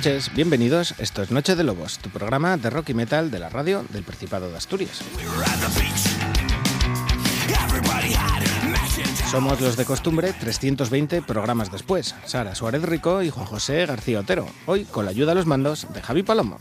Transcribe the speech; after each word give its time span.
Noches, 0.00 0.34
bienvenidos. 0.34 0.94
Esto 0.96 1.20
es 1.20 1.30
Noche 1.30 1.56
de 1.56 1.62
Lobos, 1.62 1.98
tu 1.98 2.08
programa 2.08 2.56
de 2.56 2.70
rock 2.70 2.88
y 2.88 2.94
metal 2.94 3.30
de 3.30 3.38
la 3.38 3.50
radio 3.50 3.84
del 3.90 4.02
Principado 4.02 4.50
de 4.50 4.56
Asturias. 4.56 5.02
Somos 9.30 9.60
los 9.60 9.76
de 9.76 9.84
costumbre, 9.84 10.32
320 10.32 11.20
programas 11.20 11.70
después. 11.70 12.14
Sara 12.24 12.54
Suárez 12.54 12.80
Rico 12.80 13.22
y 13.22 13.28
Juan 13.28 13.44
José 13.44 13.84
García 13.84 14.20
Otero. 14.20 14.46
Hoy 14.64 14.86
con 14.86 15.04
la 15.04 15.10
ayuda 15.10 15.32
a 15.32 15.34
los 15.34 15.44
mandos 15.44 15.86
de 15.92 16.00
Javi 16.00 16.22
Palomo. 16.22 16.56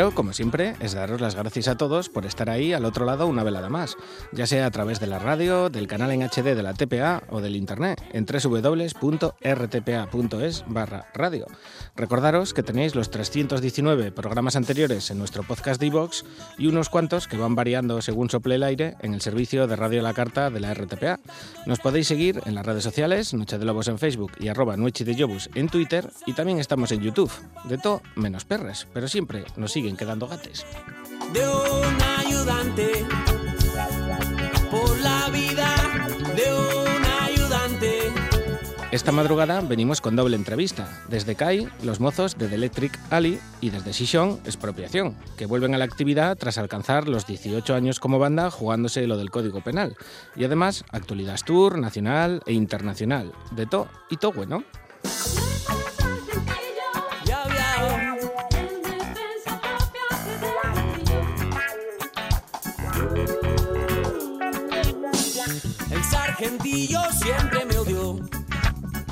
know 0.00 0.09
como 0.14 0.32
siempre, 0.32 0.74
es 0.80 0.94
daros 0.94 1.20
las 1.20 1.34
gracias 1.34 1.68
a 1.68 1.76
todos 1.76 2.08
por 2.08 2.26
estar 2.26 2.48
ahí 2.50 2.72
al 2.72 2.84
otro 2.84 3.04
lado 3.04 3.26
una 3.26 3.42
velada 3.42 3.68
más, 3.68 3.96
ya 4.32 4.46
sea 4.46 4.66
a 4.66 4.70
través 4.70 5.00
de 5.00 5.06
la 5.06 5.18
radio, 5.18 5.70
del 5.70 5.86
canal 5.86 6.10
en 6.10 6.22
HD 6.22 6.54
de 6.54 6.62
la 6.62 6.74
TPA 6.74 7.22
o 7.28 7.40
del 7.40 7.56
internet 7.56 8.02
en 8.12 8.26
www.rtpa.es 8.26 8.94
barra 10.66 11.06
radio. 11.14 11.46
Recordaros 11.96 12.54
que 12.54 12.62
tenéis 12.62 12.94
los 12.94 13.10
319 13.10 14.12
programas 14.12 14.56
anteriores 14.56 15.10
en 15.10 15.18
nuestro 15.18 15.42
podcast 15.42 15.80
de 15.80 15.86
iVox 15.86 16.24
y 16.58 16.66
unos 16.66 16.88
cuantos 16.88 17.28
que 17.28 17.36
van 17.36 17.54
variando 17.54 18.00
según 18.02 18.30
sople 18.30 18.54
el 18.56 18.62
aire 18.62 18.96
en 19.00 19.14
el 19.14 19.20
servicio 19.20 19.66
de 19.66 19.76
Radio 19.76 20.02
La 20.02 20.14
Carta 20.14 20.50
de 20.50 20.60
la 20.60 20.74
RTPA. 20.74 21.20
Nos 21.66 21.80
podéis 21.80 22.06
seguir 22.08 22.40
en 22.46 22.54
las 22.54 22.66
redes 22.66 22.84
sociales, 22.84 23.34
Noche 23.34 23.58
de 23.58 23.64
Lobos 23.64 23.88
en 23.88 23.98
Facebook 23.98 24.32
y 24.38 24.48
arroba 24.48 24.76
Noche 24.76 25.04
de 25.04 25.14
Jobus 25.14 25.50
en 25.54 25.68
Twitter 25.68 26.10
y 26.26 26.32
también 26.32 26.58
estamos 26.58 26.92
en 26.92 27.00
YouTube. 27.00 27.30
De 27.64 27.78
todo 27.78 28.02
menos 28.16 28.44
perres, 28.44 28.86
pero 28.92 29.08
siempre 29.08 29.44
nos 29.56 29.72
siguen 29.72 29.96
quedando 30.00 30.26
gates. 30.26 30.64
De 31.34 31.46
un 31.46 32.02
ayudante 32.18 33.04
por 34.70 34.98
la 35.00 35.28
vida 35.28 35.74
de 36.34 36.54
un 36.54 37.04
ayudante. 37.22 37.98
Esta 38.92 39.12
madrugada 39.12 39.60
venimos 39.60 40.00
con 40.00 40.16
doble 40.16 40.36
entrevista. 40.36 40.88
Desde 41.10 41.34
CAI, 41.34 41.68
los 41.82 42.00
mozos 42.00 42.38
de 42.38 42.48
The 42.48 42.54
Electric 42.54 42.98
Alley 43.10 43.38
y 43.60 43.68
desde 43.68 43.92
Sishon, 43.92 44.40
Expropiación, 44.46 45.16
que 45.36 45.44
vuelven 45.44 45.74
a 45.74 45.78
la 45.78 45.84
actividad 45.84 46.38
tras 46.38 46.56
alcanzar 46.56 47.06
los 47.06 47.26
18 47.26 47.74
años 47.74 48.00
como 48.00 48.18
banda 48.18 48.50
jugándose 48.50 49.06
lo 49.06 49.18
del 49.18 49.30
Código 49.30 49.60
Penal. 49.60 49.96
Y 50.34 50.44
además, 50.44 50.82
actualidad 50.92 51.38
tour 51.44 51.78
nacional 51.78 52.42
e 52.46 52.54
internacional. 52.54 53.32
De 53.50 53.66
todo 53.66 53.88
y 54.08 54.16
todo 54.16 54.32
bueno. 54.32 54.64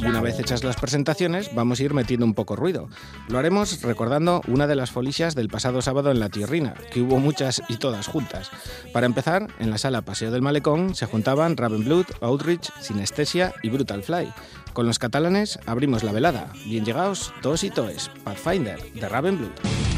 Y 0.00 0.06
una 0.06 0.20
vez 0.20 0.38
hechas 0.38 0.62
las 0.62 0.76
presentaciones, 0.76 1.54
vamos 1.54 1.80
a 1.80 1.82
ir 1.82 1.92
metiendo 1.92 2.24
un 2.24 2.34
poco 2.34 2.54
ruido. 2.56 2.88
Lo 3.28 3.38
haremos 3.38 3.82
recordando 3.82 4.42
una 4.46 4.66
de 4.66 4.76
las 4.76 4.92
folicias 4.92 5.34
del 5.34 5.48
pasado 5.48 5.82
sábado 5.82 6.10
en 6.10 6.20
La 6.20 6.28
Tierrina, 6.28 6.74
que 6.92 7.02
hubo 7.02 7.18
muchas 7.18 7.62
y 7.68 7.76
todas 7.76 8.06
juntas. 8.06 8.50
Para 8.92 9.06
empezar, 9.06 9.48
en 9.58 9.70
la 9.70 9.78
sala 9.78 10.02
Paseo 10.02 10.30
del 10.30 10.42
Malecón 10.42 10.94
se 10.94 11.06
juntaban 11.06 11.56
Ravenblood, 11.56 12.06
Outreach, 12.20 12.70
Sinestesia 12.80 13.52
y 13.62 13.70
Brutal 13.70 14.02
Fly. 14.02 14.32
Con 14.72 14.86
los 14.86 14.98
catalanes 14.98 15.58
abrimos 15.66 16.04
la 16.04 16.12
velada. 16.12 16.52
Bien 16.64 16.84
llegados, 16.84 17.32
todos 17.42 17.64
y 17.64 17.70
toes, 17.70 18.10
Pathfinder, 18.24 18.80
de 18.92 19.08
Ravenblood. 19.08 19.97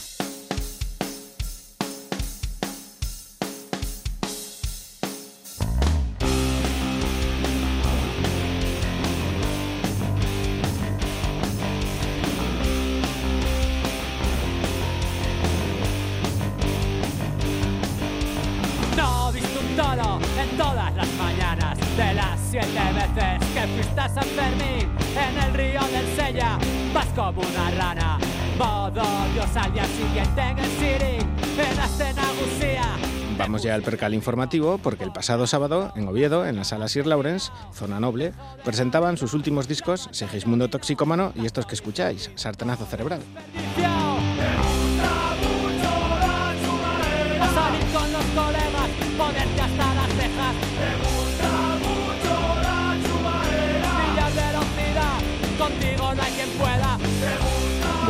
Al 33.81 33.85
percal 33.85 34.13
informativo 34.13 34.77
porque 34.77 35.03
el 35.03 35.11
pasado 35.11 35.47
sábado 35.47 35.91
en 35.95 36.07
Oviedo, 36.07 36.45
en 36.45 36.55
la 36.55 36.63
sala 36.63 36.87
Sir 36.87 37.07
Lawrence, 37.07 37.51
zona 37.73 37.99
noble, 37.99 38.33
presentaban 38.63 39.17
sus 39.17 39.33
últimos 39.33 39.67
discos 39.67 40.07
Segismundo 40.11 40.69
Toxicómano 40.69 41.33
y 41.35 41.47
estos 41.47 41.65
que 41.65 41.73
escucháis, 41.75 42.29
Sartenazo 42.35 42.85
Cerebral. 42.85 43.21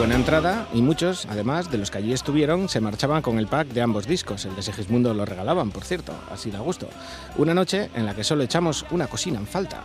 Buena 0.02 0.16
entrada 0.16 0.68
y 0.74 0.82
muchos, 0.82 1.28
además 1.28 1.70
de 1.70 1.78
los 1.78 1.92
que 1.92 2.00
allí 2.00 2.12
estuvieron, 2.12 2.68
se 2.70 2.82
marchaban 2.82 3.22
con 3.22 3.38
el 3.38 3.46
pack 3.46 3.68
de 3.68 3.84
ambos 3.84 4.08
discos. 4.08 4.46
El 4.46 4.56
de 4.56 4.64
Segismundo 4.64 5.14
lo 5.14 5.26
regalaban, 5.26 5.70
por 5.70 5.84
cierto, 5.84 6.12
así 6.32 6.50
da 6.50 6.58
gusto. 6.58 6.90
Una 7.38 7.54
noche 7.54 7.92
en 7.94 8.08
la 8.08 8.16
que 8.16 8.24
solo 8.24 8.42
echamos 8.42 8.84
una 8.90 9.06
cocina 9.06 9.38
en 9.38 9.46
falta. 9.46 9.84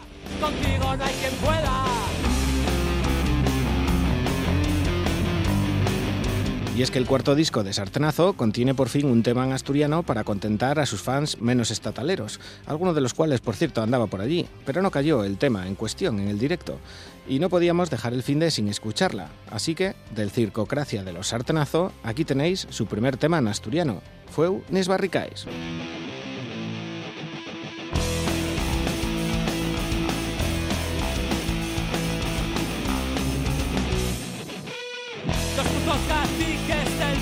Y 6.77 6.83
es 6.83 6.91
que 6.91 6.99
el 6.99 7.07
cuarto 7.07 7.35
disco 7.35 7.65
de 7.65 7.73
Sartenazo 7.73 8.35
contiene 8.35 8.75
por 8.75 8.91
fin 8.91 9.07
un 9.07 9.23
tema 9.23 9.47
en 9.47 9.53
asturiano 9.53 10.03
para 10.03 10.25
contentar 10.25 10.79
a 10.79 10.85
sus 10.85 11.01
fans 11.01 11.41
menos 11.41 11.71
estataleros, 11.71 12.39
alguno 12.67 12.93
de 12.93 13.01
los 13.01 13.15
cuales, 13.15 13.41
por 13.41 13.57
cierto, 13.57 13.81
andaba 13.81 14.09
por 14.09 14.21
allí, 14.21 14.47
pero 14.67 14.83
no 14.83 14.91
cayó 14.91 15.25
el 15.25 15.39
tema 15.39 15.67
en 15.67 15.75
cuestión 15.75 16.21
en 16.21 16.29
el 16.29 16.39
directo. 16.39 16.79
Y 17.27 17.39
no 17.39 17.49
podíamos 17.49 17.89
dejar 17.89 18.13
el 18.13 18.23
fin 18.23 18.41
de 18.41 18.51
sin 18.51 18.69
escucharla. 18.69 19.31
Así 19.51 19.75
que, 19.75 19.97
del 20.15 20.31
Circocracia 20.31 21.03
de 21.03 21.15
los 21.15 21.29
Sartenazo, 21.29 21.93
aquí 22.05 22.27
tenéis 22.27 22.67
su 22.69 22.85
primer 22.85 23.17
tema 23.17 23.39
en 23.39 23.49
asturiano. 23.49 24.03
Fue 24.31 24.51
Nes 24.69 24.87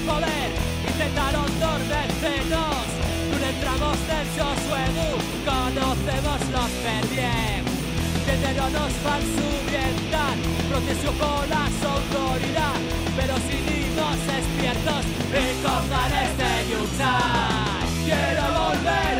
poder 0.06 0.48
intentaron 0.86 1.48
dormecernos. 1.60 2.84
No 3.30 3.46
entramos 3.52 3.96
del 4.08 4.26
Josué 4.36 4.84
conocemos 5.44 6.40
los 6.54 6.70
perdiem. 6.84 7.64
Tenderonos 8.26 8.92
falsuvientan, 9.04 10.36
protegió 10.70 11.10
con 11.20 11.44
la 11.50 11.64
autoridad, 11.92 12.76
pero 13.16 13.34
seguimos 13.48 14.14
despiertos 14.32 15.02
y 15.32 15.62
con 15.62 15.82
ganas. 15.90 16.24
Quiero 18.04 18.42
volver 18.42 19.13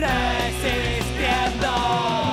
Трясись, 0.00 1.04
педаль. 1.18 2.29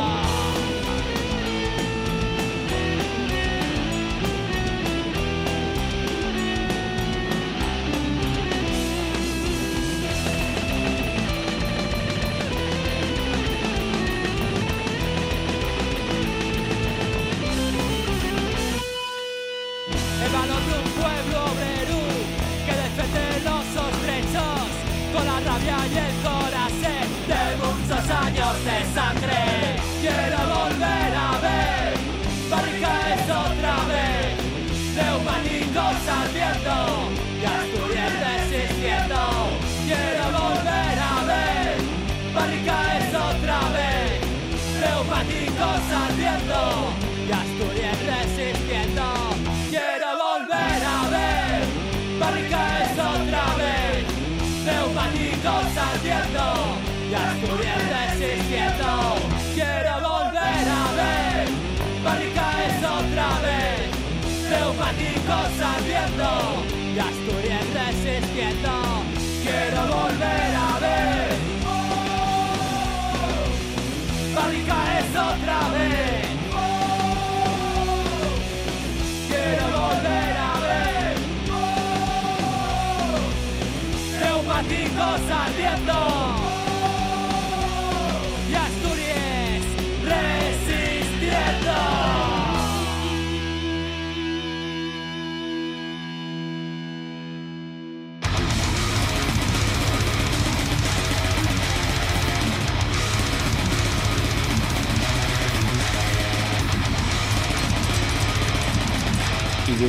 Neumáticos 84.68 85.32
ardiendo 85.32 86.17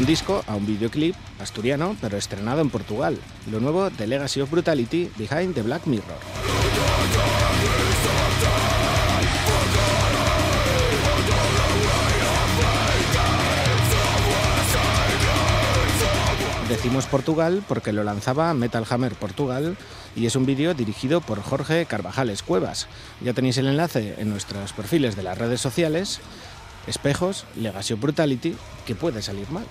disco 0.08 0.42
a 0.46 0.56
un 0.56 0.64
videoclip 0.64 1.14
asturiano, 1.38 1.94
pero 2.00 2.16
estrenado 2.16 2.62
en 2.62 2.70
Portugal. 2.70 3.18
Lo 3.50 3.60
nuevo 3.60 3.90
de 3.90 4.06
Legacy 4.06 4.40
of 4.40 4.50
Brutality 4.50 5.10
Behind 5.18 5.54
the 5.54 5.60
Black 5.60 5.86
Mirror. 5.86 6.16
Decimos 16.70 17.04
Portugal 17.04 17.62
porque 17.68 17.92
lo 17.92 18.02
lanzaba 18.02 18.54
Metal 18.54 18.86
Hammer 18.88 19.14
Portugal 19.14 19.76
y 20.16 20.24
es 20.24 20.36
un 20.36 20.46
vídeo 20.46 20.72
dirigido 20.72 21.20
por 21.20 21.42
Jorge 21.42 21.84
Carvajales 21.84 22.42
Cuevas. 22.42 22.88
Ya 23.20 23.34
tenéis 23.34 23.58
el 23.58 23.66
enlace 23.66 24.14
en 24.16 24.30
nuestros 24.30 24.72
perfiles 24.72 25.16
de 25.16 25.22
las 25.22 25.36
redes 25.36 25.60
sociales. 25.60 26.20
Espejos, 26.86 27.44
Legacy 27.56 27.92
of 27.92 28.00
Brutality, 28.00 28.56
que 28.86 28.94
puede 28.94 29.20
salir 29.20 29.50
mal. 29.50 29.66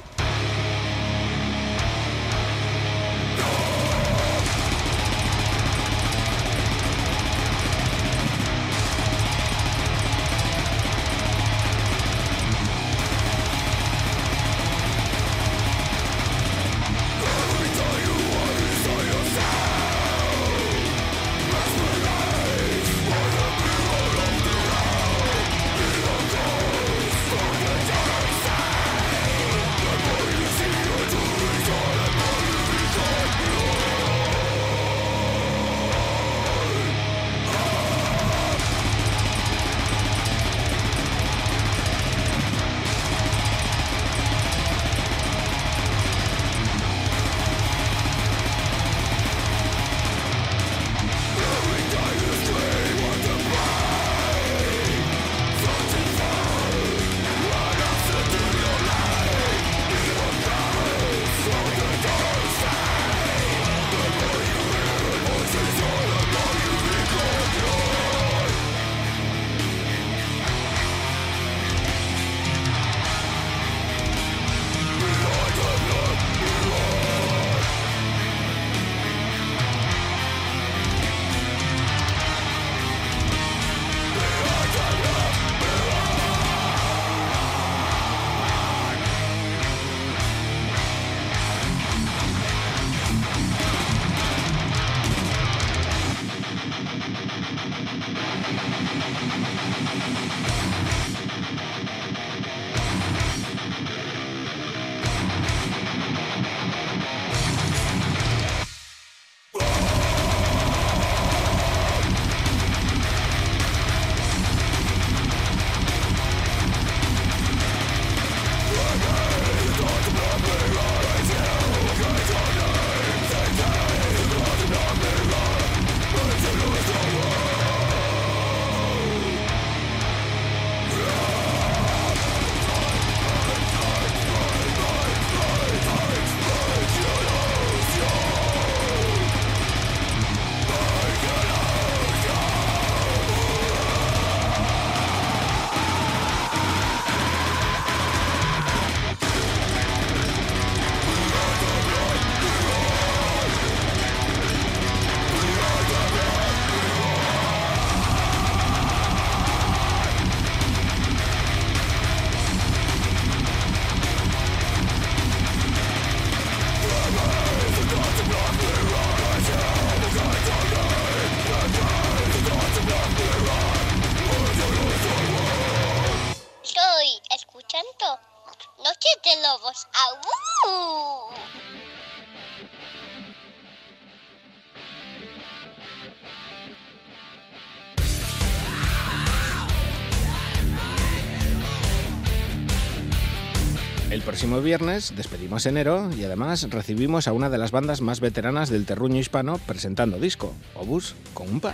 Próximo 194.37 194.61
viernes 194.61 195.15
despedimos 195.15 195.65
enero 195.65 196.11
y 196.15 196.23
además 196.23 196.69
recibimos 196.69 197.27
a 197.27 197.33
una 197.33 197.49
de 197.49 197.57
las 197.57 197.71
bandas 197.71 198.01
más 198.01 198.19
veteranas 198.19 198.69
del 198.69 198.85
terruño 198.85 199.19
hispano 199.19 199.57
presentando 199.65 200.19
disco, 200.19 200.53
Obús 200.75 201.15
con 201.33 201.49
un 201.49 201.59
par. 201.59 201.73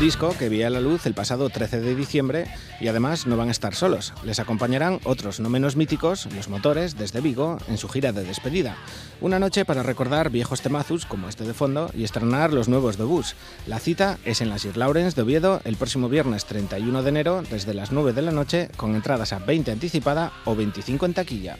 Disco 0.00 0.34
que 0.38 0.48
vía 0.48 0.70
la 0.70 0.80
luz 0.80 1.04
el 1.04 1.12
pasado 1.12 1.50
13 1.50 1.82
de 1.82 1.94
diciembre 1.94 2.46
y 2.80 2.88
además 2.88 3.26
no 3.26 3.36
van 3.36 3.48
a 3.48 3.50
estar 3.50 3.74
solos. 3.74 4.14
Les 4.24 4.40
acompañarán 4.40 4.98
otros 5.04 5.40
no 5.40 5.50
menos 5.50 5.76
míticos, 5.76 6.26
los 6.34 6.48
motores, 6.48 6.96
desde 6.96 7.20
Vigo, 7.20 7.58
en 7.68 7.76
su 7.76 7.86
gira 7.86 8.10
de 8.10 8.24
despedida. 8.24 8.78
Una 9.20 9.38
noche 9.38 9.66
para 9.66 9.82
recordar 9.82 10.30
viejos 10.30 10.62
temazos 10.62 11.04
como 11.04 11.28
este 11.28 11.44
de 11.44 11.52
fondo 11.52 11.90
y 11.94 12.04
estrenar 12.04 12.50
los 12.54 12.66
nuevos 12.66 12.96
de 12.96 13.04
Bus. 13.04 13.34
La 13.66 13.78
cita 13.78 14.18
es 14.24 14.40
en 14.40 14.48
la 14.48 14.58
Sir 14.58 14.78
Lawrence 14.78 15.14
de 15.14 15.22
Oviedo 15.22 15.60
el 15.64 15.76
próximo 15.76 16.08
viernes 16.08 16.46
31 16.46 17.02
de 17.02 17.08
enero 17.10 17.42
desde 17.50 17.74
las 17.74 17.92
9 17.92 18.14
de 18.14 18.22
la 18.22 18.32
noche 18.32 18.70
con 18.78 18.94
entradas 18.94 19.34
a 19.34 19.38
20 19.38 19.70
anticipada 19.70 20.32
o 20.46 20.56
25 20.56 21.04
en 21.04 21.14
taquilla. 21.14 21.58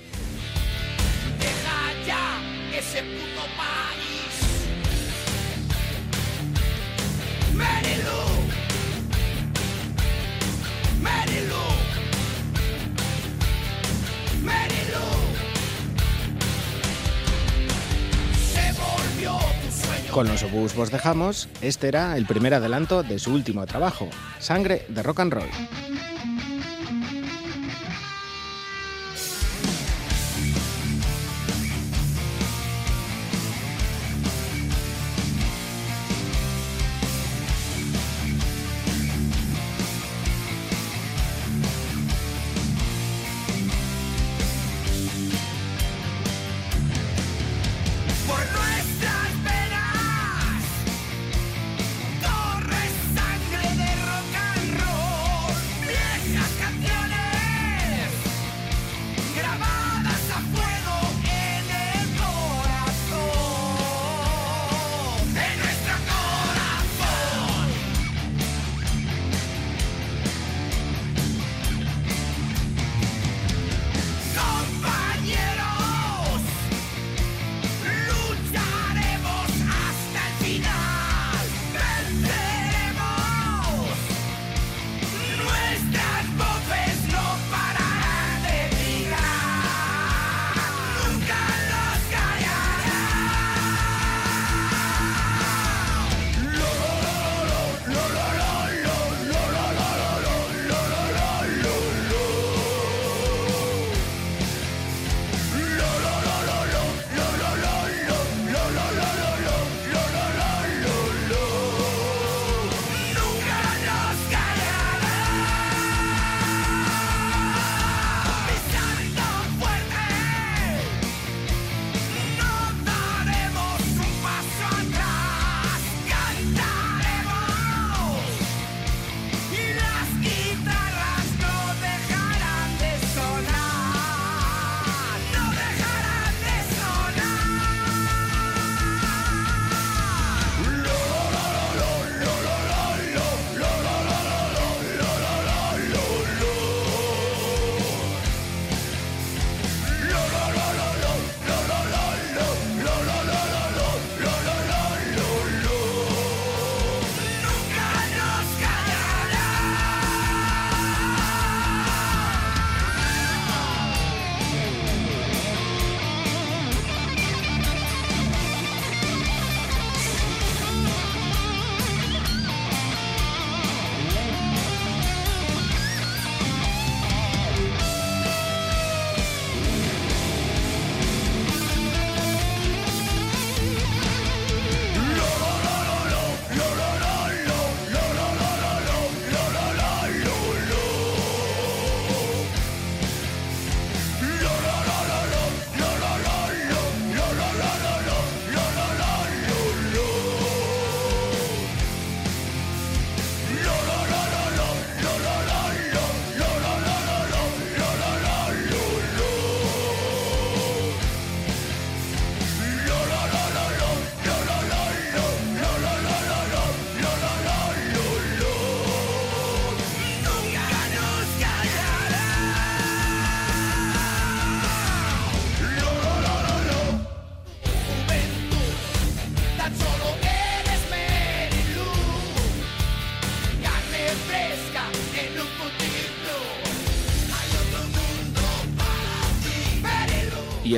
Con 20.12 20.26
los 20.26 20.42
obús 20.42 20.74
vos 20.74 20.90
dejamos, 20.90 21.48
este 21.60 21.86
era 21.86 22.16
el 22.16 22.26
primer 22.26 22.54
adelanto 22.54 23.04
de 23.04 23.18
su 23.20 23.32
último 23.32 23.64
trabajo, 23.66 24.08
Sangre 24.40 24.84
de 24.88 25.02
Rock 25.02 25.20
and 25.20 25.32
Roll. 25.32 25.89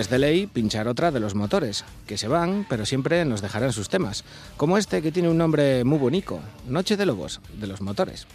Es 0.02 0.10
de 0.10 0.18
ley 0.18 0.48
pinchar 0.48 0.88
otra 0.88 1.12
de 1.12 1.20
los 1.20 1.36
motores, 1.36 1.84
que 2.08 2.18
se 2.18 2.26
van, 2.26 2.66
pero 2.68 2.84
siempre 2.84 3.24
nos 3.24 3.40
dejarán 3.40 3.72
sus 3.72 3.88
temas, 3.88 4.24
como 4.56 4.76
este 4.76 5.00
que 5.00 5.12
tiene 5.12 5.28
un 5.28 5.38
nombre 5.38 5.84
muy 5.84 5.98
bonito, 5.98 6.40
Noche 6.66 6.96
de 6.96 7.06
Lobos, 7.06 7.40
de 7.54 7.68
los 7.68 7.80
motores. 7.80 8.26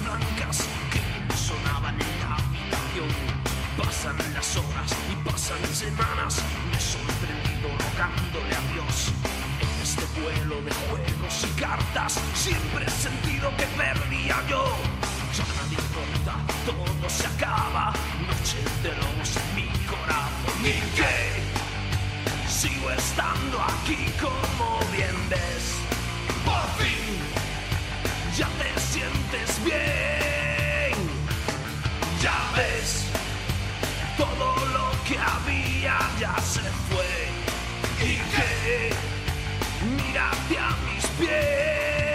Blancas 0.00 0.64
que 0.90 1.36
sonaban 1.36 1.94
en 2.00 2.20
la 2.20 2.36
habitación. 2.36 3.12
Pasan 3.76 4.16
las 4.32 4.56
horas 4.56 4.90
y 5.10 5.14
pasan 5.28 5.64
semanas, 5.74 6.42
me 6.70 6.76
he 6.76 6.80
sorprendido 6.80 7.68
rogándole 7.84 8.54
a 8.54 8.62
Dios. 8.72 9.12
En 9.60 9.82
este 9.82 10.04
vuelo 10.20 10.62
de 10.62 10.72
juegos 10.86 11.44
y 11.44 11.60
cartas, 11.60 12.20
siempre 12.34 12.86
he 12.86 12.90
sentido 12.90 13.50
que 13.56 13.66
perdía 13.76 14.36
yo. 14.48 14.64
Ya 15.36 15.44
nada 15.56 15.74
importa, 15.84 16.34
todo 16.64 17.10
se 17.10 17.26
acaba, 17.26 17.92
noche 18.26 18.58
de 18.82 18.90
lobos 18.96 19.36
en 19.36 19.54
mi 19.56 19.68
corazón. 19.86 20.58
¿Y 20.62 20.80
qué? 20.96 21.42
Sigo 22.48 22.90
estando 22.90 23.60
aquí 23.62 24.06
como 24.20 24.78
bien 24.92 25.16
ves. 25.28 25.76
Por 26.44 26.66
fin 26.78 27.02
ya 28.36 28.48
te 28.58 28.81
bien. 29.64 30.92
Ya 32.20 32.50
ves, 32.56 33.04
todo 34.16 34.54
lo 34.72 34.90
que 35.06 35.18
había 35.18 35.98
ya 36.20 36.36
se 36.40 36.60
fue. 36.60 37.12
Y 38.00 38.16
que 38.16 38.92
mira 39.96 40.30
hacia 40.30 40.68
mis 40.86 41.06
pies. 41.18 42.11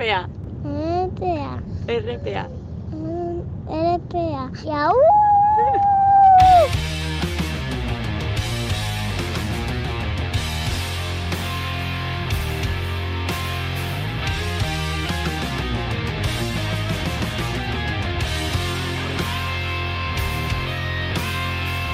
En 0.00 0.04
RPA. 0.04 0.28
En 0.64 1.10
TPA. 1.16 1.60
RPA. 2.12 2.46
En 3.68 3.96
RPA. 3.96 4.50
¡Yau! 4.64 4.94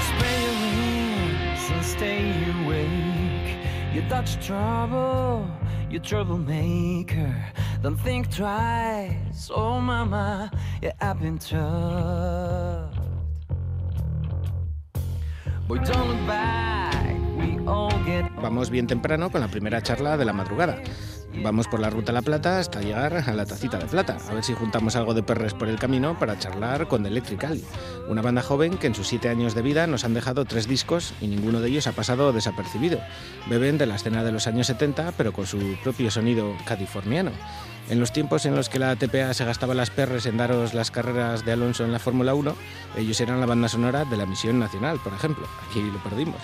Spray 0.00 0.42
your 0.42 0.56
wings 0.60 1.70
and 1.70 1.82
stay 1.82 2.32
awake. 2.64 3.56
You 3.94 4.02
dodge 4.10 4.36
trouble, 4.46 5.46
you 5.88 6.00
troublemaker. 6.00 7.34
Don't 7.84 8.00
think 8.00 8.30
twice, 8.30 9.50
oh 9.54 9.78
mama, 9.78 10.50
yeah, 10.80 10.92
I've 11.02 11.20
been 11.20 11.38
Vamos 18.40 18.70
bien 18.70 18.86
temprano 18.86 19.28
con 19.28 19.42
la 19.42 19.48
primera 19.48 19.82
charla 19.82 20.16
de 20.16 20.24
la 20.24 20.32
madrugada. 20.32 20.82
Vamos 21.42 21.68
por 21.68 21.80
la 21.80 21.90
ruta 21.90 22.12
La 22.12 22.22
Plata 22.22 22.58
hasta 22.58 22.80
llegar 22.80 23.16
a 23.26 23.34
la 23.34 23.44
tacita 23.44 23.76
de 23.76 23.84
plata, 23.84 24.16
a 24.30 24.32
ver 24.32 24.44
si 24.44 24.54
juntamos 24.54 24.96
algo 24.96 25.12
de 25.12 25.22
perres 25.22 25.52
por 25.52 25.68
el 25.68 25.78
camino 25.78 26.18
para 26.18 26.38
charlar 26.38 26.88
con 26.88 27.02
The 27.02 27.08
Electric 27.08 27.44
Ali, 27.44 27.64
una 28.08 28.22
banda 28.22 28.40
joven 28.40 28.78
que 28.78 28.86
en 28.86 28.94
sus 28.94 29.08
siete 29.08 29.28
años 29.28 29.54
de 29.54 29.60
vida 29.60 29.86
nos 29.86 30.04
han 30.04 30.14
dejado 30.14 30.46
tres 30.46 30.68
discos 30.68 31.12
y 31.20 31.26
ninguno 31.26 31.60
de 31.60 31.68
ellos 31.68 31.86
ha 31.86 31.92
pasado 31.92 32.32
desapercibido. 32.32 32.98
Beben 33.50 33.76
de 33.76 33.84
la 33.84 33.96
escena 33.96 34.24
de 34.24 34.32
los 34.32 34.46
años 34.46 34.68
70, 34.68 35.12
pero 35.18 35.34
con 35.34 35.46
su 35.46 35.76
propio 35.82 36.10
sonido 36.10 36.54
californiano. 36.64 37.32
En 37.90 38.00
los 38.00 38.12
tiempos 38.12 38.46
en 38.46 38.56
los 38.56 38.70
que 38.70 38.78
la 38.78 38.96
TPA 38.96 39.34
se 39.34 39.44
gastaba 39.44 39.74
las 39.74 39.90
perres 39.90 40.24
en 40.24 40.38
daros 40.38 40.72
las 40.72 40.90
carreras 40.90 41.44
de 41.44 41.52
Alonso 41.52 41.84
en 41.84 41.92
la 41.92 41.98
Fórmula 41.98 42.34
1, 42.34 42.56
ellos 42.96 43.20
eran 43.20 43.40
la 43.40 43.46
banda 43.46 43.68
sonora 43.68 44.06
de 44.06 44.16
la 44.16 44.24
Misión 44.24 44.58
Nacional, 44.58 44.98
por 45.04 45.12
ejemplo. 45.12 45.46
Aquí 45.68 45.82
lo 45.82 46.02
perdimos. 46.02 46.40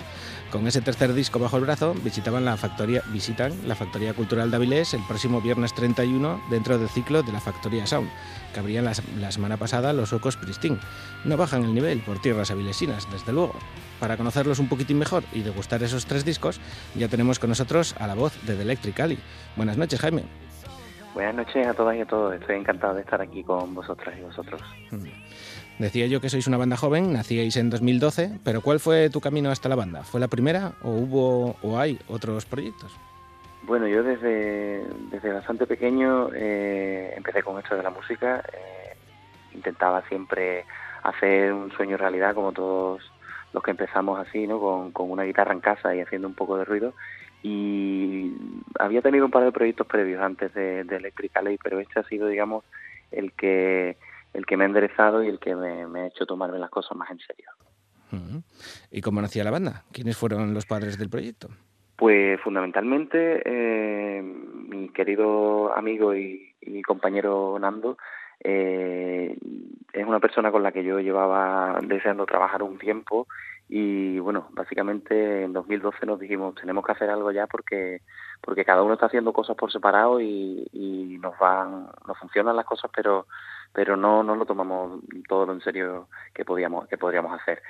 Con 0.51 0.67
ese 0.67 0.81
tercer 0.81 1.13
disco 1.13 1.39
bajo 1.39 1.57
el 1.57 1.63
brazo, 1.63 1.95
visitaban 2.03 2.45
la 2.45 2.57
factoría, 2.57 3.01
visitan 3.07 3.53
la 3.65 3.73
Factoría 3.73 4.13
Cultural 4.13 4.51
de 4.51 4.57
Avilés 4.57 4.93
el 4.93 5.01
próximo 5.07 5.41
viernes 5.41 5.73
31 5.73 6.43
dentro 6.51 6.77
del 6.77 6.89
ciclo 6.89 7.23
de 7.23 7.31
la 7.31 7.39
Factoría 7.39 7.87
Sound, 7.87 8.09
que 8.53 8.59
abrían 8.59 8.85
la, 8.85 9.31
semana 9.31 9.57
pasada 9.57 9.93
los 9.93 10.13
Ocos 10.13 10.37
Pristín. 10.37 10.77
No 11.25 11.37
bajan 11.37 11.63
el 11.63 11.73
nivel 11.73 12.01
por 12.01 12.21
tierras 12.21 12.51
avilesinas, 12.51 13.09
desde 13.11 13.31
luego. 13.31 13.55
Para 13.99 14.17
conocerlos 14.17 14.59
un 14.59 14.67
poquitín 14.67 14.99
mejor 14.99 15.23
y 15.31 15.41
degustar 15.41 15.81
esos 15.81 16.05
tres 16.05 16.23
discos, 16.23 16.59
ya 16.95 17.07
tenemos 17.07 17.39
con 17.39 17.49
nosotros 17.49 17.95
a 17.97 18.05
la 18.05 18.13
voz 18.13 18.33
de 18.45 18.55
The 18.55 18.61
Electric 18.61 18.99
Ali. 18.99 19.19
Buenas 19.55 19.77
noches, 19.77 20.01
Jaime. 20.01 20.50
Buenas 21.13 21.35
noches 21.35 21.67
a 21.67 21.73
todas 21.73 21.95
y 21.97 22.01
a 22.01 22.05
todos. 22.05 22.33
Estoy 22.35 22.55
encantado 22.55 22.93
de 22.93 23.01
estar 23.01 23.21
aquí 23.21 23.43
con 23.43 23.75
vosotras 23.75 24.15
y 24.17 24.21
vosotros. 24.21 24.61
Decía 25.77 26.05
yo 26.07 26.21
que 26.21 26.29
sois 26.29 26.47
una 26.47 26.57
banda 26.57 26.77
joven, 26.77 27.11
nacíais 27.11 27.57
en 27.57 27.69
2012, 27.69 28.39
pero 28.43 28.61
¿cuál 28.61 28.79
fue 28.79 29.09
tu 29.09 29.19
camino 29.19 29.49
hasta 29.49 29.67
la 29.67 29.75
banda? 29.75 30.03
¿Fue 30.03 30.19
la 30.19 30.27
primera 30.27 30.73
o 30.83 30.91
hubo 30.91 31.55
o 31.63 31.79
hay 31.79 31.99
otros 32.07 32.45
proyectos? 32.45 32.95
Bueno, 33.63 33.87
yo 33.87 34.03
desde, 34.03 34.85
desde 35.11 35.33
bastante 35.33 35.67
pequeño 35.67 36.29
eh, 36.33 37.13
empecé 37.15 37.43
con 37.43 37.59
esto 37.59 37.75
de 37.75 37.83
la 37.83 37.89
música, 37.89 38.43
eh, 38.53 38.95
intentaba 39.53 40.01
siempre 40.07 40.65
hacer 41.03 41.51
un 41.51 41.71
sueño 41.71 41.97
realidad, 41.97 42.35
como 42.35 42.51
todos 42.53 43.01
los 43.53 43.61
que 43.61 43.71
empezamos 43.71 44.19
así, 44.19 44.47
¿no? 44.47 44.59
Con, 44.59 44.91
con 44.91 45.11
una 45.11 45.23
guitarra 45.23 45.53
en 45.53 45.59
casa 45.59 45.93
y 45.93 45.99
haciendo 45.99 46.27
un 46.27 46.35
poco 46.35 46.57
de 46.57 46.65
ruido. 46.65 46.93
Y 47.43 48.33
había 48.79 49.01
tenido 49.01 49.25
un 49.25 49.31
par 49.31 49.43
de 49.43 49.51
proyectos 49.51 49.87
previos 49.87 50.21
antes 50.21 50.53
de, 50.53 50.83
de 50.83 50.95
Electric 50.95 51.35
Alley, 51.35 51.57
pero 51.61 51.79
este 51.79 51.99
ha 51.99 52.03
sido, 52.03 52.27
digamos, 52.27 52.63
el 53.11 53.33
que 53.33 53.97
el 54.33 54.45
que 54.45 54.57
me 54.57 54.63
ha 54.63 54.67
enderezado 54.67 55.23
y 55.23 55.27
el 55.27 55.39
que 55.39 55.55
me, 55.55 55.87
me 55.87 56.01
ha 56.01 56.07
hecho 56.07 56.25
tomarme 56.25 56.59
las 56.59 56.69
cosas 56.69 56.97
más 56.97 57.09
en 57.11 57.19
serio. 57.19 57.49
¿Y 58.91 59.01
cómo 59.01 59.21
nacía 59.21 59.43
la 59.43 59.51
banda? 59.51 59.83
¿Quiénes 59.91 60.17
fueron 60.17 60.53
los 60.53 60.65
padres 60.65 60.97
del 60.97 61.09
proyecto? 61.09 61.49
Pues 61.95 62.39
fundamentalmente 62.41 63.41
eh, 63.45 64.21
mi 64.21 64.89
querido 64.89 65.75
amigo 65.75 66.15
y, 66.15 66.53
y 66.61 66.81
compañero 66.81 67.57
Nando 67.59 67.97
eh, 68.43 69.37
es 69.93 70.05
una 70.05 70.19
persona 70.19 70.51
con 70.51 70.63
la 70.63 70.71
que 70.71 70.83
yo 70.83 70.99
llevaba 70.99 71.79
deseando 71.81 72.25
trabajar 72.25 72.63
un 72.63 72.77
tiempo 72.77 73.27
y 73.69 74.19
bueno, 74.19 74.47
básicamente 74.51 75.43
en 75.43 75.53
2012 75.53 76.05
nos 76.05 76.19
dijimos 76.19 76.55
tenemos 76.55 76.85
que 76.85 76.91
hacer 76.91 77.09
algo 77.09 77.31
ya 77.31 77.47
porque 77.47 78.01
porque 78.41 78.65
cada 78.65 78.83
uno 78.83 78.93
está 78.95 79.05
haciendo 79.05 79.31
cosas 79.33 79.55
por 79.55 79.71
separado 79.71 80.19
y, 80.19 80.67
y 80.73 81.17
nos 81.19 81.37
van 81.37 81.87
nos 82.07 82.17
funcionan 82.17 82.55
las 82.55 82.65
cosas 82.65 82.91
pero 82.95 83.27
pero 83.73 83.95
no 83.95 84.23
no 84.23 84.35
lo 84.35 84.45
tomamos 84.45 85.01
todo 85.27 85.45
lo 85.45 85.53
en 85.53 85.61
serio 85.61 86.07
que 86.33 86.43
podíamos 86.43 86.87
que 86.87 86.97
podríamos 86.97 87.39
hacer 87.39 87.61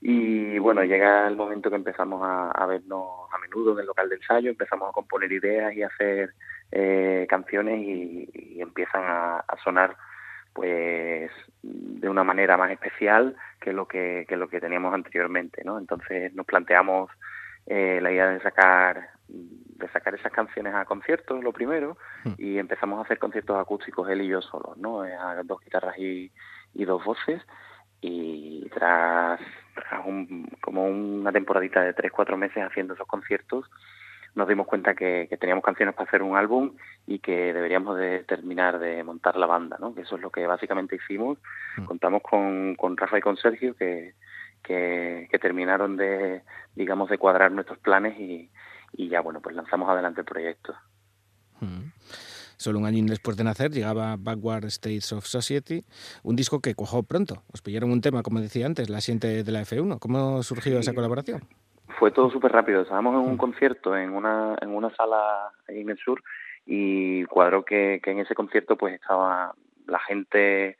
y 0.00 0.58
bueno 0.58 0.82
llega 0.84 1.26
el 1.26 1.36
momento 1.36 1.70
que 1.70 1.76
empezamos 1.76 2.22
a, 2.22 2.50
a 2.50 2.66
vernos 2.66 3.08
a 3.32 3.38
menudo 3.38 3.72
en 3.72 3.80
el 3.80 3.86
local 3.86 4.08
de 4.08 4.16
ensayo 4.16 4.50
empezamos 4.50 4.88
a 4.88 4.92
componer 4.92 5.32
ideas 5.32 5.74
y 5.74 5.82
a 5.82 5.86
hacer 5.88 6.34
eh, 6.70 7.26
canciones 7.28 7.80
y, 7.80 8.28
y 8.32 8.60
empiezan 8.60 9.02
a, 9.04 9.36
a 9.38 9.56
sonar 9.62 9.96
pues 10.52 11.30
de 11.62 12.08
una 12.08 12.24
manera 12.24 12.56
más 12.56 12.70
especial 12.70 13.36
que 13.60 13.74
lo 13.74 13.86
que, 13.86 14.24
que 14.26 14.36
lo 14.36 14.48
que 14.48 14.58
teníamos 14.58 14.94
anteriormente, 14.94 15.62
¿no? 15.64 15.78
Entonces 15.78 16.34
nos 16.34 16.46
planteamos 16.46 17.10
eh, 17.66 18.00
la 18.00 18.10
idea 18.10 18.30
de 18.30 18.40
sacar 18.40 19.10
de 19.28 19.88
sacar 19.88 20.14
esas 20.14 20.32
canciones 20.32 20.72
a 20.74 20.86
conciertos, 20.86 21.44
lo 21.44 21.52
primero, 21.52 21.98
y 22.38 22.58
empezamos 22.58 22.98
a 22.98 23.02
hacer 23.02 23.18
conciertos 23.18 23.58
acústicos 23.58 24.08
él 24.08 24.22
y 24.22 24.28
yo 24.28 24.40
solos, 24.40 24.78
¿no? 24.78 25.04
Eh, 25.04 25.14
A 25.14 25.42
dos 25.42 25.60
guitarras 25.60 25.98
y, 25.98 26.32
y 26.72 26.84
dos 26.86 27.04
voces, 27.04 27.42
y 28.00 28.66
tras 28.70 29.40
un, 30.04 30.48
como 30.60 30.86
una 30.86 31.32
temporadita 31.32 31.82
de 31.82 31.92
tres, 31.92 32.12
cuatro 32.12 32.36
meses 32.36 32.62
haciendo 32.62 32.94
esos 32.94 33.06
conciertos, 33.06 33.70
nos 34.34 34.46
dimos 34.48 34.66
cuenta 34.66 34.94
que, 34.94 35.26
que 35.30 35.38
teníamos 35.38 35.64
canciones 35.64 35.94
para 35.94 36.06
hacer 36.06 36.22
un 36.22 36.36
álbum 36.36 36.76
y 37.06 37.20
que 37.20 37.54
deberíamos 37.54 37.96
de 37.96 38.22
terminar 38.24 38.78
de 38.78 39.02
montar 39.02 39.36
la 39.36 39.46
banda, 39.46 39.78
¿no? 39.80 39.94
Que 39.94 40.02
eso 40.02 40.16
es 40.16 40.22
lo 40.22 40.30
que 40.30 40.46
básicamente 40.46 40.96
hicimos. 40.96 41.38
Contamos 41.86 42.22
con, 42.22 42.74
con 42.74 42.96
Rafa 42.98 43.16
y 43.16 43.22
con 43.22 43.38
Sergio 43.38 43.74
que, 43.74 44.14
que, 44.62 45.26
que 45.30 45.38
terminaron 45.38 45.96
de, 45.96 46.42
digamos, 46.74 47.08
de 47.08 47.16
cuadrar 47.16 47.50
nuestros 47.50 47.78
planes 47.78 48.18
y, 48.20 48.50
y 48.92 49.08
ya, 49.08 49.22
bueno, 49.22 49.40
pues 49.40 49.56
lanzamos 49.56 49.88
adelante 49.88 50.20
el 50.20 50.26
proyecto. 50.26 50.74
Ujú. 51.62 51.90
Solo 52.56 52.78
un 52.78 52.86
año 52.86 53.04
después 53.06 53.36
de 53.36 53.44
nacer 53.44 53.70
llegaba 53.70 54.16
Backward 54.18 54.64
States 54.66 55.12
of 55.12 55.26
Society, 55.26 55.84
un 56.22 56.36
disco 56.36 56.60
que 56.60 56.74
cuajó 56.74 57.02
pronto. 57.02 57.42
Os 57.52 57.60
pillaron 57.62 57.90
un 57.90 58.00
tema, 58.00 58.22
como 58.22 58.40
decía 58.40 58.66
antes, 58.66 58.88
la 58.88 59.00
siente 59.00 59.44
de 59.44 59.52
la 59.52 59.60
F1. 59.62 59.98
¿Cómo 59.98 60.42
surgió 60.42 60.78
esa 60.78 60.94
colaboración? 60.94 61.42
Fue 61.98 62.10
todo 62.10 62.30
súper 62.30 62.52
rápido. 62.52 62.82
Estábamos 62.82 63.14
en 63.22 63.30
un 63.30 63.36
concierto 63.36 63.96
en 63.96 64.10
una, 64.10 64.56
en 64.60 64.70
una 64.70 64.94
sala 64.94 65.50
ahí 65.68 65.80
en 65.80 65.90
el 65.90 65.98
sur 65.98 66.22
y 66.66 67.24
cuadró 67.26 67.64
que, 67.64 68.00
que 68.02 68.10
en 68.10 68.18
ese 68.20 68.34
concierto 68.34 68.76
pues 68.76 68.94
estaba 68.94 69.54
la 69.86 69.98
gente 70.00 70.76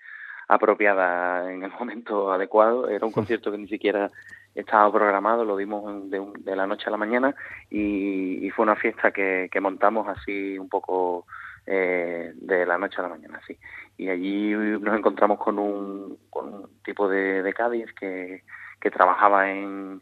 apropiada 0.48 1.52
en 1.52 1.62
el 1.62 1.70
momento 1.72 2.32
adecuado. 2.32 2.88
Era 2.88 3.06
un 3.06 3.12
concierto 3.12 3.50
que 3.50 3.58
ni 3.58 3.68
siquiera 3.68 4.10
estaba 4.54 4.90
programado, 4.90 5.44
lo 5.44 5.56
dimos 5.56 6.08
de, 6.10 6.18
un- 6.20 6.32
de 6.44 6.56
la 6.56 6.66
noche 6.66 6.84
a 6.86 6.90
la 6.90 6.96
mañana 6.96 7.34
y, 7.70 8.46
y 8.46 8.50
fue 8.50 8.62
una 8.64 8.76
fiesta 8.76 9.10
que, 9.12 9.48
que 9.52 9.60
montamos 9.60 10.08
así 10.08 10.58
un 10.58 10.68
poco 10.68 11.26
eh, 11.66 12.32
de 12.34 12.66
la 12.66 12.78
noche 12.78 12.96
a 12.98 13.02
la 13.02 13.08
mañana, 13.08 13.40
sí. 13.46 13.58
Y 13.98 14.08
allí 14.08 14.52
nos 14.52 14.96
encontramos 14.96 15.38
con 15.38 15.58
un, 15.58 16.18
con 16.30 16.54
un 16.54 16.82
tipo 16.84 17.08
de, 17.08 17.42
de 17.42 17.52
Cádiz 17.52 17.92
que, 17.98 18.42
que 18.80 18.90
trabajaba 18.90 19.50
en, 19.50 20.00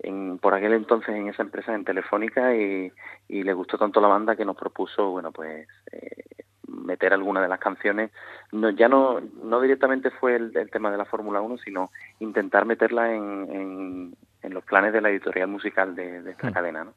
en, 0.00 0.38
por 0.38 0.54
aquel 0.54 0.74
entonces 0.74 1.14
en 1.14 1.28
esa 1.28 1.42
empresa 1.42 1.74
en 1.74 1.84
Telefónica 1.84 2.54
y, 2.54 2.92
y 3.28 3.42
le 3.42 3.52
gustó 3.52 3.78
tanto 3.78 4.00
la 4.00 4.08
banda 4.08 4.36
que 4.36 4.44
nos 4.44 4.56
propuso, 4.56 5.10
bueno, 5.10 5.32
pues 5.32 5.66
eh, 5.92 6.24
meter 6.68 7.12
alguna 7.12 7.42
de 7.42 7.48
las 7.48 7.60
canciones. 7.60 8.10
No, 8.52 8.70
ya 8.70 8.88
no, 8.88 9.20
no 9.20 9.60
directamente 9.60 10.10
fue 10.10 10.36
el, 10.36 10.56
el 10.56 10.70
tema 10.70 10.90
de 10.90 10.98
la 10.98 11.04
Fórmula 11.04 11.40
1, 11.40 11.58
sino 11.58 11.90
intentar 12.20 12.64
meterla 12.64 13.12
en, 13.12 13.48
en, 13.50 14.16
en 14.42 14.54
los 14.54 14.64
planes 14.64 14.92
de 14.92 15.00
la 15.00 15.10
editorial 15.10 15.48
musical 15.48 15.94
de, 15.94 16.22
de 16.22 16.30
esta 16.32 16.52
cadena, 16.52 16.84
¿no? 16.84 16.94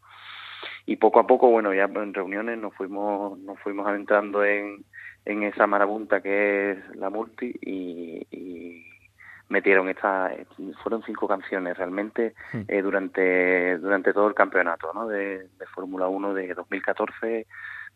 Y 0.86 0.98
poco 0.98 1.20
a 1.20 1.28
poco, 1.28 1.50
bueno, 1.50 1.74
ya 1.74 1.86
en 1.86 2.14
reuniones 2.14 2.58
nos 2.58 2.74
fuimos, 2.74 3.40
nos 3.40 3.60
fuimos 3.60 3.88
adentrando 3.88 4.44
en, 4.44 4.84
en 5.26 5.44
esa 5.44 5.66
marabunta 5.68 6.22
que 6.22 6.72
es 6.72 6.96
la 6.96 7.10
multi 7.10 7.56
y, 7.62 8.28
y 8.32 8.86
metieron 9.50 9.88
esta 9.90 10.32
fueron 10.82 11.04
cinco 11.06 11.28
canciones 11.28 11.78
realmente 11.78 12.34
eh, 12.68 12.82
durante 12.82 13.78
durante 13.78 14.14
todo 14.14 14.28
el 14.28 14.34
campeonato 14.34 14.92
¿no? 14.94 15.08
de, 15.08 15.48
de 15.60 15.66
Fórmula 15.76 16.08
1 16.08 16.34
de 16.34 16.54
2014 16.54 17.46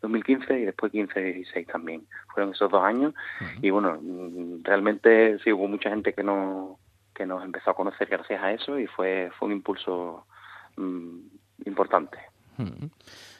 2015 0.02 0.60
y 0.60 0.66
después 0.66 0.92
15 0.92 1.20
y 1.20 1.34
16 1.34 1.68
también 1.68 2.08
fueron 2.34 2.54
esos 2.54 2.70
dos 2.70 2.84
años 2.84 3.14
y 3.62 3.72
bueno 3.72 3.98
mm, 4.00 4.64
realmente 4.64 5.40
sí 5.40 5.52
hubo 5.52 5.68
mucha 5.68 5.90
gente 5.90 6.14
que 6.14 6.24
no 6.24 6.78
que 7.16 7.26
nos 7.26 7.44
empezó 7.44 7.72
a 7.72 7.76
conocer 7.76 8.08
gracias 8.08 8.42
a 8.44 8.52
eso 8.52 8.78
y 8.78 8.86
fue 8.86 9.32
fue 9.40 9.48
un 9.48 9.54
impulso 9.56 10.28
mm, 10.76 11.18
importante. 11.66 12.20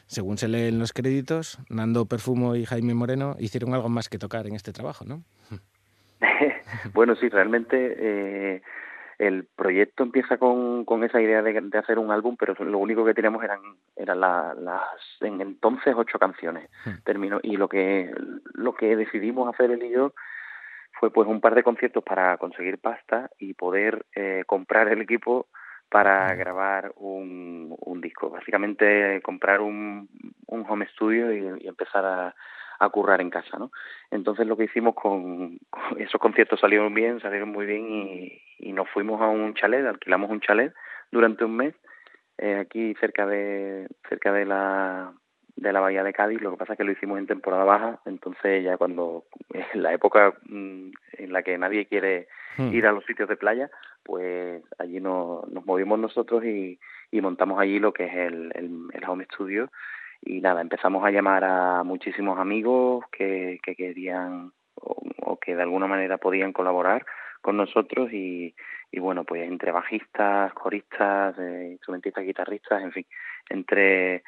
Según 0.06 0.38
se 0.38 0.48
lee 0.48 0.68
en 0.68 0.78
los 0.78 0.92
créditos, 0.92 1.58
Nando 1.68 2.06
Perfumo 2.06 2.54
y 2.56 2.64
Jaime 2.64 2.94
Moreno 2.94 3.36
hicieron 3.38 3.74
algo 3.74 3.88
más 3.88 4.08
que 4.08 4.18
tocar 4.18 4.46
en 4.46 4.54
este 4.54 4.72
trabajo, 4.72 5.04
¿no? 5.04 5.22
bueno, 6.94 7.14
sí, 7.16 7.28
realmente 7.28 7.94
eh, 7.98 8.62
el 9.18 9.44
proyecto 9.44 10.02
empieza 10.02 10.36
con, 10.38 10.84
con 10.84 11.04
esa 11.04 11.20
idea 11.20 11.42
de, 11.42 11.60
de 11.60 11.78
hacer 11.78 11.98
un 11.98 12.10
álbum, 12.10 12.36
pero 12.38 12.54
lo 12.64 12.78
único 12.78 13.04
que 13.04 13.14
teníamos 13.14 13.42
eran, 13.44 13.60
eran 13.96 14.20
la- 14.20 14.54
las, 14.54 14.82
en 15.20 15.40
entonces, 15.40 15.94
ocho 15.96 16.18
canciones. 16.18 16.68
Terminó, 17.04 17.40
y 17.42 17.56
lo 17.56 17.68
que, 17.68 18.12
lo 18.54 18.74
que 18.74 18.96
decidimos 18.96 19.52
hacer 19.52 19.70
él 19.72 19.82
y 19.82 19.90
yo 19.90 20.12
fue 21.00 21.12
pues 21.12 21.28
un 21.28 21.40
par 21.40 21.54
de 21.54 21.62
conciertos 21.62 22.02
para 22.02 22.36
conseguir 22.38 22.78
pasta 22.78 23.30
y 23.38 23.54
poder 23.54 24.06
eh, 24.14 24.42
comprar 24.46 24.88
el 24.88 25.00
equipo 25.02 25.46
para 25.90 26.34
grabar 26.34 26.92
un, 26.96 27.74
un 27.80 28.00
disco. 28.00 28.30
Básicamente 28.30 29.20
comprar 29.22 29.60
un, 29.60 30.08
un 30.46 30.64
home 30.68 30.86
studio 30.88 31.32
y, 31.32 31.64
y 31.64 31.68
empezar 31.68 32.04
a, 32.04 32.34
a 32.78 32.88
currar 32.90 33.20
en 33.20 33.30
casa, 33.30 33.58
¿no? 33.58 33.70
Entonces 34.10 34.46
lo 34.46 34.56
que 34.56 34.64
hicimos 34.64 34.94
con, 34.94 35.58
con 35.70 35.82
esos 36.00 36.20
conciertos 36.20 36.60
salieron 36.60 36.94
bien, 36.94 37.20
salieron 37.20 37.50
muy 37.50 37.66
bien 37.66 37.88
y, 37.90 38.42
y 38.58 38.72
nos 38.72 38.88
fuimos 38.90 39.20
a 39.20 39.26
un 39.26 39.54
chalet, 39.54 39.86
alquilamos 39.86 40.30
un 40.30 40.40
chalet 40.40 40.72
durante 41.10 41.44
un 41.44 41.56
mes 41.56 41.74
eh, 42.38 42.56
aquí 42.56 42.94
cerca 43.00 43.26
de 43.26 43.88
cerca 44.08 44.32
de 44.32 44.44
la 44.44 45.12
de 45.60 45.72
la 45.72 45.80
bahía 45.80 46.02
de 46.02 46.12
Cádiz, 46.12 46.40
lo 46.40 46.52
que 46.52 46.56
pasa 46.56 46.72
es 46.72 46.78
que 46.78 46.84
lo 46.84 46.92
hicimos 46.92 47.18
en 47.18 47.26
temporada 47.26 47.64
baja, 47.64 48.00
entonces 48.06 48.64
ya 48.64 48.76
cuando 48.76 49.24
en 49.74 49.82
la 49.82 49.92
época 49.92 50.34
mm, 50.48 50.90
en 51.18 51.32
la 51.32 51.42
que 51.42 51.58
nadie 51.58 51.86
quiere 51.86 52.28
Hmm. 52.58 52.74
ir 52.74 52.86
a 52.86 52.92
los 52.92 53.04
sitios 53.04 53.28
de 53.28 53.36
playa, 53.36 53.70
pues 54.02 54.62
allí 54.78 55.00
no, 55.00 55.44
nos 55.48 55.64
movimos 55.64 55.98
nosotros 55.98 56.44
y, 56.44 56.78
y 57.12 57.20
montamos 57.20 57.60
allí 57.60 57.78
lo 57.78 57.92
que 57.92 58.06
es 58.06 58.14
el, 58.14 58.50
el, 58.54 58.88
el 58.92 59.04
home 59.08 59.26
studio 59.32 59.70
y 60.22 60.40
nada, 60.40 60.60
empezamos 60.60 61.04
a 61.04 61.12
llamar 61.12 61.44
a 61.44 61.84
muchísimos 61.84 62.36
amigos 62.36 63.04
que, 63.12 63.60
que 63.62 63.76
querían 63.76 64.50
o, 64.74 65.00
o 65.22 65.38
que 65.38 65.54
de 65.54 65.62
alguna 65.62 65.86
manera 65.86 66.18
podían 66.18 66.52
colaborar 66.52 67.06
con 67.40 67.56
nosotros 67.56 68.12
y, 68.12 68.56
y 68.90 68.98
bueno, 68.98 69.22
pues 69.22 69.46
entre 69.48 69.70
bajistas, 69.70 70.52
coristas, 70.54 71.38
eh, 71.38 71.68
instrumentistas, 71.70 72.24
guitarristas, 72.24 72.82
en 72.82 72.90
fin, 72.90 73.06
entre 73.50 74.24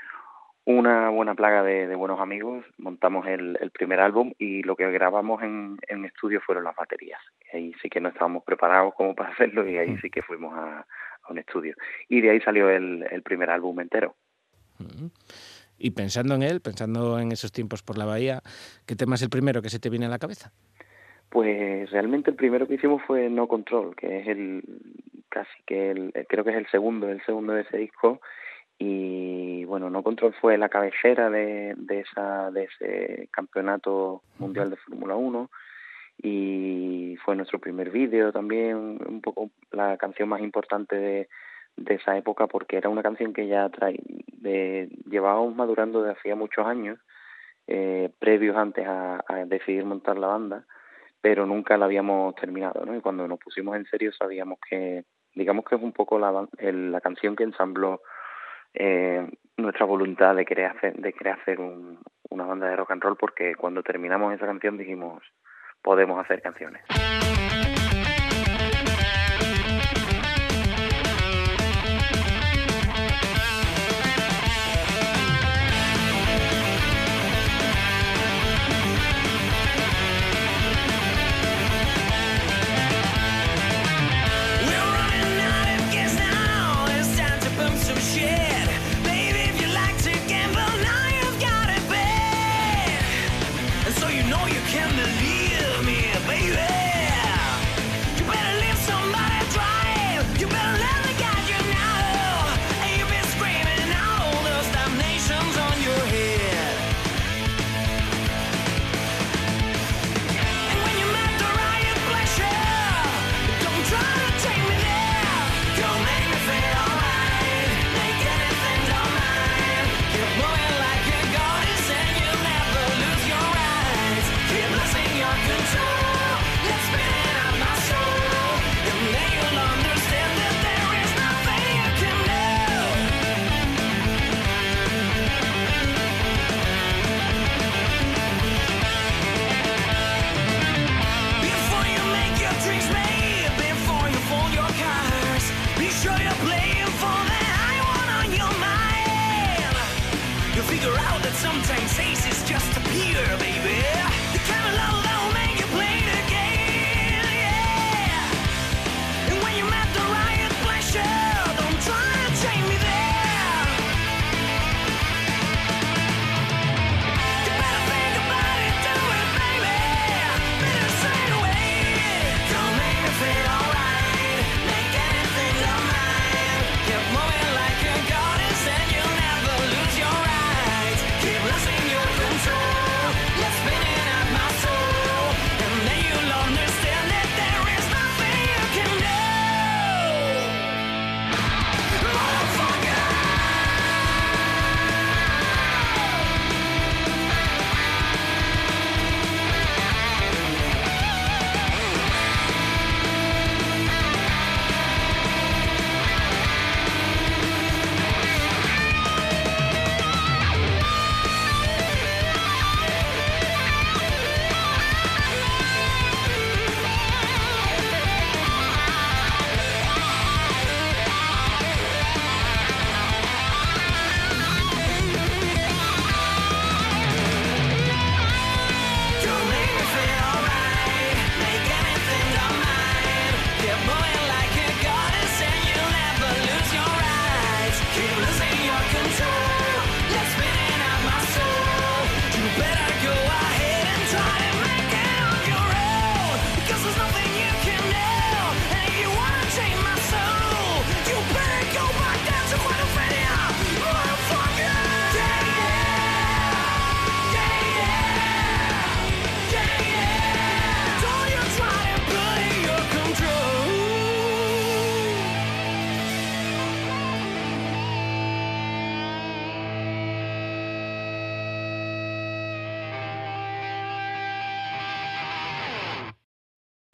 una 0.70 1.11
buena 1.11 1.35
plaga 1.35 1.62
de, 1.62 1.87
de 1.87 1.94
buenos 1.94 2.20
amigos 2.20 2.64
montamos 2.78 3.26
el, 3.26 3.59
el 3.61 3.70
primer 3.70 4.00
álbum 4.00 4.33
y 4.38 4.62
lo 4.62 4.76
que 4.76 4.90
grabamos 4.90 5.42
en, 5.42 5.78
en 5.88 6.04
estudio 6.04 6.40
fueron 6.40 6.64
las 6.64 6.76
baterías. 6.76 7.20
Ahí 7.52 7.74
sí 7.83 7.88
que 7.88 8.00
no 8.00 8.09
estábamos 8.09 8.44
preparados 8.44 8.94
como 8.94 9.14
para 9.14 9.30
hacerlo 9.30 9.68
y 9.68 9.76
ahí 9.76 9.96
sí 9.98 10.11
que 10.11 10.22
fuimos 10.22 10.54
a, 10.54 10.80
a 10.80 11.33
un 11.33 11.38
estudio. 11.38 11.74
Y 12.09 12.20
de 12.20 12.30
ahí 12.30 12.40
salió 12.40 12.70
el, 12.70 13.06
el 13.11 13.22
primer 13.22 13.50
álbum 13.50 13.80
entero. 13.80 14.14
Y 15.78 15.90
pensando 15.90 16.35
en 16.35 16.42
él, 16.42 16.61
pensando 16.61 17.18
en 17.18 17.33
esos 17.33 17.52
tiempos 17.52 17.83
por 17.83 17.98
la 17.98 18.04
bahía, 18.04 18.40
¿qué 18.87 18.96
tema 18.96 19.14
es 19.14 19.22
el 19.22 19.30
primero 19.30 19.62
que 19.62 19.70
se 19.70 19.78
te 19.78 19.90
viene 19.90 20.06
a 20.06 20.11
la 20.11 20.18
cabeza? 20.18 20.52
Pues 21.28 21.90
realmente 21.90 22.30
el 22.30 22.37
primero 22.37 22.66
que 22.66 22.74
hicimos 22.74 23.02
fue 23.06 23.30
No 23.30 23.46
Control, 23.46 23.94
que 23.94 24.20
es 24.20 24.28
el 24.28 24.62
casi 25.28 25.62
que 25.64 25.92
el, 25.92 26.12
creo 26.28 26.44
que 26.44 26.50
es 26.50 26.56
el 26.56 26.66
segundo, 26.70 27.09
el 27.09 27.24
segundo 27.24 27.52
de 27.52 27.62
ese 27.62 27.78
disco 27.78 28.20
y 28.82 29.66
bueno, 29.66 29.90
No 29.90 30.02
Control 30.02 30.32
fue 30.40 30.56
la 30.56 30.70
cabecera 30.70 31.28
de, 31.28 31.74
de, 31.76 32.00
esa, 32.00 32.50
de 32.50 32.64
ese 32.64 33.28
campeonato 33.30 34.22
mundial 34.38 34.70
de 34.70 34.76
Fórmula 34.76 35.16
1 35.16 35.50
y 36.22 37.14
fue 37.22 37.36
nuestro 37.36 37.58
primer 37.58 37.90
vídeo 37.90 38.32
también, 38.32 38.98
un 39.06 39.20
poco 39.20 39.50
la 39.70 39.98
canción 39.98 40.30
más 40.30 40.40
importante 40.40 40.96
de, 40.96 41.28
de 41.76 41.94
esa 41.94 42.16
época 42.16 42.46
porque 42.46 42.78
era 42.78 42.88
una 42.88 43.02
canción 43.02 43.34
que 43.34 43.46
ya 43.46 43.68
trae, 43.68 44.00
de, 44.38 44.88
llevábamos 45.04 45.54
madurando 45.54 46.02
desde 46.02 46.18
hacía 46.18 46.34
muchos 46.34 46.66
años, 46.66 46.98
eh, 47.66 48.10
previos 48.18 48.56
antes 48.56 48.86
a, 48.88 49.22
decidir 49.46 49.84
montar 49.84 50.16
la 50.16 50.28
banda, 50.28 50.64
pero 51.20 51.44
nunca 51.44 51.76
la 51.76 51.84
habíamos 51.84 52.34
terminado, 52.34 52.86
¿no? 52.86 52.96
Y 52.96 53.02
cuando 53.02 53.28
nos 53.28 53.38
pusimos 53.38 53.76
en 53.76 53.84
serio 53.84 54.10
sabíamos 54.14 54.58
que, 54.68 55.04
digamos 55.34 55.66
que 55.66 55.74
es 55.74 55.82
un 55.82 55.92
poco 55.92 56.18
la, 56.18 56.48
la 56.62 57.00
canción 57.02 57.36
que 57.36 57.44
ensambló 57.44 58.00
eh, 58.74 59.26
nuestra 59.56 59.87
voluntad 59.87 60.35
de 60.35 60.44
querer 60.44 60.66
hacer, 60.66 60.94
de 60.94 61.12
querer 61.12 61.35
hacer 61.35 61.61
un, 61.61 61.98
una 62.30 62.44
banda 62.44 62.68
de 62.68 62.76
rock 62.76 62.92
and 62.92 63.02
roll, 63.02 63.16
porque 63.16 63.54
cuando 63.54 63.83
terminamos 63.83 64.35
esa 64.35 64.46
canción 64.46 64.78
dijimos, 64.78 65.22
podemos 65.83 66.22
hacer 66.22 66.42
canciones. 66.42 66.83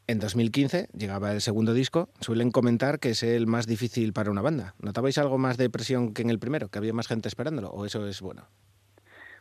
En 0.08 0.20
2015 0.20 0.86
llegaba 0.96 1.32
el 1.32 1.40
segundo 1.40 1.74
disco. 1.74 2.08
Suelen 2.20 2.52
comentar 2.52 3.00
que 3.00 3.10
es 3.10 3.24
el 3.24 3.48
más 3.48 3.66
difícil 3.66 4.12
para 4.12 4.30
una 4.30 4.40
banda. 4.40 4.74
¿Notabais 4.80 5.18
algo 5.18 5.36
más 5.36 5.56
de 5.56 5.68
presión 5.68 6.14
que 6.14 6.22
en 6.22 6.30
el 6.30 6.38
primero? 6.38 6.68
¿Que 6.68 6.78
había 6.78 6.92
más 6.92 7.08
gente 7.08 7.26
esperándolo? 7.26 7.70
¿O 7.70 7.84
eso 7.84 8.06
es 8.06 8.22
bueno? 8.22 8.42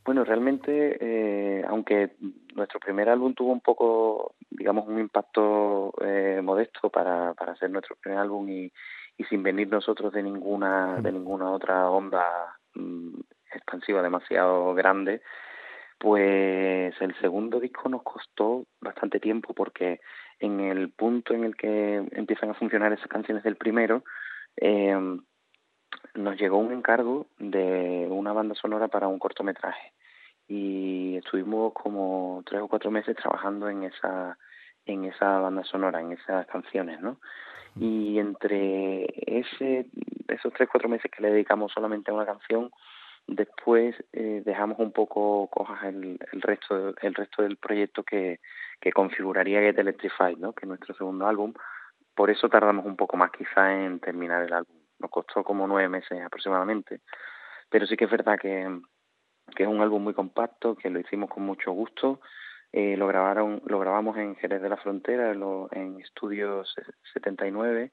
Bueno, 0.04 0.24
realmente, 0.24 0.98
eh, 1.00 1.64
aunque 1.68 2.16
nuestro 2.56 2.80
primer 2.80 3.10
álbum 3.10 3.36
tuvo 3.36 3.52
un 3.52 3.62
poco, 3.62 4.34
digamos, 4.50 4.88
un 4.88 5.00
impacto 5.00 5.94
eh, 6.02 6.42
modesto 6.44 6.90
para, 6.90 7.36
para 7.36 7.56
ser 7.58 7.70
nuestro 7.70 7.96
primer 7.98 8.18
álbum 8.18 8.50
y, 8.50 8.72
y 9.18 9.24
sin 9.26 9.44
venir 9.44 9.68
nosotros 9.68 10.14
de 10.14 10.24
ninguna 10.24 11.00
de 11.02 11.12
ninguna 11.12 11.52
otra 11.52 11.90
onda 11.90 12.26
mm, 12.74 13.20
expansiva 13.54 14.02
demasiado 14.02 14.74
grande, 14.74 15.22
pues 15.98 16.94
el 17.00 17.16
segundo 17.22 17.60
disco 17.60 17.88
nos 17.90 18.04
costó 18.04 18.66
bastante 18.82 19.20
tiempo 19.20 19.54
porque 19.54 20.02
en 20.40 20.60
el 20.60 20.90
punto 20.90 21.34
en 21.34 21.44
el 21.44 21.56
que 21.56 22.04
empiezan 22.12 22.50
a 22.50 22.56
funcionar 22.56 22.94
esas 22.94 23.08
canciones 23.08 23.44
del 23.44 23.56
primero, 23.56 24.04
eh, 24.58 24.96
nos 26.14 26.38
llegó 26.38 26.58
un 26.58 26.72
encargo 26.72 27.28
de 27.38 28.08
una 28.10 28.34
banda 28.34 28.56
sonora 28.56 28.88
para 28.88 29.08
un 29.08 29.20
cortometraje 29.20 29.94
y 30.48 31.18
estuvimos 31.18 31.74
como 31.74 32.44
tres 32.46 32.62
o 32.62 32.68
cuatro 32.68 32.92
meses 32.92 33.16
trabajando 33.16 33.70
en 33.70 33.84
esa 33.84 34.38
en 34.86 35.06
esa 35.06 35.40
banda 35.40 35.64
sonora, 35.64 36.00
en 36.00 36.12
esas 36.12 36.46
canciones, 36.46 37.02
¿no? 37.02 37.20
Y 37.76 38.20
entre 38.20 39.06
ese, 39.26 39.88
esos 40.28 40.54
tres, 40.54 40.70
cuatro 40.72 40.88
meses 40.88 41.12
que 41.12 41.24
le 41.24 41.32
dedicamos 41.32 41.72
solamente 41.72 42.12
a 42.12 42.14
una 42.14 42.26
canción, 42.28 42.70
después 43.26 43.96
eh, 44.14 44.44
dejamos 44.46 44.78
un 44.78 44.92
poco 44.92 45.48
cojas 45.48 45.86
el, 45.86 46.20
el 46.32 46.42
resto 46.42 46.94
el 47.02 47.16
resto 47.16 47.42
del 47.42 47.58
proyecto 47.58 48.04
que, 48.04 48.40
que 48.86 48.92
configuraría 48.92 49.62
Get 49.62 49.80
Electrified, 49.80 50.38
¿no? 50.38 50.54
que 50.54 50.66
es 50.66 50.68
nuestro 50.68 50.94
segundo 50.94 51.26
álbum. 51.26 51.56
Por 52.14 52.30
eso 52.30 52.50
tardamos 52.50 52.86
un 52.86 52.96
poco 52.96 53.18
más 53.18 53.32
quizá 53.32 53.74
en 53.74 54.00
terminar 54.00 54.44
el 54.44 54.54
álbum. 54.54 54.78
Nos 55.00 55.10
costó 55.10 55.44
como 55.44 55.68
nueve 55.68 55.90
meses 55.90 56.22
aproximadamente. 56.22 57.02
Pero 57.68 57.88
sí 57.88 57.98
que 57.98 58.06
es 58.06 58.12
verdad 58.12 58.38
que, 58.40 58.80
que 59.56 59.64
es 59.64 59.70
un 59.70 59.82
álbum 59.82 60.04
muy 60.04 60.14
compacto, 60.14 60.76
que 60.76 60.92
lo 60.92 61.00
hicimos 61.00 61.32
con 61.32 61.42
mucho 61.42 61.72
gusto. 61.72 62.20
Eh, 62.72 62.96
lo 62.96 63.08
grabaron, 63.08 63.60
lo 63.66 63.80
grabamos 63.80 64.18
en 64.18 64.36
Jerez 64.36 64.62
de 64.62 64.70
la 64.70 64.78
Frontera, 64.78 65.34
lo, 65.34 65.68
en 65.72 66.00
Estudio 66.00 66.64
79, 67.12 67.92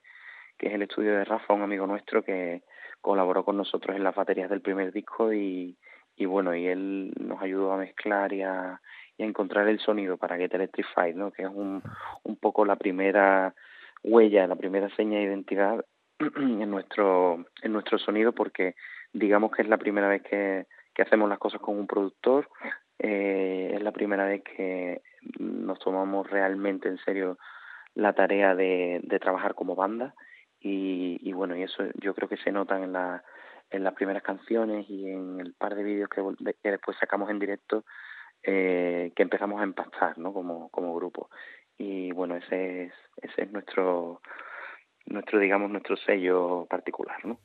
que 0.58 0.66
es 0.66 0.74
el 0.74 0.82
estudio 0.82 1.16
de 1.16 1.24
Rafa, 1.24 1.54
un 1.54 1.62
amigo 1.62 1.86
nuestro 1.86 2.22
que 2.22 2.64
colaboró 3.00 3.46
con 3.46 3.56
nosotros 3.56 3.96
en 3.96 4.04
las 4.04 4.14
baterías 4.14 4.50
del 4.50 4.60
primer 4.60 4.92
disco 4.92 5.32
y, 5.32 5.78
y 6.16 6.26
bueno, 6.26 6.54
y 6.54 6.66
él 6.66 7.14
nos 7.18 7.40
ayudó 7.40 7.72
a 7.72 7.78
mezclar 7.78 8.34
y 8.34 8.42
a, 8.42 8.78
y 9.16 9.24
encontrar 9.24 9.68
el 9.68 9.78
sonido 9.80 10.16
para 10.16 10.36
Get 10.36 10.54
Electrified, 10.54 11.14
¿no? 11.14 11.30
que 11.30 11.42
es 11.42 11.48
un, 11.48 11.82
un 12.22 12.36
poco 12.36 12.64
la 12.64 12.76
primera 12.76 13.54
huella, 14.02 14.46
la 14.46 14.56
primera 14.56 14.88
seña 14.96 15.18
de 15.18 15.24
identidad 15.24 15.84
en 16.36 16.70
nuestro, 16.70 17.44
en 17.62 17.72
nuestro 17.72 17.98
sonido 17.98 18.32
porque 18.32 18.74
digamos 19.12 19.52
que 19.52 19.62
es 19.62 19.68
la 19.68 19.78
primera 19.78 20.08
vez 20.08 20.22
que, 20.22 20.66
que 20.94 21.02
hacemos 21.02 21.28
las 21.28 21.38
cosas 21.38 21.60
con 21.60 21.78
un 21.78 21.86
productor, 21.86 22.48
eh, 22.98 23.72
es 23.74 23.82
la 23.82 23.92
primera 23.92 24.24
vez 24.24 24.42
que 24.42 25.02
nos 25.38 25.78
tomamos 25.78 26.28
realmente 26.30 26.88
en 26.88 26.98
serio 26.98 27.38
la 27.94 28.12
tarea 28.14 28.54
de, 28.54 29.00
de 29.02 29.18
trabajar 29.18 29.54
como 29.54 29.74
banda 29.74 30.14
y, 30.60 31.18
y 31.20 31.32
bueno, 31.32 31.56
y 31.56 31.62
eso 31.62 31.84
yo 32.00 32.14
creo 32.14 32.28
que 32.28 32.36
se 32.38 32.52
notan 32.52 32.84
en, 32.84 32.92
la, 32.92 33.22
en 33.70 33.84
las 33.84 33.94
primeras 33.94 34.22
canciones 34.22 34.88
y 34.88 35.10
en 35.10 35.40
el 35.40 35.54
par 35.54 35.74
de 35.74 35.82
vídeos 35.82 36.08
que, 36.08 36.22
que 36.62 36.70
después 36.70 36.96
sacamos 36.98 37.30
en 37.30 37.38
directo 37.38 37.84
eh, 38.42 39.12
que 39.14 39.22
empezamos 39.22 39.60
a 39.60 39.64
empastar 39.64 40.18
¿no? 40.18 40.32
como, 40.32 40.68
como 40.70 40.94
grupo. 40.94 41.30
Y 41.78 42.12
bueno, 42.12 42.36
ese 42.36 42.84
es, 42.84 42.92
ese 43.22 43.42
es 43.42 43.52
nuestro, 43.52 44.20
nuestro, 45.06 45.38
digamos, 45.38 45.70
nuestro 45.70 45.96
sello 45.96 46.66
particular, 46.68 47.24
¿no? 47.24 47.38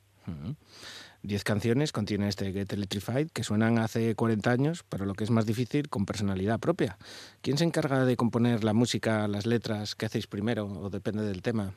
Diez 1.22 1.42
canciones 1.42 1.92
contiene 1.92 2.28
este 2.28 2.52
Get 2.52 2.72
Electrified 2.72 3.28
que 3.32 3.42
suenan 3.42 3.78
hace 3.78 4.14
40 4.14 4.50
años, 4.50 4.84
pero 4.84 5.04
lo 5.04 5.14
que 5.14 5.24
es 5.24 5.30
más 5.30 5.46
difícil, 5.46 5.88
con 5.88 6.06
personalidad 6.06 6.60
propia. 6.60 6.96
¿Quién 7.42 7.58
se 7.58 7.64
encarga 7.64 8.04
de 8.04 8.16
componer 8.16 8.62
la 8.62 8.72
música, 8.72 9.26
las 9.26 9.46
letras? 9.46 9.94
¿Qué 9.94 10.06
hacéis 10.06 10.26
primero 10.26 10.66
o 10.66 10.90
depende 10.90 11.24
del 11.24 11.42
tema? 11.42 11.72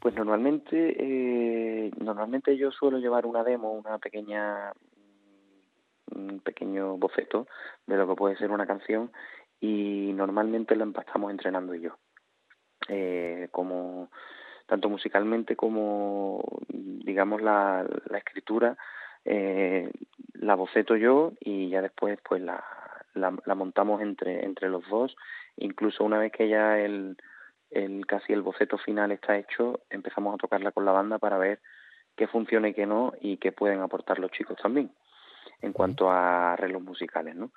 Pues 0.00 0.14
normalmente, 0.14 0.96
eh, 0.98 1.90
normalmente 1.98 2.56
yo 2.56 2.70
suelo 2.70 2.98
llevar 2.98 3.26
una 3.26 3.44
demo, 3.44 3.72
una 3.72 3.98
pequeña, 3.98 4.72
un 6.14 6.40
pequeño 6.40 6.96
boceto 6.96 7.46
de 7.86 7.96
lo 7.96 8.08
que 8.08 8.16
puede 8.16 8.36
ser 8.36 8.50
una 8.50 8.66
canción 8.66 9.10
y 9.60 10.12
normalmente 10.14 10.76
lo 10.76 10.84
empastamos 10.84 11.30
entrenando 11.30 11.74
yo. 11.74 11.96
Eh, 12.88 13.48
como 13.52 14.10
tanto 14.66 14.88
musicalmente 14.88 15.54
como 15.54 16.42
digamos 16.68 17.42
la, 17.42 17.86
la 18.08 18.18
escritura 18.18 18.78
eh, 19.24 19.90
la 20.32 20.54
boceto 20.54 20.96
yo 20.96 21.32
y 21.40 21.68
ya 21.68 21.82
después 21.82 22.18
pues 22.26 22.40
la, 22.40 22.64
la, 23.12 23.36
la 23.44 23.54
montamos 23.54 24.00
entre 24.00 24.46
entre 24.46 24.70
los 24.70 24.88
dos 24.88 25.14
incluso 25.56 26.04
una 26.04 26.18
vez 26.18 26.32
que 26.32 26.48
ya 26.48 26.78
el, 26.78 27.18
el 27.70 28.06
casi 28.06 28.32
el 28.32 28.42
boceto 28.42 28.78
final 28.78 29.12
está 29.12 29.36
hecho 29.36 29.80
empezamos 29.90 30.34
a 30.34 30.38
tocarla 30.38 30.72
con 30.72 30.86
la 30.86 30.92
banda 30.92 31.18
para 31.18 31.36
ver 31.36 31.60
qué 32.16 32.28
funciona 32.28 32.68
y 32.68 32.74
qué 32.74 32.86
no 32.86 33.12
y 33.20 33.36
qué 33.36 33.52
pueden 33.52 33.80
aportar 33.80 34.18
los 34.18 34.30
chicos 34.30 34.56
también 34.62 34.90
en 35.62 35.72
cuanto 35.72 36.10
a 36.10 36.52
arreglos 36.52 36.82
musicales 36.82 37.34
no 37.34 37.50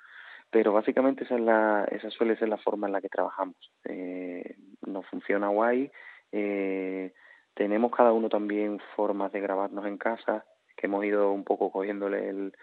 pero 0.54 0.72
básicamente 0.72 1.24
esa 1.24 1.34
es 1.34 1.40
la 1.40 1.84
esa 1.90 2.10
suele 2.10 2.36
ser 2.36 2.48
la 2.48 2.58
forma 2.58 2.86
en 2.86 2.92
la 2.92 3.00
que 3.00 3.08
trabajamos. 3.08 3.56
Eh, 3.84 4.56
nos 4.86 5.04
funciona 5.06 5.48
guay 5.48 5.90
eh, 6.30 7.12
tenemos 7.54 7.90
cada 7.90 8.12
uno 8.12 8.28
también 8.28 8.80
formas 8.94 9.32
de 9.32 9.40
grabarnos 9.40 9.84
en 9.86 9.98
casa 9.98 10.44
que 10.76 10.86
hemos 10.86 11.04
ido 11.04 11.32
un 11.32 11.42
poco 11.42 11.72
cogiéndole 11.72 12.28
el, 12.28 12.56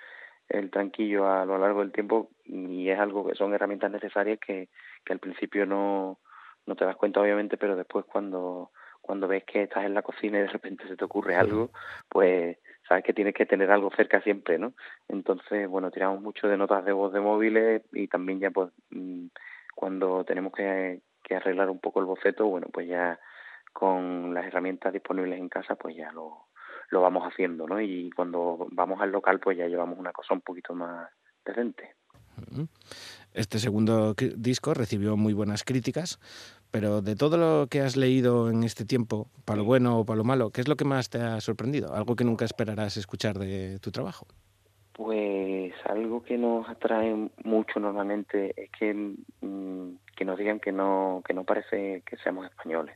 el 0.48 0.72
tranquillo 0.72 1.30
a 1.30 1.46
lo 1.46 1.58
largo 1.58 1.82
del 1.82 1.92
tiempo 1.92 2.30
y 2.46 2.90
es 2.90 2.98
algo 2.98 3.28
que 3.28 3.36
son 3.36 3.54
herramientas 3.54 3.92
necesarias 3.92 4.40
que, 4.40 4.70
que 5.04 5.14
al 5.14 5.20
principio 5.20 5.66
no, 5.66 6.20
no 6.66 6.76
te 6.76 6.86
das 6.86 6.96
cuenta 6.96 7.22
obviamente 7.22 7.58
pero 7.58 7.76
después 7.76 8.06
cuando 8.06 8.72
cuando 9.02 9.28
ves 9.28 9.44
que 9.46 9.64
estás 9.64 9.84
en 9.84 9.96
la 9.96 10.02
cocina 10.02 10.38
y 10.38 10.44
de 10.44 10.48
repente 10.48 10.88
se 10.88 10.96
te 10.96 11.04
ocurre 11.04 11.36
algo 11.36 11.72
pues 12.08 12.58
sabes 12.88 13.04
que 13.04 13.14
tienes 13.14 13.34
que 13.34 13.46
tener 13.46 13.72
algo 13.72 13.92
cerca 13.96 14.22
siempre 14.22 14.58
no 14.58 14.74
entonces 15.08 15.68
bueno 15.68 15.92
tiramos 15.92 16.22
mucho 16.22 16.48
de 16.48 16.58
notas 16.58 16.86
de 16.86 16.92
voz 16.92 17.14
de 17.14 17.20
móviles 17.20 17.84
y 17.94 18.08
también 18.08 18.40
ya 18.40 18.52
pues 18.52 18.72
mm, 18.90 19.28
cuando 19.76 20.24
tenemos 20.24 20.54
que, 20.54 21.02
que 21.24 21.36
arreglar 21.36 21.70
un 21.70 21.80
poco 21.80 22.00
el 22.00 22.06
boceto 22.06 22.46
bueno 22.46 22.68
pues 22.72 22.88
ya 22.88 23.20
con 23.74 24.34
las 24.34 24.46
herramientas 24.46 24.94
disponibles 24.94 25.40
en 25.40 25.50
casa 25.50 25.76
pues 25.76 25.96
ya 25.96 26.12
lo, 26.12 26.48
lo 26.92 27.02
vamos 27.02 27.24
haciendo, 27.24 27.68
¿no? 27.68 27.82
Y 27.82 28.12
cuando 28.12 28.68
vamos 28.72 29.02
al 29.02 29.12
local 29.12 29.40
pues 29.40 29.58
ya 29.58 29.68
llevamos 29.68 29.98
una 29.98 30.12
cosa 30.12 30.34
un 30.34 30.42
poquito 30.42 30.76
más 30.76 31.10
decente. 31.44 31.96
Este 33.34 33.60
segundo 33.60 34.14
disco 34.14 34.74
recibió 34.74 35.16
muy 35.16 35.34
buenas 35.34 35.64
críticas, 35.64 36.20
pero 36.72 37.02
de 37.02 37.16
todo 37.16 37.38
lo 37.38 37.68
que 37.68 37.82
has 37.82 37.98
leído 37.98 38.50
en 38.50 38.64
este 38.64 38.86
tiempo, 38.86 39.28
para 39.46 39.58
lo 39.58 39.66
bueno 39.66 40.00
o 40.00 40.06
para 40.06 40.18
lo 40.18 40.24
malo, 40.24 40.52
¿qué 40.52 40.62
es 40.62 40.68
lo 40.68 40.78
que 40.78 40.86
más 40.86 41.10
te 41.10 41.20
ha 41.20 41.40
sorprendido? 41.42 41.94
Algo 41.94 42.16
que 42.16 42.24
nunca 42.24 42.46
esperarás 42.46 42.98
escuchar 42.98 43.38
de 43.38 43.78
tu 43.80 43.92
trabajo. 43.92 44.26
Pues 44.94 45.74
algo 45.86 46.24
que 46.24 46.38
nos 46.38 46.68
atrae 46.70 47.30
mucho 47.44 47.80
normalmente 47.80 48.54
es 48.56 48.70
que, 48.72 48.94
mmm, 49.42 49.96
que 50.16 50.26
nos 50.26 50.38
digan 50.38 50.60
que 50.60 50.72
no 50.72 51.22
que 51.26 51.34
no 51.34 51.44
parece 51.44 52.04
que 52.06 52.18
seamos 52.18 52.46
españoles. 52.46 52.96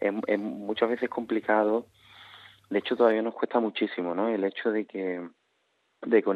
es, 0.00 0.12
es 0.26 0.38
muchas 0.38 0.88
veces 0.88 1.08
complicado, 1.08 1.86
de 2.70 2.78
hecho 2.78 2.96
todavía 2.96 3.22
nos 3.22 3.34
cuesta 3.34 3.60
muchísimo, 3.60 4.14
¿no? 4.14 4.28
El 4.28 4.44
hecho 4.44 4.70
de 4.70 4.86
que 4.86 5.28
de 6.02 6.22
que 6.22 6.30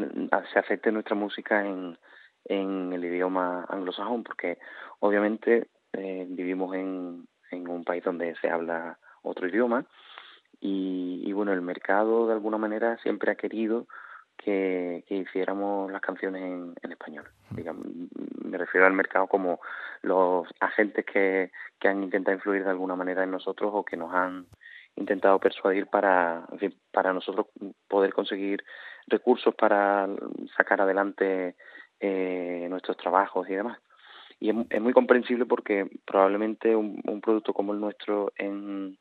se 0.53 0.59
acepte 0.59 0.93
nuestra 0.93 1.15
música 1.15 1.65
en, 1.67 1.99
en 2.45 2.93
el 2.93 3.05
idioma 3.05 3.67
anglosajón, 3.69 4.23
porque 4.23 4.59
obviamente 5.01 5.69
eh, 5.93 6.27
vivimos 6.29 6.75
en, 6.75 7.27
en 7.51 7.69
un 7.69 7.85
país 7.85 8.05
donde 8.05 8.35
se 8.37 8.51
habla 8.51 8.99
otro 9.23 9.49
idioma 9.49 9.85
y, 10.61 11.23
y 11.25 11.33
bueno, 11.33 11.53
el 11.53 11.63
mercado 11.63 12.27
de 12.27 12.35
alguna 12.35 12.59
manera 12.59 12.99
siempre 12.99 13.31
ha 13.31 13.37
querido 13.37 13.87
que, 14.37 15.05
que 15.09 15.17
hiciéramos 15.17 15.91
las 15.91 16.01
canciones 16.01 16.43
en, 16.43 16.75
en 16.83 16.93
español. 16.93 17.29
Digamos, 17.51 17.87
me 18.45 18.57
refiero 18.57 18.87
al 18.87 18.93
mercado 18.93 19.27
como 19.27 19.61
los 20.03 20.47
agentes 20.61 21.05
que, 21.05 21.51
que 21.79 21.89
han 21.89 22.03
intentado 22.03 22.37
influir 22.37 22.65
de 22.65 22.71
alguna 22.71 22.97
manera 22.97 23.25
en 23.25 23.31
nosotros 23.31 23.71
o 23.75 23.85
que 23.85 23.97
nos 23.97 24.15
han 24.15 24.47
intentado 24.97 25.39
persuadir 25.39 25.87
para, 25.87 26.45
en 26.53 26.59
fin, 26.59 26.75
para 26.93 27.13
nosotros 27.13 27.47
poder 27.89 28.13
conseguir 28.13 28.65
recursos 29.07 29.55
para 29.55 30.09
sacar 30.57 30.81
adelante 30.81 31.57
eh, 32.01 32.67
nuestros 32.69 32.97
trabajos 32.97 33.49
y 33.49 33.55
demás. 33.55 33.79
Y 34.41 34.51
es, 34.51 34.57
es, 34.71 34.81
muy 34.81 34.93
comprensible 34.93 35.47
porque 35.47 35.91
probablemente 36.07 36.77
un, 36.77 37.01
un 37.05 37.21
producto 37.21 37.53
como 37.53 37.73
el 37.73 37.81
nuestro 37.81 38.33
en, 38.37 38.99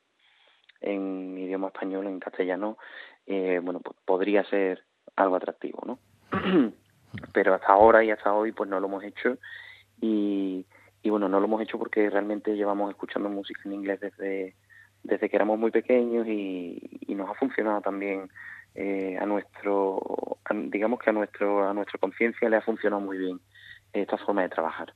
en 0.81 1.38
idioma 1.38 1.67
español, 1.67 2.07
en 2.07 2.19
castellano, 2.19 2.77
eh, 3.25 3.59
bueno, 3.61 3.79
pues 3.81 3.95
podría 4.05 4.43
ser 4.45 4.83
algo 5.15 5.35
atractivo, 5.35 5.83
¿no? 5.85 5.99
Pero 7.33 7.53
hasta 7.53 7.67
ahora 7.67 8.03
y 8.03 8.11
hasta 8.11 8.33
hoy 8.33 8.51
pues 8.51 8.69
no 8.69 8.79
lo 8.79 8.88
hemos 8.88 9.03
hecho 9.03 9.38
y, 10.01 10.65
y 11.01 11.09
bueno, 11.09 11.29
no 11.29 11.39
lo 11.39 11.45
hemos 11.45 11.61
hecho 11.61 11.77
porque 11.77 12.09
realmente 12.09 12.55
llevamos 12.55 12.89
escuchando 12.89 13.29
música 13.29 13.61
en 13.65 13.73
inglés 13.73 13.99
desde, 13.99 14.55
desde 15.03 15.29
que 15.29 15.35
éramos 15.35 15.57
muy 15.57 15.71
pequeños 15.71 16.27
y, 16.27 16.99
y 17.01 17.15
nos 17.15 17.29
ha 17.29 17.33
funcionado 17.35 17.81
también 17.81 18.29
eh, 18.75 19.17
a 19.19 19.25
nuestro, 19.25 19.99
a, 20.45 20.53
digamos 20.53 20.99
que 20.99 21.09
a 21.09 21.13
nuestro 21.13 21.67
a 21.67 21.73
nuestra 21.73 21.97
conciencia 21.99 22.49
le 22.49 22.57
ha 22.57 22.61
funcionado 22.61 23.01
muy 23.01 23.17
bien 23.17 23.39
esta 23.93 24.17
forma 24.17 24.43
de 24.43 24.49
trabajar. 24.49 24.93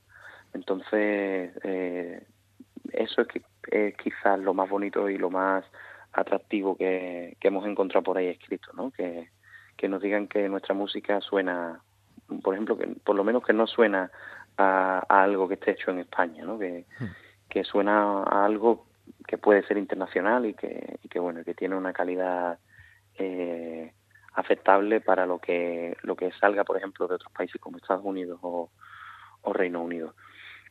Entonces, 0.54 1.52
eh, 1.64 2.26
eso 2.92 3.22
es, 3.22 3.28
que, 3.28 3.42
es 3.70 3.96
quizás 3.96 4.38
lo 4.38 4.54
más 4.54 4.68
bonito 4.68 5.08
y 5.08 5.18
lo 5.18 5.30
más 5.30 5.64
atractivo 6.12 6.76
que, 6.76 7.36
que 7.40 7.48
hemos 7.48 7.66
encontrado 7.66 8.04
por 8.04 8.18
ahí 8.18 8.28
escrito, 8.28 8.70
¿no? 8.74 8.90
Que, 8.90 9.30
que 9.76 9.88
nos 9.88 10.02
digan 10.02 10.28
que 10.28 10.48
nuestra 10.48 10.74
música 10.74 11.20
suena, 11.20 11.80
por 12.42 12.54
ejemplo, 12.54 12.76
que 12.76 12.86
por 12.86 13.16
lo 13.16 13.24
menos 13.24 13.44
que 13.44 13.52
no 13.52 13.66
suena 13.66 14.10
a, 14.56 15.04
a 15.08 15.22
algo 15.22 15.48
que 15.48 15.54
esté 15.54 15.72
hecho 15.72 15.90
en 15.90 16.00
España, 16.00 16.44
¿no? 16.44 16.58
Que, 16.58 16.84
que 17.48 17.64
suena 17.64 18.22
a 18.22 18.44
algo 18.44 18.86
que 19.26 19.38
puede 19.38 19.66
ser 19.66 19.78
internacional 19.78 20.46
y 20.46 20.54
que, 20.54 20.98
y 21.02 21.08
que 21.08 21.18
bueno, 21.18 21.42
que 21.44 21.54
tiene 21.54 21.76
una 21.76 21.92
calidad 21.92 22.58
eh, 23.18 23.92
aceptable 24.34 25.00
para 25.00 25.26
lo 25.26 25.38
que 25.38 25.96
lo 26.02 26.16
que 26.16 26.32
salga, 26.32 26.64
por 26.64 26.76
ejemplo, 26.76 27.06
de 27.06 27.16
otros 27.16 27.32
países 27.32 27.60
como 27.60 27.76
Estados 27.76 28.04
Unidos 28.04 28.38
o, 28.42 28.70
o 29.42 29.52
Reino 29.52 29.82
Unido. 29.82 30.14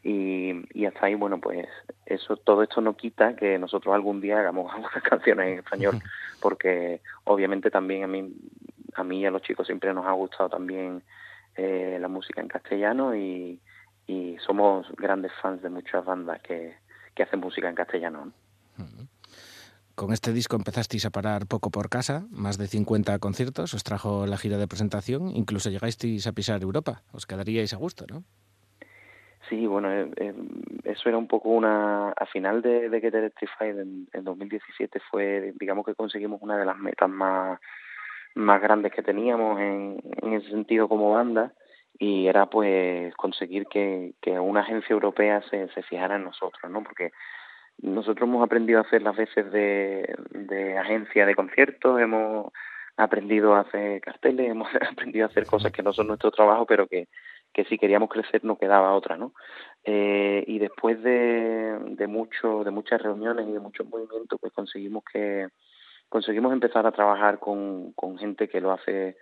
Y, 0.04 0.54
y 0.74 0.86
hasta 0.86 1.06
ahí, 1.06 1.16
bueno, 1.16 1.40
pues 1.40 1.68
eso, 2.06 2.36
todo 2.38 2.64
esto 2.64 2.82
no 2.82 2.98
quita 2.98 3.36
que 3.36 3.60
nosotros 3.60 3.94
algún 3.94 4.20
día 4.20 4.40
hagamos 4.40 4.72
algunas 4.74 5.04
canciones 5.04 5.48
en 5.48 5.60
español, 5.60 6.02
porque 6.40 7.02
obviamente 7.24 7.70
también 7.70 8.04
a 8.04 8.08
mí, 8.08 8.34
a 8.96 9.04
mí 9.04 9.22
y 9.22 9.26
a 9.26 9.32
los 9.32 9.42
chicos 9.44 9.68
siempre 9.68 9.94
nos 9.94 10.06
ha 10.06 10.12
gustado 10.12 10.50
también 10.50 11.04
eh, 11.56 11.98
la 12.00 12.08
música 12.08 12.42
en 12.42 12.48
castellano 12.48 13.16
y, 13.16 13.60
y 14.08 14.38
somos 14.46 14.88
grandes 14.98 15.32
fans 15.42 15.62
de 15.62 15.70
muchas 15.70 16.04
bandas 16.04 16.42
que, 16.42 16.76
que 17.14 17.24
hacen 17.24 17.40
música 17.40 17.70
en 17.70 17.76
castellano. 17.76 18.26
¿no? 18.26 18.34
Con 19.96 20.14
este 20.14 20.34
disco 20.34 20.56
empezasteis 20.56 21.06
a 21.06 21.12
parar 21.12 21.46
poco 21.46 21.70
por 21.70 21.90
casa, 21.90 22.26
más 22.32 22.58
de 22.58 22.68
50 22.68 23.20
conciertos, 23.20 23.74
os 23.74 23.84
trajo 23.84 24.26
la 24.26 24.38
gira 24.38 24.58
de 24.58 24.68
presentación, 24.68 25.30
incluso 25.36 25.70
llegasteis 25.70 26.26
a 26.26 26.32
pisar 26.32 26.62
Europa, 26.64 27.04
os 27.12 27.28
quedaríais 27.28 27.74
a 27.74 27.78
gusto, 27.78 28.06
¿no? 28.08 28.24
Sí, 29.52 29.68
bueno, 29.68 29.92
eh, 29.92 30.10
eh, 30.16 30.34
eso 30.86 31.10
era 31.10 31.18
un 31.18 31.28
poco 31.28 31.50
una... 31.50 32.12
A 32.12 32.26
final 32.26 32.62
de, 32.62 32.88
de 32.88 33.02
Get 33.02 33.14
Electrified 33.14 33.78
en, 33.80 34.08
en 34.14 34.24
2017 34.24 35.02
fue, 35.12 35.54
digamos 35.60 35.86
que 35.86 35.94
conseguimos 35.94 36.42
una 36.42 36.58
de 36.58 36.66
las 36.66 36.78
metas 36.78 37.10
más, 37.10 37.60
más 38.34 38.62
grandes 38.62 38.94
que 38.94 39.04
teníamos 39.04 39.60
en, 39.60 40.02
en 40.22 40.34
ese 40.36 40.50
sentido 40.52 40.88
como 40.88 41.12
banda 41.12 41.52
y 42.00 42.28
era 42.28 42.46
pues 42.46 43.14
conseguir 43.16 43.66
que, 43.66 44.14
que 44.22 44.40
una 44.40 44.62
agencia 44.62 44.94
europea 44.94 45.42
se, 45.50 45.68
se 45.74 45.84
fijara 45.84 46.16
en 46.16 46.24
nosotros, 46.24 46.72
¿no? 46.72 46.82
Porque 46.82 47.12
nosotros 47.82 48.30
hemos 48.30 48.46
aprendido 48.46 48.80
a 48.80 48.84
hacer 48.84 49.02
las 49.02 49.18
veces 49.18 49.52
de, 49.52 50.16
de 50.30 50.78
agencia 50.78 51.26
de 51.26 51.36
conciertos, 51.36 52.00
hemos 52.00 52.54
aprendido 52.96 53.54
a 53.54 53.62
hacer 53.62 54.00
carteles, 54.00 54.50
hemos 54.50 54.70
aprendido 54.90 55.26
a 55.26 55.30
hacer 55.30 55.46
cosas 55.46 55.74
que 55.74 55.84
no 55.84 55.92
son 55.92 56.08
nuestro 56.08 56.32
trabajo, 56.32 56.66
pero 56.66 56.88
que, 56.88 57.10
que 57.54 57.66
si 57.66 57.78
queríamos 57.78 58.10
crecer 58.10 58.44
no 58.44 58.58
quedaba 58.58 58.94
otra, 58.94 59.18
¿no? 59.18 59.34
Eh, 59.84 60.44
y 60.48 60.60
después 60.60 61.02
de, 61.04 61.78
de 61.80 62.08
mucho, 62.08 62.64
de 62.64 62.72
muchas 62.72 63.02
reuniones 63.02 63.48
y 63.48 63.52
de 63.52 63.60
muchos 63.60 63.88
movimientos, 63.88 64.40
pues 64.40 64.54
conseguimos 64.54 65.04
que 65.12 65.48
conseguimos 66.10 66.52
empezar 66.52 66.86
a 66.86 66.92
trabajar 66.92 67.40
con, 67.40 67.94
con 67.94 68.18
gente 68.18 68.50
que 68.50 68.60
lo 68.62 68.72
hace 68.72 69.16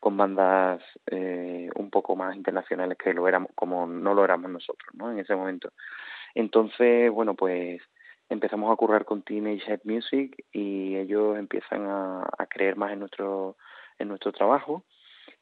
con 0.00 0.16
bandas 0.16 0.82
eh, 1.06 1.70
un 1.76 1.88
poco 1.88 2.16
más 2.16 2.34
internacionales 2.34 2.98
que 2.98 3.14
lo 3.14 3.28
éramos, 3.28 3.52
como 3.54 3.86
no 3.86 4.14
lo 4.14 4.24
éramos 4.24 4.50
nosotros, 4.50 4.92
¿no? 4.94 5.12
En 5.12 5.20
ese 5.20 5.36
momento. 5.36 5.72
Entonces, 6.34 7.10
bueno, 7.12 7.34
pues 7.34 7.80
empezamos 8.28 8.72
a 8.72 8.76
currar 8.76 9.04
con 9.04 9.22
Teenage 9.22 9.70
Head 9.70 9.80
Music 9.84 10.44
y 10.50 10.96
ellos 10.96 11.38
empiezan 11.38 11.86
a, 11.86 12.28
a 12.36 12.46
creer 12.46 12.76
más 12.76 12.92
en 12.92 13.00
nuestro 13.00 13.56
en 13.98 14.08
nuestro 14.08 14.32
trabajo 14.32 14.84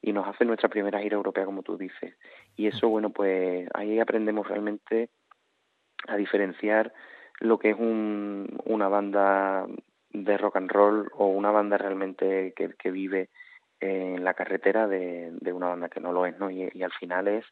y 0.03 0.13
nos 0.13 0.27
hacen 0.27 0.47
nuestra 0.47 0.69
primera 0.69 1.01
gira 1.01 1.17
europea 1.17 1.45
como 1.45 1.63
tú 1.63 1.77
dices. 1.77 2.17
Y 2.57 2.67
eso 2.67 2.89
bueno 2.89 3.11
pues 3.11 3.69
ahí 3.75 3.99
aprendemos 3.99 4.47
realmente 4.47 5.11
a 6.09 6.17
diferenciar 6.17 6.93
lo 7.41 7.59
que 7.59 7.71
es 7.71 7.77
un, 7.79 8.59
una 8.65 8.89
banda 8.89 9.67
de 10.11 10.39
rock 10.39 10.57
and 10.57 10.71
roll 10.71 11.11
o 11.15 11.27
una 11.29 11.51
banda 11.51 11.79
realmente 11.79 12.53
que, 12.55 12.75
que 12.79 12.91
vive 12.91 13.31
en 13.81 14.25
la 14.25 14.35
carretera 14.35 14.87
de, 14.87 15.31
de 15.41 15.53
una 15.53 15.69
banda 15.69 15.89
que 15.89 16.01
no 16.01 16.13
lo 16.13 16.27
es 16.27 16.39
no 16.39 16.51
y, 16.51 16.69
y 16.73 16.83
al 16.83 16.93
final 16.93 17.29
es 17.29 17.45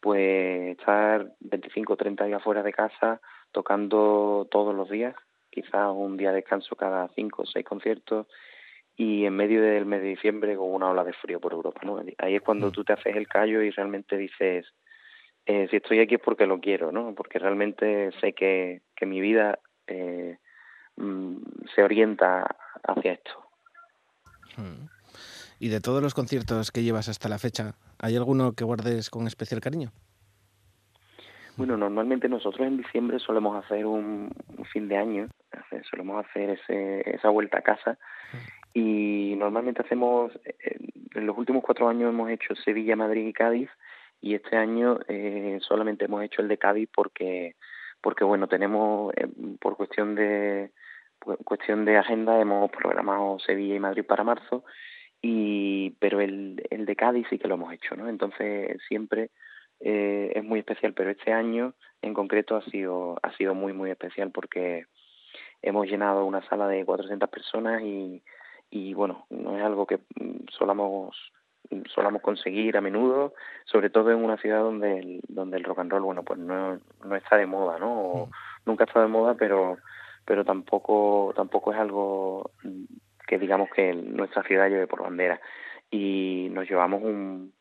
pues 0.00 0.76
estar 0.78 1.32
25 1.40 1.94
o 1.94 1.96
30 1.96 2.24
días 2.26 2.42
fuera 2.42 2.62
de 2.62 2.72
casa 2.72 3.20
tocando 3.52 4.46
todos 4.50 4.74
los 4.74 4.90
días, 4.90 5.14
quizás 5.48 5.88
un 5.94 6.16
día 6.18 6.30
de 6.30 6.36
descanso 6.36 6.76
cada 6.76 7.08
cinco 7.14 7.42
o 7.42 7.46
seis 7.46 7.64
conciertos 7.64 8.26
y 8.96 9.24
en 9.24 9.34
medio 9.34 9.60
del 9.60 9.86
mes 9.86 10.02
de 10.02 10.08
diciembre 10.08 10.56
con 10.56 10.72
una 10.72 10.90
ola 10.90 11.04
de 11.04 11.12
frío 11.14 11.40
por 11.40 11.52
Europa, 11.52 11.80
¿no? 11.84 12.00
Ahí 12.18 12.36
es 12.36 12.42
cuando 12.42 12.70
tú 12.70 12.84
te 12.84 12.92
haces 12.92 13.16
el 13.16 13.26
callo 13.26 13.60
y 13.62 13.70
realmente 13.70 14.16
dices, 14.16 14.66
eh, 15.46 15.66
si 15.70 15.76
estoy 15.76 15.98
aquí 16.00 16.14
es 16.14 16.20
porque 16.20 16.46
lo 16.46 16.60
quiero, 16.60 16.92
¿no? 16.92 17.14
Porque 17.14 17.38
realmente 17.38 18.12
sé 18.20 18.32
que, 18.32 18.82
que 18.94 19.06
mi 19.06 19.20
vida 19.20 19.58
eh, 19.88 20.38
mm, 20.96 21.36
se 21.74 21.82
orienta 21.82 22.56
hacia 22.84 23.12
esto. 23.12 23.32
Mm. 24.56 24.86
Y 25.58 25.68
de 25.68 25.80
todos 25.80 26.02
los 26.02 26.14
conciertos 26.14 26.70
que 26.70 26.82
llevas 26.82 27.08
hasta 27.08 27.28
la 27.28 27.38
fecha, 27.38 27.74
¿hay 27.98 28.16
alguno 28.16 28.52
que 28.52 28.64
guardes 28.64 29.10
con 29.10 29.26
especial 29.26 29.60
cariño? 29.60 29.90
Bueno, 31.56 31.76
normalmente 31.76 32.28
nosotros 32.28 32.66
en 32.66 32.76
diciembre 32.76 33.18
solemos 33.20 33.64
hacer 33.64 33.86
un, 33.86 34.30
fin 34.72 34.88
de 34.88 34.96
año, 34.96 35.28
hace- 35.52 35.84
solemos 35.84 36.24
hacer 36.24 36.50
ese, 36.50 37.08
esa 37.14 37.28
vuelta 37.28 37.58
a 37.58 37.62
casa 37.62 37.96
y 38.74 39.34
normalmente 39.38 39.82
hacemos, 39.82 40.32
eh, 40.44 40.76
en 41.14 41.26
los 41.26 41.38
últimos 41.38 41.62
cuatro 41.64 41.88
años 41.88 42.10
hemos 42.10 42.28
hecho 42.30 42.54
Sevilla, 42.56 42.96
Madrid 42.96 43.26
y 43.28 43.32
Cádiz 43.32 43.70
y 44.20 44.34
este 44.34 44.56
año 44.56 44.98
eh, 45.08 45.58
solamente 45.62 46.06
hemos 46.06 46.22
hecho 46.24 46.42
el 46.42 46.48
de 46.48 46.58
Cádiz 46.58 46.88
porque, 46.94 47.54
porque 48.02 48.24
bueno, 48.24 48.48
tenemos, 48.48 49.12
eh, 49.16 49.28
por 49.60 49.76
cuestión 49.76 50.14
de 50.16 50.72
cu- 51.20 51.36
cuestión 51.44 51.84
de 51.84 51.96
agenda, 51.98 52.40
hemos 52.40 52.70
programado 52.70 53.38
Sevilla 53.38 53.76
y 53.76 53.80
Madrid 53.80 54.04
para 54.04 54.24
marzo 54.24 54.64
y 55.22 55.90
pero 56.00 56.20
el, 56.20 56.62
el 56.70 56.84
de 56.84 56.96
Cádiz 56.96 57.26
sí 57.30 57.38
que 57.38 57.48
lo 57.48 57.54
hemos 57.54 57.72
hecho, 57.72 57.94
¿no? 57.96 58.08
Entonces 58.08 58.76
siempre 58.88 59.30
eh, 59.80 60.32
es 60.34 60.44
muy 60.44 60.58
especial, 60.60 60.94
pero 60.94 61.10
este 61.10 61.32
año 61.32 61.74
en 62.02 62.12
concreto 62.12 62.56
ha 62.56 62.62
sido 62.62 63.18
ha 63.22 63.32
sido 63.36 63.54
muy 63.54 63.72
muy 63.72 63.90
especial 63.90 64.30
porque 64.32 64.86
hemos 65.62 65.86
llenado 65.86 66.24
una 66.26 66.42
sala 66.48 66.68
de 66.68 66.84
400 66.84 67.28
personas 67.30 67.82
y 67.82 68.22
y 68.70 68.94
bueno, 68.94 69.26
no 69.30 69.56
es 69.56 69.64
algo 69.64 69.86
que 69.86 69.98
mm, 70.20 70.46
solamos 70.50 71.32
solamos 71.94 72.20
conseguir 72.22 72.76
a 72.76 72.80
menudo, 72.80 73.34
sobre 73.64 73.90
todo 73.90 74.10
en 74.10 74.22
una 74.22 74.36
ciudad 74.36 74.60
donde 74.60 74.98
el, 74.98 75.20
donde 75.28 75.56
el 75.56 75.64
rock 75.64 75.78
and 75.80 75.90
roll, 75.90 76.02
bueno, 76.02 76.22
pues 76.22 76.38
no, 76.38 76.78
no 77.04 77.16
está 77.16 77.36
de 77.36 77.46
moda, 77.46 77.78
¿no? 77.78 78.00
O 78.00 78.30
nunca 78.66 78.84
está 78.84 79.00
de 79.00 79.08
moda, 79.08 79.34
pero 79.34 79.78
pero 80.26 80.44
tampoco 80.44 81.32
tampoco 81.36 81.72
es 81.72 81.78
algo 81.78 82.50
mm, 82.62 82.84
que 83.26 83.38
digamos 83.38 83.70
que 83.70 83.94
nuestra 83.94 84.42
ciudad 84.42 84.68
lleve 84.68 84.86
por 84.86 85.02
bandera 85.02 85.40
y 85.90 86.48
nos 86.52 86.68
llevamos 86.68 87.02
un 87.02 87.52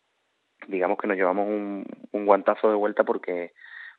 digamos 0.67 0.97
que 0.97 1.07
nos 1.07 1.17
llevamos 1.17 1.47
un, 1.47 1.85
un 2.11 2.25
guantazo 2.25 2.69
de 2.69 2.75
vuelta 2.75 3.03
porque 3.03 3.53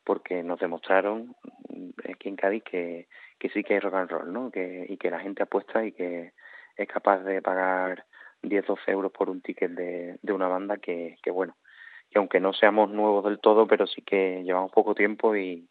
porque 0.05 0.43
nos 0.43 0.61
demostraron 0.61 1.35
mm, 1.69 2.11
aquí 2.11 2.29
en 2.29 2.37
Cádiz 2.37 2.63
que, 2.65 3.09
que 3.39 3.49
sí 3.51 3.65
que 3.65 3.75
hay 3.75 3.81
rock 3.81 3.95
and 3.95 4.11
roll, 4.11 4.33
¿no? 4.33 4.51
Que, 4.51 4.87
y 4.89 4.97
que 4.97 5.11
la 5.11 5.21
gente 5.21 5.43
apuesta 5.43 5.85
y 5.85 5.93
que 5.93 6.33
es 6.77 6.89
capaz 6.89 7.19
de 7.19 7.41
pagar 7.43 8.05
10, 8.43 8.67
12 8.67 8.91
euros 8.91 9.13
por 9.13 9.31
un 9.31 9.41
ticket 9.41 9.73
de, 9.73 10.19
de 10.23 10.33
una 10.33 10.49
banda 10.49 10.77
que, 10.77 11.17
que 11.23 11.31
bueno, 11.31 11.57
que 12.11 12.19
aunque 12.19 12.41
no 12.41 12.53
seamos 12.53 12.91
nuevos 12.91 13.25
del 13.25 13.41
todo, 13.41 13.67
pero 13.67 13.87
sí 13.87 14.03
que 14.03 14.43
llevamos 14.45 14.71
poco 14.73 14.95
tiempo 14.95 15.35
y, 15.37 15.69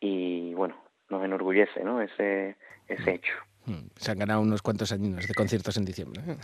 y 0.00 0.54
bueno, 0.54 0.76
nos 1.08 1.24
enorgullece, 1.24 1.82
¿no? 1.84 2.00
Ese, 2.00 2.56
ese 2.88 3.14
hecho. 3.14 3.32
Mm, 3.66 3.88
Se 3.96 4.10
han 4.12 4.18
ganado 4.18 4.40
unos 4.40 4.62
cuantos 4.62 4.92
años 4.92 5.26
de 5.26 5.34
conciertos 5.34 5.76
en 5.76 5.84
diciembre. 5.84 6.22
¿eh? 6.26 6.36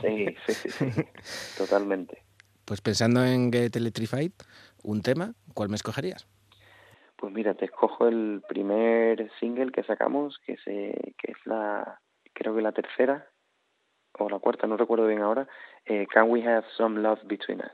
Sí, 0.00 0.36
sí, 0.46 0.70
sí, 0.70 0.90
sí, 0.90 1.02
totalmente. 1.58 2.22
Pues 2.64 2.80
pensando 2.80 3.24
en 3.24 3.52
Get 3.52 3.76
Electrified, 3.76 4.32
un 4.82 5.02
tema, 5.02 5.34
¿cuál 5.52 5.68
me 5.68 5.76
escogerías? 5.76 6.26
Pues 7.16 7.32
mira, 7.32 7.54
te 7.54 7.66
escojo 7.66 8.08
el 8.08 8.42
primer 8.48 9.30
single 9.38 9.70
que 9.70 9.82
sacamos, 9.84 10.38
que 10.44 10.56
se, 10.58 11.14
que 11.18 11.32
es 11.32 11.38
la, 11.46 12.00
creo 12.34 12.54
que 12.54 12.62
la 12.62 12.72
tercera 12.72 13.26
o 14.18 14.28
la 14.28 14.38
cuarta, 14.38 14.66
no 14.66 14.76
recuerdo 14.76 15.06
bien 15.06 15.22
ahora. 15.22 15.48
Eh, 15.86 16.06
Can 16.12 16.30
we 16.30 16.42
have 16.42 16.64
some 16.76 17.00
love 17.02 17.18
between 17.26 17.60
us? 17.60 17.72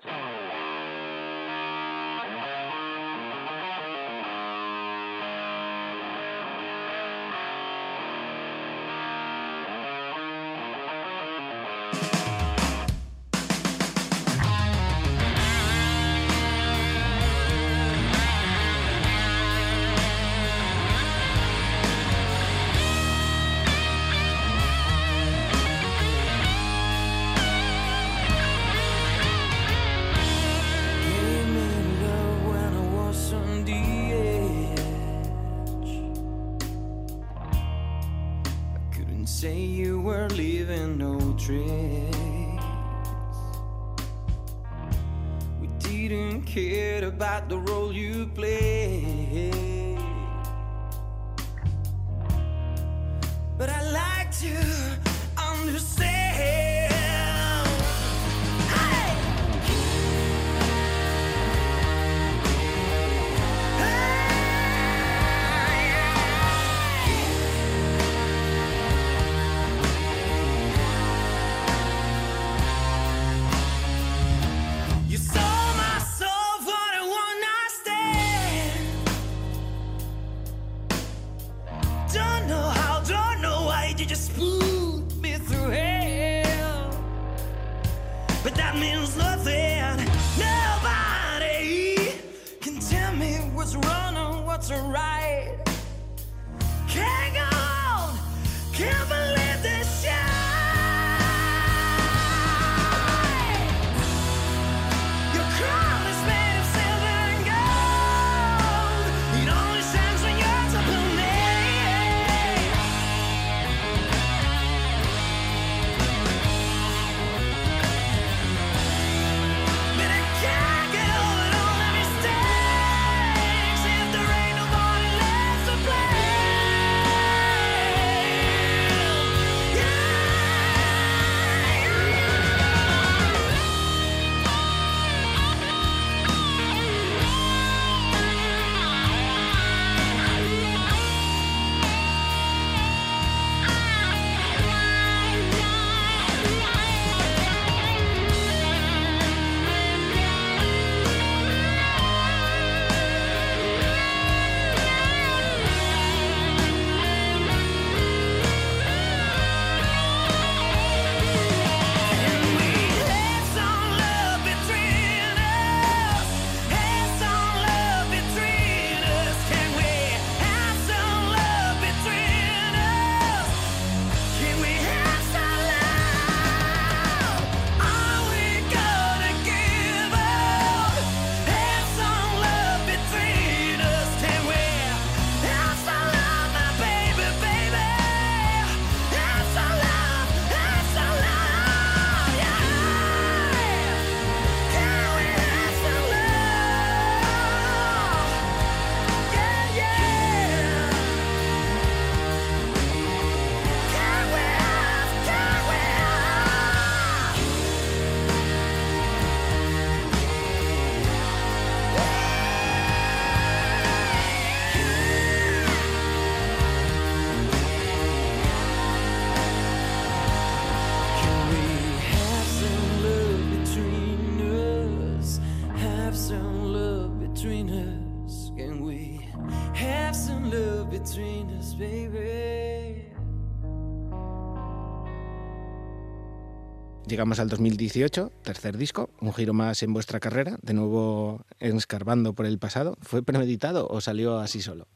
Llegamos 237.21 237.39
al 237.39 237.51
2018, 237.51 238.31
tercer 238.43 238.79
disco, 238.79 239.11
un 239.21 239.35
giro 239.35 239.53
más 239.53 239.83
en 239.83 239.93
vuestra 239.93 240.21
carrera, 240.21 240.53
de 240.63 240.73
nuevo 240.73 241.45
escarbando 241.59 242.33
por 242.33 242.47
el 242.47 242.59
pasado. 242.59 242.95
¿Fue 243.03 243.23
premeditado 243.23 243.87
o 243.91 244.01
salió 244.01 244.39
así 244.39 244.63
solo? 244.63 244.87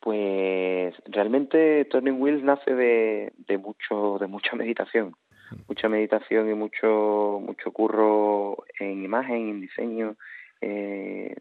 Pues 0.00 0.94
realmente 1.04 1.84
Turning 1.84 2.18
Wheels 2.18 2.42
nace 2.42 2.74
de, 2.74 3.34
de 3.46 3.58
mucho 3.58 4.16
de 4.18 4.26
mucha 4.26 4.56
meditación, 4.56 5.14
mucha 5.68 5.90
meditación 5.90 6.48
y 6.48 6.54
mucho 6.54 7.42
mucho 7.44 7.72
curro 7.72 8.64
en 8.78 9.04
imagen, 9.04 9.50
en 9.50 9.60
diseño. 9.60 10.16
Eh, 10.62 11.36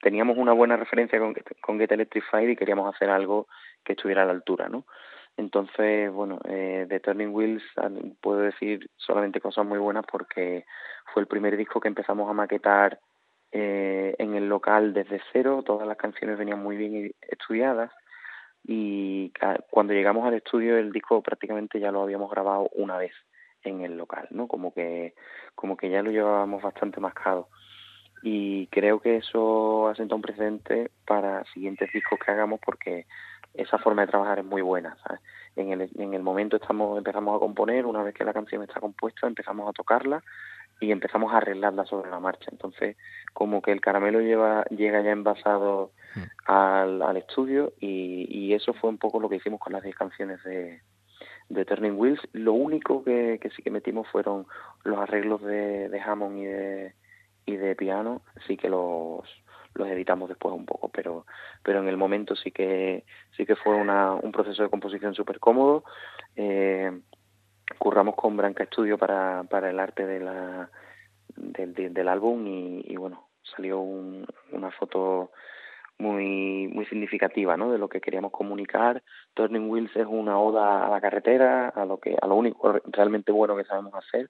teníamos 0.00 0.38
una 0.38 0.52
buena 0.52 0.76
referencia 0.76 1.18
con, 1.18 1.34
con 1.60 1.80
Get 1.80 1.90
Electrified 1.90 2.48
y 2.48 2.54
queríamos 2.54 2.94
hacer 2.94 3.10
algo 3.10 3.48
que 3.82 3.94
estuviera 3.94 4.22
a 4.22 4.26
la 4.26 4.34
altura, 4.34 4.68
¿no? 4.68 4.84
Entonces, 5.36 6.12
bueno, 6.12 6.38
eh, 6.44 6.86
de 6.88 7.00
Turning 7.00 7.34
Wheels 7.34 7.62
ah, 7.76 7.90
puedo 8.20 8.40
decir 8.40 8.88
solamente 8.96 9.40
cosas 9.40 9.66
muy 9.66 9.78
buenas 9.78 10.04
porque 10.10 10.64
fue 11.12 11.22
el 11.22 11.26
primer 11.26 11.56
disco 11.56 11.80
que 11.80 11.88
empezamos 11.88 12.30
a 12.30 12.34
maquetar 12.34 13.00
eh, 13.50 14.14
en 14.18 14.34
el 14.34 14.48
local 14.48 14.92
desde 14.92 15.20
cero, 15.32 15.62
todas 15.64 15.86
las 15.86 15.96
canciones 15.96 16.38
venían 16.38 16.62
muy 16.62 16.76
bien 16.76 17.14
estudiadas 17.22 17.90
y 18.66 19.32
cuando 19.70 19.92
llegamos 19.92 20.26
al 20.26 20.34
estudio 20.34 20.78
el 20.78 20.90
disco 20.90 21.22
prácticamente 21.22 21.78
ya 21.78 21.92
lo 21.92 22.02
habíamos 22.02 22.30
grabado 22.30 22.68
una 22.72 22.96
vez 22.96 23.12
en 23.62 23.82
el 23.82 23.96
local, 23.96 24.26
¿no? 24.30 24.48
Como 24.48 24.72
que 24.72 25.14
como 25.54 25.76
que 25.76 25.90
ya 25.90 26.02
lo 26.02 26.10
llevábamos 26.10 26.62
bastante 26.62 27.00
mascado 27.00 27.48
y 28.22 28.66
creo 28.68 29.00
que 29.00 29.16
eso 29.16 29.88
ha 29.88 29.94
sentado 29.94 30.16
un 30.16 30.22
precedente 30.22 30.90
para 31.06 31.44
siguientes 31.52 31.92
discos 31.92 32.18
que 32.18 32.32
hagamos 32.32 32.58
porque 32.64 33.06
esa 33.54 33.78
forma 33.78 34.02
de 34.02 34.08
trabajar 34.08 34.40
es 34.40 34.44
muy 34.44 34.62
buena, 34.62 34.96
¿sabes? 35.06 35.20
En 35.56 35.70
el, 35.70 35.88
en 35.96 36.14
el 36.14 36.22
momento 36.22 36.56
estamos 36.56 36.98
empezamos 36.98 37.36
a 37.36 37.38
componer, 37.38 37.86
una 37.86 38.02
vez 38.02 38.14
que 38.14 38.24
la 38.24 38.32
canción 38.32 38.62
está 38.62 38.80
compuesta 38.80 39.26
empezamos 39.26 39.68
a 39.68 39.72
tocarla 39.72 40.22
y 40.80 40.90
empezamos 40.90 41.32
a 41.32 41.38
arreglarla 41.38 41.86
sobre 41.86 42.10
la 42.10 42.18
marcha. 42.18 42.48
Entonces, 42.50 42.96
como 43.32 43.62
que 43.62 43.72
el 43.72 43.80
caramelo 43.80 44.20
lleva 44.20 44.64
llega 44.64 45.00
ya 45.02 45.12
envasado 45.12 45.92
al, 46.46 47.00
al 47.02 47.16
estudio 47.16 47.72
y, 47.80 48.26
y 48.28 48.54
eso 48.54 48.74
fue 48.74 48.90
un 48.90 48.98
poco 48.98 49.20
lo 49.20 49.28
que 49.28 49.36
hicimos 49.36 49.60
con 49.60 49.72
las 49.72 49.82
10 49.82 49.94
canciones 49.94 50.42
de, 50.42 50.80
de 51.48 51.64
Turning 51.64 51.98
Wheels. 51.98 52.20
Lo 52.32 52.52
único 52.52 53.04
que, 53.04 53.38
que 53.40 53.50
sí 53.50 53.62
que 53.62 53.70
metimos 53.70 54.08
fueron 54.08 54.46
los 54.82 54.98
arreglos 54.98 55.42
de, 55.42 55.88
de 55.88 56.00
Hammond 56.00 56.38
y 56.38 56.44
de, 56.44 56.94
y 57.46 57.56
de 57.56 57.76
piano, 57.76 58.22
sí 58.46 58.56
que 58.56 58.68
los 58.68 59.22
los 59.74 59.88
editamos 59.88 60.28
después 60.28 60.54
un 60.54 60.66
poco, 60.66 60.88
pero 60.88 61.26
pero 61.62 61.80
en 61.80 61.88
el 61.88 61.96
momento 61.96 62.36
sí 62.36 62.50
que 62.50 63.04
sí 63.36 63.44
que 63.44 63.56
fue 63.56 63.74
una, 63.74 64.12
un 64.12 64.32
proceso 64.32 64.62
de 64.62 64.70
composición 64.70 65.14
súper 65.14 65.38
cómodo. 65.40 65.84
Eh, 66.36 66.90
curramos 67.78 68.14
con 68.14 68.36
Branca 68.36 68.64
Studio 68.66 68.98
para, 68.98 69.44
para 69.44 69.70
el 69.70 69.80
arte 69.80 70.06
de 70.06 70.20
la, 70.20 70.70
del, 71.36 72.08
álbum 72.08 72.46
y, 72.46 72.96
bueno, 72.96 73.28
salió 73.42 73.80
un, 73.80 74.26
una 74.52 74.70
foto 74.70 75.30
muy 75.96 76.68
muy 76.68 76.86
significativa 76.86 77.56
¿no? 77.56 77.70
de 77.70 77.78
lo 77.78 77.88
que 77.88 78.00
queríamos 78.00 78.32
comunicar. 78.32 79.02
Turning 79.34 79.70
Wheels 79.70 79.94
es 79.96 80.06
una 80.06 80.38
oda 80.38 80.86
a 80.86 80.90
la 80.90 81.00
carretera, 81.00 81.68
a 81.68 81.84
lo 81.84 81.98
que 81.98 82.16
a 82.20 82.26
lo 82.26 82.34
único 82.34 82.80
realmente 82.86 83.32
bueno 83.32 83.56
que 83.56 83.64
sabemos 83.64 83.94
hacer 83.94 84.28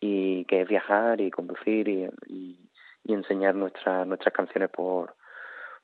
y 0.00 0.44
que 0.44 0.62
es 0.62 0.68
viajar 0.68 1.20
y 1.20 1.30
conducir 1.30 1.88
y, 1.88 2.67
y 3.08 3.14
enseñar 3.14 3.56
nuestras 3.56 4.06
nuestras 4.06 4.32
canciones 4.34 4.70
por 4.70 5.16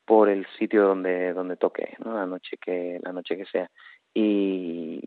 por 0.07 0.29
el 0.29 0.47
sitio 0.59 0.85
donde 0.87 1.33
donde 1.33 1.57
toque, 1.57 1.97
la 2.05 2.27
noche 2.27 2.59
que 2.59 3.01
la 3.03 3.13
noche 3.13 3.37
que 3.37 3.47
sea. 3.47 3.71
Y 4.15 5.01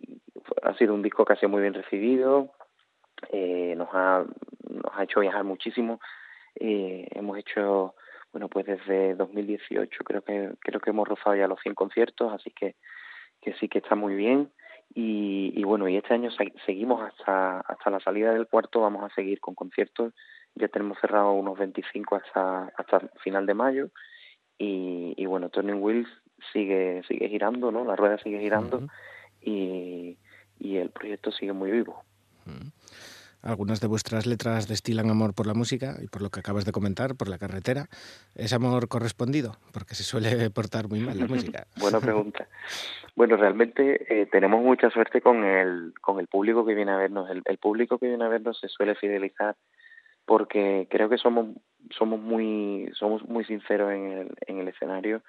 ha 0.63 0.73
sido 0.75 0.93
un 0.93 1.03
disco 1.03 1.23
que 1.25 1.33
ha 1.33 1.37
sido 1.37 1.49
muy 1.49 1.61
bien 1.61 1.73
recibido, 1.75 2.51
eh, 3.31 3.75
nos 3.77 3.89
ha 3.93 4.25
nos 4.69 4.93
ha 4.95 5.03
hecho 5.03 5.21
viajar 5.21 5.43
muchísimo. 5.43 5.99
Eh, 6.55 7.07
hemos 7.11 7.37
hecho 7.37 7.95
bueno 8.31 8.49
pues 8.49 8.65
desde 8.65 9.15
2018 9.15 10.03
creo 10.03 10.23
que 10.23 10.51
creo 10.59 10.79
que 10.81 10.89
hemos 10.89 11.07
rozado 11.07 11.35
ya 11.35 11.47
los 11.47 11.59
100 11.61 11.75
conciertos 11.75 12.33
así 12.33 12.51
que 12.51 12.75
que 13.41 13.53
sí 13.55 13.69
que 13.69 13.77
está 13.79 13.95
muy 13.95 14.15
bien 14.15 14.51
y, 14.95 15.53
y 15.55 15.63
bueno 15.63 15.87
y 15.87 15.97
este 15.97 16.15
año 16.15 16.31
se- 16.31 16.53
seguimos 16.65 17.01
hasta 17.03 17.59
hasta 17.61 17.91
la 17.91 17.99
salida 17.99 18.33
del 18.33 18.47
cuarto 18.47 18.81
vamos 18.81 19.03
a 19.03 19.13
seguir 19.15 19.39
con 19.39 19.53
conciertos 19.55 20.13
ya 20.57 20.67
tenemos 20.67 20.97
cerrado 20.99 21.31
unos 21.33 21.57
25 21.57 22.15
hasta 22.15 22.73
hasta 22.77 22.99
final 23.23 23.45
de 23.45 23.53
mayo 23.53 23.89
y, 24.57 25.13
y 25.15 25.25
bueno 25.25 25.49
Turning 25.49 25.81
Wheels 25.81 26.09
sigue 26.51 27.03
sigue 27.07 27.29
girando 27.29 27.71
no 27.71 27.83
la 27.85 27.95
rueda 27.95 28.17
sigue 28.19 28.39
girando 28.39 28.87
y 29.41 30.17
y 30.59 30.77
el 30.77 30.89
proyecto 30.89 31.31
sigue 31.31 31.53
muy 31.53 31.71
vivo. 31.71 32.03
Algunas 33.41 33.79
de 33.79 33.87
vuestras 33.87 34.25
letras 34.25 34.67
destilan 34.67 35.09
amor 35.09 35.33
por 35.33 35.47
la 35.47 35.53
música 35.53 35.95
y 36.01 36.07
por 36.07 36.21
lo 36.21 36.29
que 36.29 36.39
acabas 36.39 36.65
de 36.65 36.71
comentar, 36.71 37.15
por 37.15 37.29
la 37.29 37.37
carretera. 37.37 37.87
¿Es 38.35 38.51
amor 38.51 38.87
correspondido? 38.87 39.57
Porque 39.71 39.95
se 39.95 40.03
suele 40.03 40.49
portar 40.49 40.89
muy 40.89 40.99
mal 40.99 41.17
la 41.17 41.27
música. 41.27 41.67
Buena 41.79 41.99
pregunta. 41.99 42.47
Bueno, 43.15 43.37
realmente 43.37 44.21
eh, 44.21 44.25
tenemos 44.25 44.61
mucha 44.63 44.89
suerte 44.89 45.21
con 45.21 45.43
el, 45.43 45.93
con 46.01 46.19
el 46.19 46.27
público 46.27 46.65
que 46.65 46.73
viene 46.73 46.91
a 46.91 46.97
vernos. 46.97 47.29
El, 47.29 47.41
el 47.45 47.57
público 47.57 47.99
que 47.99 48.07
viene 48.07 48.25
a 48.25 48.27
vernos 48.27 48.59
se 48.59 48.67
suele 48.67 48.95
fidelizar 48.95 49.55
porque 50.27 50.87
creo 50.91 51.09
que 51.09 51.17
somos 51.17 51.47
somos 51.97 52.19
muy 52.19 52.91
somos 52.93 53.23
muy 53.23 53.45
sinceros 53.45 53.91
en 53.93 54.11
el, 54.11 54.35
en 54.45 54.59
el 54.59 54.67
escenario 54.67 55.23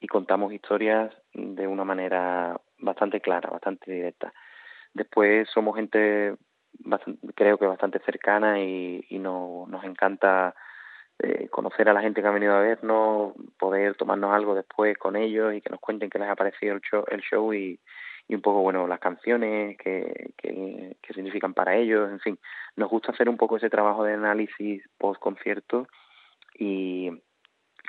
y 0.00 0.08
contamos 0.08 0.52
historias 0.52 1.14
de 1.32 1.66
una 1.66 1.84
manera 1.84 2.60
bastante 2.78 3.20
clara, 3.20 3.48
bastante 3.50 3.92
directa. 3.92 4.32
Después 4.92 5.48
somos 5.54 5.76
gente 5.76 6.34
creo 7.34 7.58
que 7.58 7.66
bastante 7.66 8.00
cercana 8.00 8.60
y, 8.60 9.04
y 9.08 9.18
no, 9.18 9.66
nos 9.68 9.84
encanta 9.84 10.54
eh, 11.20 11.48
conocer 11.48 11.88
a 11.88 11.92
la 11.92 12.00
gente 12.00 12.20
que 12.20 12.28
ha 12.28 12.32
venido 12.32 12.54
a 12.54 12.60
vernos, 12.60 13.34
poder 13.58 13.94
tomarnos 13.94 14.34
algo 14.34 14.54
después 14.54 14.98
con 14.98 15.16
ellos 15.16 15.54
y 15.54 15.60
que 15.60 15.70
nos 15.70 15.78
cuenten 15.80 16.10
qué 16.10 16.18
les 16.18 16.28
ha 16.28 16.34
parecido 16.34 16.74
el 16.74 16.80
show, 16.80 17.04
el 17.08 17.20
show 17.20 17.52
y, 17.54 17.78
y 18.30 18.34
un 18.36 18.42
poco 18.42 18.62
bueno 18.62 18.86
las 18.86 19.00
canciones 19.00 19.76
que, 19.76 20.30
que, 20.36 20.96
que 21.02 21.14
significan 21.14 21.52
para 21.52 21.74
ellos, 21.74 22.08
en 22.08 22.20
fin, 22.20 22.38
nos 22.76 22.88
gusta 22.88 23.10
hacer 23.10 23.28
un 23.28 23.36
poco 23.36 23.56
ese 23.56 23.68
trabajo 23.68 24.04
de 24.04 24.14
análisis 24.14 24.84
post 24.98 25.20
concierto 25.20 25.88
y, 26.56 27.10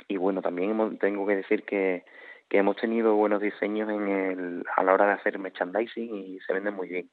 y 0.07 0.17
bueno 0.17 0.41
también 0.41 0.71
hemos, 0.71 0.97
tengo 0.97 1.27
que 1.27 1.35
decir 1.35 1.63
que, 1.63 2.05
que 2.49 2.57
hemos 2.57 2.75
tenido 2.77 3.13
buenos 3.13 3.39
diseños 3.39 3.87
en 3.91 4.07
el, 4.07 4.63
a 4.75 4.83
la 4.83 4.93
hora 4.93 5.05
de 5.05 5.11
hacer 5.13 5.37
merchandising 5.37 6.15
y 6.15 6.39
se 6.39 6.53
venden 6.53 6.73
muy 6.73 6.87
bien. 6.87 7.11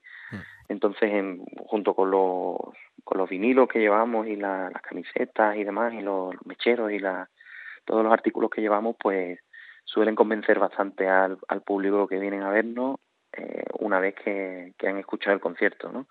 Entonces, 0.70 1.12
en, 1.12 1.44
junto 1.66 1.94
con 1.94 2.10
los, 2.10 2.56
con 3.04 3.18
los 3.18 3.28
vinilos 3.28 3.68
que 3.68 3.78
llevamos 3.78 4.26
y 4.26 4.36
la, 4.36 4.70
las 4.70 4.80
camisetas 4.80 5.54
y 5.56 5.64
demás, 5.64 5.92
y 5.92 6.00
los, 6.00 6.34
mecheros 6.46 6.90
y 6.92 6.98
la, 6.98 7.28
todos 7.84 8.02
los 8.02 8.12
artículos 8.12 8.48
que 8.48 8.62
llevamos, 8.62 8.96
pues 8.98 9.38
suelen 9.84 10.14
convencer 10.14 10.58
bastante 10.58 11.08
al, 11.08 11.36
al 11.46 11.60
público 11.60 12.08
que 12.08 12.18
vienen 12.18 12.42
a 12.42 12.50
vernos 12.50 12.96
eh, 13.38 13.64
una 13.78 14.00
vez 14.00 14.14
que, 14.14 14.74
que 14.76 14.88
han 14.88 14.98
escuchado 14.98 15.34
el 15.34 15.40
concierto, 15.40 15.90
¿no? 15.90 16.06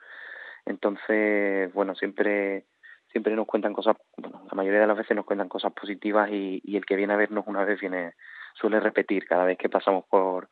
Entonces, 0.65 1.73
bueno, 1.73 1.95
siempre 1.95 2.65
siempre 3.11 3.35
nos 3.35 3.47
cuentan 3.47 3.73
cosas, 3.73 3.95
bueno, 4.17 4.43
la 4.49 4.55
mayoría 4.55 4.81
de 4.81 4.87
las 4.87 4.97
veces 4.97 5.15
nos 5.15 5.25
cuentan 5.25 5.47
cosas 5.47 5.71
positivas 5.73 6.29
y, 6.29 6.61
y 6.63 6.75
el 6.75 6.85
que 6.85 6.95
viene 6.95 7.13
a 7.13 7.17
vernos 7.17 7.45
una 7.47 7.63
vez 7.63 7.79
viene 7.79 8.13
suele 8.53 8.79
repetir 8.79 9.25
cada 9.25 9.45
vez 9.45 9.57
que 9.57 9.69
pasamos 9.69 10.05
por 10.05 10.49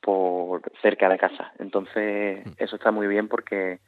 por 0.00 0.62
cerca 0.82 1.08
de 1.08 1.18
casa. 1.18 1.52
Entonces, 1.58 2.44
eso 2.58 2.76
está 2.76 2.92
muy 2.92 3.08
bien 3.08 3.28
porque 3.28 3.80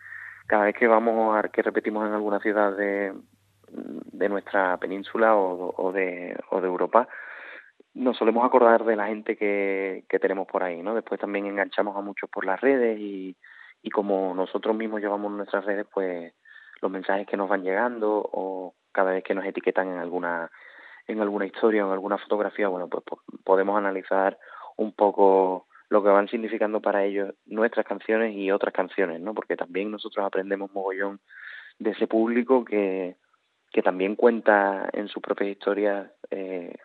cada 0.46 0.64
vez 0.64 0.74
que 0.74 0.88
vamos 0.88 1.36
a 1.36 1.48
que 1.48 1.62
repetimos 1.62 2.06
en 2.08 2.14
alguna 2.14 2.40
ciudad 2.40 2.72
de, 2.76 3.12
de 3.70 4.28
nuestra 4.28 4.76
península 4.78 5.36
o, 5.36 5.74
o 5.76 5.92
de 5.92 6.36
o 6.50 6.60
de 6.60 6.66
Europa, 6.66 7.08
nos 7.94 8.16
solemos 8.16 8.44
acordar 8.44 8.84
de 8.84 8.96
la 8.96 9.06
gente 9.06 9.36
que, 9.36 10.04
que 10.08 10.18
tenemos 10.18 10.46
por 10.46 10.62
ahí, 10.62 10.82
¿no? 10.82 10.94
Después 10.94 11.20
también 11.20 11.46
enganchamos 11.46 11.96
a 11.96 12.00
muchos 12.00 12.30
por 12.30 12.44
las 12.44 12.60
redes 12.60 12.98
y, 12.98 13.36
y 13.82 13.90
como 13.90 14.34
nosotros 14.34 14.76
mismos 14.76 15.00
llevamos 15.00 15.32
nuestras 15.32 15.64
redes, 15.64 15.86
pues 15.92 16.32
los 16.80 16.90
mensajes 16.90 17.26
que 17.26 17.36
nos 17.36 17.48
van 17.48 17.62
llegando 17.62 18.28
o 18.32 18.74
cada 18.92 19.12
vez 19.12 19.24
que 19.24 19.34
nos 19.34 19.44
etiquetan 19.44 19.88
en 19.88 19.98
alguna 19.98 20.50
en 21.06 21.20
alguna 21.20 21.46
historia 21.46 21.84
o 21.84 21.88
en 21.88 21.94
alguna 21.94 22.18
fotografía, 22.18 22.68
bueno, 22.68 22.88
pues, 22.88 23.02
podemos 23.42 23.78
analizar 23.78 24.38
un 24.76 24.92
poco 24.92 25.66
lo 25.88 26.02
que 26.02 26.10
van 26.10 26.28
significando 26.28 26.82
para 26.82 27.02
ellos 27.02 27.34
nuestras 27.46 27.86
canciones 27.86 28.34
y 28.34 28.50
otras 28.50 28.74
canciones, 28.74 29.20
¿no? 29.20 29.34
Porque 29.34 29.56
también 29.56 29.90
nosotros 29.90 30.24
aprendemos 30.24 30.70
mogollón 30.72 31.18
de 31.78 31.90
ese 31.90 32.06
público 32.06 32.62
que, 32.62 33.16
que 33.72 33.82
también 33.82 34.16
cuenta 34.16 34.88
en 34.92 35.08
su 35.08 35.22
propia 35.22 35.48
historia 35.48 36.12
eh, 36.30 36.76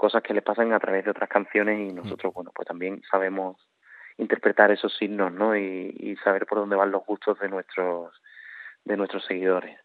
cosas 0.00 0.22
que 0.22 0.34
le 0.34 0.42
pasan 0.42 0.72
a 0.72 0.80
través 0.80 1.04
de 1.04 1.10
otras 1.10 1.28
canciones 1.28 1.78
y 1.78 1.92
nosotros, 1.92 2.34
bueno, 2.34 2.50
pues 2.54 2.66
también 2.66 3.02
sabemos 3.10 3.56
interpretar 4.18 4.70
esos 4.70 4.96
signos, 4.96 5.32
¿no? 5.32 5.56
Y, 5.56 5.94
y 5.98 6.16
saber 6.16 6.46
por 6.46 6.58
dónde 6.58 6.76
van 6.76 6.90
los 6.90 7.04
gustos 7.06 7.38
de 7.38 7.48
nuestros 7.48 8.12
de 8.84 8.96
nuestros 8.96 9.24
seguidores. 9.26 9.78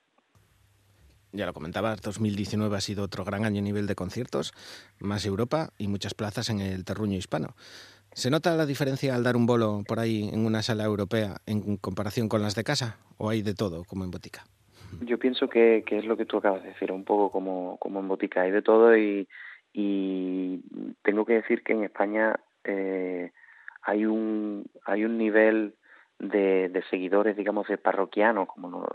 Ya 1.33 1.45
lo 1.45 1.53
comentabas, 1.53 2.01
2019 2.01 2.77
ha 2.77 2.81
sido 2.81 3.03
otro 3.03 3.25
gran 3.25 3.43
año 3.43 3.59
a 3.59 3.63
nivel 3.63 3.87
de 3.87 3.95
conciertos, 3.95 4.53
más 4.99 5.25
Europa 5.25 5.71
y 5.77 5.89
muchas 5.89 6.13
plazas 6.13 6.49
en 6.49 6.61
el 6.61 6.85
terruño 6.85 7.17
hispano. 7.17 7.55
¿Se 8.13 8.29
nota 8.29 8.55
la 8.55 8.65
diferencia 8.65 9.13
al 9.13 9.23
dar 9.23 9.35
un 9.35 9.45
bolo 9.45 9.83
por 9.85 9.99
ahí 9.99 10.29
en 10.31 10.45
una 10.45 10.61
sala 10.61 10.85
europea 10.85 11.35
en 11.45 11.75
comparación 11.75 12.29
con 12.29 12.41
las 12.41 12.55
de 12.55 12.63
casa? 12.63 12.97
¿O 13.17 13.29
hay 13.29 13.41
de 13.41 13.53
todo, 13.53 13.83
como 13.83 14.05
en 14.05 14.11
botica? 14.11 14.45
Yo 15.01 15.19
pienso 15.19 15.49
que, 15.49 15.83
que 15.85 15.97
es 15.97 16.05
lo 16.05 16.15
que 16.15 16.25
tú 16.25 16.37
acabas 16.37 16.63
de 16.63 16.69
decir, 16.69 16.91
un 16.91 17.03
poco 17.03 17.29
como, 17.29 17.77
como 17.77 17.99
en 17.99 18.07
botica, 18.07 18.41
hay 18.41 18.51
de 18.51 18.61
todo 18.61 18.95
y, 18.95 19.27
y 19.77 20.61
tengo 21.03 21.25
que 21.25 21.33
decir 21.33 21.61
que 21.61 21.73
en 21.73 21.83
España 21.83 22.39
eh, 22.63 23.33
hay 23.81 24.05
un 24.05 24.65
hay 24.85 25.03
un 25.03 25.17
nivel 25.17 25.75
de, 26.17 26.69
de 26.69 26.81
seguidores, 26.83 27.35
digamos, 27.35 27.67
de 27.67 27.77
parroquianos, 27.77 28.47
como 28.47 28.69
lo, 28.69 28.87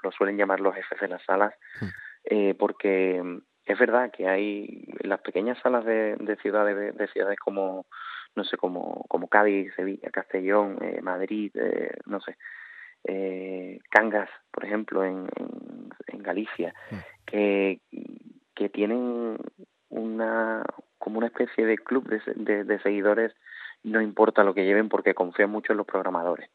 lo 0.00 0.12
suelen 0.12 0.36
llamar 0.36 0.60
los 0.60 0.76
jefes 0.76 1.00
de 1.00 1.08
las 1.08 1.24
salas, 1.24 1.52
eh, 2.22 2.54
porque 2.56 3.20
es 3.64 3.78
verdad 3.80 4.12
que 4.12 4.28
hay 4.28 4.86
las 5.00 5.20
pequeñas 5.22 5.58
salas 5.58 5.84
de, 5.84 6.14
de 6.20 6.36
ciudades 6.36 6.96
de 6.96 7.08
ciudades 7.08 7.38
como 7.40 7.86
no 8.36 8.44
sé 8.44 8.56
como 8.56 9.06
como 9.08 9.26
Cádiz, 9.26 9.74
Sevilla, 9.74 10.08
Castellón, 10.12 10.78
eh, 10.80 11.00
Madrid, 11.02 11.50
eh, 11.54 11.96
no 12.06 12.20
sé, 12.20 12.36
eh, 13.02 13.80
Cangas, 13.90 14.30
por 14.52 14.64
ejemplo, 14.64 15.04
en, 15.04 15.28
en, 15.34 15.88
en 16.06 16.22
Galicia, 16.22 16.72
que 17.26 17.80
que 18.54 18.68
tienen 18.68 19.36
una 19.90 20.64
como 20.98 21.18
una 21.18 21.28
especie 21.28 21.64
de 21.64 21.78
club 21.78 22.08
de, 22.08 22.20
de, 22.34 22.64
de 22.64 22.78
seguidores 22.80 23.34
no 23.82 24.00
importa 24.00 24.44
lo 24.44 24.54
que 24.54 24.64
lleven 24.64 24.88
porque 24.88 25.14
confían 25.14 25.50
mucho 25.50 25.72
en 25.72 25.78
los 25.78 25.86
programadores 25.86 26.50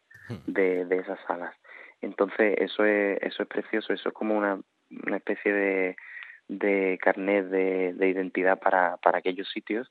de, 0.46 0.86
de 0.86 0.98
esas 0.98 1.20
salas. 1.26 1.56
Entonces 2.02 2.56
eso 2.58 2.86
es 2.86 3.18
eso 3.22 3.44
es 3.44 3.50
precioso, 3.50 3.94
eso 3.94 4.10
es 4.10 4.16
como 4.16 4.38
una, 4.38 4.60
una 5.06 5.18
especie 5.18 5.54
de, 5.54 5.96
de 6.48 7.00
carnet 7.02 7.46
de, 7.46 7.94
de 7.94 8.10
identidad 8.10 8.60
para, 8.60 8.98
para 8.98 9.20
aquellos 9.20 9.50
sitios 9.50 9.90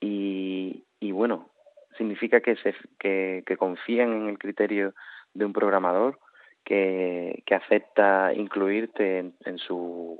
y, 0.00 0.84
y 1.00 1.12
bueno, 1.12 1.50
significa 1.96 2.40
que, 2.40 2.56
se, 2.56 2.74
que, 2.98 3.42
que 3.46 3.56
confían 3.56 4.12
en 4.12 4.28
el 4.28 4.38
criterio 4.38 4.94
de 5.34 5.44
un 5.44 5.52
programador 5.52 6.18
que, 6.64 7.42
que 7.46 7.54
acepta 7.54 8.32
incluirte 8.34 9.18
en, 9.18 9.34
en 9.44 9.58
su 9.58 10.18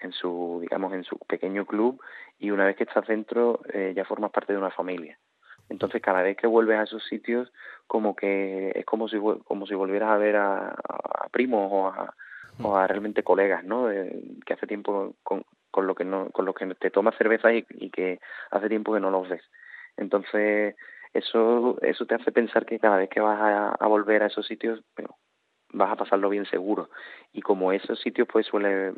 en 0.00 0.12
su 0.12 0.58
digamos 0.60 0.92
en 0.92 1.04
su 1.04 1.18
pequeño 1.18 1.66
club 1.66 2.00
y 2.38 2.50
una 2.50 2.66
vez 2.66 2.76
que 2.76 2.84
estás 2.84 3.06
dentro 3.06 3.60
eh, 3.72 3.92
ya 3.94 4.04
formas 4.04 4.30
parte 4.30 4.52
de 4.52 4.58
una 4.58 4.70
familia. 4.70 5.18
Entonces 5.68 6.00
cada 6.00 6.22
vez 6.22 6.36
que 6.36 6.46
vuelves 6.46 6.78
a 6.78 6.84
esos 6.84 7.04
sitios 7.04 7.52
como 7.86 8.14
que 8.14 8.72
es 8.74 8.84
como 8.84 9.08
si 9.08 9.18
como 9.44 9.66
si 9.66 9.74
volvieras 9.74 10.10
a 10.10 10.16
ver 10.16 10.36
a, 10.36 10.68
a 10.68 11.28
primos 11.30 11.68
o 11.72 11.88
a, 11.88 12.14
o 12.62 12.76
a 12.76 12.86
realmente 12.86 13.22
colegas 13.22 13.64
no 13.64 13.86
de, 13.86 14.38
que 14.44 14.54
hace 14.54 14.66
tiempo 14.66 15.14
con, 15.22 15.44
con 15.70 15.86
lo 15.86 15.94
que 15.94 16.04
no 16.04 16.30
con 16.30 16.44
lo 16.44 16.54
que 16.54 16.66
te 16.74 16.90
tomas 16.90 17.16
cerveza 17.16 17.52
y, 17.52 17.66
y 17.70 17.90
que 17.90 18.20
hace 18.50 18.68
tiempo 18.68 18.92
que 18.94 19.00
no 19.00 19.10
los 19.10 19.28
ves. 19.28 19.42
Entonces 19.96 20.76
eso 21.12 21.78
eso 21.82 22.06
te 22.06 22.14
hace 22.14 22.30
pensar 22.30 22.64
que 22.66 22.78
cada 22.78 22.98
vez 22.98 23.08
que 23.08 23.20
vas 23.20 23.40
a, 23.40 23.70
a 23.70 23.86
volver 23.88 24.22
a 24.22 24.26
esos 24.26 24.46
sitios 24.46 24.82
bueno, 24.94 25.16
vas 25.72 25.90
a 25.90 25.96
pasarlo 25.96 26.28
bien 26.28 26.46
seguro. 26.46 26.90
Y 27.32 27.42
como 27.42 27.72
esos 27.72 28.00
sitios 28.00 28.28
pues 28.30 28.46
suele 28.46 28.92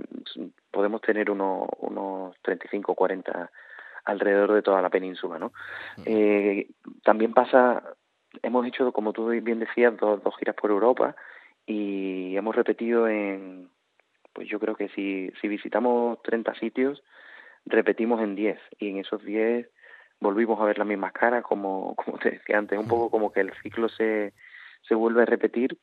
podemos 0.71 1.01
tener 1.01 1.31
unos 1.31 1.69
unos 1.79 2.37
35 2.43 2.93
o 2.93 2.95
40 2.95 3.51
alrededor 4.05 4.53
de 4.53 4.62
toda 4.62 4.81
la 4.81 4.89
península 4.89 5.39
no 5.39 5.53
eh, 6.07 6.69
también 7.05 7.35
pasa 7.35 7.83
hemos 8.43 8.66
hecho 8.66 8.91
como 8.93 9.12
tú 9.12 9.29
bien 9.29 9.59
decías 9.59 9.97
dos, 9.99 10.23
dos 10.23 10.35
giras 10.39 10.57
por 10.57 10.71
Europa 10.71 11.14
y 11.66 12.37
hemos 12.37 12.57
repetido 12.57 13.07
en 13.07 13.69
pues 14.33 14.49
yo 14.49 14.59
creo 14.59 14.77
que 14.77 14.89
si 14.91 15.31
si 15.41 15.49
visitamos 15.49 16.23
30 16.23 16.55
sitios 16.55 17.03
repetimos 17.66 18.23
en 18.23 18.35
10 18.35 18.59
y 18.79 18.89
en 18.89 18.99
esos 18.99 19.23
10 19.25 19.69
volvimos 20.21 20.59
a 20.61 20.64
ver 20.64 20.79
las 20.79 20.87
mismas 20.87 21.12
caras 21.12 21.43
como 21.43 21.95
como 21.97 22.19
te 22.19 22.31
decía 22.31 22.57
antes 22.57 22.79
un 22.79 22.89
poco 22.89 23.11
como 23.11 23.31
que 23.31 23.41
el 23.41 23.53
ciclo 23.62 23.89
se 23.91 24.33
se 24.89 24.95
vuelve 24.95 25.23
a 25.23 25.27
repetir 25.27 25.79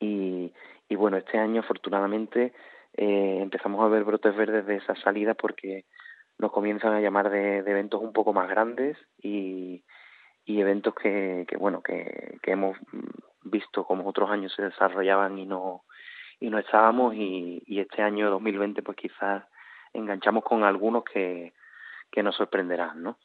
y, 0.00 0.52
bueno, 0.96 1.16
este 1.16 1.38
año 1.38 1.60
afortunadamente 1.60 2.52
eh, 2.94 3.38
empezamos 3.40 3.84
a 3.84 3.88
ver 3.88 4.04
brotes 4.04 4.34
verdes 4.36 4.66
de 4.66 4.76
esa 4.76 4.94
salida 4.96 5.34
porque 5.34 5.84
nos 6.38 6.52
comienzan 6.52 6.92
a 6.92 7.00
llamar 7.00 7.30
de, 7.30 7.58
eventos 7.58 8.00
un 8.00 8.12
poco 8.12 8.32
más 8.32 8.48
grandes 8.48 8.96
y, 9.22 9.84
eventos 10.46 10.94
que, 10.94 11.46
bueno 11.58 11.82
que, 11.82 12.38
hemos 12.46 12.76
visto 13.42 13.84
como 13.84 14.08
otros 14.08 14.30
años 14.30 14.52
se 14.54 14.62
desarrollaban 14.62 15.38
y 15.38 15.46
no 15.46 15.84
y 16.40 16.48
no 16.50 16.58
estábamos 16.58 17.14
y, 17.14 17.62
y 17.66 17.80
este 17.80 18.02
año 18.02 18.30
2020 18.30 18.82
pues 18.82 18.96
quizás 18.96 19.44
enganchamos 19.92 20.44
con 20.44 20.64
algunos 20.64 21.04
que, 21.04 21.52
que 22.10 22.22
nos 22.22 22.36
sorprenderán, 22.36 23.02
¿no? 23.02 23.18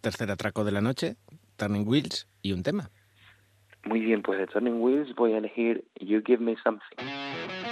Tercer 0.00 0.30
atraco 0.30 0.64
de 0.64 0.72
la 0.72 0.80
noche, 0.80 1.16
Turning 1.56 1.86
Wheels 1.86 2.28
y 2.42 2.52
un 2.52 2.62
tema. 2.62 2.90
Muy 3.88 4.00
bien, 4.00 4.20
pues 4.20 4.38
de 4.38 4.46
Turning 4.46 4.82
Wheels 4.82 5.14
voy 5.14 5.32
a 5.32 5.38
elegir 5.38 5.82
You 5.98 6.20
Give 6.22 6.44
Me 6.44 6.56
Something. 6.62 7.67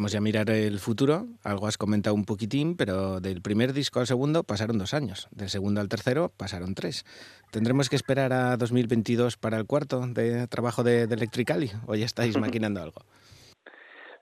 Vamos 0.00 0.12
ya 0.12 0.18
a 0.18 0.22
mirar 0.22 0.48
el 0.48 0.78
futuro. 0.78 1.26
Algo 1.44 1.66
has 1.66 1.76
comentado 1.76 2.16
un 2.16 2.24
poquitín, 2.24 2.74
pero 2.74 3.20
del 3.20 3.42
primer 3.42 3.74
disco 3.74 4.00
al 4.00 4.06
segundo 4.06 4.44
pasaron 4.44 4.78
dos 4.78 4.94
años. 4.94 5.28
Del 5.30 5.50
segundo 5.50 5.82
al 5.82 5.90
tercero 5.90 6.30
pasaron 6.38 6.74
tres. 6.74 7.04
¿Tendremos 7.52 7.90
que 7.90 7.96
esperar 7.96 8.32
a 8.32 8.56
2022 8.56 9.36
para 9.36 9.58
el 9.58 9.66
cuarto 9.66 10.00
de 10.06 10.46
trabajo 10.46 10.82
de, 10.84 11.06
de 11.06 11.14
Electricali? 11.14 11.68
¿O 11.86 11.96
ya 11.96 12.06
estáis 12.06 12.34
maquinando 12.40 12.80
algo? 12.80 13.02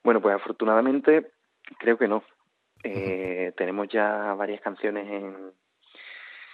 Bueno, 0.03 0.21
pues 0.21 0.35
afortunadamente 0.35 1.31
creo 1.79 1.97
que 1.97 2.09
no. 2.09 2.25
Eh, 2.83 3.53
tenemos 3.57 3.87
ya 3.89 4.35
varias 4.35 4.61
canciones 4.61 5.09
en 5.09 5.53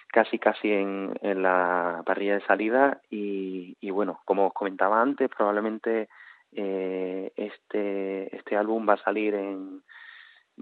casi 0.09 0.39
casi 0.39 0.71
en, 0.71 1.19
en 1.23 1.43
la 1.43 2.03
parrilla 2.05 2.35
de 2.35 2.45
salida 2.45 3.01
y, 3.09 3.75
y 3.81 3.91
bueno, 3.91 4.21
como 4.27 4.49
os 4.49 4.53
comentaba 4.53 5.01
antes, 5.01 5.31
probablemente 5.35 6.11
eh, 6.57 7.33
este 7.37 8.35
este 8.37 8.57
álbum 8.57 8.89
va 8.89 8.95
a 8.95 9.05
salir 9.05 9.35
en 9.35 9.83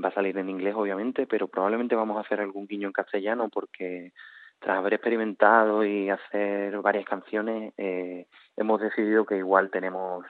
va 0.02 0.08
a 0.08 0.14
salir 0.14 0.36
en 0.38 0.48
inglés 0.48 0.74
obviamente, 0.76 1.26
pero 1.26 1.48
probablemente 1.48 1.94
vamos 1.94 2.16
a 2.16 2.20
hacer 2.20 2.40
algún 2.40 2.66
guiño 2.66 2.88
en 2.88 2.92
castellano 2.92 3.48
porque 3.50 4.12
tras 4.58 4.78
haber 4.78 4.94
experimentado 4.94 5.84
y 5.84 6.08
hacer 6.08 6.80
varias 6.80 7.04
canciones 7.04 7.74
eh, 7.76 8.26
hemos 8.56 8.80
decidido 8.80 9.26
que 9.26 9.36
igual 9.36 9.70
tenemos 9.70 10.24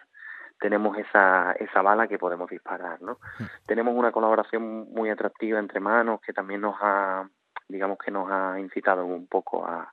tenemos 0.60 0.96
esa 0.98 1.52
esa 1.52 1.82
bala 1.82 2.08
que 2.08 2.18
podemos 2.18 2.48
disparar, 2.48 3.02
¿no? 3.02 3.18
Tenemos 3.66 3.94
una 3.94 4.12
colaboración 4.12 4.92
muy 4.92 5.10
atractiva 5.10 5.58
entre 5.58 5.80
manos 5.80 6.20
que 6.20 6.32
también 6.32 6.60
nos 6.60 6.76
ha 6.80 7.28
digamos 7.68 7.98
que 7.98 8.10
nos 8.10 8.30
ha 8.30 8.58
incitado 8.58 9.04
un 9.06 9.26
poco 9.26 9.64
a, 9.64 9.92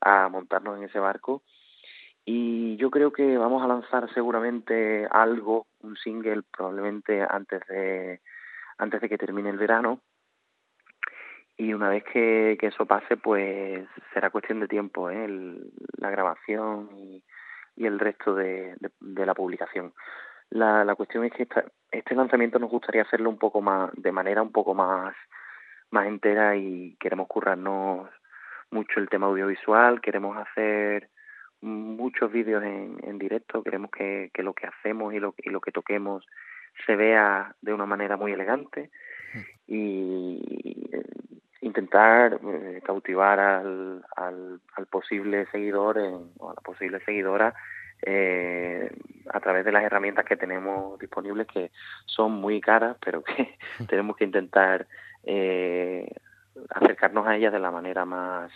a 0.00 0.28
montarnos 0.28 0.78
en 0.78 0.84
ese 0.84 0.98
barco 0.98 1.42
y 2.28 2.76
yo 2.76 2.90
creo 2.90 3.12
que 3.12 3.38
vamos 3.38 3.62
a 3.62 3.68
lanzar 3.68 4.12
seguramente 4.12 5.06
algo, 5.08 5.68
un 5.80 5.96
single 5.96 6.42
probablemente 6.42 7.24
antes 7.26 7.60
de 7.68 8.20
antes 8.78 9.00
de 9.00 9.08
que 9.08 9.16
termine 9.16 9.48
el 9.48 9.56
verano 9.56 10.00
y 11.56 11.72
una 11.72 11.88
vez 11.88 12.02
que, 12.04 12.58
eso 12.60 12.84
pase 12.84 13.16
pues 13.16 13.86
será 14.12 14.30
cuestión 14.30 14.58
de 14.58 14.66
tiempo 14.66 15.08
¿eh? 15.08 15.24
el, 15.24 15.70
la 15.96 16.10
grabación 16.10 16.90
y, 16.96 17.22
el 17.76 17.98
resto 18.00 18.34
de, 18.34 18.74
de, 18.80 18.90
de 19.00 19.26
la 19.26 19.34
publicación 19.34 19.94
la, 20.50 20.84
la 20.84 20.94
cuestión 20.96 21.24
es 21.24 21.32
que 21.32 21.44
esta, 21.44 21.64
este 21.90 22.14
lanzamiento 22.14 22.58
nos 22.58 22.70
gustaría 22.70 23.02
hacerlo 23.02 23.30
un 23.30 23.38
poco 23.38 23.60
más 23.60 23.90
de 23.94 24.10
manera 24.10 24.42
un 24.42 24.50
poco 24.50 24.74
más 24.74 25.14
más 25.90 26.06
entera 26.06 26.56
y 26.56 26.96
queremos 26.98 27.28
currarnos 27.28 28.10
mucho 28.70 28.98
el 28.98 29.08
tema 29.08 29.26
audiovisual 29.26 30.00
queremos 30.00 30.36
hacer 30.36 31.08
muchos 31.60 32.30
vídeos 32.32 32.62
en, 32.62 32.98
en 33.02 33.18
directo. 33.18 33.62
Queremos 33.62 33.90
que, 33.90 34.30
que 34.32 34.42
lo 34.42 34.54
que 34.54 34.66
hacemos 34.66 35.14
y 35.14 35.20
lo, 35.20 35.34
y 35.38 35.50
lo 35.50 35.60
que 35.60 35.72
toquemos 35.72 36.26
se 36.84 36.96
vea 36.96 37.54
de 37.62 37.72
una 37.72 37.86
manera 37.86 38.16
muy 38.16 38.32
elegante 38.32 38.90
y 39.66 40.88
eh, 40.92 41.02
intentar 41.62 42.38
eh, 42.42 42.80
cautivar 42.84 43.40
al, 43.40 44.04
al, 44.16 44.60
al 44.74 44.86
posible 44.86 45.46
seguidor 45.50 45.98
en, 45.98 46.30
o 46.38 46.50
a 46.50 46.54
la 46.54 46.60
posible 46.60 47.00
seguidora 47.04 47.54
eh, 48.02 48.90
a 49.32 49.40
través 49.40 49.64
de 49.64 49.72
las 49.72 49.82
herramientas 49.82 50.24
que 50.24 50.36
tenemos 50.36 50.98
disponibles 50.98 51.46
que 51.46 51.70
son 52.04 52.32
muy 52.32 52.60
caras 52.60 52.96
pero 53.04 53.22
que 53.22 53.56
tenemos 53.88 54.16
que 54.16 54.24
intentar 54.24 54.86
eh, 55.24 56.08
acercarnos 56.70 57.26
a 57.26 57.36
ellas 57.36 57.52
de 57.52 57.58
la 57.58 57.70
manera 57.70 58.04
más 58.04 58.52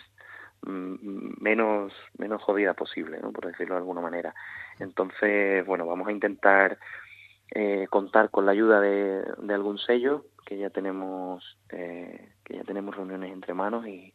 menos 0.63 1.91
menos 2.17 2.41
jodida 2.43 2.73
posible 2.73 3.19
¿no? 3.21 3.31
por 3.31 3.47
decirlo 3.47 3.75
de 3.75 3.79
alguna 3.79 4.01
manera 4.01 4.33
entonces 4.79 5.65
bueno 5.65 5.85
vamos 5.85 6.07
a 6.07 6.11
intentar 6.11 6.77
eh, 7.53 7.87
contar 7.89 8.29
con 8.29 8.45
la 8.45 8.51
ayuda 8.51 8.79
de, 8.79 9.23
de 9.39 9.53
algún 9.53 9.77
sello 9.79 10.25
que 10.45 10.57
ya 10.57 10.69
tenemos 10.69 11.57
eh, 11.69 12.33
que 12.43 12.57
ya 12.57 12.63
tenemos 12.63 12.95
reuniones 12.95 13.31
entre 13.31 13.53
manos 13.53 13.87
y, 13.87 14.13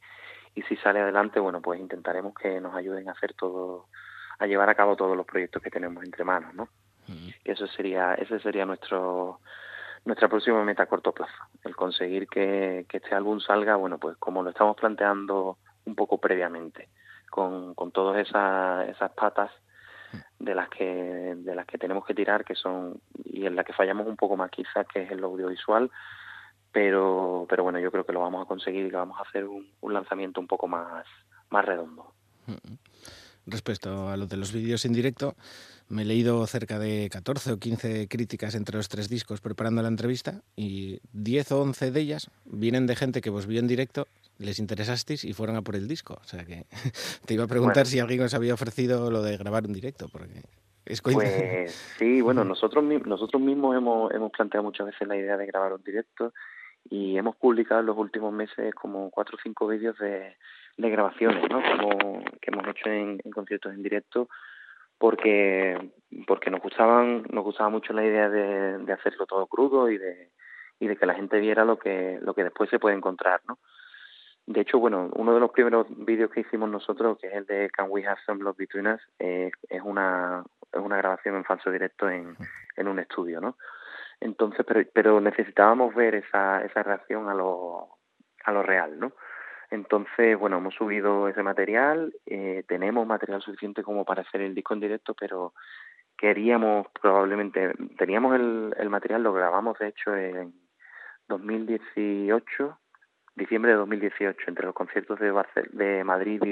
y 0.55 0.63
si 0.63 0.77
sale 0.77 1.01
adelante 1.01 1.41
bueno 1.41 1.61
pues 1.61 1.81
intentaremos 1.81 2.35
que 2.35 2.61
nos 2.61 2.75
ayuden 2.75 3.09
a 3.09 3.13
hacer 3.13 3.35
todo 3.35 3.87
a 4.39 4.47
llevar 4.47 4.71
a 4.71 4.75
cabo 4.75 4.97
todos 4.97 5.17
los 5.17 5.27
proyectos 5.27 5.63
que 5.63 5.71
tenemos 5.71 6.05
entre 6.05 6.25
manos 6.25 6.55
no 6.55 6.69
Mm. 7.09 7.29
eso 7.45 7.67
sería 7.69 8.15
ese 8.15 8.41
sería 8.41 8.67
nuestro 8.67 9.41
nuestra 10.05 10.29
próxima 10.29 10.65
meta 10.65 10.85
a 10.85 10.87
corto 10.87 11.13
plazo 11.13 11.33
el 11.65 11.77
conseguir 11.77 12.29
que, 12.29 12.85
que 12.89 12.97
este 12.99 13.15
álbum 13.15 13.41
salga 13.41 13.77
bueno 13.77 13.99
pues 13.99 14.17
como 14.19 14.43
lo 14.43 14.51
estamos 14.51 14.77
planteando 14.77 15.59
un 15.87 15.95
poco 15.95 16.19
previamente 16.19 16.89
con, 17.31 17.75
con 17.75 17.91
todas 17.91 18.27
esas 18.27 18.89
esas 18.89 19.11
patas 19.13 19.51
de 20.39 20.55
las 20.55 20.69
que 20.69 20.85
de 21.37 21.55
las 21.55 21.67
que 21.67 21.79
tenemos 21.79 22.05
que 22.05 22.15
tirar 22.15 22.45
que 22.45 22.55
son 22.55 23.01
y 23.25 23.47
en 23.47 23.57
las 23.57 23.65
que 23.65 23.73
fallamos 23.73 24.07
un 24.07 24.17
poco 24.17 24.37
más 24.37 24.51
quizás 24.51 24.87
que 24.87 25.03
es 25.03 25.11
el 25.11 25.25
audiovisual 25.25 25.91
pero 26.71 27.47
pero 27.49 27.65
bueno 27.65 27.79
yo 27.79 27.91
creo 27.91 28.05
que 28.05 28.13
lo 28.13 28.21
vamos 28.21 28.45
a 28.45 28.49
conseguir 28.49 28.87
y 28.87 28.91
que 28.91 28.97
vamos 28.97 29.19
a 29.19 29.29
hacer 29.29 29.47
un, 29.47 29.69
un 29.81 29.93
lanzamiento 29.93 30.41
un 30.41 30.47
poco 30.47 30.69
más 30.69 31.05
más 31.51 31.65
redondo 31.65 32.13
Mm. 32.47 32.79
Respecto 33.47 34.09
a 34.09 34.17
lo 34.17 34.27
de 34.27 34.37
los 34.37 34.53
vídeos 34.53 34.85
en 34.85 34.93
directo, 34.93 35.37
me 35.89 36.03
he 36.03 36.05
leído 36.05 36.45
cerca 36.47 36.81
de 36.81 37.09
14 37.11 37.53
o 37.53 37.59
15 37.59 38.09
críticas 38.09 38.57
entre 38.57 38.77
los 38.77 38.89
tres 38.89 39.09
discos 39.09 39.41
preparando 39.41 39.83
la 39.83 39.89
entrevista 39.89 40.43
y 40.57 40.99
10 41.13 41.53
o 41.53 41.63
11 41.63 41.93
de 41.93 42.01
ellas 42.01 42.31
vienen 42.45 42.87
de 42.87 42.97
gente 42.97 43.21
que 43.21 43.31
vos 43.31 43.47
vio 43.47 43.61
en 43.61 43.69
directo, 43.69 44.09
les 44.39 44.59
interesasteis 44.59 45.25
y 45.25 45.33
fueron 45.33 45.55
a 45.55 45.63
por 45.63 45.77
el 45.77 45.87
disco. 45.87 46.19
O 46.21 46.25
sea 46.25 46.45
que 46.45 46.67
te 47.25 47.35
iba 47.35 47.45
a 47.45 47.49
preguntar 47.49 47.85
Bueno. 47.85 47.91
si 47.91 48.01
alguien 48.01 48.23
os 48.23 48.35
había 48.35 48.55
ofrecido 48.55 49.11
lo 49.11 49.23
de 49.23 49.37
grabar 49.37 49.65
un 49.65 49.73
directo, 49.73 50.09
porque 50.09 50.43
es. 50.85 51.01
Pues 51.01 51.73
sí, 51.99 52.21
bueno, 52.21 52.45
nosotros 52.45 52.83
nosotros 52.83 53.41
mismos 53.41 53.77
hemos 53.77 54.13
hemos 54.13 54.33
planteado 54.33 54.65
muchas 54.65 54.87
veces 54.87 55.07
la 55.07 55.17
idea 55.17 55.37
de 55.37 55.47
grabar 55.47 55.73
un 55.73 55.83
directo 55.85 56.33
y 56.91 57.17
hemos 57.17 57.37
publicado 57.37 57.81
en 57.81 57.87
los 57.87 57.97
últimos 57.97 58.33
meses 58.33 58.75
como 58.75 59.11
cuatro 59.11 59.37
o 59.37 59.41
cinco 59.43 59.67
vídeos 59.67 59.99
de, 59.99 60.37
de 60.77 60.91
grabaciones, 60.91 61.49
¿no? 61.51 61.63
Como 61.63 62.25
que 62.41 62.51
hemos 62.51 62.67
hecho 62.69 62.91
en, 62.91 63.19
conciertos 63.33 63.73
en 63.73 63.83
directo 63.83 64.29
porque 64.99 65.91
porque 66.27 66.51
nos 66.51 66.61
gustaban 66.61 67.25
nos 67.31 67.45
gustaba 67.45 67.69
mucho 67.69 67.93
la 67.93 68.05
idea 68.05 68.29
de, 68.29 68.79
de 68.79 68.93
hacerlo 68.93 69.27
todo 69.27 69.47
crudo 69.47 69.91
y 69.91 69.99
de 69.99 70.31
y 70.79 70.89
de 70.89 70.97
que 70.97 71.07
la 71.07 71.15
gente 71.15 71.39
viera 71.41 71.65
lo 71.65 71.79
que 71.79 72.19
lo 72.23 72.35
que 72.35 72.45
después 72.45 72.71
se 72.71 72.79
puede 72.79 72.97
encontrar, 72.97 73.41
¿no? 73.47 73.59
De 74.47 74.61
hecho, 74.61 74.79
bueno, 74.79 75.11
uno 75.17 75.35
de 75.35 75.41
los 75.41 75.51
primeros 75.51 75.87
vídeos 75.91 76.31
que 76.31 76.41
hicimos 76.41 76.71
nosotros, 76.71 77.19
que 77.19 77.27
es 77.27 77.35
el 77.35 77.47
de 77.47 77.69
Can 77.71 77.87
We 77.91 78.07
Have 78.07 78.21
Some 78.25 78.45
Love 78.45 78.57
Between 78.57 78.87
Us, 78.87 79.01
eh, 79.19 79.51
es 79.69 79.83
una 79.83 80.45
es 80.73 80.81
una 80.81 80.97
grabación 80.99 81.35
en 81.35 81.45
falso 81.45 81.71
directo 81.71 82.09
en, 82.09 82.37
en 82.77 82.89
un 82.89 82.99
estudio, 82.99 83.41
¿no? 83.41 83.57
Entonces, 84.21 84.65
pero, 84.67 84.89
pero 84.93 85.21
necesitábamos 85.21 85.95
ver 85.95 86.15
esa, 86.15 86.65
esa 86.65 86.83
reacción 86.83 87.29
a 87.29 87.35
lo, 87.35 87.89
a 88.45 88.53
lo 88.53 88.63
real, 88.63 88.99
¿no? 88.99 89.13
Entonces, 89.71 90.39
bueno, 90.39 90.59
hemos 90.59 90.75
subido 90.75 91.29
ese 91.29 91.43
material, 91.43 92.15
eh, 92.27 92.65
tenemos 92.69 93.07
material 93.07 93.43
suficiente 93.43 93.83
como 93.83 94.05
para 94.05 94.23
hacer 94.23 94.41
el 94.41 94.55
disco 94.55 94.75
en 94.75 94.81
directo, 94.81 95.15
pero 95.15 95.55
queríamos 96.17 96.87
probablemente, 97.01 97.75
teníamos 97.99 98.35
el, 98.37 98.75
el 98.79 98.91
material, 98.91 99.23
lo 99.23 99.33
grabamos 99.33 99.79
de 99.79 99.89
hecho 99.89 100.17
en 100.17 100.55
2018, 101.29 102.79
diciembre 103.35 103.73
de 103.73 103.79
2018, 103.79 104.39
entre 104.49 104.67
los 104.67 104.75
conciertos 104.75 105.19
de, 105.21 106.05
Madrid 106.05 106.43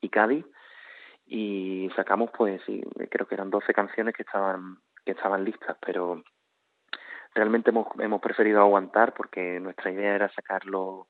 y, 0.00 0.08
Cádiz, 0.10 0.44
y 1.26 1.90
sacamos 1.96 2.30
pues, 2.36 2.62
creo 3.10 3.26
que 3.26 3.34
eran 3.34 3.50
12 3.50 3.72
canciones 3.72 4.14
que 4.14 4.22
estaban, 4.22 4.78
que 5.04 5.12
estaban 5.12 5.44
listas, 5.44 5.76
pero 5.84 6.22
realmente 7.34 7.70
hemos, 7.70 7.88
hemos 7.98 8.20
preferido 8.20 8.60
aguantar 8.60 9.14
porque 9.14 9.58
nuestra 9.60 9.90
idea 9.90 10.14
era 10.14 10.32
sacarlo 10.32 11.08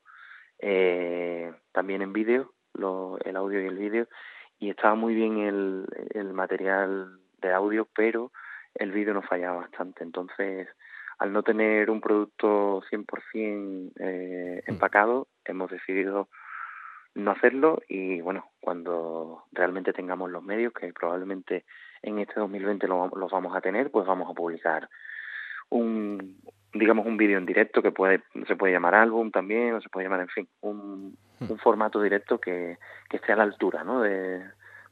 eh, 0.59 1.53
también 1.71 2.01
en 2.01 2.13
vídeo, 2.13 2.53
el 2.73 3.35
audio 3.35 3.61
y 3.61 3.67
el 3.67 3.77
vídeo, 3.77 4.07
y 4.59 4.69
estaba 4.69 4.95
muy 4.95 5.13
bien 5.13 5.39
el, 5.39 5.85
el 6.11 6.33
material 6.33 7.19
de 7.41 7.53
audio, 7.53 7.87
pero 7.95 8.31
el 8.73 8.91
vídeo 8.91 9.13
nos 9.13 9.25
fallaba 9.25 9.57
bastante. 9.57 10.03
Entonces, 10.03 10.67
al 11.17 11.31
no 11.31 11.43
tener 11.43 11.89
un 11.89 12.01
producto 12.01 12.81
100% 12.91 13.91
eh, 13.99 14.63
empacado, 14.67 15.27
hemos 15.45 15.71
decidido 15.71 16.29
no 17.13 17.31
hacerlo. 17.31 17.81
Y 17.87 18.21
bueno, 18.21 18.49
cuando 18.59 19.45
realmente 19.51 19.93
tengamos 19.93 20.29
los 20.29 20.43
medios, 20.43 20.73
que 20.73 20.91
probablemente 20.93 21.65
en 22.01 22.19
este 22.19 22.39
2020 22.39 22.87
lo, 22.87 23.07
los 23.15 23.31
vamos 23.31 23.55
a 23.55 23.61
tener, 23.61 23.91
pues 23.91 24.05
vamos 24.05 24.29
a 24.29 24.33
publicar 24.33 24.89
un 25.69 26.39
digamos 26.75 27.05
un 27.05 27.17
vídeo 27.17 27.37
en 27.37 27.45
directo 27.45 27.81
que 27.81 27.91
puede 27.91 28.21
se 28.47 28.55
puede 28.55 28.73
llamar 28.73 28.95
álbum 28.95 29.31
también 29.31 29.73
o 29.73 29.81
se 29.81 29.89
puede 29.89 30.05
llamar 30.05 30.21
en 30.21 30.27
fin 30.27 30.47
un, 30.61 31.17
un 31.39 31.57
formato 31.57 32.01
directo 32.01 32.39
que, 32.39 32.77
que 33.09 33.17
esté 33.17 33.31
a 33.31 33.37
la 33.37 33.43
altura 33.43 33.83
¿no? 33.83 34.01
de, 34.01 34.43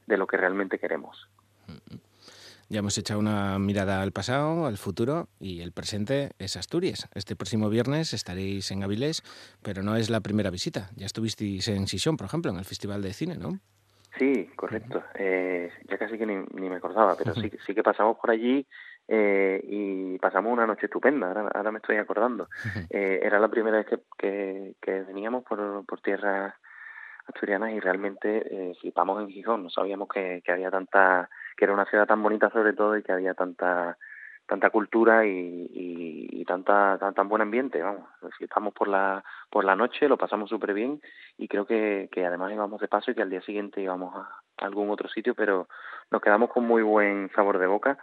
de 0.06 0.16
lo 0.16 0.26
que 0.26 0.36
realmente 0.36 0.78
queremos 0.78 1.28
Ya 2.70 2.78
hemos 2.78 2.96
echado 2.96 3.20
una 3.20 3.58
mirada 3.58 4.00
al 4.00 4.12
pasado, 4.12 4.66
al 4.66 4.78
futuro 4.78 5.28
y 5.38 5.60
el 5.60 5.72
presente 5.72 6.30
es 6.38 6.56
Asturias. 6.56 7.08
Este 7.14 7.36
próximo 7.36 7.68
viernes 7.68 8.14
estaréis 8.14 8.70
en 8.70 8.82
Avilés, 8.82 9.22
pero 9.62 9.82
no 9.82 9.96
es 9.96 10.08
la 10.08 10.20
primera 10.20 10.50
visita. 10.50 10.88
Ya 10.96 11.04
estuvisteis 11.04 11.68
en 11.68 11.86
Sison, 11.86 12.16
por 12.16 12.26
ejemplo, 12.26 12.50
en 12.50 12.56
el 12.56 12.64
Festival 12.64 13.02
de 13.02 13.12
Cine, 13.12 13.36
¿no? 13.36 13.60
Sí, 14.18 14.48
correcto. 14.56 15.02
Eh, 15.14 15.70
ya 15.88 15.98
casi 15.98 16.16
que 16.16 16.26
ni, 16.26 16.36
ni 16.54 16.70
me 16.70 16.76
acordaba, 16.76 17.16
pero 17.16 17.34
sí, 17.42 17.50
sí 17.66 17.74
que 17.74 17.82
pasamos 17.82 18.16
por 18.18 18.30
allí 18.30 18.66
eh, 19.08 19.60
y 19.64 20.18
pasamos 20.18 20.52
una 20.52 20.66
noche 20.66 20.86
estupenda. 20.86 21.28
Ahora, 21.28 21.50
ahora 21.54 21.72
me 21.72 21.78
estoy 21.78 21.96
acordando. 21.96 22.48
Eh, 22.90 23.20
era 23.22 23.40
la 23.40 23.48
primera 23.48 23.78
vez 23.78 23.86
que, 23.86 23.98
que, 24.18 24.74
que 24.80 25.02
veníamos 25.02 25.42
por, 25.44 25.84
por 25.86 26.00
tierras 26.00 26.54
asturianas 27.26 27.72
y 27.72 27.80
realmente 27.80 28.42
eh, 28.50 28.74
flipamos 28.80 29.20
en 29.20 29.28
Gijón. 29.28 29.64
No 29.64 29.70
sabíamos 29.70 30.08
que, 30.08 30.42
que 30.44 30.52
había 30.52 30.70
tanta, 30.70 31.28
que 31.56 31.64
era 31.64 31.74
una 31.74 31.86
ciudad 31.86 32.06
tan 32.06 32.22
bonita 32.22 32.50
sobre 32.50 32.72
todo 32.72 32.96
y 32.96 33.02
que 33.02 33.12
había 33.12 33.34
tanta 33.34 33.96
tanta 34.46 34.68
cultura 34.68 35.24
y, 35.24 35.30
y, 35.30 36.28
y 36.30 36.44
tanta 36.44 36.98
tan, 36.98 37.14
tan 37.14 37.28
buen 37.28 37.40
ambiente 37.40 37.80
vamos 37.80 38.04
flipamos 38.36 38.74
por 38.74 38.88
la 38.88 39.24
por 39.50 39.64
la 39.64 39.74
noche 39.74 40.06
lo 40.06 40.18
pasamos 40.18 40.50
súper 40.50 40.74
bien 40.74 41.00
y 41.38 41.48
creo 41.48 41.64
que, 41.66 42.10
que 42.12 42.26
además 42.26 42.52
íbamos 42.52 42.78
de 42.78 42.88
paso 42.88 43.10
y 43.10 43.14
que 43.14 43.22
al 43.22 43.30
día 43.30 43.40
siguiente 43.40 43.80
íbamos 43.80 44.14
a 44.14 44.28
algún 44.58 44.90
otro 44.90 45.08
sitio 45.08 45.34
pero 45.34 45.66
nos 46.10 46.20
quedamos 46.20 46.50
con 46.50 46.64
muy 46.64 46.82
buen 46.82 47.30
sabor 47.34 47.58
de 47.58 47.66
boca 47.66 47.98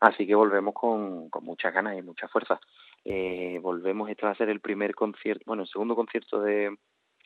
así 0.00 0.26
que 0.26 0.34
volvemos 0.34 0.74
con, 0.74 1.30
con 1.30 1.44
muchas 1.44 1.72
ganas 1.72 1.96
y 1.96 2.02
mucha 2.02 2.28
fuerza. 2.28 2.60
Eh, 3.04 3.58
volvemos 3.62 4.10
este 4.10 4.26
va 4.26 4.32
a 4.32 4.36
ser 4.36 4.50
el 4.50 4.60
primer 4.60 4.94
concierto 4.94 5.44
bueno 5.46 5.62
el 5.62 5.68
segundo 5.68 5.96
concierto 5.96 6.42
de 6.42 6.76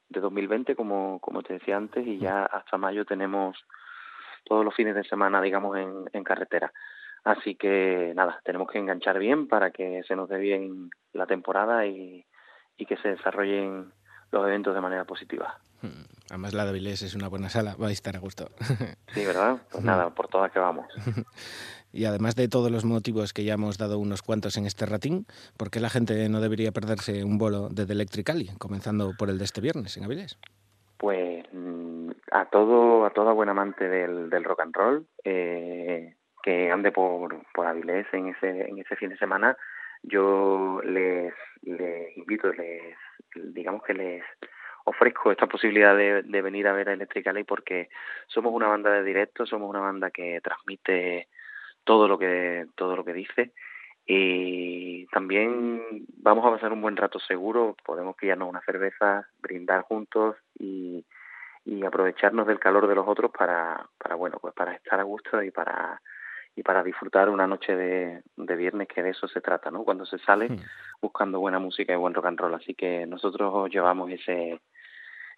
de 0.08 0.20
2020 0.20 0.76
como 0.76 1.18
como 1.20 1.42
te 1.42 1.54
decía 1.54 1.76
antes 1.76 2.06
y 2.06 2.18
ya 2.18 2.44
hasta 2.44 2.78
mayo 2.78 3.04
tenemos 3.04 3.58
todos 4.44 4.64
los 4.64 4.74
fines 4.74 4.94
de 4.94 5.02
semana 5.04 5.40
digamos 5.40 5.76
en, 5.76 6.04
en 6.12 6.24
carretera. 6.24 6.72
Así 7.24 7.54
que 7.54 8.12
nada, 8.14 8.40
tenemos 8.44 8.70
que 8.70 8.78
enganchar 8.78 9.18
bien 9.18 9.48
para 9.48 9.70
que 9.70 10.02
se 10.06 10.14
nos 10.14 10.28
dé 10.28 10.38
bien 10.38 10.90
la 11.14 11.26
temporada 11.26 11.86
y, 11.86 12.26
y 12.76 12.86
que 12.86 12.98
se 12.98 13.08
desarrollen 13.08 13.92
los 14.34 14.46
eventos 14.46 14.74
de 14.74 14.80
manera 14.80 15.04
positiva. 15.04 15.58
Además, 16.30 16.54
la 16.54 16.64
de 16.64 16.70
Avilés 16.70 17.02
es 17.02 17.14
una 17.14 17.28
buena 17.28 17.48
sala, 17.48 17.74
vais 17.78 17.90
a 17.90 17.92
estar 17.92 18.16
a 18.16 18.18
gusto. 18.18 18.50
Sí, 19.14 19.24
¿verdad? 19.24 19.58
Pues 19.70 19.84
nada, 19.84 20.10
por 20.10 20.28
todas 20.28 20.50
que 20.50 20.58
vamos. 20.58 20.86
y 21.92 22.04
además 22.04 22.34
de 22.34 22.48
todos 22.48 22.70
los 22.70 22.84
motivos 22.84 23.32
que 23.32 23.44
ya 23.44 23.54
hemos 23.54 23.78
dado 23.78 23.98
unos 23.98 24.22
cuantos 24.22 24.56
en 24.56 24.66
este 24.66 24.86
ratín, 24.86 25.26
¿por 25.56 25.70
qué 25.70 25.78
la 25.78 25.90
gente 25.90 26.28
no 26.28 26.40
debería 26.40 26.72
perderse 26.72 27.22
un 27.22 27.38
bolo 27.38 27.68
de 27.68 27.86
The 27.86 27.92
Electric 27.92 28.28
Alley, 28.30 28.50
comenzando 28.58 29.12
por 29.16 29.30
el 29.30 29.38
de 29.38 29.44
este 29.44 29.60
viernes 29.60 29.96
en 29.96 30.04
Avilés? 30.04 30.36
Pues 30.96 31.44
mm, 31.52 32.10
a 32.32 32.46
todo 32.46 33.04
a 33.06 33.10
toda 33.10 33.32
buen 33.32 33.48
amante 33.48 33.88
del, 33.88 34.30
del 34.30 34.44
rock 34.44 34.60
and 34.62 34.74
roll 34.74 35.06
eh, 35.22 36.16
que 36.42 36.72
ande 36.72 36.90
por, 36.90 37.36
por 37.52 37.66
Avilés 37.66 38.06
en 38.12 38.28
ese 38.28 38.68
en 38.68 38.78
ese 38.78 38.96
fin 38.96 39.10
de 39.10 39.18
semana, 39.18 39.56
yo 40.02 40.80
les, 40.82 41.32
les 41.62 42.16
invito, 42.16 42.52
les 42.52 42.96
digamos 43.34 43.82
que 43.82 43.94
les 43.94 44.24
ofrezco 44.84 45.32
esta 45.32 45.46
posibilidad 45.46 45.96
de, 45.96 46.42
venir 46.42 46.68
a 46.68 46.72
ver 46.72 46.88
a 46.88 46.92
Electric 46.92 47.46
porque 47.46 47.88
somos 48.26 48.52
una 48.52 48.68
banda 48.68 48.90
de 48.90 49.02
directo, 49.02 49.46
somos 49.46 49.68
una 49.68 49.80
banda 49.80 50.10
que 50.10 50.40
transmite 50.42 51.28
todo 51.84 52.06
lo 52.06 52.18
que 52.18 52.66
todo 52.76 52.96
lo 52.96 53.04
que 53.04 53.12
dice. 53.12 53.52
Y 54.06 55.06
también 55.06 56.04
vamos 56.18 56.44
a 56.44 56.50
pasar 56.50 56.72
un 56.72 56.82
buen 56.82 56.96
rato 56.96 57.18
seguro, 57.18 57.74
podemos 57.84 58.16
pillarnos 58.16 58.50
una 58.50 58.60
cerveza, 58.60 59.26
brindar 59.40 59.82
juntos 59.82 60.36
y, 60.58 61.06
y 61.64 61.84
aprovecharnos 61.84 62.46
del 62.46 62.58
calor 62.58 62.86
de 62.86 62.94
los 62.94 63.08
otros 63.08 63.30
para, 63.30 63.88
para 63.96 64.14
bueno, 64.14 64.38
pues 64.40 64.52
para 64.52 64.74
estar 64.74 65.00
a 65.00 65.04
gusto 65.04 65.42
y 65.42 65.50
para 65.50 66.02
y 66.56 66.62
para 66.62 66.82
disfrutar 66.82 67.28
una 67.28 67.46
noche 67.46 67.74
de, 67.74 68.22
de 68.36 68.56
viernes 68.56 68.88
que 68.88 69.02
de 69.02 69.10
eso 69.10 69.26
se 69.28 69.40
trata, 69.40 69.70
¿no? 69.70 69.84
Cuando 69.84 70.06
se 70.06 70.18
sale 70.18 70.48
Hmm. 70.48 70.60
buscando 71.00 71.40
buena 71.40 71.58
música 71.58 71.92
y 71.92 71.96
buen 71.96 72.14
rock 72.14 72.26
and 72.26 72.38
roll, 72.38 72.54
así 72.54 72.74
que 72.74 73.06
nosotros 73.06 73.68
llevamos 73.70 74.10
ese 74.10 74.60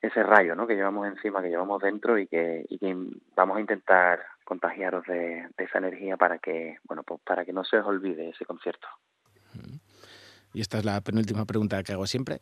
ese 0.03 0.23
rayo, 0.23 0.55
¿no? 0.55 0.67
Que 0.67 0.75
llevamos 0.75 1.09
encima, 1.09 1.41
que 1.43 1.49
llevamos 1.49 1.81
dentro 1.83 2.19
y 2.19 2.27
que 2.27 2.65
y 2.69 2.79
que 2.79 2.95
vamos 3.35 3.57
a 3.57 3.61
intentar 3.61 4.21
contagiaros 4.45 5.05
de, 5.07 5.49
de 5.57 5.65
esa 5.65 5.79
energía 5.79 6.17
para 6.17 6.39
que, 6.39 6.77
bueno, 6.85 7.03
pues 7.03 7.21
para 7.25 7.45
que 7.45 7.53
no 7.53 7.65
se 7.65 7.79
os 7.79 7.87
olvide 7.87 8.29
ese 8.29 8.45
concierto. 8.45 8.87
Y 10.53 10.61
esta 10.61 10.79
es 10.79 10.85
la 10.85 11.01
penúltima 11.01 11.45
pregunta 11.47 11.83
que 11.83 11.93
hago 11.93 12.07
siempre. 12.07 12.41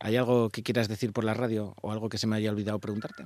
¿Hay 0.00 0.16
algo 0.16 0.48
que 0.48 0.62
quieras 0.62 0.88
decir 0.88 1.12
por 1.12 1.24
la 1.24 1.34
radio 1.34 1.74
o 1.82 1.92
algo 1.92 2.08
que 2.08 2.18
se 2.18 2.26
me 2.26 2.36
haya 2.36 2.50
olvidado 2.50 2.78
preguntarte? 2.78 3.24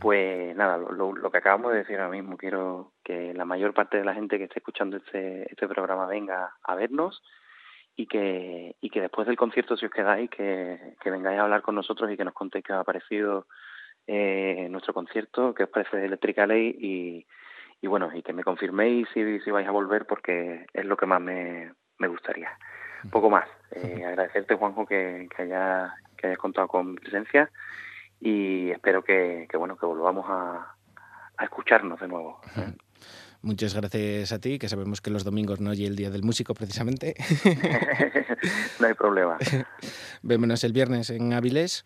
Pues 0.00 0.54
nada, 0.56 0.76
lo, 0.76 1.12
lo 1.14 1.30
que 1.30 1.38
acabamos 1.38 1.72
de 1.72 1.78
decir 1.78 1.96
ahora 1.98 2.10
mismo, 2.10 2.36
quiero 2.36 2.92
que 3.08 3.32
la 3.32 3.46
mayor 3.46 3.72
parte 3.72 3.96
de 3.96 4.04
la 4.04 4.12
gente 4.12 4.36
que 4.36 4.44
esté 4.44 4.58
escuchando 4.58 4.98
este, 4.98 5.50
este 5.50 5.66
programa 5.66 6.06
venga 6.06 6.52
a 6.62 6.74
vernos 6.74 7.22
y 7.96 8.06
que, 8.06 8.76
y 8.82 8.90
que 8.90 9.00
después 9.00 9.26
del 9.26 9.38
concierto, 9.38 9.78
si 9.78 9.86
os 9.86 9.90
quedáis, 9.90 10.28
que, 10.28 10.94
que 11.00 11.10
vengáis 11.10 11.38
a 11.38 11.44
hablar 11.44 11.62
con 11.62 11.74
nosotros 11.74 12.10
y 12.10 12.18
que 12.18 12.24
nos 12.26 12.34
contéis 12.34 12.66
qué 12.66 12.74
os 12.74 12.80
ha 12.80 12.84
parecido 12.84 13.46
eh, 14.06 14.68
nuestro 14.68 14.92
concierto, 14.92 15.54
qué 15.54 15.64
os 15.64 15.70
parece 15.70 15.96
de 15.96 16.04
Electric 16.04 16.38
Alley 16.38 16.76
y, 16.78 17.26
y 17.80 17.86
bueno, 17.86 18.10
y 18.14 18.22
que 18.22 18.34
me 18.34 18.44
confirméis 18.44 19.08
si, 19.14 19.40
si 19.40 19.50
vais 19.50 19.66
a 19.66 19.70
volver 19.72 20.04
porque 20.04 20.66
es 20.70 20.84
lo 20.84 20.98
que 20.98 21.06
más 21.06 21.22
me, 21.22 21.72
me 21.96 22.08
gustaría. 22.08 22.50
Poco 23.10 23.30
más. 23.30 23.48
Eh, 23.70 24.04
agradecerte, 24.04 24.54
Juanjo, 24.54 24.84
que, 24.84 25.30
que, 25.34 25.44
haya, 25.44 25.94
que 26.14 26.26
hayas 26.26 26.38
contado 26.38 26.68
con 26.68 26.90
mi 26.90 26.96
presencia 26.96 27.50
y 28.20 28.70
espero 28.70 29.02
que, 29.02 29.46
que 29.48 29.56
bueno 29.56 29.78
que 29.78 29.86
volvamos 29.86 30.26
a, 30.28 30.74
a 31.38 31.44
escucharnos 31.44 31.98
de 32.00 32.08
nuevo. 32.08 32.38
Muchas 33.48 33.74
gracias 33.74 34.30
a 34.32 34.40
ti, 34.40 34.58
que 34.58 34.68
sabemos 34.68 35.00
que 35.00 35.08
los 35.08 35.24
domingos 35.24 35.58
no 35.58 35.70
hay 35.70 35.86
el 35.86 35.96
Día 35.96 36.10
del 36.10 36.22
Músico 36.22 36.52
precisamente. 36.52 37.14
no 38.78 38.86
hay 38.86 38.92
problema. 38.92 39.38
Vémonos 40.22 40.64
el 40.64 40.74
viernes 40.74 41.08
en 41.08 41.32
Avilés. 41.32 41.82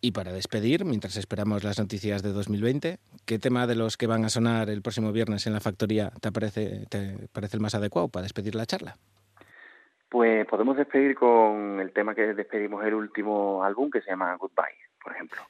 Y 0.00 0.12
para 0.12 0.32
despedir, 0.32 0.86
mientras 0.86 1.18
esperamos 1.18 1.62
las 1.62 1.78
noticias 1.78 2.22
de 2.22 2.32
2020, 2.32 3.00
¿qué 3.26 3.38
tema 3.38 3.66
de 3.66 3.74
los 3.74 3.98
que 3.98 4.06
van 4.06 4.24
a 4.24 4.30
sonar 4.30 4.70
el 4.70 4.80
próximo 4.80 5.12
viernes 5.12 5.46
en 5.46 5.52
la 5.52 5.60
factoría 5.60 6.10
te 6.22 6.32
parece, 6.32 6.86
te 6.88 7.28
parece 7.34 7.58
el 7.58 7.60
más 7.60 7.74
adecuado 7.74 8.08
para 8.08 8.22
despedir 8.22 8.54
la 8.54 8.64
charla? 8.64 8.96
Pues 10.08 10.46
podemos 10.46 10.78
despedir 10.78 11.14
con 11.16 11.80
el 11.80 11.92
tema 11.92 12.14
que 12.14 12.32
despedimos 12.32 12.82
el 12.86 12.94
último 12.94 13.62
álbum 13.62 13.90
que 13.90 14.00
se 14.00 14.08
llama 14.08 14.34
Goodbye, 14.36 14.88
por 15.04 15.12
ejemplo. 15.12 15.42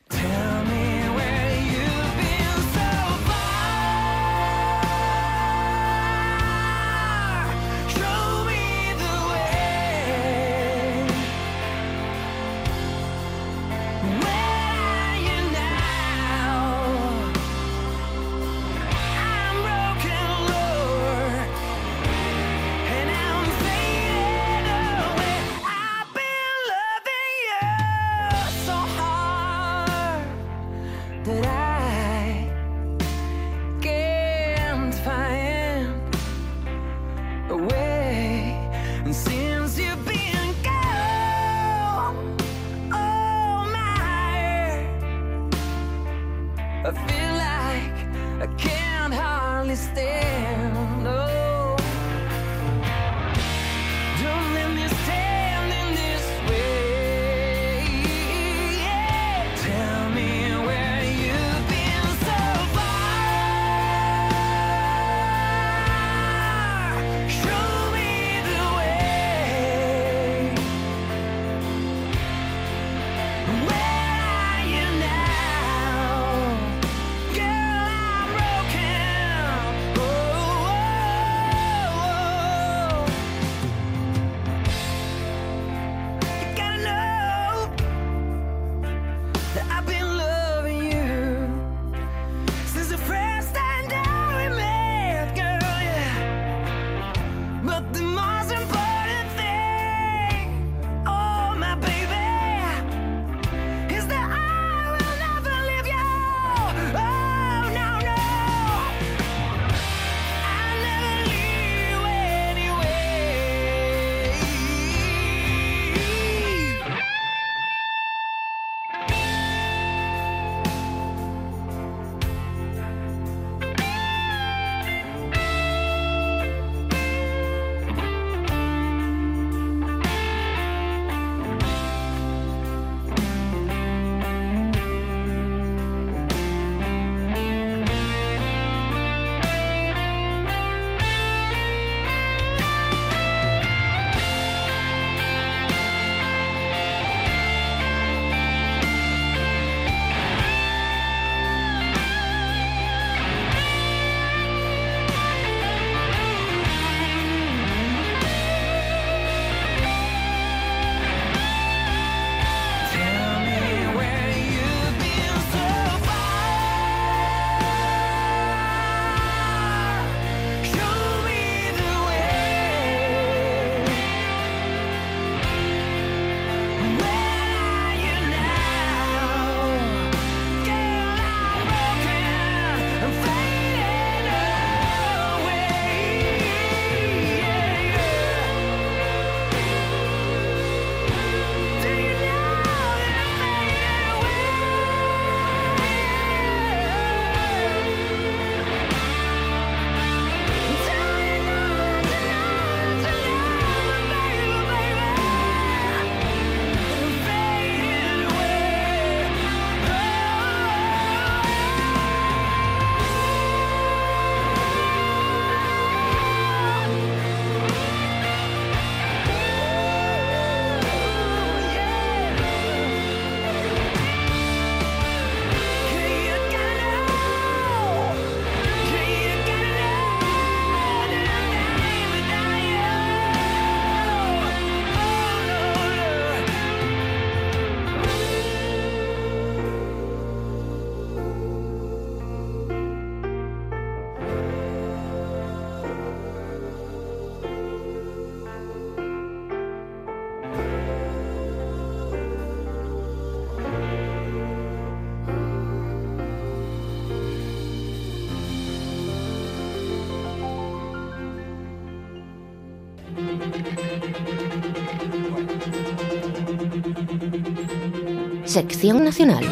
Sección 268.48 269.04
Nacional. 269.04 269.44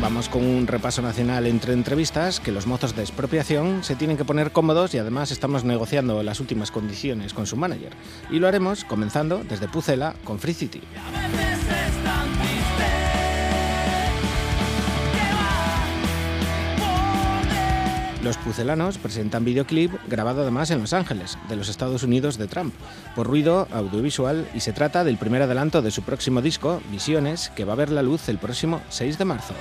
Vamos 0.00 0.28
con 0.28 0.46
un 0.46 0.68
repaso 0.68 1.02
nacional 1.02 1.48
entre 1.48 1.72
entrevistas 1.72 2.38
que 2.38 2.52
los 2.52 2.68
mozos 2.68 2.94
de 2.94 3.02
expropiación 3.02 3.82
se 3.82 3.96
tienen 3.96 4.16
que 4.16 4.24
poner 4.24 4.52
cómodos 4.52 4.94
y 4.94 4.98
además 4.98 5.32
estamos 5.32 5.64
negociando 5.64 6.22
las 6.22 6.38
últimas 6.38 6.70
condiciones 6.70 7.34
con 7.34 7.46
su 7.46 7.56
manager. 7.56 7.90
Y 8.30 8.38
lo 8.38 8.46
haremos 8.46 8.84
comenzando 8.84 9.42
desde 9.42 9.66
Pucela 9.66 10.14
con 10.22 10.38
Free 10.38 10.54
City. 10.54 10.80
Los 18.24 18.38
pucelanos 18.38 18.96
presentan 18.96 19.44
videoclip 19.44 19.92
grabado 20.08 20.40
además 20.40 20.70
en 20.70 20.80
Los 20.80 20.94
Ángeles, 20.94 21.36
de 21.46 21.56
los 21.56 21.68
Estados 21.68 22.04
Unidos 22.04 22.38
de 22.38 22.46
Trump, 22.46 22.72
por 23.14 23.26
ruido 23.26 23.68
audiovisual 23.70 24.48
y 24.54 24.60
se 24.60 24.72
trata 24.72 25.04
del 25.04 25.18
primer 25.18 25.42
adelanto 25.42 25.82
de 25.82 25.90
su 25.90 26.00
próximo 26.00 26.40
disco, 26.40 26.80
Visiones, 26.90 27.50
que 27.54 27.66
va 27.66 27.74
a 27.74 27.76
ver 27.76 27.90
la 27.90 28.00
luz 28.00 28.30
el 28.30 28.38
próximo 28.38 28.80
6 28.88 29.18
de 29.18 29.24
marzo. 29.26 29.52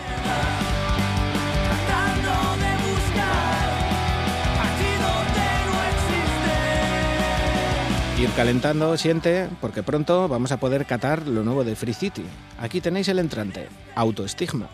Ir 8.18 8.30
calentando, 8.38 8.95
siente, 8.95 9.49
porque 9.60 9.84
pronto 9.84 10.30
vamos 10.30 10.53
a 10.53 10.57
poder 10.57 10.85
catar 10.85 11.27
lo 11.27 11.44
nuevo 11.44 11.65
de 11.65 11.76
Free 11.76 11.94
City. 11.94 12.23
Aquí 12.61 12.80
tenéis 12.80 13.10
el 13.10 13.19
entrante, 13.19 13.68
Autoestigma. 13.94 14.69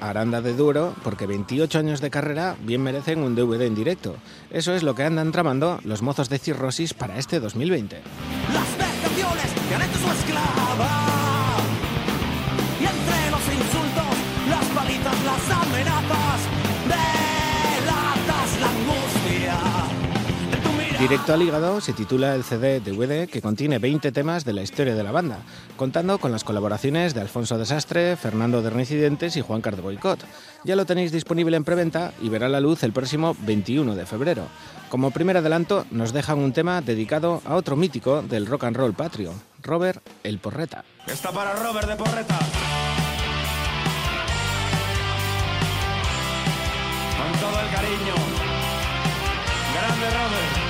Aranda 0.00 0.40
de 0.40 0.54
Duero, 0.54 0.94
porque 1.02 1.26
28 1.26 1.78
años 1.78 2.00
de 2.00 2.10
carrera 2.10 2.56
bien 2.62 2.82
merecen 2.82 3.22
un 3.22 3.34
DVD 3.34 3.62
en 3.62 3.74
directo. 3.74 4.16
Eso 4.50 4.74
es 4.74 4.82
lo 4.82 4.94
que 4.94 5.04
andan 5.04 5.32
tramando 5.32 5.80
los 5.84 6.02
mozos 6.02 6.28
de 6.28 6.38
Cirrosis 6.38 6.94
para 6.94 7.18
este 7.18 7.40
2020. 7.40 7.96
las 7.96 8.78
que 9.88 9.98
su 9.98 10.10
esclava. 10.10 10.88
Y 12.80 12.84
entre 12.84 13.30
los 13.30 13.44
insultos, 13.46 14.14
las 14.48 14.64
palitas, 14.66 15.24
las 15.24 15.50
amenazas, 15.50 16.40
Directo 20.98 21.32
al 21.32 21.42
hígado 21.42 21.80
se 21.80 21.92
titula 21.92 22.34
el 22.34 22.42
CD 22.42 22.80
DVD 22.80 23.28
que 23.28 23.40
contiene 23.40 23.78
20 23.78 24.10
temas 24.10 24.44
de 24.44 24.52
la 24.52 24.62
historia 24.62 24.96
de 24.96 25.04
la 25.04 25.12
banda, 25.12 25.38
contando 25.76 26.18
con 26.18 26.32
las 26.32 26.42
colaboraciones 26.42 27.14
de 27.14 27.20
Alfonso 27.20 27.56
Desastre, 27.56 28.16
Fernando 28.16 28.62
de 28.62 28.70
Reincidentes 28.70 29.36
y 29.36 29.40
Juan 29.40 29.62
de 29.62 29.80
Boicot. 29.80 30.18
Ya 30.64 30.74
lo 30.74 30.86
tenéis 30.86 31.12
disponible 31.12 31.56
en 31.56 31.62
preventa 31.62 32.12
y 32.20 32.28
verá 32.28 32.48
la 32.48 32.58
luz 32.58 32.82
el 32.82 32.92
próximo 32.92 33.36
21 33.42 33.94
de 33.94 34.06
febrero. 34.06 34.48
Como 34.88 35.12
primer 35.12 35.36
adelanto, 35.36 35.86
nos 35.92 36.12
dejan 36.12 36.40
un 36.40 36.52
tema 36.52 36.80
dedicado 36.80 37.42
a 37.44 37.54
otro 37.54 37.76
mítico 37.76 38.22
del 38.22 38.46
rock 38.46 38.64
and 38.64 38.76
roll 38.76 38.92
patrio, 38.92 39.34
Robert 39.62 40.02
el 40.24 40.40
Porreta. 40.40 40.84
Está 41.06 41.30
para 41.30 41.54
Robert 41.54 41.88
de 41.88 41.94
Porreta. 41.94 42.38
Con 47.16 47.40
todo 47.40 47.60
el 47.60 47.70
cariño. 47.70 48.14
Grande 49.74 50.06
Robert. 50.10 50.67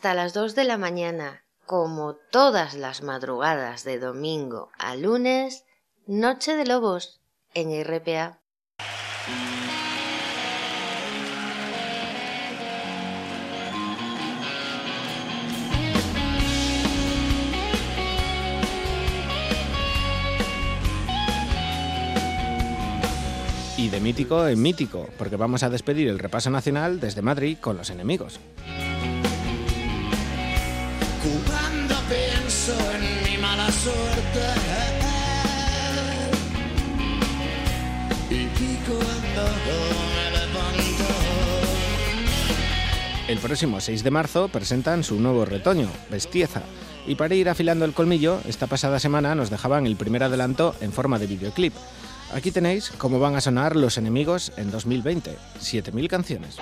Hasta 0.00 0.14
las 0.14 0.32
2 0.32 0.54
de 0.54 0.64
la 0.64 0.78
mañana, 0.78 1.44
como 1.66 2.14
todas 2.14 2.72
las 2.72 3.02
madrugadas 3.02 3.84
de 3.84 3.98
domingo 3.98 4.70
a 4.78 4.96
lunes, 4.96 5.66
Noche 6.06 6.56
de 6.56 6.64
Lobos 6.64 7.20
en 7.52 7.84
RPA. 7.84 8.40
Y 23.76 23.90
de 23.90 24.00
mítico 24.00 24.48
en 24.48 24.62
mítico, 24.62 25.10
porque 25.18 25.36
vamos 25.36 25.62
a 25.62 25.68
despedir 25.68 26.08
el 26.08 26.18
repaso 26.18 26.48
nacional 26.48 27.00
desde 27.00 27.20
Madrid 27.20 27.58
con 27.60 27.76
los 27.76 27.90
enemigos. 27.90 28.40
Mi 32.68 33.38
mala 33.38 33.70
suerte 33.72 34.40
El 43.28 43.38
próximo 43.38 43.80
6 43.80 44.02
de 44.02 44.10
marzo 44.10 44.48
presentan 44.48 45.04
su 45.04 45.20
nuevo 45.20 45.44
retoño, 45.44 45.88
Bestieza. 46.10 46.62
Y 47.06 47.14
para 47.14 47.36
ir 47.36 47.48
afilando 47.48 47.84
el 47.84 47.94
colmillo, 47.94 48.40
esta 48.46 48.66
pasada 48.66 48.98
semana 48.98 49.36
nos 49.36 49.50
dejaban 49.50 49.86
el 49.86 49.94
primer 49.94 50.24
adelanto 50.24 50.74
en 50.80 50.92
forma 50.92 51.18
de 51.20 51.28
videoclip. 51.28 51.72
Aquí 52.34 52.50
tenéis 52.50 52.90
cómo 52.98 53.20
van 53.20 53.36
a 53.36 53.40
sonar 53.40 53.76
los 53.76 53.98
enemigos 53.98 54.52
en 54.56 54.72
2020. 54.72 55.36
7.000 55.60 56.08
canciones. 56.08 56.56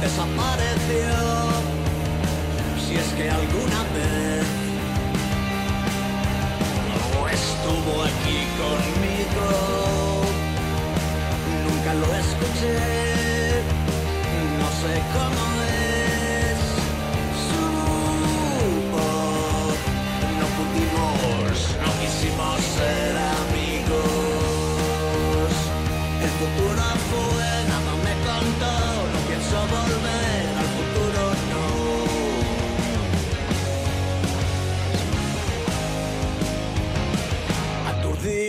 Desapareció. 0.00 1.10
Si 2.82 2.96
es 2.96 3.08
que 3.16 3.30
alguna 3.30 3.82
vez 3.94 4.44
no 7.14 7.28
estuvo 7.28 8.02
aquí 8.02 8.38
conmigo, 8.60 9.46
nunca 11.64 11.94
lo 11.94 12.06
escuché. 12.16 13.09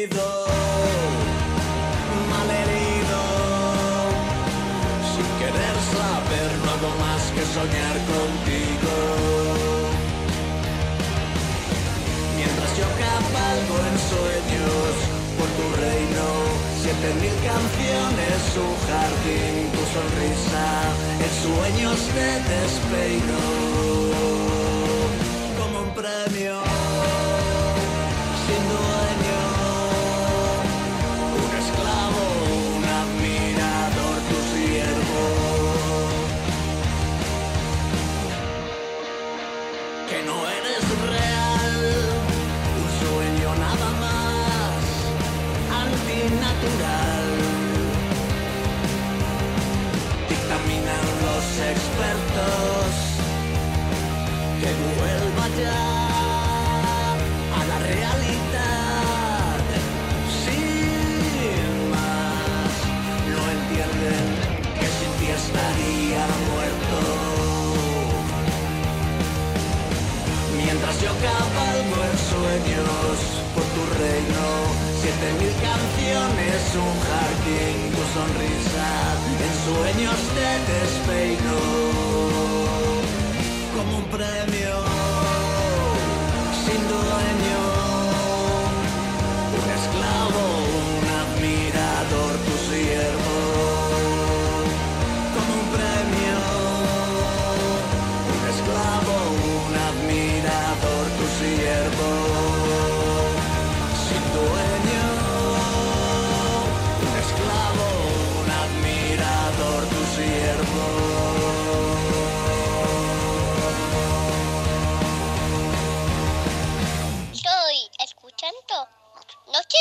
Aturdido, 0.01 0.45
malherido, 2.31 3.21
sin 5.13 5.29
querer 5.37 5.77
saber 5.93 6.49
no 6.63 6.71
hago 6.71 6.91
más 6.97 7.23
que 7.35 7.43
soñar 7.45 7.95
contigo. 8.09 8.93
Mientras 12.35 12.71
yo 12.79 12.87
cabalgo 12.97 13.75
en 13.89 13.97
sueños 14.09 14.91
por 15.37 15.49
tu 15.57 15.65
reino, 15.85 16.25
siete 16.81 17.09
mil 17.21 17.37
canciones, 17.45 18.39
un 18.57 18.73
jardín, 18.89 19.69
tu 19.69 19.83
sonrisa, 19.93 20.65
en 21.21 21.31
sueños 21.45 21.99
te 22.15 22.29
despeino. 22.49 23.39
Como 25.59 25.75
un 25.81 25.89
premio, 25.93 26.70
Yo 70.99 71.07
cabalgo 71.07 71.97
en 72.03 72.17
sueños 72.29 73.17
por 73.55 73.63
tu 73.63 73.83
reino, 73.97 74.43
siete 75.01 75.27
mil 75.39 75.53
canciones, 75.69 76.61
un 76.75 76.95
jardín, 77.07 77.77
tu 77.95 78.03
sonrisa, 78.13 78.89
en 79.47 79.53
sueños 79.65 80.19
te 80.35 80.49
despeino. 80.71 81.55
Como 83.75 83.91
un 83.97 84.05
premio 84.05 84.75
sin 86.65 86.81
dueño, 86.87 87.61
un 89.57 89.67
esclavo, 89.77 90.45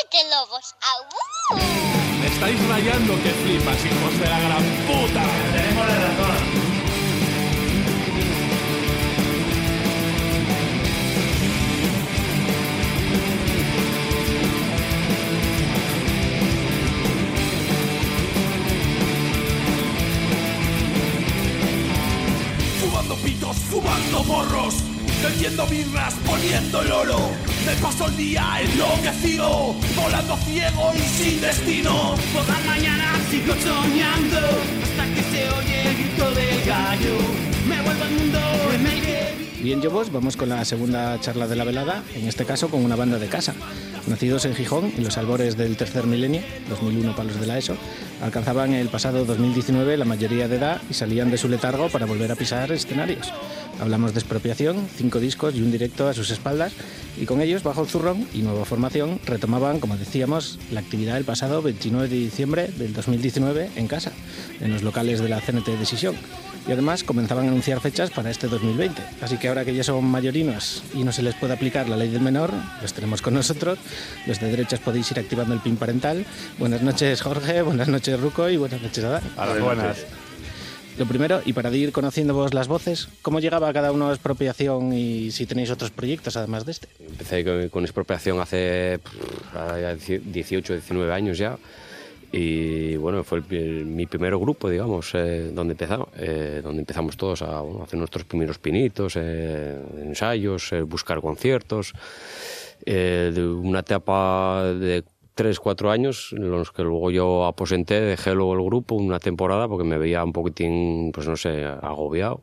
De 0.09 0.25
Lobos. 0.31 0.75
¡Au! 0.81 1.59
Me 2.21 2.27
estáis 2.27 2.69
rayando 2.69 3.15
que 3.23 3.31
flipas, 3.31 3.85
hijos 3.85 4.19
de 4.19 4.29
la 4.29 4.41
gran 4.41 4.65
puta. 4.87 5.23
Tenemos 5.53 5.87
la 5.87 5.95
razón. 5.95 6.37
Fumando 22.81 23.15
pitos, 23.17 23.57
fumando 23.71 24.23
porros, 24.25 24.75
vendiendo 25.23 25.67
birras, 25.67 26.15
poniendo 26.27 26.83
el 26.83 26.93
oro. 26.93 27.19
Me 27.67 27.75
paso 27.83 28.07
el 28.07 28.17
día 28.17 28.61
enloquecido, 28.61 29.75
volando 29.97 30.37
ciego 30.39 30.93
y 30.95 31.01
sin 31.01 31.41
destino. 31.41 32.15
Por 32.33 32.49
las 32.49 32.65
mañanas 32.65 33.19
sigo 33.31 33.55
soñando 33.55 34.39
hasta 34.83 35.15
que 35.15 35.23
se 35.23 35.51
oye 35.51 35.89
el 35.89 35.97
grito 35.97 36.31
del 36.31 36.65
gallo. 36.65 37.17
Me 37.69 37.83
vuelvo 37.83 38.03
al 38.03 38.11
mundo 38.11 38.39
en 38.75 38.87
el 38.87 39.01
que 39.03 39.51
Bien, 39.63 39.83
Yobos, 39.83 40.11
vamos 40.11 40.39
con 40.39 40.49
la 40.49 40.65
segunda 40.65 41.21
charla 41.21 41.47
de 41.47 41.55
la 41.55 41.65
velada, 41.65 42.03
en 42.15 42.27
este 42.27 42.47
caso 42.47 42.71
con 42.71 42.83
una 42.83 42.97
banda 42.97 43.19
de 43.19 43.29
casa. 43.29 43.55
Nacidos 44.07 44.47
en 44.47 44.55
Gijón, 44.55 44.91
en 44.97 45.05
los 45.05 45.19
albores 45.19 45.59
del 45.59 45.77
tercer 45.77 46.07
milenio, 46.07 46.41
2001 46.71 47.15
palos 47.15 47.39
de 47.39 47.47
la 47.47 47.59
ESO, 47.59 47.77
alcanzaban 48.23 48.73
el 48.73 48.89
pasado 48.89 49.27
2019 49.27 49.99
la 49.99 50.07
mayoría 50.07 50.49
de 50.49 50.57
edad 50.57 50.81
y 50.89 50.95
salían 50.95 51.31
de 51.31 51.37
su 51.37 51.47
letargo 51.51 51.91
para 51.91 52.07
volver 52.07 52.33
a 52.33 52.37
pisar 52.37 52.73
escenarios. 52.73 53.31
Hablamos 53.81 54.13
de 54.13 54.21
expropiación, 54.21 54.87
cinco 54.95 55.21
discos 55.21 55.55
y 55.55 55.63
un 55.63 55.73
directo 55.73 56.07
a 56.07 56.13
sus 56.13 56.31
espaldas, 56.31 56.73
y 57.19 57.25
con 57.25 57.41
ellos, 57.41 57.63
bajo 57.63 57.83
el 57.83 57.89
zurrón 57.89 58.27
y 58.35 58.43
nueva 58.43 58.67
formación, 58.67 59.19
retomaban, 59.25 59.81
como 59.81 59.97
decíamos, 59.97 60.59
la 60.71 60.81
actividad 60.81 61.15
del 61.15 61.25
pasado 61.25 61.63
29 61.63 62.09
de 62.09 62.17
diciembre 62.17 62.69
del 62.77 62.93
2019 62.93 63.71
en 63.77 63.87
casa, 63.87 64.13
en 64.61 64.71
los 64.71 64.83
locales 64.83 65.21
de 65.21 65.31
la 65.31 65.41
CNT 65.41 65.69
Decisión. 65.79 66.15
Y 66.69 66.73
además 66.73 67.05
comenzaban 67.05 67.47
a 67.47 67.49
anunciar 67.49 67.81
fechas 67.81 68.11
para 68.11 68.31
este 68.31 68.49
2020. 68.49 69.01
Así 69.23 69.39
que 69.39 69.49
ahora 69.49 69.65
que 69.65 69.75
ya 69.75 69.83
son 69.83 70.05
mayorinos 70.05 70.83
y 70.95 71.03
no 71.03 71.11
se 71.11 71.23
les 71.23 71.35
puede 71.35 71.55
aplicar 71.55 71.89
la 71.89 71.97
ley 71.97 72.11
del 72.11 72.21
menor, 72.21 72.53
los 72.83 72.93
tenemos 72.93 73.23
con 73.23 73.33
nosotros. 73.33 73.79
Los 74.27 74.41
de 74.41 74.51
derechas 74.51 74.81
podéis 74.81 75.11
ir 75.11 75.19
activando 75.19 75.55
el 75.55 75.61
PIN 75.61 75.77
parental. 75.77 76.27
Buenas 76.59 76.83
noches 76.83 77.23
Jorge, 77.23 77.63
buenas 77.63 77.89
noches 77.89 78.21
Ruco 78.21 78.51
y 78.51 78.59
buenas 78.59 78.83
noches 78.83 79.03
Adán. 79.05 79.23
A 79.39 79.47
las 79.47 79.61
buenas. 79.61 80.07
Lo 80.99 81.07
primero, 81.07 81.41
y 81.47 81.53
para 81.55 81.71
ir 81.75 81.93
conociendo 81.93 82.35
vos 82.35 82.53
las 82.53 82.69
voces, 82.69 83.09
¿cómo 83.23 83.41
llegaba 83.41 83.73
cada 83.73 83.91
uno 83.91 84.09
a 84.11 84.13
expropiación 84.13 84.93
y 84.93 85.31
si 85.31 85.47
tenéis 85.47 85.71
otros 85.71 85.91
proyectos 85.91 86.37
además 86.37 86.67
de 86.67 86.73
este? 86.73 86.89
Empecé 87.01 87.71
con, 87.71 87.85
expropiación 87.85 88.39
hace 88.41 88.99
pff, 89.03 89.55
ya 89.55 89.95
18, 89.95 90.75
19 90.75 91.13
años 91.13 91.39
ya. 91.39 91.57
Y 92.33 92.97
bueno, 92.97 93.25
fue 93.25 93.43
el- 93.51 93.87
mi 93.87 94.07
primer 94.07 94.37
grupo, 94.37 94.69
digamos, 94.69 95.11
eh, 95.15 95.51
donde, 95.55 95.73
empezamos, 95.73 96.09
eh, 96.19 96.61
donde 96.63 96.81
empezamos 96.81 97.17
todos 97.17 97.43
a 97.43 97.61
hacer 97.83 97.99
nuestros 97.99 98.25
primeros 98.25 98.59
pinitos, 98.59 99.15
eh, 99.17 99.81
ensayos, 100.03 100.71
buscar 100.87 101.21
conciertos. 101.21 101.93
Una 102.87 103.81
etapa 103.81 104.65
de 104.79 105.03
3, 105.41 105.59
4 105.59 105.91
años, 105.91 106.35
en 106.37 106.51
los 106.51 106.71
que 106.71 106.83
luego 106.83 107.11
yo 107.11 107.47
aposenté, 107.47 107.99
dejé 108.03 108.35
luego 108.35 108.53
el 108.53 108.63
grupo 108.63 108.95
una 108.95 109.19
temporada 109.19 109.69
porque 109.69 109.85
me 109.85 109.97
veía 109.97 110.23
un 110.23 110.35
poquitín, 110.35 111.13
pues 111.15 111.27
no 111.29 111.35
sé, 111.35 111.65
agobiado. 111.65 112.43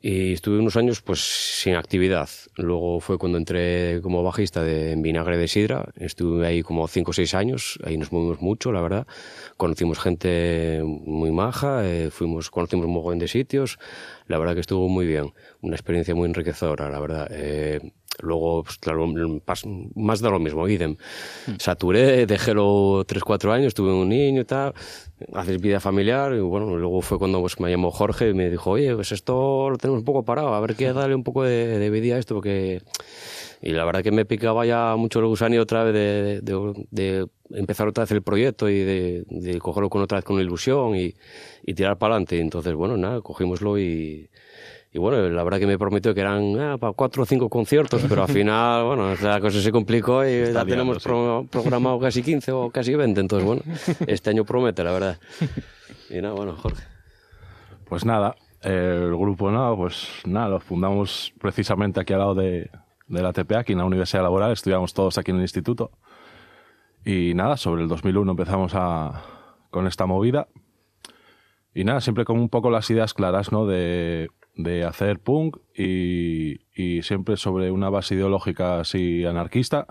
Y 0.00 0.34
estuve 0.34 0.60
unos 0.60 0.76
años 0.76 1.02
pues 1.02 1.18
sin 1.62 1.74
actividad. 1.74 2.28
Luego 2.58 3.00
fue 3.00 3.18
cuando 3.18 3.38
entré 3.38 4.00
como 4.02 4.22
bajista 4.22 4.62
de 4.62 4.92
en 4.92 5.02
Vinagre 5.02 5.36
de 5.36 5.48
Sidra. 5.48 5.88
Estuve 5.96 6.46
ahí 6.46 6.62
como 6.62 6.86
5 6.86 7.10
o 7.10 7.12
6 7.12 7.34
años. 7.34 7.80
Ahí 7.82 7.98
nos 7.98 8.12
movimos 8.12 8.40
mucho, 8.40 8.70
la 8.70 8.82
verdad. 8.82 9.08
Conocimos 9.56 9.98
gente 9.98 10.82
muy 10.84 11.32
maja, 11.32 11.84
eh, 11.84 12.10
fuimos, 12.12 12.50
conocimos 12.50 12.86
un 12.86 12.92
mogollón 12.92 13.18
de 13.18 13.26
sitios. 13.26 13.80
La 14.28 14.38
verdad 14.38 14.54
que 14.54 14.60
estuvo 14.60 14.88
muy 14.88 15.06
bien. 15.06 15.32
Una 15.60 15.74
experiencia 15.74 16.14
muy 16.14 16.26
enriquecedora, 16.28 16.88
la 16.88 17.00
verdad. 17.00 17.28
Eh, 17.32 17.80
luego, 18.20 18.62
pues, 18.64 18.78
claro, 18.78 19.06
más 19.94 20.20
de 20.20 20.30
lo 20.30 20.38
mismo, 20.38 20.68
idem. 20.68 20.96
Saturé, 21.58 22.26
dejélo 22.26 23.04
3, 23.06 23.22
4 23.24 23.52
años, 23.52 23.74
tuve 23.74 23.92
un 23.92 24.08
niño 24.08 24.42
y 24.42 24.44
tal. 24.44 24.74
Haces 25.32 25.60
vida 25.60 25.80
familiar 25.80 26.34
y 26.34 26.40
bueno, 26.40 26.76
luego 26.76 27.00
fue 27.02 27.18
cuando 27.18 27.40
pues, 27.40 27.58
me 27.60 27.70
llamó 27.70 27.90
Jorge 27.90 28.30
y 28.30 28.34
me 28.34 28.50
dijo, 28.50 28.70
oye, 28.72 28.94
pues 28.94 29.12
esto 29.12 29.70
lo 29.70 29.78
tenemos 29.78 30.00
un 30.00 30.04
poco 30.04 30.24
parado, 30.24 30.54
a 30.54 30.60
ver 30.60 30.74
qué 30.76 30.92
darle 30.92 31.14
un 31.14 31.24
poco 31.24 31.42
de, 31.44 31.78
de 31.78 31.90
vida 31.90 32.16
a 32.16 32.18
esto 32.18 32.34
porque... 32.34 32.82
Y 33.62 33.72
la 33.72 33.86
verdad 33.86 34.02
que 34.02 34.12
me 34.12 34.26
picaba 34.26 34.66
ya 34.66 34.94
mucho 34.96 35.18
el 35.18 35.26
gusanillo 35.26 35.62
otra 35.62 35.82
vez 35.82 35.94
de, 35.94 36.40
de- 36.42 36.86
de 36.90 37.26
empezar 37.58 37.88
otra 37.88 38.04
vez 38.04 38.10
el 38.10 38.22
proyecto 38.22 38.68
y 38.68 38.78
de, 38.80 39.24
de 39.28 39.58
cogerlo 39.58 39.88
con 39.88 40.02
otra 40.02 40.18
vez 40.18 40.24
con 40.26 40.38
ilusión 40.38 40.94
y, 40.94 41.14
y 41.64 41.74
tirar 41.74 41.96
para 41.96 42.14
adelante. 42.14 42.38
Entonces, 42.38 42.74
bueno, 42.74 42.96
nada, 42.98 43.22
cogimoslo 43.22 43.78
y, 43.78 44.28
y 44.96 44.98
bueno, 44.98 45.28
la 45.28 45.44
verdad 45.44 45.58
que 45.58 45.66
me 45.66 45.78
prometió 45.78 46.14
que 46.14 46.22
eran 46.22 46.58
ah, 46.58 46.78
para 46.78 46.94
cuatro 46.94 47.24
o 47.24 47.26
cinco 47.26 47.50
conciertos, 47.50 48.02
pero 48.08 48.22
al 48.22 48.28
final, 48.28 48.82
bueno, 48.86 49.14
la 49.22 49.40
cosa 49.42 49.60
se 49.60 49.70
complicó 49.70 50.24
y 50.24 50.28
Está 50.28 50.60
ya 50.60 50.64
liando, 50.64 50.70
tenemos 50.70 51.02
sí. 51.02 51.06
pro- 51.10 51.46
programado 51.50 52.00
casi 52.00 52.22
15 52.22 52.50
o 52.52 52.70
casi 52.70 52.94
20. 52.94 53.20
Entonces, 53.20 53.46
bueno, 53.46 53.60
este 54.06 54.30
año 54.30 54.46
promete, 54.46 54.82
la 54.82 54.92
verdad. 54.92 55.18
Y 56.08 56.14
nada, 56.22 56.32
bueno, 56.32 56.54
Jorge. 56.56 56.82
Pues 57.84 58.06
nada, 58.06 58.36
el 58.62 59.10
grupo 59.16 59.50
nada, 59.50 59.76
pues 59.76 60.08
nada, 60.24 60.48
lo 60.48 60.60
fundamos 60.60 61.34
precisamente 61.38 62.00
aquí 62.00 62.14
al 62.14 62.20
lado 62.20 62.34
de, 62.34 62.70
de 63.06 63.22
la 63.22 63.34
TPA, 63.34 63.58
aquí 63.58 63.72
en 63.72 63.78
la 63.80 63.84
Universidad 63.84 64.22
Laboral, 64.22 64.52
estudiamos 64.52 64.94
todos 64.94 65.18
aquí 65.18 65.30
en 65.30 65.36
el 65.36 65.42
instituto. 65.42 65.90
Y 67.04 67.34
nada, 67.34 67.58
sobre 67.58 67.82
el 67.82 67.88
2001 67.88 68.30
empezamos 68.30 68.72
a, 68.74 69.22
con 69.70 69.86
esta 69.86 70.06
movida. 70.06 70.48
Y 71.74 71.84
nada, 71.84 72.00
siempre 72.00 72.24
con 72.24 72.38
un 72.38 72.48
poco 72.48 72.70
las 72.70 72.88
ideas 72.90 73.12
claras, 73.12 73.52
¿no? 73.52 73.66
De, 73.66 74.30
de 74.56 74.84
hacer 74.84 75.20
punk 75.20 75.58
y, 75.74 76.60
y 76.74 77.02
siempre 77.02 77.36
sobre 77.36 77.70
una 77.70 77.90
base 77.90 78.14
ideológica 78.14 78.80
así 78.80 79.24
anarquista. 79.24 79.86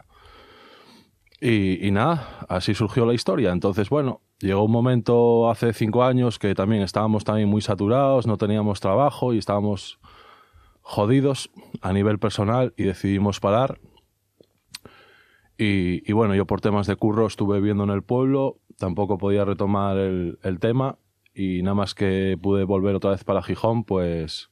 Y, 1.39 1.85
y 1.85 1.91
nada, 1.91 2.45
así 2.49 2.73
surgió 2.73 3.05
la 3.05 3.13
historia. 3.13 3.51
Entonces, 3.51 3.89
bueno, 3.89 4.21
llegó 4.39 4.63
un 4.63 4.71
momento 4.71 5.49
hace 5.49 5.73
cinco 5.73 6.03
años 6.03 6.39
que 6.39 6.55
también 6.55 6.81
estábamos 6.81 7.23
también 7.23 7.49
muy 7.49 7.61
saturados, 7.61 8.25
no 8.25 8.37
teníamos 8.37 8.79
trabajo 8.79 9.33
y 9.33 9.37
estábamos 9.37 9.99
jodidos 10.81 11.51
a 11.81 11.93
nivel 11.93 12.19
personal 12.19 12.73
y 12.77 12.83
decidimos 12.83 13.39
parar. 13.39 13.79
Y, 15.57 16.09
y 16.09 16.13
bueno, 16.13 16.35
yo 16.35 16.45
por 16.45 16.61
temas 16.61 16.87
de 16.87 16.95
curro 16.95 17.27
estuve 17.27 17.59
viviendo 17.59 17.83
en 17.83 17.89
el 17.91 18.03
pueblo, 18.03 18.59
tampoco 18.77 19.17
podía 19.17 19.45
retomar 19.45 19.97
el, 19.97 20.37
el 20.43 20.59
tema 20.59 20.97
y 21.33 21.61
nada 21.63 21.75
más 21.75 21.93
que 21.93 22.37
pude 22.41 22.63
volver 22.63 22.95
otra 22.95 23.11
vez 23.11 23.23
para 23.23 23.43
Gijón, 23.43 23.83
pues, 23.83 24.49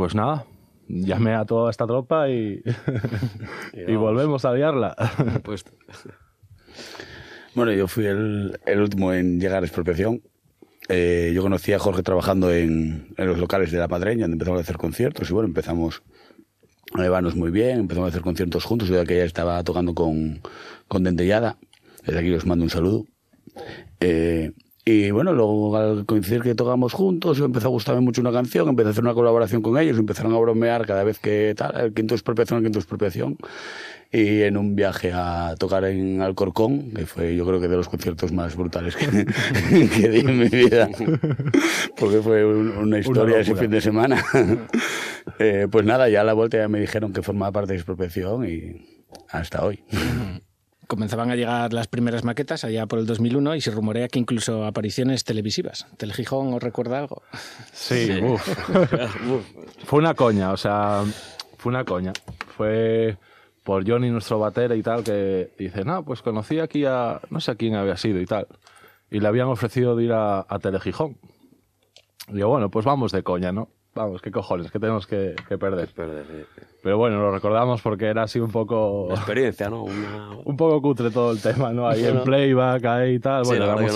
pues 0.00 0.14
nada, 0.14 0.46
llamé 0.88 1.34
a 1.34 1.44
toda 1.44 1.70
esta 1.70 1.86
tropa 1.86 2.30
y, 2.30 2.62
y 3.86 3.94
volvemos 3.96 4.46
a 4.46 4.54
liarla. 4.54 4.96
Pues, 5.44 5.62
Bueno, 7.54 7.70
yo 7.72 7.86
fui 7.86 8.06
el, 8.06 8.58
el 8.64 8.80
último 8.80 9.12
en 9.12 9.38
llegar 9.38 9.62
a 9.62 9.66
expropiación. 9.66 10.22
Eh, 10.88 11.32
yo 11.34 11.42
conocí 11.42 11.74
a 11.74 11.78
Jorge 11.78 12.02
trabajando 12.02 12.50
en, 12.50 13.12
en 13.18 13.26
los 13.26 13.36
locales 13.36 13.70
de 13.72 13.76
La 13.78 13.88
Madreña, 13.88 14.22
donde 14.22 14.36
empezamos 14.36 14.60
a 14.60 14.62
hacer 14.62 14.78
conciertos. 14.78 15.28
Y 15.28 15.34
bueno, 15.34 15.48
empezamos 15.48 16.02
a 16.94 17.02
llevarnos 17.02 17.36
muy 17.36 17.50
bien, 17.50 17.80
empezamos 17.80 18.06
a 18.06 18.08
hacer 18.08 18.22
conciertos 18.22 18.64
juntos. 18.64 18.88
Yo 18.88 19.02
aquella 19.02 19.24
estaba 19.24 19.62
tocando 19.64 19.94
con, 19.94 20.40
con 20.88 21.04
Dentellada. 21.04 21.58
Desde 22.06 22.20
aquí 22.20 22.32
os 22.32 22.46
mando 22.46 22.64
un 22.64 22.70
saludo. 22.70 23.04
Eh, 24.00 24.52
y 24.90 25.10
bueno, 25.10 25.32
luego 25.32 25.76
al 25.76 26.04
coincidir 26.06 26.42
que 26.42 26.54
tocamos 26.54 26.92
juntos, 26.92 27.38
empezó 27.40 27.68
a 27.68 27.70
gustarme 27.70 28.00
mucho 28.00 28.20
una 28.20 28.32
canción, 28.32 28.68
empecé 28.68 28.88
a 28.88 28.90
hacer 28.92 29.04
una 29.04 29.14
colaboración 29.14 29.62
con 29.62 29.78
ellos, 29.78 29.98
empezaron 29.98 30.34
a 30.34 30.38
bromear 30.38 30.86
cada 30.86 31.04
vez 31.04 31.18
que 31.18 31.54
tal, 31.56 31.78
el 31.80 31.92
quinto 31.94 32.14
expropiación, 32.14 32.58
el 32.58 32.64
quinto 32.64 32.78
expropiación. 32.78 33.36
Y 34.12 34.42
en 34.42 34.56
un 34.56 34.74
viaje 34.74 35.12
a 35.14 35.54
tocar 35.56 35.84
en 35.84 36.20
Alcorcón, 36.20 36.90
que 36.90 37.06
fue 37.06 37.36
yo 37.36 37.46
creo 37.46 37.60
que 37.60 37.68
de 37.68 37.76
los 37.76 37.88
conciertos 37.88 38.32
más 38.32 38.56
brutales 38.56 38.96
que, 38.96 39.06
que 40.00 40.08
di 40.08 40.18
en 40.20 40.36
mi 40.38 40.48
vida, 40.48 40.88
porque 41.96 42.20
fue 42.20 42.44
un- 42.44 42.76
una 42.76 42.98
historia 42.98 43.38
ese 43.38 43.54
fin 43.54 43.70
de 43.70 43.80
semana. 43.80 44.24
Eh, 45.38 45.68
pues 45.70 45.84
nada, 45.86 46.08
ya 46.08 46.22
a 46.22 46.24
la 46.24 46.32
vuelta 46.32 46.56
ya 46.58 46.68
me 46.68 46.80
dijeron 46.80 47.12
que 47.12 47.22
formaba 47.22 47.52
parte 47.52 47.72
de 47.72 47.76
expropiación 47.78 48.48
y 48.48 49.04
hasta 49.30 49.64
hoy. 49.64 49.84
Comenzaban 50.90 51.30
a 51.30 51.36
llegar 51.36 51.72
las 51.72 51.86
primeras 51.86 52.24
maquetas 52.24 52.64
allá 52.64 52.84
por 52.86 52.98
el 52.98 53.06
2001 53.06 53.54
y 53.54 53.60
se 53.60 53.70
rumorea 53.70 54.08
que 54.08 54.18
incluso 54.18 54.64
apariciones 54.64 55.22
televisivas. 55.22 55.86
¿Telegijón 55.96 56.52
os 56.52 56.60
recuerda 56.60 56.98
algo? 56.98 57.22
Sí, 57.72 58.20
uf. 58.24 58.44
fue 59.84 60.00
una 60.00 60.14
coña, 60.14 60.50
o 60.50 60.56
sea, 60.56 61.04
fue 61.58 61.70
una 61.70 61.84
coña. 61.84 62.12
Fue 62.56 63.16
por 63.62 63.88
Johnny, 63.88 64.10
nuestro 64.10 64.40
batera 64.40 64.74
y 64.74 64.82
tal, 64.82 65.04
que 65.04 65.52
dice, 65.56 65.84
no, 65.84 66.04
pues 66.04 66.22
conocí 66.22 66.58
aquí 66.58 66.84
a, 66.86 67.20
no 67.30 67.38
sé 67.38 67.52
a 67.52 67.54
quién 67.54 67.76
había 67.76 67.96
sido 67.96 68.20
y 68.20 68.26
tal. 68.26 68.48
Y 69.12 69.20
le 69.20 69.28
habían 69.28 69.46
ofrecido 69.46 69.94
de 69.94 70.02
ir 70.06 70.12
a, 70.12 70.40
a 70.40 70.58
Telegijón. 70.58 71.18
Y 72.26 72.38
yo, 72.38 72.48
bueno, 72.48 72.68
pues 72.68 72.84
vamos 72.84 73.12
de 73.12 73.22
coña, 73.22 73.52
¿no? 73.52 73.68
Vamos, 73.94 74.22
qué 74.22 74.30
cojones, 74.30 74.70
que 74.70 74.78
tenemos 74.78 75.06
que, 75.06 75.34
que 75.48 75.58
perder. 75.58 75.88
Pero 76.82 76.96
bueno, 76.96 77.18
lo 77.18 77.32
recordamos 77.32 77.82
porque 77.82 78.06
era 78.06 78.22
así 78.22 78.38
un 78.38 78.50
poco... 78.52 79.08
experiencia, 79.10 79.68
¿no? 79.68 79.82
Una- 79.82 80.30
un 80.44 80.56
poco 80.56 80.80
cutre 80.80 81.10
todo 81.10 81.32
el 81.32 81.40
tema, 81.42 81.72
¿no? 81.72 81.88
Ahí 81.88 82.04
en 82.04 82.22
playback, 82.22 82.84
ahí 82.84 83.14
y 83.14 83.18
tal. 83.18 83.44
Sí, 83.44 83.50
Bueno, 83.50 83.64
verdad 83.66 83.76
damos 83.76 83.92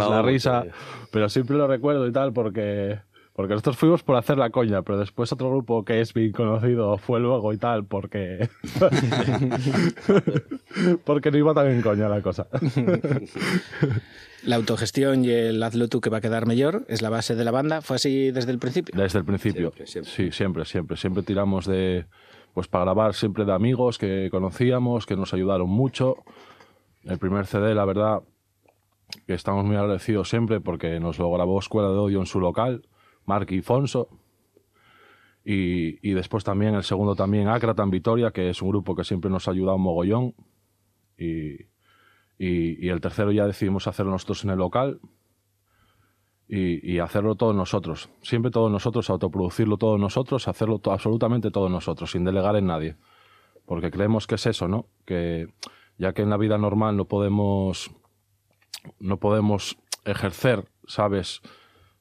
no, 0.00 0.10
la 0.10 0.22
risa. 0.22 0.62
sí. 0.64 0.70
Pero 1.10 1.28
siempre 1.28 1.56
lo 1.56 1.66
recuerdo 1.66 2.06
y 2.06 2.12
tal 2.12 2.32
porque, 2.32 2.98
porque 3.38 3.54
nosotros 3.54 3.76
fuimos 3.76 4.02
por 4.02 4.16
hacer 4.16 4.36
la 4.36 4.50
coña, 4.50 4.82
pero 4.82 4.98
después 4.98 5.32
otro 5.32 5.48
grupo 5.48 5.84
que 5.84 6.00
es 6.00 6.12
bien 6.12 6.32
conocido 6.32 6.98
fue 6.98 7.20
luego 7.20 7.52
y 7.52 7.56
tal 7.56 7.84
porque... 7.84 8.48
porque 11.04 11.30
no 11.30 11.38
iba 11.38 11.54
tan 11.54 11.68
en 11.68 11.80
coña 11.80 12.08
la 12.08 12.20
cosa. 12.20 12.48
La 14.42 14.56
autogestión 14.56 15.24
y 15.24 15.30
el 15.30 15.62
hazlo 15.62 15.86
tú 15.86 16.00
que 16.00 16.10
va 16.10 16.18
a 16.18 16.20
quedar 16.20 16.46
mejor 16.46 16.84
es 16.88 17.00
la 17.00 17.10
base 17.10 17.36
de 17.36 17.44
la 17.44 17.52
banda. 17.52 17.80
¿Fue 17.80 17.94
así 17.94 18.32
desde 18.32 18.50
el 18.50 18.58
principio? 18.58 19.00
Desde 19.00 19.20
el 19.20 19.24
principio. 19.24 19.72
Sí, 19.84 20.32
siempre, 20.32 20.64
siempre. 20.64 20.96
Siempre 20.96 21.22
tiramos 21.22 21.64
de. 21.64 22.06
Pues 22.54 22.66
para 22.66 22.86
grabar 22.86 23.14
siempre 23.14 23.44
de 23.44 23.52
amigos 23.52 23.98
que 23.98 24.30
conocíamos, 24.32 25.06
que 25.06 25.14
nos 25.14 25.32
ayudaron 25.32 25.70
mucho. 25.70 26.16
El 27.04 27.18
primer 27.18 27.46
CD, 27.46 27.72
la 27.76 27.84
verdad, 27.84 28.22
que 29.28 29.34
estamos 29.34 29.64
muy 29.64 29.76
agradecidos 29.76 30.28
siempre 30.28 30.60
porque 30.60 30.98
nos 30.98 31.20
lo 31.20 31.30
grabó 31.30 31.60
Escuela 31.60 31.90
de 31.90 31.98
Odio 31.98 32.18
en 32.18 32.26
su 32.26 32.40
local, 32.40 32.82
Mark 33.28 33.52
y 33.52 33.60
Fonso. 33.60 34.08
Y, 35.44 35.98
y 36.08 36.14
después 36.14 36.42
también 36.42 36.74
el 36.74 36.82
segundo 36.82 37.14
también 37.14 37.48
Acratan 37.48 37.90
Vitoria, 37.90 38.32
que 38.32 38.50
es 38.50 38.60
un 38.60 38.70
grupo 38.70 38.96
que 38.96 39.04
siempre 39.04 39.30
nos 39.30 39.46
ha 39.46 39.52
ayudado 39.52 39.76
un 39.76 39.82
mogollón. 39.82 40.34
Y, 41.16 41.68
y, 42.38 42.88
el 42.88 43.00
tercero 43.00 43.32
ya 43.32 43.46
decidimos 43.46 43.86
hacerlo 43.86 44.12
nosotros 44.12 44.44
en 44.44 44.50
el 44.50 44.58
local 44.58 45.00
y, 46.48 46.98
hacerlo 47.00 47.34
todos 47.34 47.54
nosotros. 47.54 48.08
Siempre 48.22 48.50
todos 48.50 48.70
nosotros, 48.70 49.10
autoproducirlo 49.10 49.76
todos 49.76 50.00
nosotros, 50.00 50.48
hacerlo 50.48 50.80
absolutamente 50.84 51.50
todos 51.50 51.70
nosotros, 51.70 52.12
sin 52.12 52.24
delegar 52.24 52.56
en 52.56 52.66
nadie. 52.66 52.96
Porque 53.66 53.90
creemos 53.90 54.26
que 54.26 54.36
es 54.36 54.46
eso, 54.46 54.66
¿no? 54.66 54.86
Que 55.04 55.48
ya 55.98 56.14
que 56.14 56.22
en 56.22 56.30
la 56.30 56.38
vida 56.38 56.56
normal 56.56 56.96
no 56.96 57.04
podemos, 57.04 57.90
no 58.98 59.18
podemos 59.18 59.76
ejercer, 60.04 60.64
¿sabes? 60.86 61.42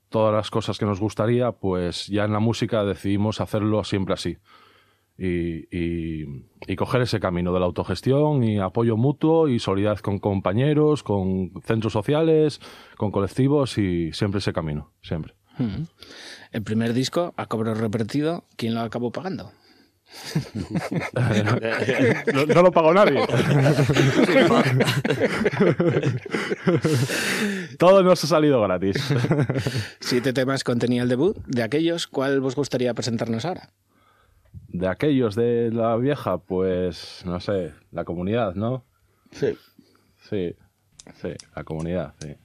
Todas 0.10 0.34
las 0.34 0.50
cosas 0.50 0.78
que 0.78 0.86
nos 0.86 1.00
gustaría, 1.00 1.52
pues 1.52 2.08
ya 2.08 2.26
en 2.26 2.34
la 2.34 2.40
música 2.40 2.84
decidimos 2.84 3.42
hacerlo 3.42 3.84
siempre 3.84 4.14
así. 4.14 4.38
Y, 5.20 5.66
y- 5.76 6.76
coger 6.76 7.02
ese 7.02 7.20
camino 7.20 7.52
de 7.52 7.60
la 7.60 7.66
autogestión 7.66 8.44
y 8.44 8.60
apoyo 8.60 8.98
mutuo 8.98 9.48
y 9.48 9.58
solidaridad 9.58 10.00
con 10.02 10.20
compañeros, 10.20 11.02
con 11.02 11.52
centros 11.64 11.92
sociales, 11.94 12.62
con 12.98 13.10
colectivos 13.12 13.80
y 13.80 14.12
siempre 14.14 14.40
ese 14.40 14.54
camino, 14.54 14.92
siempre. 15.02 15.34
El 16.52 16.62
primer 16.62 16.94
disco, 16.94 17.34
a 17.36 17.48
cobro 17.48 17.74
repetido, 17.74 18.44
¿quién 18.58 18.76
lo 18.76 18.82
acabó 18.82 19.12
pagando? 19.12 19.52
No, 22.34 22.46
no 22.46 22.62
lo 22.62 22.72
pagó 22.72 22.94
nadie. 22.94 23.20
Todo 27.78 28.04
nos 28.04 28.24
ha 28.24 28.28
salido 28.28 28.62
gratis. 28.62 28.96
Siete 30.00 30.34
temas 30.34 30.64
contenía 30.64 31.04
el 31.04 31.10
debut. 31.10 31.38
De 31.46 31.64
aquellos, 31.64 32.08
¿cuál 32.08 32.40
vos 32.40 32.56
gustaría 32.56 32.94
presentarnos 32.94 33.46
ahora? 33.46 33.70
De 34.70 34.88
aquellos 34.88 35.36
de 35.36 35.72
la 35.72 35.96
vieja, 35.98 36.40
pues 36.40 37.22
no 37.26 37.40
sé, 37.40 37.74
la 37.92 38.04
comunidad, 38.04 38.56
¿no? 38.56 38.86
Sí. 39.32 39.58
Sí, 40.30 40.56
sí, 41.22 41.30
la 41.56 41.64
comunidad, 41.64 42.14
sí. 42.20 42.36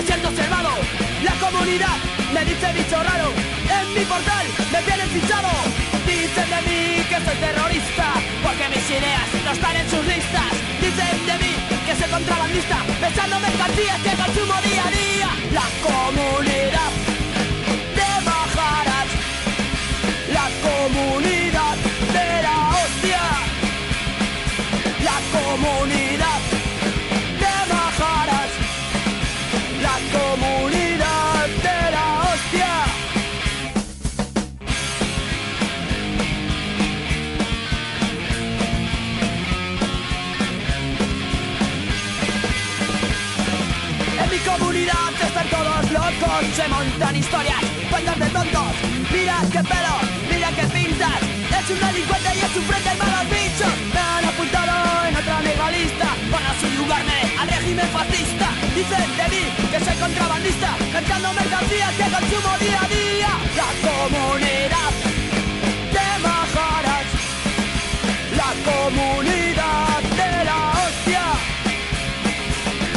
Me 0.00 0.06
siento 0.06 0.28
observado. 0.28 0.70
La 1.22 1.34
comunidad 1.44 1.96
me 2.32 2.44
dice 2.44 2.72
bicho 2.72 2.96
raro. 3.02 3.28
En 3.78 3.86
mi 3.94 4.04
portal 4.06 4.46
me 4.72 4.80
tienen 4.82 5.08
fichado. 5.10 5.50
Dicen 6.06 6.48
de 6.54 6.60
mí 6.68 7.04
que 7.10 7.16
soy 7.24 7.36
terrorista, 7.36 8.06
porque 8.42 8.66
mis 8.74 8.86
ideas 8.88 9.26
no 9.44 9.50
están 9.52 9.76
en 9.76 9.90
sus 9.90 10.04
listas. 10.06 10.50
Dicen 10.80 11.26
de 11.28 11.36
mí 11.42 11.52
que 11.86 11.94
soy 11.96 12.10
contrabandista, 12.10 12.78
besando 13.00 13.40
mercancías 13.40 13.98
que 14.04 14.12
consumo 14.22 14.54
día 14.68 14.84
a 14.88 14.90
día. 15.00 15.30
La 15.58 15.66
comunidad 15.86 16.92
de 17.98 18.10
Majaras, 18.28 19.08
la 20.38 20.46
comunidad 20.66 21.76
de 22.16 22.28
la 22.46 22.56
hostia. 22.78 23.22
La 25.08 25.18
comunidad 25.36 26.09
locos, 46.10 46.46
se 46.54 46.68
montan 46.68 47.16
historias, 47.16 47.60
cuentas 47.90 48.18
de 48.18 48.26
tontos. 48.30 48.68
Mira 49.12 49.36
qué 49.52 49.62
pelo, 49.62 49.96
mira 50.30 50.48
qué 50.50 50.66
pintas. 50.66 51.20
Es 51.58 51.70
un 51.70 51.80
delincuente 51.80 52.30
y 52.34 52.38
es 52.38 52.56
un 52.56 52.62
frente 52.64 52.88
de 52.90 52.96
malos 52.96 53.26
bichos. 53.30 53.74
Me 53.94 54.00
han 54.00 54.24
apuntado 54.24 55.06
en 55.08 55.16
otra 55.16 55.40
negra 55.42 55.70
lista 55.70 56.08
para 56.30 56.50
subyugarme 56.60 57.18
al 57.38 57.48
régimen 57.48 57.88
fascista. 57.88 58.48
Dicen 58.74 59.16
de 59.16 59.26
mí 59.32 59.44
que 59.70 59.84
soy 59.84 59.96
contrabandista, 59.96 60.76
cantando 60.92 61.32
mercancías 61.32 61.92
que 61.94 62.06
consumo 62.16 62.58
día 62.58 62.80
a 62.80 62.88
día. 62.88 63.30
La 63.60 63.70
comunidad 63.88 64.92
de 65.94 66.06
Majaras, 66.24 67.08
la 68.40 68.50
comunidad 68.70 70.00
de 70.20 70.44
la 70.44 70.58
hostia. 70.80 71.24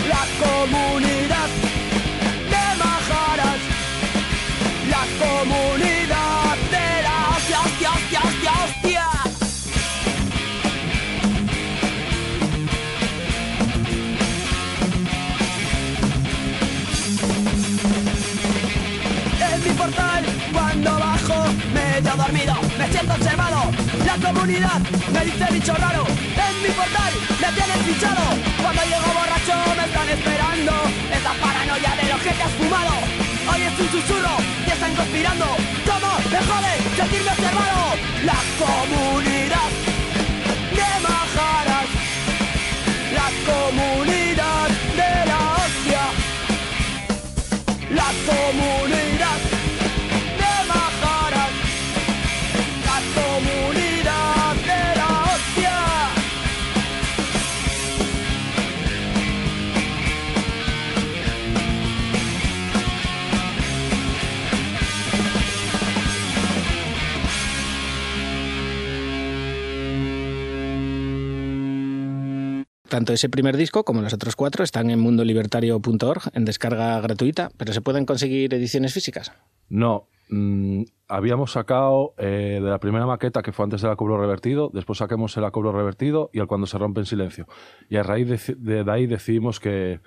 La 0.08 0.24
comunidad 0.46 1.13
comunidad 5.44 6.56
de 6.72 7.02
la 7.04 7.30
hostia, 7.36 7.60
hostia, 7.60 7.90
hostia, 7.92 8.20
hostia, 8.24 8.52
hostia. 8.64 9.06
En 19.52 19.64
mi 19.64 19.70
portal, 19.72 20.26
cuando 20.54 20.92
bajo, 20.92 21.46
medio 21.74 22.16
dormido, 22.16 22.56
me 22.78 22.88
siento 22.90 23.14
observado. 23.14 23.72
La 24.06 24.16
comunidad 24.26 24.80
me 25.12 25.26
dice 25.26 25.46
bicho 25.52 25.74
raro. 25.74 26.06
En 26.48 26.62
mi 26.64 26.70
portal, 26.70 27.14
me 27.42 27.48
tienen 27.52 27.80
fichado. 27.88 28.24
Cuando 28.62 28.82
llego 28.84 29.10
borracho, 29.20 29.56
me 29.76 29.86
están 29.86 30.10
esperando. 30.10 30.74
Es 31.12 31.24
la 31.24 31.34
paranoia 31.34 31.96
de 32.02 32.10
lo 32.12 32.18
que 32.24 32.30
te 32.30 32.44
has 32.44 32.52
fumado. 32.54 33.23
Hoy 33.54 33.62
es 33.62 33.80
un 33.80 33.90
susurro 33.92 34.36
y 34.66 34.72
están 34.72 34.96
conspirando. 34.96 35.46
¿Cómo 35.86 36.12
me 36.32 36.38
jode 36.38 36.74
sentirme 36.98 37.30
observado? 37.30 37.96
La 38.26 38.40
comunidad 38.58 39.70
de 40.78 40.90
Majaras. 41.06 41.90
La 43.14 43.30
comunidad 43.46 44.70
de 44.98 45.26
la 45.30 45.40
hostia. 45.54 46.04
La 47.92 48.10
comunidad 48.26 49.13
Tanto 72.94 73.12
ese 73.12 73.28
primer 73.28 73.58
disco 73.58 73.84
como 73.86 74.04
los 74.04 74.14
otros 74.14 74.36
cuatro 74.36 74.64
están 74.64 74.92
en 74.92 75.00
mundolibertario.org 75.00 76.30
en 76.32 76.46
descarga 76.46 77.02
gratuita, 77.02 77.50
pero 77.58 77.74
se 77.74 77.82
pueden 77.82 78.06
conseguir 78.06 78.54
ediciones 78.54 78.94
físicas. 78.94 79.32
No, 79.68 80.10
mm, 80.30 80.84
habíamos 81.08 81.54
sacado 81.54 82.14
eh, 82.20 82.60
de 82.62 82.70
la 82.70 82.78
primera 82.78 83.08
maqueta 83.08 83.42
que 83.42 83.52
fue 83.52 83.64
antes 83.64 83.82
del 83.82 83.96
cobro 83.96 84.20
revertido, 84.22 84.70
después 84.72 85.00
saquemos 85.00 85.36
el 85.38 85.52
cobro 85.52 85.72
revertido 85.72 86.30
y 86.34 86.40
el 86.40 86.46
cuando 86.46 86.68
se 86.68 86.78
rompe 86.78 87.00
en 87.00 87.08
silencio. 87.08 87.48
Y 87.90 87.96
a 87.96 88.04
raíz 88.04 88.28
de, 88.28 88.84
de 88.84 88.92
ahí 88.92 89.08
decidimos 89.08 89.60
que, 89.60 90.00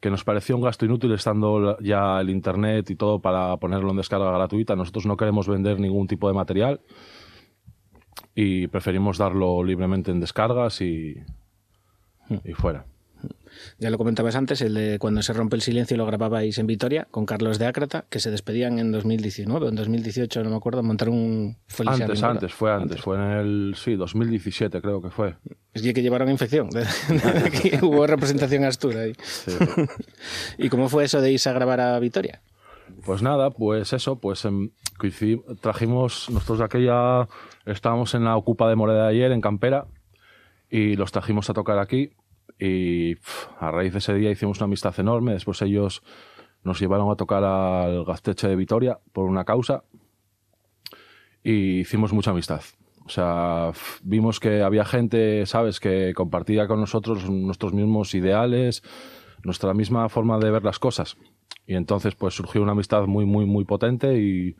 que 0.00 0.10
nos 0.10 0.24
parecía 0.24 0.56
un 0.56 0.62
gasto 0.62 0.84
inútil 0.84 1.12
estando 1.12 1.78
ya 1.78 2.20
el 2.20 2.30
internet 2.30 2.90
y 2.90 2.96
todo 2.96 3.20
para 3.20 3.56
ponerlo 3.58 3.92
en 3.92 3.98
descarga 3.98 4.32
gratuita. 4.32 4.74
Nosotros 4.74 5.06
no 5.06 5.16
queremos 5.16 5.46
vender 5.46 5.78
ningún 5.78 6.08
tipo 6.08 6.26
de 6.26 6.34
material 6.34 6.80
y 8.34 8.66
preferimos 8.66 9.18
darlo 9.18 9.62
libremente 9.62 10.10
en 10.10 10.18
descargas 10.18 10.80
y, 10.80 11.14
y 12.44 12.52
fuera. 12.52 12.86
Ya 13.78 13.90
lo 13.90 13.98
comentabas 13.98 14.34
antes, 14.36 14.60
el 14.62 14.74
de 14.74 14.98
cuando 14.98 15.22
se 15.22 15.32
rompe 15.32 15.56
el 15.56 15.62
silencio 15.62 15.96
lo 15.96 16.06
grababais 16.06 16.58
en 16.58 16.66
Vitoria 16.66 17.06
con 17.10 17.26
Carlos 17.26 17.58
de 17.58 17.66
Ácrata, 17.66 18.04
que 18.08 18.20
se 18.20 18.30
despedían 18.30 18.78
en 18.78 18.92
2019 18.92 19.66
o 19.66 19.68
en 19.68 19.74
2018, 19.74 20.42
no 20.42 20.50
me 20.50 20.56
acuerdo, 20.56 20.82
montaron 20.82 21.14
un 21.14 21.56
Feliz 21.66 22.00
Antes, 22.00 22.22
antes, 22.22 22.52
fue 22.52 22.72
antes, 22.72 23.00
fue 23.00 23.16
en 23.16 23.22
el, 23.22 23.74
sí, 23.76 23.94
2017 23.94 24.80
creo 24.80 25.02
que 25.02 25.10
fue. 25.10 25.36
Es 25.72 25.82
que 25.82 26.02
llevaron 26.02 26.30
infección. 26.30 26.70
De 26.70 26.84
aquí 27.44 27.72
hubo 27.82 28.06
representación 28.06 28.64
astura 28.64 29.00
ahí. 29.02 29.12
¿Y 30.58 30.68
cómo 30.68 30.88
fue 30.88 31.04
eso 31.04 31.20
de 31.20 31.32
irse 31.32 31.48
a 31.48 31.52
grabar 31.52 31.80
a 31.80 31.98
Vitoria? 31.98 32.42
Pues 33.04 33.22
nada, 33.22 33.50
pues 33.50 33.92
eso, 33.92 34.18
pues 34.18 34.44
em, 34.44 34.70
trajimos, 35.60 36.28
nosotros 36.30 36.58
de 36.58 36.64
aquella, 36.64 37.28
estábamos 37.66 38.14
en 38.14 38.24
la 38.24 38.36
Ocupa 38.36 38.68
de 38.68 38.76
Moreda 38.76 39.04
de 39.04 39.10
ayer, 39.10 39.32
en 39.32 39.40
Campera, 39.40 39.86
y 40.74 40.96
los 40.96 41.12
trajimos 41.12 41.48
a 41.50 41.54
tocar 41.54 41.78
aquí, 41.78 42.10
y 42.58 43.14
a 43.60 43.70
raíz 43.70 43.92
de 43.92 44.00
ese 44.00 44.12
día 44.12 44.32
hicimos 44.32 44.58
una 44.58 44.64
amistad 44.64 44.92
enorme, 44.98 45.32
después 45.32 45.62
ellos 45.62 46.02
nos 46.64 46.80
llevaron 46.80 47.12
a 47.12 47.14
tocar 47.14 47.44
al 47.44 48.04
Gasteche 48.04 48.48
de 48.48 48.56
Vitoria 48.56 48.98
por 49.12 49.26
una 49.26 49.44
causa, 49.44 49.84
y 51.44 51.78
hicimos 51.78 52.12
mucha 52.12 52.32
amistad. 52.32 52.62
O 53.06 53.08
sea, 53.08 53.70
vimos 54.02 54.40
que 54.40 54.62
había 54.62 54.84
gente, 54.84 55.46
¿sabes?, 55.46 55.78
que 55.78 56.12
compartía 56.12 56.66
con 56.66 56.80
nosotros 56.80 57.30
nuestros 57.30 57.72
mismos 57.72 58.12
ideales, 58.16 58.82
nuestra 59.44 59.74
misma 59.74 60.08
forma 60.08 60.40
de 60.40 60.50
ver 60.50 60.64
las 60.64 60.80
cosas. 60.80 61.16
Y 61.68 61.76
entonces, 61.76 62.16
pues 62.16 62.34
surgió 62.34 62.60
una 62.60 62.72
amistad 62.72 63.06
muy, 63.06 63.26
muy, 63.26 63.46
muy 63.46 63.64
potente 63.64 64.18
y, 64.18 64.56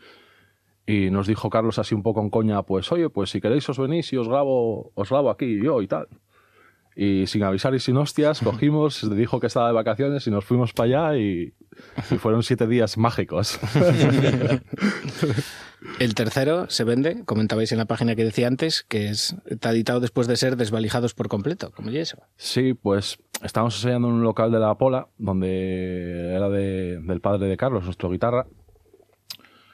y 0.87 1.11
nos 1.11 1.27
dijo 1.27 1.49
Carlos 1.51 1.79
así 1.79 1.95
un 1.95 2.03
poco 2.03 2.21
en 2.21 2.31
coña, 2.31 2.63
pues 2.63 2.91
oye, 2.93 3.09
pues 3.11 3.31
si 3.31 3.41
queréis 3.41 3.69
os 3.69 3.79
venís 3.79 4.13
y 4.13 4.17
os 4.17 4.29
grabo, 4.29 4.93
os 4.95 5.09
grabo 5.11 5.31
aquí 5.31 5.59
yo 5.63 5.81
y 5.83 5.89
tal. 5.89 6.09
Y 6.97 7.27
sin 7.27 7.43
avisar 7.43 7.75
y 7.75 7.81
sin 7.81 7.97
hostias, 7.97 8.41
cogimos, 8.45 8.95
se 8.97 9.13
dijo 9.15 9.41
que 9.41 9.49
estaba 9.49 9.67
de 9.69 9.73
vacaciones 9.75 10.27
y 10.27 10.31
nos 10.31 10.45
fuimos 10.45 10.73
para 10.73 11.09
allá 11.11 11.19
y, 11.19 11.53
y 12.11 12.15
fueron 12.19 12.43
siete 12.43 12.67
días 12.69 12.97
mágicos. 12.99 13.59
El 16.01 16.15
tercero 16.15 16.69
se 16.71 16.85
vende, 16.85 17.25
comentabais 17.25 17.71
en 17.73 17.79
la 17.79 17.85
página 17.85 18.15
que 18.17 18.25
decía 18.25 18.47
antes, 18.47 18.83
que 18.85 19.09
es, 19.09 19.37
está 19.47 19.71
editado 19.71 20.01
después 20.01 20.27
de 20.27 20.37
ser 20.37 20.57
desvalijados 20.57 21.15
por 21.15 21.29
completo. 21.29 21.73
¿Cómo 21.77 21.91
y 21.91 21.99
eso? 21.99 22.17
Sí, 22.37 22.75
pues 22.75 23.19
estábamos 23.43 23.75
ensayando 23.77 24.09
en 24.09 24.15
un 24.15 24.23
local 24.23 24.51
de 24.51 24.61
la 24.61 24.75
Pola, 24.79 25.09
donde 25.19 26.35
era 26.35 26.49
de- 26.49 27.01
del 27.01 27.21
padre 27.21 27.47
de 27.49 27.57
Carlos, 27.57 27.85
nuestro 27.85 28.09
guitarra, 28.11 28.47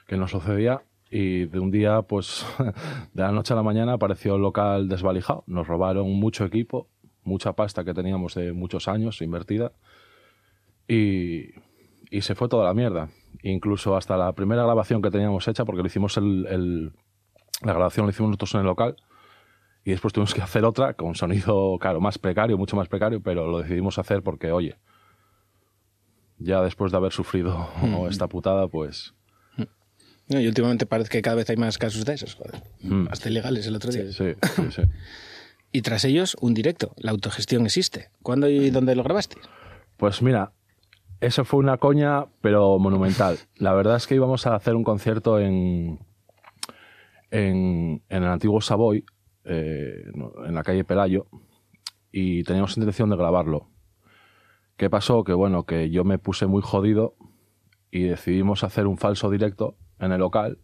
que 0.08 0.16
nos 0.16 0.32
sucedía. 0.32 0.82
Y 1.10 1.46
de 1.46 1.58
un 1.58 1.70
día, 1.70 2.02
pues, 2.02 2.46
de 3.12 3.22
la 3.22 3.32
noche 3.32 3.52
a 3.52 3.56
la 3.56 3.62
mañana 3.62 3.94
apareció 3.94 4.36
el 4.36 4.42
local 4.42 4.88
desvalijado. 4.88 5.42
Nos 5.46 5.66
robaron 5.66 6.08
mucho 6.12 6.44
equipo, 6.44 6.88
mucha 7.24 7.52
pasta 7.54 7.84
que 7.84 7.94
teníamos 7.94 8.34
de 8.34 8.52
muchos 8.52 8.86
años 8.86 9.20
invertida. 9.20 9.72
Y, 10.86 11.50
y 12.10 12.22
se 12.22 12.34
fue 12.34 12.48
toda 12.48 12.64
la 12.64 12.74
mierda. 12.74 13.08
Incluso 13.42 13.96
hasta 13.96 14.16
la 14.16 14.32
primera 14.34 14.62
grabación 14.62 15.02
que 15.02 15.10
teníamos 15.10 15.48
hecha, 15.48 15.64
porque 15.64 15.82
lo 15.82 15.86
hicimos 15.86 16.16
el, 16.16 16.92
la 17.62 17.72
grabación 17.72 18.06
la 18.06 18.10
hicimos 18.10 18.30
nosotros 18.30 18.54
en 18.54 18.60
el 18.60 18.66
local. 18.66 18.96
Y 19.84 19.92
después 19.92 20.12
tuvimos 20.12 20.34
que 20.34 20.42
hacer 20.42 20.64
otra 20.64 20.94
con 20.94 21.14
sonido, 21.14 21.78
claro, 21.80 22.00
más 22.00 22.18
precario, 22.18 22.58
mucho 22.58 22.76
más 22.76 22.88
precario, 22.88 23.22
pero 23.22 23.50
lo 23.50 23.58
decidimos 23.58 23.98
hacer 23.98 24.22
porque, 24.22 24.52
oye, 24.52 24.76
ya 26.38 26.60
después 26.62 26.92
de 26.92 26.98
haber 26.98 27.12
sufrido 27.12 27.68
esta 28.10 28.28
putada, 28.28 28.68
pues... 28.68 29.14
No, 30.30 30.40
y 30.40 30.46
últimamente 30.46 30.86
parece 30.86 31.10
que 31.10 31.22
cada 31.22 31.36
vez 31.36 31.50
hay 31.50 31.56
más 31.56 31.76
casos 31.76 32.04
de 32.04 32.14
esos, 32.14 32.36
joder. 32.36 32.62
Mm. 32.82 33.08
Hasta 33.10 33.28
ilegales 33.28 33.66
el 33.66 33.74
otro 33.74 33.90
día. 33.90 34.12
Sí, 34.12 34.34
sí, 34.56 34.62
sí. 34.70 34.82
Y 35.72 35.82
tras 35.82 36.04
ellos, 36.04 36.36
un 36.40 36.54
directo. 36.54 36.94
La 36.96 37.10
autogestión 37.10 37.66
existe. 37.66 38.10
¿Cuándo 38.22 38.48
y 38.48 38.70
dónde 38.70 38.94
lo 38.94 39.02
grabaste? 39.02 39.36
Pues 39.96 40.22
mira, 40.22 40.52
eso 41.20 41.44
fue 41.44 41.58
una 41.58 41.78
coña, 41.78 42.26
pero 42.40 42.78
monumental. 42.78 43.38
La 43.56 43.72
verdad 43.74 43.96
es 43.96 44.06
que 44.06 44.14
íbamos 44.14 44.46
a 44.46 44.54
hacer 44.54 44.76
un 44.76 44.84
concierto 44.84 45.40
en, 45.40 45.98
en, 47.30 48.02
en 48.08 48.22
el 48.22 48.28
antiguo 48.28 48.60
Savoy, 48.60 49.04
eh, 49.44 50.04
en 50.46 50.54
la 50.54 50.62
calle 50.62 50.84
Pelayo, 50.84 51.26
y 52.12 52.44
teníamos 52.44 52.76
intención 52.76 53.10
de 53.10 53.16
grabarlo. 53.16 53.68
¿Qué 54.76 54.88
pasó? 54.88 55.24
Que 55.24 55.32
bueno, 55.32 55.66
que 55.66 55.90
yo 55.90 56.04
me 56.04 56.18
puse 56.18 56.46
muy 56.46 56.62
jodido 56.62 57.16
y 57.90 58.04
decidimos 58.04 58.62
hacer 58.64 58.86
un 58.86 58.96
falso 58.96 59.28
directo 59.28 59.76
en 60.00 60.12
el 60.12 60.18
local. 60.18 60.58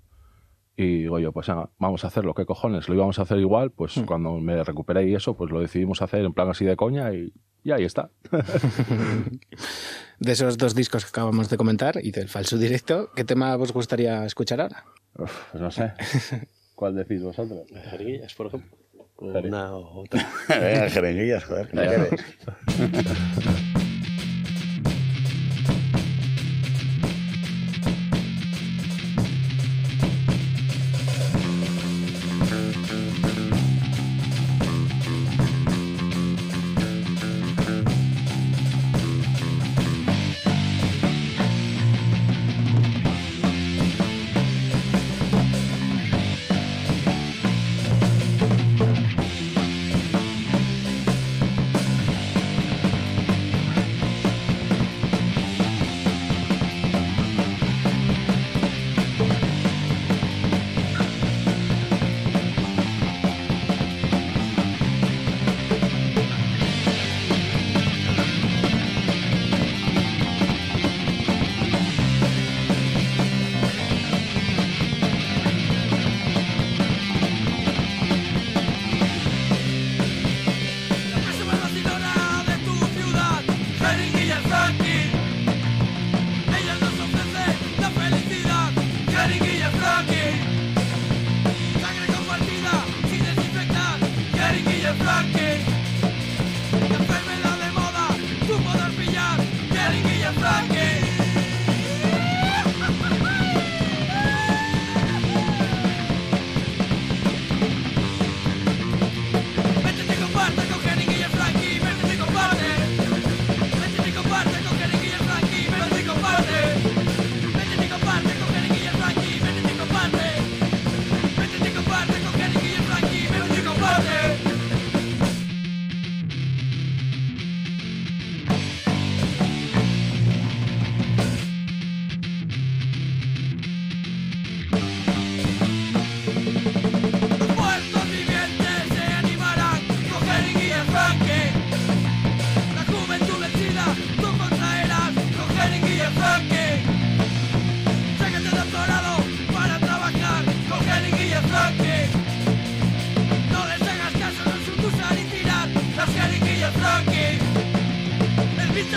Y 0.77 1.03
digo 1.03 1.19
yo, 1.19 1.33
pues 1.33 1.47
venga, 1.47 1.71
vamos 1.79 2.05
a 2.05 2.09
hacerlo, 2.09 2.35
¿qué 2.35 2.45
cojones? 2.45 2.89
Lo 2.89 2.95
íbamos 2.95 3.19
a 3.19 3.23
hacer 3.23 3.39
igual, 3.39 3.71
pues 3.71 3.95
cuando 4.07 4.39
me 4.39 4.63
recuperé 4.63 5.09
y 5.09 5.15
eso, 5.15 5.35
pues 5.35 5.51
lo 5.51 5.61
decidimos 5.61 6.03
hacer 6.03 6.25
en 6.25 6.35
plan 6.35 6.51
así 6.51 6.67
de 6.67 6.77
coña 6.77 7.15
y, 7.15 7.33
y 7.65 7.73
ahí 7.73 7.85
está. 7.85 8.11
De 10.19 10.33
esos 10.33 10.57
dos 10.57 10.75
discos 10.75 11.05
que 11.05 11.11
acabamos 11.11 11.51
de 11.51 11.59
comentar 11.59 11.99
y 12.03 12.11
del 12.11 12.29
falso 12.29 12.57
directo, 12.57 13.11
¿qué 13.15 13.25
tema 13.25 13.55
os 13.57 13.73
gustaría 13.73 14.25
escuchar 14.25 14.63
ahora? 14.63 14.85
Uf, 15.19 15.51
pues 15.53 15.63
no 15.63 15.71
sé. 15.71 15.93
¿Cuál 16.75 16.95
decís 16.95 17.23
vosotros? 17.23 17.67
Jeringuillas, 17.91 18.35
por 18.35 18.47
ejemplo. 18.47 18.77
Una 19.19 19.75
o 19.75 20.03
otra. 20.03 20.27
Venga, 20.49 20.91
jeringuillas, 20.91 21.45
joder. 21.45 21.71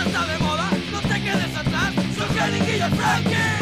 Bicho 0.00 0.08
está 0.08 0.24
de 0.24 0.38
moda, 0.38 0.70
no 0.92 1.00
te 1.00 1.22
quedes 1.22 1.56
atrás, 1.56 1.92
son 2.16 2.28
Jeringuillas 2.34 2.90
Frankie. 2.94 3.59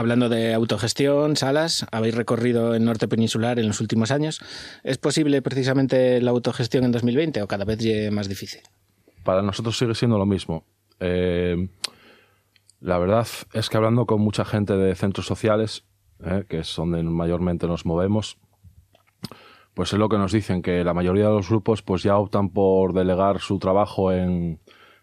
Hablando 0.00 0.30
de 0.30 0.54
autogestión, 0.54 1.36
salas, 1.36 1.86
habéis 1.92 2.14
recorrido 2.14 2.74
el 2.74 2.82
norte 2.86 3.06
peninsular 3.06 3.58
en 3.58 3.66
los 3.66 3.82
últimos 3.82 4.10
años. 4.10 4.40
¿Es 4.82 4.96
posible 4.96 5.42
precisamente 5.42 6.22
la 6.22 6.30
autogestión 6.30 6.84
en 6.84 6.92
2020 6.92 7.42
o 7.42 7.46
cada 7.46 7.66
vez 7.66 7.80
más 8.10 8.26
difícil? 8.26 8.62
Para 9.24 9.42
nosotros 9.42 9.76
sigue 9.76 9.94
siendo 9.94 10.16
lo 10.16 10.24
mismo. 10.24 10.64
Eh, 11.00 11.68
la 12.80 12.96
verdad 12.96 13.28
es 13.52 13.68
que 13.68 13.76
hablando 13.76 14.06
con 14.06 14.22
mucha 14.22 14.46
gente 14.46 14.72
de 14.72 14.94
centros 14.94 15.26
sociales, 15.26 15.84
eh, 16.24 16.44
que 16.48 16.60
es 16.60 16.74
donde 16.74 17.02
mayormente 17.02 17.66
nos 17.66 17.84
movemos, 17.84 18.38
pues 19.74 19.92
es 19.92 19.98
lo 19.98 20.08
que 20.08 20.16
nos 20.16 20.32
dicen, 20.32 20.62
que 20.62 20.82
la 20.82 20.94
mayoría 20.94 21.26
de 21.26 21.34
los 21.34 21.50
grupos 21.50 21.82
pues 21.82 22.02
ya 22.02 22.16
optan 22.16 22.48
por 22.48 22.94
delegar 22.94 23.40
su 23.40 23.58
trabajo 23.58 24.12
en, 24.12 24.60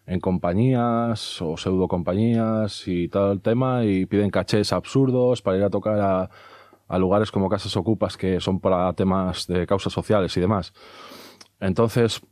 en 0.08 0.20
compañías 0.20 1.40
o 1.42 1.56
pseudo 1.56 1.86
compañías 1.86 2.88
y 2.88 3.08
todo 3.08 3.32
el 3.32 3.40
tema 3.42 3.84
y 3.84 4.06
piden 4.06 4.30
cachés 4.30 4.72
absurdos 4.72 5.42
para 5.42 5.58
ir 5.58 5.64
a 5.64 5.70
tocar 5.70 6.00
a, 6.00 6.30
a 6.88 6.98
lugares 6.98 7.30
como 7.30 7.48
casas 7.48 7.76
ocupas 7.76 8.16
que 8.16 8.40
son 8.40 8.58
para 8.58 8.90
temas 8.94 9.46
de 9.46 9.66
causas 9.66 9.92
sociales 9.92 10.34
y 10.36 10.40
demás. 10.40 10.72
Entonces, 11.60 12.22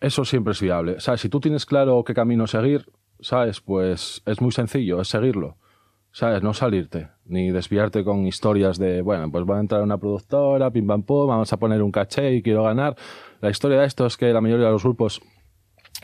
eso 0.00 0.24
siempre 0.24 0.52
es 0.52 0.60
viable. 0.60 0.98
¿Sabes? 0.98 1.20
Si 1.20 1.28
tú 1.28 1.38
tienes 1.40 1.66
claro 1.66 2.02
qué 2.04 2.14
camino 2.14 2.46
seguir, 2.46 2.86
¿sabes? 3.20 3.60
Pues 3.60 4.22
es 4.24 4.40
muy 4.40 4.52
sencillo, 4.52 5.00
es 5.02 5.08
seguirlo. 5.08 5.58
¿Sabes? 6.12 6.42
No 6.42 6.54
salirte, 6.54 7.10
ni 7.26 7.50
desviarte 7.50 8.02
con 8.02 8.26
historias 8.26 8.78
de, 8.78 9.02
bueno, 9.02 9.30
pues 9.30 9.44
va 9.44 9.58
a 9.58 9.60
entrar 9.60 9.82
una 9.82 9.98
productora, 9.98 10.70
pim 10.70 10.86
pam 10.86 11.02
pum, 11.02 11.28
vamos 11.28 11.52
a 11.52 11.58
poner 11.58 11.82
un 11.82 11.92
caché 11.92 12.32
y 12.32 12.42
quiero 12.42 12.62
ganar. 12.62 12.96
La 13.42 13.50
historia 13.50 13.80
de 13.80 13.86
esto 13.86 14.06
es 14.06 14.16
que 14.16 14.32
la 14.32 14.40
mayoría 14.40 14.64
de 14.64 14.72
los 14.72 14.82
grupos 14.82 15.20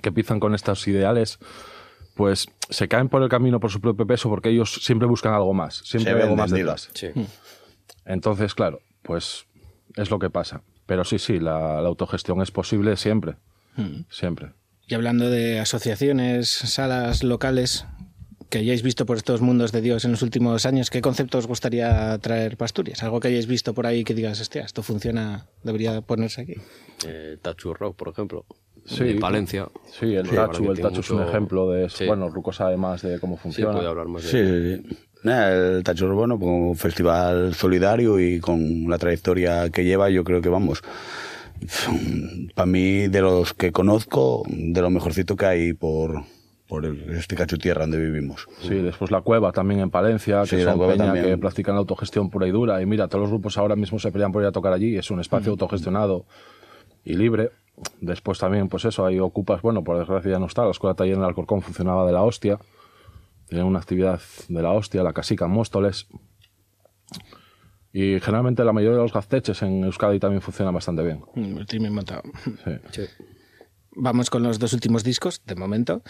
que 0.00 0.08
empiezan 0.08 0.40
con 0.40 0.54
estos 0.54 0.86
ideales, 0.88 1.38
pues 2.14 2.46
se 2.70 2.88
caen 2.88 3.08
por 3.08 3.22
el 3.22 3.28
camino 3.28 3.58
por 3.60 3.70
su 3.70 3.80
propio 3.80 4.06
peso 4.06 4.28
porque 4.28 4.50
ellos 4.50 4.80
siempre 4.82 5.06
buscan 5.08 5.34
algo 5.34 5.52
más, 5.54 5.76
siempre 5.84 6.12
Se 6.12 6.16
hay 6.18 6.22
algo 6.24 6.36
más 6.36 6.50
detrás. 6.50 6.90
Entonces, 8.04 8.54
claro, 8.54 8.80
pues 9.02 9.46
es 9.96 10.10
lo 10.10 10.18
que 10.18 10.30
pasa. 10.30 10.62
Pero 10.86 11.04
sí, 11.04 11.18
sí, 11.18 11.38
la, 11.38 11.80
la 11.80 11.88
autogestión 11.88 12.40
es 12.42 12.50
posible 12.50 12.96
siempre, 12.96 13.36
Mm. 13.76 14.04
siempre. 14.10 14.52
Y 14.86 14.94
hablando 14.94 15.30
de 15.30 15.58
asociaciones, 15.60 16.50
salas 16.50 17.22
locales 17.24 17.86
que 18.50 18.58
hayáis 18.58 18.82
visto 18.82 19.06
por 19.06 19.16
estos 19.16 19.40
mundos 19.40 19.72
de 19.72 19.80
Dios 19.80 20.04
en 20.04 20.10
los 20.10 20.20
últimos 20.20 20.66
años, 20.66 20.90
¿qué 20.90 21.00
concepto 21.00 21.38
os 21.38 21.46
gustaría 21.46 22.18
traer 22.18 22.58
para 22.58 22.66
Asturias? 22.66 23.02
Algo 23.02 23.18
que 23.18 23.28
hayáis 23.28 23.46
visto 23.46 23.72
por 23.72 23.86
ahí 23.86 24.04
que 24.04 24.12
digas, 24.12 24.38
hostia, 24.42 24.62
esto 24.62 24.82
funciona, 24.82 25.46
debería 25.62 26.02
ponerse 26.02 26.42
aquí. 26.42 26.56
Eh, 27.06 27.38
Tachu 27.40 27.72
Rock, 27.72 27.96
por 27.96 28.08
ejemplo. 28.08 28.44
Sí, 28.84 29.04
de 29.04 29.14
Palencia. 29.20 29.68
Sí, 29.90 30.14
el 30.14 30.26
Sí, 30.26 30.34
Tachu, 30.34 30.70
el 30.72 30.80
Tachu 30.80 31.00
es 31.00 31.10
un 31.10 31.18
mucho- 31.18 31.28
ejemplo 31.28 31.70
de 31.70 31.84
eso. 31.86 31.98
Sí. 31.98 32.06
Bueno, 32.06 32.28
Ruco 32.28 32.52
sabe 32.52 32.76
más 32.76 33.02
de 33.02 33.20
cómo 33.20 33.36
funciona. 33.36 33.72
puede 33.74 33.88
hablar 33.88 34.08
más 34.08 34.22
de- 34.24 34.28
Sí, 34.28 34.82
sí, 34.82 34.94
sí. 34.94 35.28
El 35.28 35.84
Tacho 35.84 36.06
Urbano, 36.06 36.36
como 36.38 36.70
un 36.70 36.76
festival 36.76 37.54
solidario 37.54 38.18
y 38.18 38.40
con 38.40 38.88
la 38.90 38.98
trayectoria 38.98 39.70
que 39.70 39.84
lleva, 39.84 40.10
yo 40.10 40.24
creo 40.24 40.40
que 40.42 40.48
vamos. 40.48 40.82
Para 42.54 42.66
mí, 42.66 43.06
de 43.08 43.20
los 43.20 43.54
que 43.54 43.70
conozco, 43.72 44.42
de 44.48 44.80
lo 44.82 44.90
mejorcito 44.90 45.36
que 45.36 45.46
hay 45.46 45.72
por, 45.74 46.22
por 46.66 46.84
el- 46.84 47.08
este 47.10 47.36
cacho 47.36 47.56
tierra 47.58 47.82
donde 47.82 47.98
vivimos. 47.98 48.48
Sí, 48.62 48.74
después 48.74 49.10
la 49.12 49.20
cueva 49.20 49.52
también 49.52 49.80
en 49.80 49.90
Palencia, 49.90 50.44
Sí, 50.44 50.56
que 50.56 50.64
la 50.64 50.72
son 50.72 50.80
peña 50.88 51.04
también. 51.06 51.24
que 51.26 51.38
practican 51.38 51.74
la 51.76 51.80
autogestión 51.80 52.30
pura 52.30 52.48
y 52.48 52.50
dura. 52.50 52.82
Y 52.82 52.86
mira, 52.86 53.06
todos 53.08 53.22
los 53.22 53.30
grupos 53.30 53.56
ahora 53.58 53.76
mismo 53.76 53.98
se 54.00 54.10
pelean 54.10 54.32
por 54.32 54.42
ir 54.42 54.48
a 54.48 54.52
tocar 54.52 54.72
allí. 54.72 54.96
Es 54.96 55.10
un 55.12 55.20
espacio 55.20 55.52
autogestionado 55.52 56.24
y 57.04 57.14
libre. 57.14 57.50
Después 58.00 58.38
también, 58.38 58.68
pues 58.68 58.84
eso, 58.84 59.06
hay 59.06 59.18
ocupas, 59.18 59.62
bueno, 59.62 59.84
por 59.84 59.98
desgracia 59.98 60.32
ya 60.32 60.38
no 60.38 60.46
está. 60.46 60.64
La 60.64 60.70
escuela 60.70 60.94
taller 60.94 61.14
en 61.14 61.20
el 61.20 61.26
Alcorcón 61.26 61.62
funcionaba 61.62 62.06
de 62.06 62.12
la 62.12 62.22
hostia. 62.22 62.58
Tienen 63.48 63.66
una 63.66 63.78
actividad 63.78 64.20
de 64.48 64.62
la 64.62 64.72
hostia, 64.72 65.02
la 65.02 65.12
casica 65.12 65.44
en 65.44 65.50
Móstoles. 65.50 66.06
Y 67.92 68.20
generalmente 68.20 68.64
la 68.64 68.72
mayoría 68.72 68.96
de 68.96 69.02
los 69.02 69.12
gazteches 69.12 69.62
en 69.62 69.84
Euskadi 69.84 70.18
también 70.18 70.40
funcionan 70.40 70.74
bastante 70.74 71.02
bien. 71.02 71.22
Mm, 71.34 71.58
El 71.58 71.66
team 71.66 71.92
montado. 71.92 72.22
Sí. 72.90 73.02
Vamos 73.94 74.30
con 74.30 74.42
los 74.42 74.58
dos 74.58 74.72
últimos 74.72 75.04
discos, 75.04 75.42
de 75.44 75.54
momento. 75.54 76.02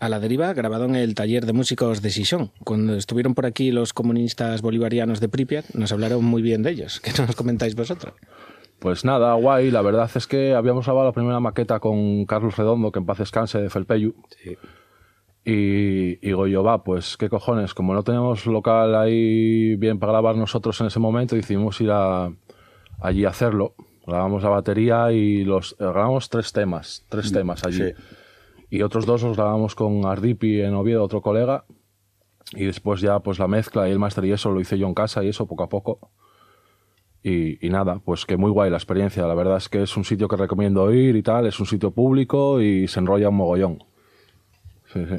A 0.00 0.08
la 0.08 0.18
deriva, 0.18 0.52
grabado 0.54 0.86
en 0.86 0.96
el 0.96 1.14
taller 1.14 1.46
de 1.46 1.52
músicos 1.52 2.02
de 2.02 2.10
Sison. 2.10 2.50
Cuando 2.64 2.96
estuvieron 2.96 3.34
por 3.34 3.46
aquí 3.46 3.70
los 3.70 3.92
comunistas 3.92 4.60
bolivarianos 4.60 5.20
de 5.20 5.28
Pripyat, 5.28 5.66
nos 5.74 5.92
hablaron 5.92 6.24
muy 6.24 6.42
bien 6.42 6.64
de 6.64 6.70
ellos. 6.70 6.98
¿Qué 7.00 7.12
nos 7.16 7.36
comentáis 7.36 7.76
vosotros? 7.76 8.14
Pues 8.78 9.04
nada, 9.04 9.34
guay. 9.34 9.70
La 9.70 9.82
verdad 9.82 10.10
es 10.14 10.26
que 10.26 10.54
habíamos 10.54 10.86
grabado 10.86 11.06
la 11.06 11.12
primera 11.12 11.40
maqueta 11.40 11.80
con 11.80 12.24
Carlos 12.26 12.56
Redondo, 12.56 12.92
que 12.92 13.00
en 13.00 13.06
paz 13.06 13.18
descanse, 13.18 13.60
de 13.60 13.70
Felpeyu. 13.70 14.14
Y, 15.44 16.18
y 16.20 16.30
yo, 16.30 16.62
va, 16.62 16.84
pues 16.84 17.16
qué 17.16 17.28
cojones, 17.28 17.72
como 17.74 17.94
no 17.94 18.02
tenemos 18.02 18.44
local 18.46 18.94
ahí 18.94 19.76
bien 19.76 19.98
para 19.98 20.12
grabar 20.12 20.36
nosotros 20.36 20.78
en 20.82 20.88
ese 20.88 21.00
momento, 21.00 21.36
decidimos 21.36 21.80
ir 21.80 21.90
a, 21.90 22.30
allí 23.00 23.24
a 23.24 23.30
hacerlo. 23.30 23.74
Grabamos 24.06 24.42
la 24.42 24.50
batería 24.50 25.10
y 25.12 25.44
los 25.44 25.72
eh, 25.72 25.76
grabamos 25.80 26.28
tres 26.28 26.52
temas, 26.52 27.04
tres 27.08 27.30
Mm, 27.30 27.34
temas 27.34 27.64
allí. 27.64 27.78
sí. 27.78 27.92
Y 28.70 28.82
otros 28.82 29.06
dos 29.06 29.22
los 29.22 29.36
grabamos 29.36 29.74
con 29.74 30.04
Ardipi 30.04 30.60
en 30.60 30.74
Oviedo, 30.74 31.02
otro 31.02 31.22
colega. 31.22 31.64
Y 32.54 32.66
después 32.66 33.00
ya 33.00 33.18
pues 33.20 33.38
la 33.38 33.48
mezcla 33.48 33.88
y 33.88 33.92
el 33.92 33.98
máster 33.98 34.24
y 34.26 34.32
eso 34.32 34.50
lo 34.50 34.60
hice 34.60 34.78
yo 34.78 34.86
en 34.86 34.94
casa 34.94 35.24
y 35.24 35.28
eso 35.28 35.46
poco 35.46 35.62
a 35.64 35.68
poco. 35.70 36.10
Y, 37.28 37.58
y 37.66 37.70
nada, 37.70 38.00
pues 38.04 38.24
que 38.24 38.36
muy 38.36 38.50
guay 38.50 38.70
la 38.70 38.78
experiencia. 38.78 39.26
La 39.26 39.34
verdad 39.34 39.58
es 39.58 39.68
que 39.68 39.82
es 39.82 39.96
un 39.96 40.04
sitio 40.04 40.28
que 40.28 40.36
recomiendo 40.36 40.92
ir 40.92 41.14
y 41.16 41.22
tal. 41.22 41.46
Es 41.46 41.60
un 41.60 41.66
sitio 41.66 41.90
público 41.90 42.60
y 42.60 42.88
se 42.88 43.00
enrolla 43.00 43.28
un 43.28 43.36
mogollón. 43.36 43.84
Sí, 44.92 45.04
sí. 45.04 45.16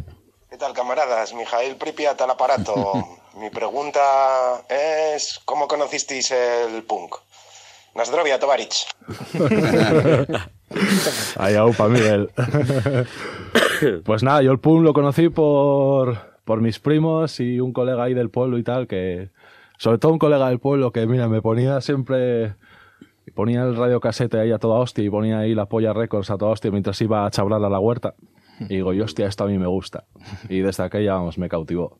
¿Qué 0.49 0.57
tal, 0.57 0.73
camaradas? 0.73 1.33
Mijail 1.33 1.75
Pripyat 1.75 2.19
al 2.21 2.31
aparato. 2.31 2.93
Mi 3.39 3.49
pregunta 3.51 4.65
es, 4.67 5.39
¿cómo 5.45 5.67
conocisteis 5.67 6.31
el 6.31 6.83
punk? 6.83 7.15
Nasdrovia 7.95 8.39
Tovarich. 8.39 8.87
Ahí 11.37 11.55
aupa, 11.55 11.87
Miguel. 11.87 12.29
pues 14.05 14.23
nada, 14.23 14.41
yo 14.41 14.51
el 14.51 14.59
PUM 14.59 14.83
lo 14.83 14.93
conocí 14.93 15.29
por, 15.29 16.17
por 16.45 16.61
mis 16.61 16.79
primos 16.79 17.39
y 17.39 17.59
un 17.59 17.73
colega 17.73 18.03
ahí 18.03 18.13
del 18.13 18.29
pueblo 18.29 18.57
y 18.57 18.63
tal, 18.63 18.87
que 18.87 19.29
sobre 19.79 19.97
todo 19.97 20.11
un 20.11 20.19
colega 20.19 20.49
del 20.49 20.59
pueblo 20.59 20.91
que, 20.91 21.07
mira, 21.07 21.27
me 21.27 21.41
ponía 21.41 21.81
siempre... 21.81 22.53
Ponía 23.35 23.61
el 23.61 23.75
radio 23.75 23.99
casete 23.99 24.39
ahí 24.39 24.51
a 24.51 24.57
toda 24.57 24.79
hostia 24.79 25.03
y 25.03 25.09
ponía 25.09 25.39
ahí 25.39 25.53
la 25.53 25.67
polla 25.67 25.93
records 25.93 26.31
a 26.31 26.37
toda 26.37 26.51
hostia 26.51 26.71
mientras 26.71 26.99
iba 26.99 27.25
a 27.25 27.29
chabrar 27.29 27.63
a 27.63 27.69
la 27.69 27.79
huerta. 27.79 28.15
Y 28.59 28.75
digo, 28.75 28.91
yo, 28.91 29.05
hostia, 29.05 29.27
esto 29.27 29.43
a 29.43 29.47
mí 29.47 29.57
me 29.59 29.67
gusta. 29.67 30.05
Y 30.49 30.59
desde 30.59 30.83
aquella, 30.83 31.13
vamos, 31.13 31.37
me 31.37 31.47
cautivó. 31.47 31.99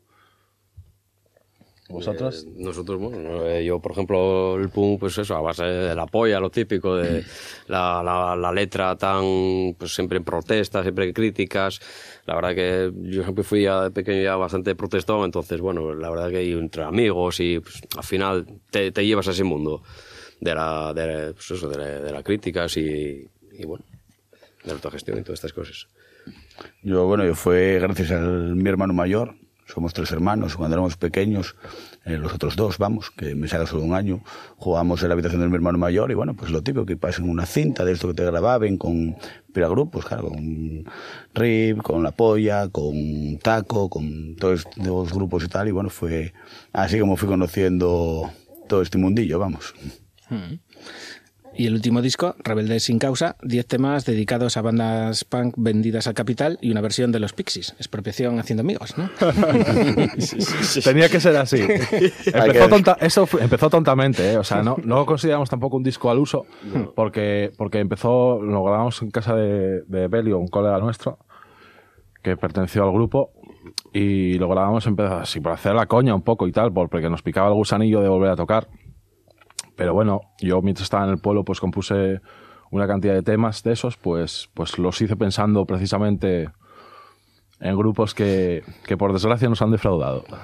¿Vosotros? 1.90 2.46
Eh, 2.46 2.52
nosotros, 2.56 2.98
bueno, 3.00 3.18
no, 3.18 3.46
eh, 3.46 3.64
yo 3.64 3.80
por 3.80 3.92
ejemplo 3.92 4.56
el 4.56 4.68
punk, 4.70 5.00
pues 5.00 5.18
eso, 5.18 5.34
a 5.36 5.40
base 5.40 5.64
de 5.64 5.94
la 5.94 6.06
polla, 6.06 6.38
lo 6.40 6.48
típico, 6.50 6.96
de 6.96 7.24
la, 7.68 8.02
la, 8.02 8.36
la 8.36 8.52
letra 8.52 8.96
tan, 8.96 9.74
pues 9.78 9.94
siempre 9.94 10.18
en 10.18 10.24
protesta, 10.24 10.82
siempre 10.82 11.06
en 11.06 11.12
críticas. 11.12 11.80
La 12.26 12.34
verdad 12.36 12.54
que 12.54 12.92
yo 13.10 13.22
siempre 13.24 13.42
fui 13.44 13.62
ya 13.62 13.82
de 13.84 13.90
pequeño 13.90 14.22
ya 14.22 14.36
bastante 14.36 14.74
protestón, 14.74 15.24
entonces 15.24 15.60
bueno, 15.60 15.92
la 15.94 16.10
verdad 16.10 16.30
que 16.30 16.50
entre 16.52 16.84
amigos 16.84 17.40
y 17.40 17.58
pues, 17.60 17.80
al 17.96 18.04
final 18.04 18.46
te, 18.70 18.92
te 18.92 19.04
llevas 19.04 19.28
a 19.28 19.32
ese 19.32 19.44
mundo 19.44 19.82
de 20.40 20.54
la, 20.54 20.92
de, 20.94 21.32
pues 21.34 21.50
eso, 21.50 21.68
de, 21.68 21.76
la- 21.78 22.00
de 22.00 22.12
las 22.12 22.22
críticas 22.22 22.76
y, 22.76 23.26
y 23.52 23.64
bueno, 23.66 23.84
de 24.62 24.68
la 24.68 24.72
autogestión 24.74 25.18
y 25.18 25.22
todas 25.22 25.38
estas 25.38 25.52
cosas. 25.52 25.88
Yo, 26.82 27.06
bueno, 27.06 27.24
yo 27.24 27.34
fue 27.34 27.78
gracias 27.80 28.10
a 28.12 28.20
mi 28.20 28.68
hermano 28.68 28.92
mayor. 28.92 29.34
Somos 29.72 29.94
tres 29.94 30.10
hermanos. 30.12 30.56
Cuando 30.56 30.74
éramos 30.76 30.96
pequeños, 30.96 31.56
eh, 32.04 32.18
los 32.18 32.34
otros 32.34 32.56
dos, 32.56 32.78
vamos, 32.78 33.10
que 33.10 33.34
me 33.34 33.48
saca 33.48 33.66
solo 33.66 33.82
un 33.82 33.94
año, 33.94 34.22
jugábamos 34.56 35.02
en 35.02 35.08
la 35.08 35.14
habitación 35.14 35.40
de 35.40 35.48
mi 35.48 35.54
hermano 35.54 35.78
mayor 35.78 36.10
y 36.10 36.14
bueno, 36.14 36.34
pues 36.34 36.50
lo 36.50 36.62
típico, 36.62 36.86
que 36.86 36.96
pasen 36.96 37.28
una 37.28 37.46
cinta 37.46 37.84
de 37.84 37.92
esto 37.92 38.08
que 38.08 38.14
te 38.14 38.24
grababan 38.24 38.76
con 38.76 39.16
grupos, 39.54 40.04
claro, 40.04 40.28
con 40.28 40.84
RIP, 41.34 41.82
con 41.82 42.02
La 42.02 42.12
Polla, 42.12 42.68
con 42.68 43.38
Taco, 43.42 43.88
con 43.88 44.36
todos 44.36 44.64
los 44.76 45.12
grupos 45.12 45.44
y 45.44 45.48
tal. 45.48 45.68
Y 45.68 45.72
bueno, 45.72 45.90
fue 45.90 46.32
así 46.72 46.98
como 46.98 47.16
fui 47.16 47.28
conociendo 47.28 48.30
todo 48.68 48.82
este 48.82 48.98
mundillo, 48.98 49.38
vamos. 49.38 49.74
Mm. 50.30 50.54
Y 51.56 51.66
el 51.66 51.74
último 51.74 52.00
disco, 52.00 52.36
Rebeldes 52.38 52.84
sin 52.84 52.98
causa, 52.98 53.36
10 53.42 53.66
temas 53.66 54.04
dedicados 54.06 54.56
a 54.56 54.62
bandas 54.62 55.24
punk 55.24 55.54
vendidas 55.58 56.06
al 56.06 56.14
capital 56.14 56.58
y 56.62 56.70
una 56.70 56.80
versión 56.80 57.12
de 57.12 57.18
los 57.20 57.32
Pixies, 57.32 57.74
expropiación 57.76 58.38
haciendo 58.38 58.62
amigos, 58.62 58.94
¿no? 58.96 59.10
Tenía 60.84 61.08
que 61.08 61.20
ser 61.20 61.36
así. 61.36 61.60
Empezó 62.26 62.68
tonta- 62.68 62.96
eso 63.00 63.26
fue- 63.26 63.42
empezó 63.42 63.68
tontamente, 63.68 64.32
¿eh? 64.32 64.36
o 64.38 64.44
sea, 64.44 64.62
no, 64.62 64.76
no 64.84 64.96
lo 64.96 65.06
consideramos 65.06 65.50
tampoco 65.50 65.76
un 65.76 65.82
disco 65.82 66.10
al 66.10 66.18
uso, 66.18 66.46
porque, 66.94 67.50
porque 67.56 67.78
empezó, 67.80 68.40
lo 68.40 68.62
grabamos 68.64 69.02
en 69.02 69.10
casa 69.10 69.34
de, 69.34 69.82
de 69.82 70.08
Belio, 70.08 70.38
un 70.38 70.48
colega 70.48 70.78
nuestro, 70.78 71.18
que 72.22 72.36
perteneció 72.36 72.84
al 72.84 72.92
grupo, 72.92 73.32
y 73.92 74.34
lo 74.38 74.48
grabamos 74.48 74.86
empezó 74.86 75.16
así 75.16 75.40
por 75.40 75.52
hacer 75.52 75.74
la 75.74 75.86
coña 75.86 76.14
un 76.14 76.22
poco 76.22 76.46
y 76.46 76.52
tal, 76.52 76.72
por- 76.72 76.88
porque 76.88 77.10
nos 77.10 77.22
picaba 77.22 77.48
el 77.48 77.54
gusanillo 77.54 78.00
de 78.00 78.08
volver 78.08 78.30
a 78.30 78.36
tocar. 78.36 78.68
Pero 79.80 79.94
bueno, 79.94 80.20
yo 80.38 80.60
mientras 80.60 80.84
estaba 80.84 81.04
en 81.04 81.10
el 81.10 81.20
pueblo, 81.20 81.42
pues 81.42 81.58
compuse 81.58 82.20
una 82.70 82.86
cantidad 82.86 83.14
de 83.14 83.22
temas 83.22 83.62
de 83.62 83.72
esos, 83.72 83.96
pues, 83.96 84.50
pues 84.52 84.78
los 84.78 85.00
hice 85.00 85.16
pensando 85.16 85.64
precisamente 85.64 86.50
en 87.60 87.76
grupos 87.76 88.14
que, 88.14 88.62
que 88.86 88.96
por 88.96 89.12
desgracia 89.12 89.48
nos 89.48 89.60
han 89.62 89.70
defraudado. 89.70 90.24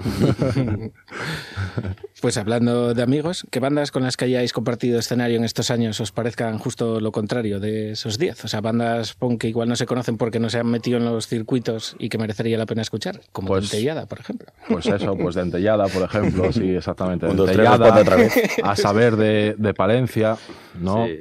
Pues 2.23 2.39
hablando 2.39 2.95
de 2.95 3.03
amigos, 3.03 3.47
¿qué 3.51 3.61
bandas 3.61 3.91
con 3.91 4.03
las 4.03 4.17
que 4.17 4.25
hayáis 4.25 4.53
compartido 4.55 4.99
escenario 4.99 5.37
en 5.37 5.45
estos 5.45 5.71
años 5.71 6.01
os 6.01 6.13
parezcan 6.13 6.59
justo 6.59 6.99
lo 6.99 7.13
contrario 7.13 7.61
de 7.61 7.91
esos 7.93 8.19
10? 8.19 8.47
O 8.47 8.49
sea, 8.49 8.63
bandas 8.63 9.13
punk 9.15 9.43
que 9.43 9.49
igual 9.49 9.69
no 9.69 9.77
se 9.77 9.85
conocen 9.87 10.17
porque 10.17 10.41
no 10.41 10.49
se 10.49 10.59
han 10.59 10.67
metido 10.67 10.97
en 10.99 11.05
los 11.05 11.27
circuitos 11.29 11.95
y 11.99 12.09
que 12.09 12.17
merecería 12.19 12.57
la 12.57 12.65
pena 12.67 12.81
escuchar, 12.83 13.21
como 13.33 13.49
Pues- 13.49 13.71
Dentellada, 13.71 14.07
por 14.07 14.21
ejemplo. 14.21 14.49
Pues 14.69 14.87
eso, 14.87 15.15
pues 15.17 15.35
de 15.35 15.43
Entellada, 15.43 15.87
por 15.89 16.03
ejemplo, 16.03 16.51
sí, 16.53 16.71
exactamente. 16.77 17.27
Un, 17.27 17.37
dos, 17.37 17.51
tres, 17.53 17.69
Dentellada, 17.69 18.17
vez. 18.17 18.33
a 18.63 18.77
saber 18.77 19.17
de, 19.17 19.55
de 19.59 19.75
Palencia, 19.75 20.37
¿no? 20.81 21.07
Sí. 21.07 21.21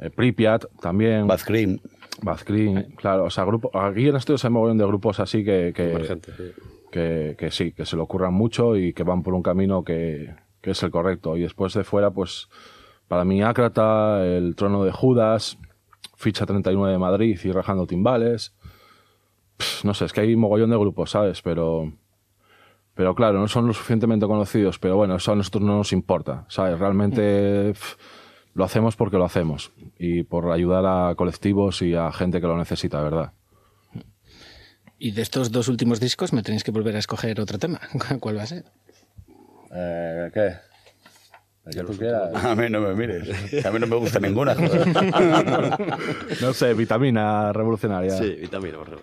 eh, 0.00 0.10
Pripyat 0.10 0.64
también. 0.80 1.26
Bad 1.28 1.40
Cream. 1.40 1.78
Bad 2.22 2.40
Cream, 2.44 2.92
claro. 2.96 3.24
O 3.24 3.30
sea, 3.30 3.44
grupo, 3.44 3.70
aquí 3.76 4.08
en 4.08 4.16
estudios 4.16 4.44
hay 4.44 4.50
mogollón 4.50 4.78
de 4.78 4.86
grupos 4.86 5.20
así 5.20 5.44
que, 5.44 5.72
que, 5.74 6.04
sí. 6.06 6.42
que, 6.90 7.36
que 7.38 7.50
sí, 7.50 7.72
que 7.72 7.84
se 7.84 7.96
lo 7.96 8.04
ocurran 8.04 8.32
mucho 8.32 8.76
y 8.76 8.92
que 8.92 9.02
van 9.02 9.22
por 9.22 9.34
un 9.34 9.42
camino 9.42 9.84
que, 9.84 10.34
que 10.60 10.70
es 10.70 10.82
el 10.82 10.90
correcto. 10.90 11.36
Y 11.36 11.42
después 11.42 11.74
de 11.74 11.84
fuera, 11.84 12.10
pues, 12.10 12.48
para 13.08 13.24
mí, 13.24 13.42
Ácrata, 13.42 14.24
El 14.24 14.56
Trono 14.56 14.84
de 14.84 14.92
Judas, 14.92 15.58
Ficha 16.16 16.46
39 16.46 16.92
de 16.92 16.98
Madrid 16.98 17.38
y 17.42 17.52
Rajando 17.52 17.86
Timbales. 17.86 18.54
Pff, 19.56 19.84
no 19.84 19.92
sé, 19.92 20.06
es 20.06 20.12
que 20.12 20.20
hay 20.22 20.36
mogollón 20.36 20.70
de 20.70 20.78
grupos, 20.78 21.10
¿sabes? 21.10 21.42
Pero, 21.42 21.92
pero 22.94 23.14
claro, 23.14 23.40
no 23.40 23.48
son 23.48 23.66
lo 23.66 23.72
suficientemente 23.72 24.26
conocidos, 24.26 24.78
pero 24.78 24.96
bueno, 24.96 25.16
eso 25.16 25.32
a 25.32 25.36
nosotros 25.36 25.64
no 25.64 25.76
nos 25.76 25.92
importa, 25.92 26.46
¿sabes? 26.48 26.78
Realmente 26.78 27.72
pff, 27.72 27.96
lo 28.54 28.64
hacemos 28.64 28.96
porque 28.96 29.16
lo 29.16 29.24
hacemos 29.24 29.72
y 29.98 30.22
por 30.24 30.50
ayudar 30.52 30.84
a 30.86 31.14
colectivos 31.14 31.82
y 31.82 31.94
a 31.94 32.12
gente 32.12 32.40
que 32.40 32.46
lo 32.46 32.56
necesita, 32.56 33.00
¿verdad? 33.00 33.32
Y 34.98 35.10
de 35.12 35.22
estos 35.22 35.50
dos 35.50 35.68
últimos 35.68 35.98
discos 35.98 36.32
me 36.32 36.42
tenéis 36.42 36.62
que 36.62 36.70
volver 36.70 36.94
a 36.96 36.98
escoger 36.98 37.40
otro 37.40 37.58
tema. 37.58 37.80
¿Cuál 38.20 38.38
va 38.38 38.42
a 38.42 38.46
ser? 38.46 38.64
Eh, 39.74 40.30
¿Qué? 40.32 40.52
A 42.34 42.54
mí 42.56 42.68
no 42.68 42.80
me 42.80 42.94
mires. 42.94 43.64
A 43.64 43.70
mí 43.70 43.78
no 43.78 43.86
me 43.86 43.96
gusta 43.96 44.18
ninguna. 44.18 44.54
No 46.40 46.52
sé, 46.52 46.74
vitamina 46.74 47.52
revolucionaria. 47.52 48.16
Sí, 48.16 48.36
vitamina, 48.40 48.78
por 48.78 49.00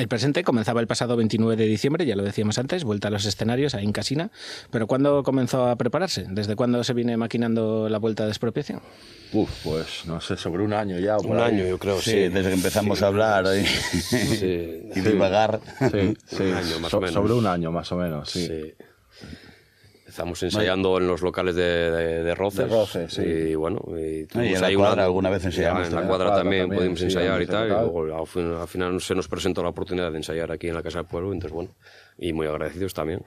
El 0.00 0.08
presente 0.08 0.42
comenzaba 0.44 0.80
el 0.80 0.86
pasado 0.86 1.14
29 1.14 1.56
de 1.56 1.66
diciembre, 1.66 2.06
ya 2.06 2.16
lo 2.16 2.22
decíamos 2.24 2.56
antes, 2.58 2.84
vuelta 2.84 3.08
a 3.08 3.10
los 3.10 3.26
escenarios 3.26 3.74
ahí 3.74 3.84
en 3.84 3.92
Casina. 3.92 4.30
Pero 4.70 4.86
¿cuándo 4.86 5.22
comenzó 5.22 5.68
a 5.68 5.76
prepararse? 5.76 6.24
¿Desde 6.30 6.56
cuándo 6.56 6.82
se 6.84 6.94
viene 6.94 7.18
maquinando 7.18 7.86
la 7.90 7.98
vuelta 7.98 8.24
de 8.24 8.30
expropiación? 8.30 8.80
Uf, 9.34 9.50
pues 9.62 10.06
no 10.06 10.18
sé, 10.22 10.38
sobre 10.38 10.62
un 10.64 10.72
año 10.72 10.98
ya. 10.98 11.18
o 11.18 11.20
por 11.22 11.32
Un 11.32 11.42
ahí. 11.42 11.52
año, 11.56 11.66
yo 11.66 11.76
creo, 11.78 12.00
Sí, 12.00 12.12
sí. 12.12 12.16
desde 12.30 12.48
que 12.48 12.54
empezamos 12.54 12.98
Sí. 12.98 13.04
a 13.04 13.08
hablar 13.08 13.44
y, 13.54 13.66
Sí. 13.66 14.88
y 14.96 15.00
divagar. 15.00 15.60
Sí, 15.92 16.16
sí. 16.26 16.36
Un 16.44 16.54
año, 16.54 16.80
más 16.80 16.90
So- 16.90 16.96
o 16.96 17.00
menos. 17.02 17.14
Sobre 17.14 17.32
un 17.34 17.46
año, 17.46 17.70
más 17.70 17.92
o 17.92 17.96
menos, 17.96 18.30
sí. 18.30 18.72
Estamos 20.10 20.42
ensayando 20.42 20.98
en 20.98 21.06
los 21.06 21.22
locales 21.22 21.54
de, 21.54 21.62
de, 21.90 22.22
de 22.24 22.34
Roces. 22.34 22.58
De 22.58 22.66
Roces, 22.66 23.12
sí. 23.14 23.22
Y 23.22 23.54
bueno, 23.54 23.80
y, 23.96 24.20
y 24.22 24.26
tuvimos 24.26 24.54
en 24.56 24.60
la 24.60 24.66
ahí 24.66 24.74
cuadra 24.76 25.04
alguna 25.04 25.30
vez 25.30 25.42
ya, 25.42 25.48
ensayamos 25.48 25.88
En 25.88 25.94
la 25.94 26.00
cuadra 26.02 26.26
cuadra 26.26 26.42
también, 26.42 26.62
también, 26.62 26.78
pudimos 26.80 26.98
sí, 26.98 27.04
ensayar 27.06 27.40
y 27.42 27.46
tal. 27.46 27.66
Y 27.66 27.70
luego 27.70 28.16
al 28.20 28.26
fin- 28.26 28.54
al 28.60 28.68
final 28.68 29.00
se 29.00 29.14
nos 29.14 29.28
presentó 29.28 29.62
la 29.62 29.68
oportunidad 29.70 30.10
de 30.10 30.16
ensayar 30.18 30.50
aquí 30.52 30.68
en 30.68 30.74
la 30.74 30.82
Casa 30.82 30.98
del 30.98 31.06
Pueblo. 31.06 31.32
Entonces, 31.32 31.52
bueno, 31.54 31.70
y 32.18 32.32
muy 32.32 32.46
agradecidos 32.46 32.92
también. 32.92 33.24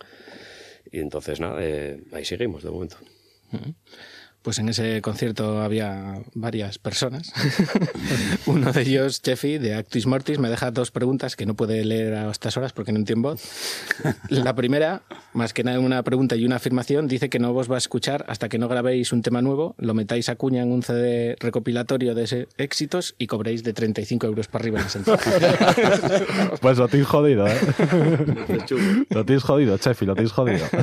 Y 0.91 0.99
entonces, 0.99 1.39
nada, 1.39 1.57
eh, 1.61 2.03
ahí 2.11 2.26
seguimos 2.26 2.61
de 2.64 2.69
momento. 2.69 2.97
Pues 4.44 4.60
en 4.60 4.68
ese 4.68 5.02
concierto 5.02 5.61
había 5.61 6.15
varias 6.34 6.78
personas. 6.78 7.32
Uno 8.45 8.74
de 8.74 8.82
ellos, 8.82 9.22
Jeffy, 9.24 9.57
de 9.57 9.74
Actis 9.76 10.06
Mortis, 10.06 10.38
me 10.38 10.49
deja 10.49 10.70
dos 10.70 10.91
preguntas 10.91 11.38
que 11.38 11.45
no 11.45 11.53
puede 11.56 11.86
leer 11.86 12.14
a 12.15 12.30
estas 12.30 12.57
horas 12.57 12.74
porque 12.74 12.91
no 12.91 12.99
entiende 12.99 13.30
voz. 13.30 13.41
La 14.28 14.53
primera, 14.53 15.03
más 15.34 15.53
que 15.53 15.64
nada 15.64 15.80
una 15.80 16.03
pregunta 16.03 16.36
y 16.36 16.44
una 16.45 16.57
afirmación, 16.57 17.07
dice 17.07 17.30
que 17.30 17.40
no 17.40 17.53
vos 17.53 17.72
va 17.72 17.76
a 17.76 17.78
escuchar 17.78 18.26
hasta 18.28 18.49
que 18.49 18.57
no 18.60 18.68
grabéis 18.68 19.14
un 19.14 19.22
tema 19.22 19.41
nuevo, 19.41 19.76
lo 19.78 19.94
metáis 19.94 20.28
a 20.28 20.36
cuña 20.36 20.61
en 20.61 20.74
un 20.74 20.84
CD 20.84 21.38
recopilatorio 21.40 22.14
de 22.14 22.24
ese- 22.24 22.48
éxitos 22.57 23.15
y 23.18 23.28
cobréis 23.28 23.64
de 23.64 23.72
35 23.72 24.28
euros 24.28 24.48
para 24.49 24.64
arriba 24.64 24.80
en 24.80 24.84
las 24.84 24.95
entradas. 24.98 25.24
Pues 26.61 26.78
lo 26.78 26.88
tienes 26.90 27.07
jodido, 27.07 27.48
¿eh? 27.48 27.57
lo 29.10 29.26
tienes 29.26 29.44
jodido, 29.44 29.78
Chefi, 29.78 30.06
lo 30.06 30.15
tienes 30.15 30.32
jodido. 30.34 30.65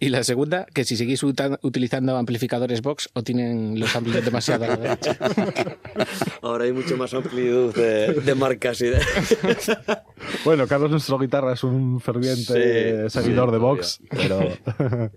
Y 0.00 0.08
la 0.08 0.24
segunda, 0.24 0.66
que 0.74 0.84
si 0.84 0.96
seguís 0.96 1.22
utilizando 1.22 2.16
amplificadores 2.16 2.82
Vox 2.82 3.08
o 3.14 3.22
tienen 3.22 3.78
los 3.78 3.94
amplis 3.94 4.24
demasiado 4.24 4.64
a 4.64 4.68
la 4.68 4.76
derecha. 4.76 5.16
Ahora 6.42 6.64
hay 6.64 6.72
mucho 6.72 6.96
más 6.96 7.14
amplitud 7.14 7.74
de, 7.74 8.12
de 8.12 8.34
marcas 8.34 8.80
y 8.80 8.86
de... 8.86 9.00
Bueno, 10.44 10.66
Carlos, 10.66 10.90
nuestro 10.90 11.18
guitarra, 11.18 11.52
es 11.54 11.64
un 11.64 12.00
ferviente 12.00 13.08
Sí, 13.08 13.20
seguidor 13.20 13.48
sí, 13.48 13.52
de 13.52 13.58
Vox, 13.58 14.00
pero... 14.10 14.40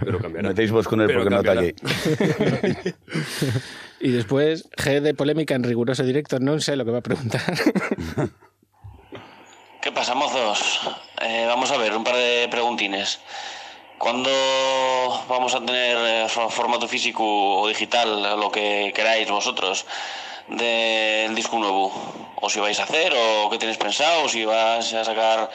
Pero 0.00 0.18
cambiará. 0.18 0.48
Metéis 0.48 0.70
vos 0.70 0.88
con 0.88 1.02
él 1.02 1.08
Pero 1.08 1.20
porque 1.20 1.34
no 1.34 1.40
está 1.42 1.54
cambiará. 1.54 2.80
aquí. 2.80 2.90
Y 4.00 4.12
después, 4.12 4.70
G 4.78 5.00
de 5.00 5.12
polémica 5.12 5.54
en 5.54 5.62
riguroso 5.62 6.02
directo, 6.04 6.38
no 6.40 6.58
sé 6.60 6.74
lo 6.76 6.86
que 6.86 6.90
va 6.90 6.98
a 6.98 7.02
preguntar. 7.02 7.42
¿Qué 9.82 9.92
pasa, 9.92 10.14
mozos? 10.14 10.80
Eh, 11.20 11.44
vamos 11.46 11.70
a 11.70 11.76
ver, 11.76 11.94
un 11.94 12.02
par 12.04 12.16
de 12.16 12.48
preguntines. 12.50 13.20
¿Cuándo 13.98 14.30
vamos 15.28 15.54
a 15.54 15.60
tener 15.64 15.96
eh, 15.96 16.26
fo- 16.28 16.50
formato 16.50 16.86
físico 16.88 17.24
o 17.62 17.68
digital, 17.68 18.38
lo 18.38 18.50
que 18.50 18.92
queráis 18.94 19.30
vosotros, 19.30 19.86
del 20.48 21.34
disco 21.34 21.58
nuevo? 21.58 21.92
¿O 22.40 22.50
si 22.50 22.60
vais 22.60 22.78
a 22.80 22.82
hacer, 22.84 23.14
o 23.16 23.48
qué 23.50 23.56
tenéis 23.58 23.78
pensado, 23.78 24.24
o 24.24 24.28
si 24.28 24.44
vas 24.44 24.92
a 24.92 25.04
sacar 25.04 25.50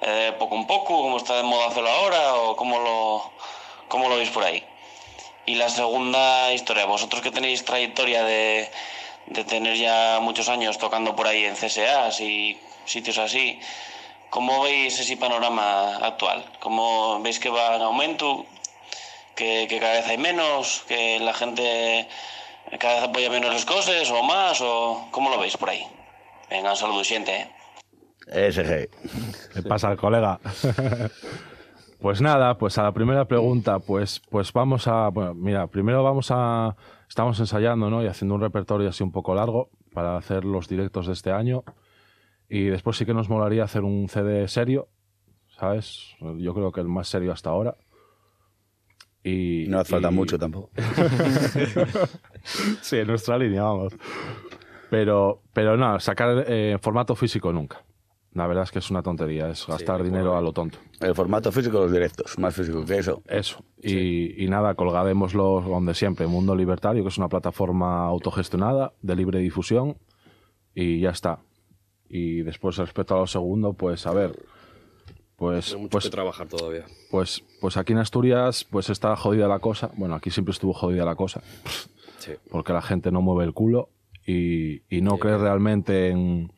eh, 0.00 0.32
poco 0.38 0.56
en 0.56 0.66
poco, 0.66 1.02
como 1.02 1.18
está 1.18 1.36
de 1.36 1.42
moda 1.42 1.66
hacerlo 1.68 1.90
ahora, 1.90 2.34
o 2.34 2.56
cómo 2.56 2.78
lo, 2.78 3.30
cómo 3.88 4.08
lo 4.08 4.16
veis 4.16 4.30
por 4.30 4.44
ahí? 4.44 4.64
Y 5.44 5.56
la 5.56 5.68
segunda 5.68 6.52
historia, 6.52 6.86
vosotros 6.86 7.20
que 7.20 7.30
tenéis 7.32 7.64
trayectoria 7.64 8.22
de, 8.24 8.70
de 9.26 9.44
tener 9.44 9.76
ya 9.76 10.18
muchos 10.22 10.48
años 10.48 10.78
tocando 10.78 11.14
por 11.16 11.26
ahí 11.26 11.44
en 11.44 11.56
CSAs 11.56 12.20
y 12.20 12.58
sitios 12.86 13.18
así, 13.18 13.60
¿cómo 14.32 14.62
veis 14.62 14.98
ese 14.98 15.16
panorama 15.18 15.96
actual? 15.98 16.42
¿Cómo 16.58 17.20
veis 17.22 17.38
que 17.38 17.50
va 17.50 17.76
en 17.76 17.82
aumento? 17.82 18.46
¿Que, 19.36 19.66
que 19.68 19.78
cada 19.78 19.94
vez 20.00 20.06
hay 20.08 20.16
menos? 20.16 20.84
¿Que 20.88 21.20
la 21.20 21.34
gente 21.34 22.08
cada 22.80 22.94
vez 22.94 23.04
apoya 23.04 23.28
menos 23.28 23.52
las 23.52 23.66
cosas 23.66 24.10
o 24.10 24.22
más? 24.22 24.60
¿O 24.62 25.08
cómo 25.10 25.28
lo 25.28 25.38
veis 25.38 25.56
por 25.58 25.68
ahí? 25.68 25.86
Venga, 26.48 26.70
un 26.70 26.76
saludo 26.76 27.04
siente, 27.04 27.48
¿eh? 28.26 28.50
SG. 28.50 28.88
¿Qué 29.52 29.62
pasa 29.68 29.88
al 29.88 29.98
colega? 29.98 30.40
pues 32.00 32.22
nada, 32.22 32.56
pues 32.56 32.78
a 32.78 32.84
la 32.84 32.92
primera 32.92 33.26
pregunta, 33.26 33.80
pues, 33.80 34.22
pues 34.30 34.50
vamos 34.54 34.88
a. 34.88 35.08
Bueno, 35.08 35.34
mira, 35.34 35.66
primero 35.66 36.02
vamos 36.02 36.28
a. 36.30 36.74
Estamos 37.06 37.38
ensayando, 37.38 37.90
¿no? 37.90 38.02
Y 38.02 38.06
haciendo 38.06 38.34
un 38.36 38.40
repertorio 38.40 38.88
así 38.88 39.02
un 39.02 39.12
poco 39.12 39.34
largo 39.34 39.68
para 39.92 40.16
hacer 40.16 40.46
los 40.46 40.68
directos 40.68 41.06
de 41.06 41.12
este 41.12 41.32
año. 41.32 41.64
Y 42.54 42.64
después 42.66 42.98
sí 42.98 43.06
que 43.06 43.14
nos 43.14 43.30
molaría 43.30 43.64
hacer 43.64 43.82
un 43.82 44.10
CD 44.10 44.46
serio, 44.46 44.88
¿sabes? 45.58 46.14
Yo 46.36 46.52
creo 46.52 46.70
que 46.70 46.82
el 46.82 46.86
más 46.86 47.08
serio 47.08 47.32
hasta 47.32 47.48
ahora. 47.48 47.76
Y, 49.24 49.64
No 49.68 49.78
hace 49.78 49.92
falta 49.92 50.10
y- 50.10 50.14
mucho 50.14 50.38
tampoco. 50.38 50.68
sí, 52.82 52.98
en 52.98 53.06
nuestra 53.06 53.38
línea, 53.38 53.62
vamos. 53.62 53.94
Pero, 54.90 55.40
pero 55.54 55.78
no, 55.78 55.98
sacar 55.98 56.44
eh, 56.46 56.76
formato 56.78 57.14
físico 57.14 57.54
nunca. 57.54 57.82
La 58.34 58.46
verdad 58.46 58.64
es 58.64 58.70
que 58.70 58.80
es 58.80 58.90
una 58.90 59.02
tontería, 59.02 59.48
es 59.48 59.66
gastar 59.66 60.02
dinero 60.02 60.36
a 60.36 60.42
lo 60.42 60.52
tonto. 60.52 60.76
El 61.00 61.14
formato 61.14 61.50
físico 61.52 61.78
los 61.80 61.92
directos, 61.92 62.38
más 62.38 62.54
físico 62.54 62.84
que 62.84 62.98
eso. 62.98 63.22
Eso. 63.28 63.64
Y, 63.82 64.44
y 64.44 64.48
nada, 64.48 64.74
colgadémoslo 64.74 65.62
donde 65.62 65.94
siempre, 65.94 66.26
Mundo 66.26 66.54
Libertario, 66.54 67.02
que 67.02 67.08
es 67.08 67.16
una 67.16 67.28
plataforma 67.28 68.04
autogestionada 68.04 68.92
de 69.00 69.16
libre 69.16 69.38
difusión, 69.38 69.96
y 70.74 71.00
ya 71.00 71.10
está. 71.10 71.40
Y 72.14 72.42
después, 72.42 72.76
respecto 72.76 73.14
a 73.14 73.20
lo 73.20 73.26
segundo, 73.26 73.72
pues 73.72 74.06
a 74.06 74.12
ver, 74.12 74.38
pues, 75.36 75.74
mucho 75.74 75.88
pues, 75.88 76.04
que 76.04 76.10
trabajar 76.10 76.46
todavía. 76.46 76.84
pues, 77.10 77.42
pues 77.58 77.78
aquí 77.78 77.94
en 77.94 78.00
Asturias, 78.00 78.64
pues 78.70 78.90
está 78.90 79.16
jodida 79.16 79.48
la 79.48 79.60
cosa. 79.60 79.90
Bueno, 79.96 80.14
aquí 80.14 80.30
siempre 80.30 80.52
estuvo 80.52 80.74
jodida 80.74 81.06
la 81.06 81.14
cosa. 81.14 81.42
Sí. 82.18 82.32
Porque 82.50 82.74
la 82.74 82.82
gente 82.82 83.10
no 83.10 83.22
mueve 83.22 83.44
el 83.44 83.54
culo 83.54 83.88
y, 84.26 84.82
y 84.94 85.00
no 85.00 85.16
cree 85.16 85.38
realmente 85.38 86.10
en, 86.10 86.52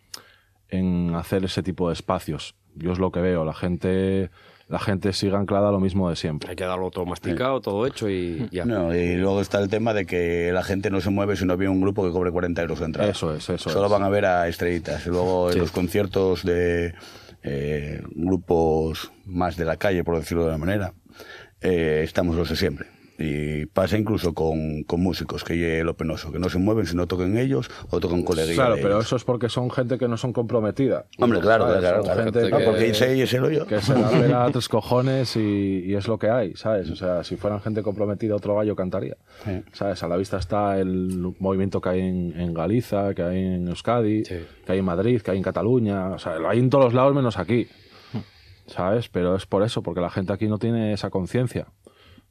en 0.69 1.15
hacer 1.15 1.45
ese 1.45 1.63
tipo 1.63 1.87
de 1.89 1.95
espacios. 1.95 2.57
Yo 2.75 2.93
es 2.93 2.99
lo 2.99 3.13
que 3.13 3.21
veo, 3.21 3.45
la 3.45 3.55
gente, 3.55 4.31
la 4.69 4.79
gente 4.79 5.13
sigue 5.13 5.37
anclada 5.37 5.69
a 5.69 5.73
lo 5.73 5.81
mismo 5.81 6.09
de 6.09 6.17
siempre. 6.17 6.51
Hay 6.51 6.57
que 6.57 6.65
darlo 6.65 6.91
todo 6.91 7.05
masticado, 7.07 7.61
todo 7.61 7.87
hecho 7.87 8.09
y 8.09 8.49
ya. 8.51 8.65
No, 8.65 8.95
y 8.95 9.17
luego 9.17 9.41
está 9.41 9.61
el 9.61 9.69
tema 9.69 9.93
de 9.93 10.07
que 10.07 10.51
la 10.53 10.63
gente 10.63 10.91
no 10.91 11.01
se 11.01 11.11
mueve 11.11 11.37
si 11.37 11.45
no 11.45 11.57
ve 11.57 11.69
un 11.69 11.81
grupo 11.81 12.05
que 12.05 12.11
cobre 12.11 12.31
40 12.31 12.63
euros 12.63 12.79
de 12.81 12.85
entrada. 12.87 13.11
Eso 13.11 13.35
es, 13.35 13.49
eso 13.49 13.71
Solo 13.71 13.87
es. 13.87 13.93
van 13.93 14.03
a 14.03 14.09
ver 14.09 14.25
a 14.27 14.49
estrellitas. 14.49 15.07
Y 15.07 15.11
luego 15.11 15.51
en 15.51 15.59
los 15.59 15.71
conciertos 15.71 16.45
de 16.45 16.95
eh, 17.43 18.03
grupos 18.15 19.13
más 19.27 19.57
de 19.57 19.65
la 19.67 19.77
calle, 19.77 20.03
por 20.03 20.17
decirlo 20.17 20.45
de 20.45 20.49
una 20.51 20.59
manera, 20.59 20.95
eh, 21.61 22.01
estamos 22.03 22.37
los 22.37 22.49
de 22.49 22.57
siempre. 22.57 22.94
Y 23.17 23.67
pasa 23.67 23.97
incluso 23.97 24.35
con, 24.35 24.83
con 24.83 25.01
músicos 25.01 25.45
que 25.45 25.57
lleve 25.57 25.85
lo 25.85 25.97
penoso, 25.97 26.33
que 26.33 26.41
no 26.41 26.49
se 26.49 26.59
mueven 26.59 26.85
si 26.87 26.97
no 26.97 27.07
tocan 27.07 27.37
ellos 27.39 27.71
o 27.91 28.01
tocan 28.01 28.25
coleguilla 28.25 28.57
Claro, 28.57 28.75
pero 28.77 28.89
ellos. 28.95 29.07
eso 29.07 29.15
es 29.15 29.23
porque 29.23 29.49
son 29.49 29.71
gente 29.71 29.99
que 29.99 30.09
no 30.09 30.17
son 30.17 30.33
comprometida. 30.33 31.05
Hombre, 31.21 31.39
claro, 31.39 31.65
¿Sabes? 31.67 31.79
claro, 31.81 32.03
claro. 32.03 32.25
gente 32.25 32.51
No, 32.51 32.59
que- 32.59 32.65
porque 32.65 32.91
ese 32.91 33.17
y 33.17 33.21
ese 33.23 33.39
lo 33.39 33.51
yo. 33.51 33.67
Que 33.67 33.81
se 33.81 33.97
la 33.97 34.09
pela 34.11 34.45
a 34.47 34.51
tres 34.51 34.69
cojones 34.69 35.37
y, 35.37 35.85
y 35.87 35.95
es 35.95 36.09
lo 36.09 36.19
que 36.19 36.29
hay, 36.29 36.55
¿sabes? 36.57 36.91
O 36.91 36.97
sea, 36.97 37.23
si 37.23 37.37
fueran 37.37 37.61
gente 37.61 37.83
comprometida, 37.83 38.35
otro 38.35 38.57
gallo 38.57 38.75
cantaría. 38.75 39.17
¿Sabes? 39.73 40.03
A 40.03 40.09
la 40.09 40.17
vista 40.17 40.39
está 40.39 40.81
el 40.81 41.35
movimiento 41.39 41.81
que 41.81 41.89
hay 41.91 42.01
en, 42.01 42.35
en 42.41 42.53
Galiza, 42.53 43.15
que 43.15 43.23
hay 43.23 43.39
en 43.45 43.69
Euskadi, 43.69 44.25
que 44.25 44.73
hay 44.73 44.79
en 44.81 44.85
Madrid, 44.85 45.23
que 45.23 45.31
hay 45.31 45.37
en 45.37 45.45
Cataluña. 45.45 46.09
O 46.09 46.19
sea, 46.19 46.37
lo 46.41 46.49
hay 46.49 46.59
en 46.59 46.69
todos 46.69 46.87
los 46.87 46.95
lados 46.95 47.15
menos 47.15 47.39
aquí. 47.39 47.69
¿Sabes? 48.67 49.09
Pero 49.09 49.37
es 49.37 49.47
por 49.47 49.63
eso, 49.63 49.83
porque 49.83 50.01
la 50.01 50.11
gente 50.11 50.33
aquí 50.33 50.49
no 50.49 50.59
tiene 50.59 50.93
esa 50.95 51.11
conciencia 51.11 51.67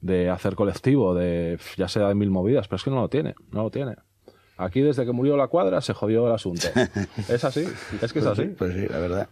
de 0.04 0.30
hacer 0.30 0.54
colectivo, 0.56 1.16
de 1.16 1.58
ya 1.78 1.88
sea 1.88 2.10
de 2.10 2.16
mil 2.16 2.30
movidas, 2.30 2.68
pero 2.68 2.76
es 2.78 2.84
que 2.84 2.90
no 2.92 2.98
lo 3.02 3.10
tiene, 3.10 3.34
no 3.52 3.64
lo 3.64 3.72
tiene. 3.72 3.96
Aquí 4.58 4.82
desde 4.82 5.06
que 5.06 5.12
murió 5.14 5.36
la 5.38 5.48
cuadra 5.48 5.82
se 5.82 5.94
jodió 5.94 6.28
el 6.28 6.34
asunto. 6.34 6.68
es 7.30 7.44
así, 7.44 7.62
es 8.02 8.14
que 8.14 8.20
es 8.20 8.26
Pues 8.26 8.26
así. 8.26 8.44
sí, 8.44 8.48
pues 8.58 8.74
sí, 8.74 8.86
la 8.90 9.00
verdad. 9.00 9.30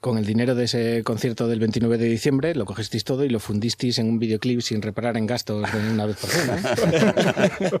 Con 0.00 0.16
el 0.16 0.24
dinero 0.24 0.54
de 0.54 0.64
ese 0.64 1.02
concierto 1.04 1.46
del 1.46 1.58
29 1.58 1.98
de 1.98 2.06
diciembre 2.06 2.54
lo 2.54 2.64
cogisteis 2.64 3.04
todo 3.04 3.22
y 3.24 3.28
lo 3.28 3.38
fundisteis 3.38 3.98
en 3.98 4.08
un 4.08 4.18
videoclip 4.18 4.60
sin 4.62 4.80
reparar 4.80 5.16
en 5.18 5.26
gastos 5.26 5.70
de 5.70 5.90
una 5.92 6.06
vez 6.06 6.16
por 6.16 6.30
una. 6.42 6.56
¿eh? 7.68 7.80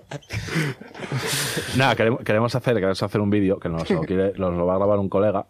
Nada, 1.78 1.96
queremos, 1.96 2.20
queremos 2.24 2.54
hacer, 2.54 2.74
queremos 2.74 3.02
hacer 3.02 3.20
un 3.20 3.30
vídeo 3.30 3.58
que 3.58 3.68
nos 3.68 3.88
lo, 3.88 4.00
quiere, 4.02 4.32
nos 4.36 4.54
lo 4.54 4.66
va 4.66 4.74
a 4.74 4.78
grabar 4.78 4.98
un 4.98 5.08
colega 5.08 5.46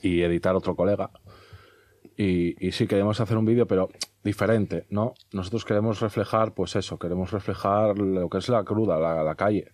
y 0.00 0.22
editar 0.22 0.54
otro 0.54 0.74
colega. 0.76 1.10
Y, 2.16 2.66
y 2.66 2.72
sí, 2.72 2.86
queremos 2.86 3.20
hacer 3.20 3.36
un 3.36 3.44
vídeo, 3.44 3.66
pero 3.66 3.90
diferente, 4.26 4.86
¿no? 4.90 5.14
Nosotros 5.32 5.64
queremos 5.64 6.00
reflejar, 6.00 6.52
pues 6.52 6.76
eso, 6.76 6.98
queremos 6.98 7.30
reflejar 7.30 7.96
lo 7.96 8.28
que 8.28 8.38
es 8.38 8.48
la 8.50 8.62
cruda, 8.64 8.98
la, 8.98 9.22
la 9.22 9.34
calle. 9.34 9.72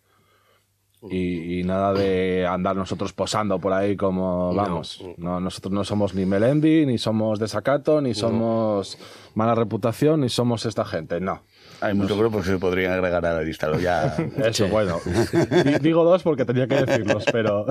Y, 1.10 1.58
y 1.58 1.64
nada 1.64 1.92
de 1.92 2.46
andar 2.46 2.76
nosotros 2.76 3.12
posando 3.12 3.58
por 3.58 3.72
ahí 3.72 3.96
como, 3.96 4.54
vamos, 4.54 5.02
no, 5.16 5.40
nosotros 5.40 5.72
no 5.72 5.82
somos 5.82 6.14
ni 6.14 6.26
Melendi, 6.26 6.86
ni 6.86 6.96
somos 6.96 7.40
desacato, 7.40 8.00
ni 8.00 8.14
somos 8.14 8.98
mala 9.34 9.56
reputación, 9.56 10.20
ni 10.20 10.28
somos 10.28 10.64
esta 10.64 10.84
gente, 10.84 11.20
no. 11.20 11.42
Hay 11.82 11.94
muchos 11.94 12.16
grupos 12.16 12.44
que 12.44 12.52
se 12.52 12.58
podrían 12.58 12.92
agregar 12.92 13.26
a 13.26 13.32
la 13.34 13.42
lista. 13.42 13.68
lo 13.68 13.78
Ya... 13.78 14.14
Eso, 14.44 14.68
bueno. 14.68 15.00
Di- 15.64 15.78
Digo 15.80 16.04
dos 16.04 16.22
porque 16.22 16.44
tenía 16.44 16.66
que 16.66 16.76
decirlos, 16.84 17.24
pero. 17.32 17.66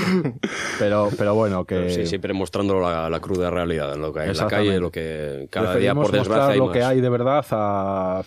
pero, 0.78 1.08
pero 1.16 1.34
bueno, 1.34 1.64
que. 1.64 1.74
Pero 1.76 1.90
sí, 1.90 2.06
siempre 2.06 2.32
mostrando 2.32 2.80
la, 2.80 3.08
la 3.10 3.20
cruda 3.20 3.50
realidad, 3.50 3.94
lo 3.96 4.12
que 4.12 4.20
hay 4.20 4.30
en 4.30 4.36
la 4.36 4.46
calle, 4.46 4.78
lo 4.80 4.90
que 4.90 5.48
cada 5.50 5.76
día, 5.76 5.94
por 5.94 6.10
desgracia, 6.10 6.46
hay 6.52 6.58
lo 6.58 6.66
más. 6.66 6.72
que 6.76 6.82
hay 6.82 7.00
de 7.00 7.08
verdad 7.08 7.44
a. 7.50 8.22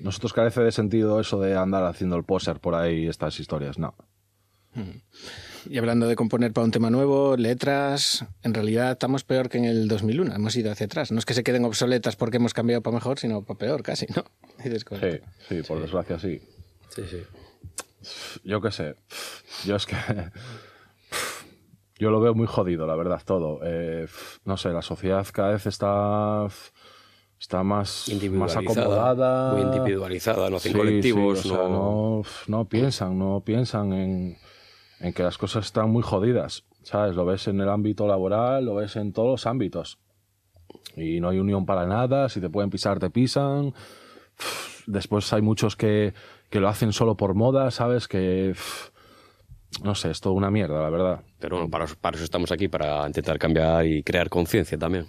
Nosotros 0.00 0.32
carece 0.32 0.62
de 0.62 0.72
sentido 0.72 1.20
eso 1.20 1.38
de 1.40 1.56
andar 1.56 1.84
haciendo 1.84 2.16
el 2.16 2.24
poser 2.24 2.58
por 2.58 2.74
ahí, 2.74 3.06
estas 3.06 3.38
historias, 3.38 3.78
no. 3.78 3.94
Y 5.68 5.78
hablando 5.78 6.06
de 6.06 6.16
componer 6.16 6.52
para 6.52 6.64
un 6.64 6.70
tema 6.70 6.90
nuevo, 6.90 7.36
letras, 7.36 8.24
en 8.42 8.54
realidad 8.54 8.92
estamos 8.92 9.24
peor 9.24 9.48
que 9.48 9.58
en 9.58 9.64
el 9.64 9.88
2001, 9.88 10.34
hemos 10.34 10.56
ido 10.56 10.72
hacia 10.72 10.86
atrás. 10.86 11.12
No 11.12 11.18
es 11.18 11.24
que 11.24 11.34
se 11.34 11.44
queden 11.44 11.64
obsoletas 11.64 12.16
porque 12.16 12.38
hemos 12.38 12.54
cambiado 12.54 12.82
para 12.82 12.94
mejor, 12.94 13.18
sino 13.18 13.42
para 13.42 13.58
peor 13.58 13.82
casi, 13.82 14.06
¿no? 14.14 14.24
Sí, 14.62 15.20
sí, 15.48 15.62
por 15.66 15.80
desgracia 15.80 16.18
sí. 16.18 16.40
Sí, 16.90 17.02
sí. 17.10 17.22
Yo 18.44 18.60
qué 18.60 18.70
sé. 18.70 18.94
Yo 19.64 19.76
es 19.76 19.86
que. 19.86 19.96
Yo 21.98 22.10
lo 22.10 22.20
veo 22.20 22.34
muy 22.34 22.46
jodido, 22.46 22.86
la 22.86 22.96
verdad, 22.96 23.20
todo. 23.24 23.60
Eh, 23.64 24.06
no 24.44 24.56
sé, 24.56 24.70
la 24.70 24.82
sociedad 24.82 25.26
cada 25.32 25.52
vez 25.52 25.66
está. 25.66 26.46
Está 27.38 27.64
más, 27.64 28.08
acomodada. 28.56 29.52
muy 29.52 29.62
individualizada, 29.62 30.48
no 30.48 30.58
hacen 30.58 30.72
Sí, 30.72 30.78
colectivos, 30.78 31.40
sí, 31.40 31.50
o 31.50 31.56
sea, 31.56 31.68
no... 31.68 32.22
no 32.46 32.68
piensan, 32.68 33.18
no 33.18 33.42
piensan 33.44 33.92
en, 33.92 34.38
en 35.02 35.12
que 35.12 35.22
las 35.22 35.36
cosas 35.36 35.66
están 35.66 35.90
muy 35.90 36.02
jodidas. 36.02 36.64
¿Sabes? 36.82 37.14
Lo 37.14 37.24
ves 37.26 37.46
en 37.48 37.60
el 37.60 37.68
ámbito 37.68 38.06
laboral, 38.08 38.64
lo 38.64 38.74
ves 38.76 38.96
en 38.96 39.12
todos 39.12 39.28
los 39.28 39.46
ámbitos. 39.46 39.98
Y 40.96 41.20
no 41.20 41.28
hay 41.28 41.38
unión 41.38 41.66
para 41.66 41.86
nada, 41.86 42.28
si 42.28 42.40
te 42.40 42.48
pueden 42.48 42.70
pisar, 42.70 42.98
te 42.98 43.10
pisan. 43.10 43.74
Después 44.86 45.32
hay 45.32 45.42
muchos 45.42 45.76
que, 45.76 46.12
que 46.50 46.58
lo 46.60 46.68
hacen 46.68 46.92
solo 46.92 47.16
por 47.16 47.34
moda, 47.34 47.70
¿sabes? 47.70 48.08
Que. 48.08 48.54
No 49.84 49.94
sé, 49.94 50.10
es 50.10 50.20
toda 50.20 50.34
una 50.34 50.50
mierda, 50.50 50.82
la 50.82 50.90
verdad. 50.90 51.20
Pero 51.38 51.56
bueno, 51.56 51.70
para, 51.70 51.84
eso- 51.84 51.96
para 52.00 52.16
eso 52.16 52.24
estamos 52.24 52.50
aquí, 52.52 52.68
para 52.68 53.06
intentar 53.06 53.38
cambiar 53.38 53.86
y 53.86 54.02
crear 54.02 54.28
conciencia 54.28 54.76
también. 54.78 55.06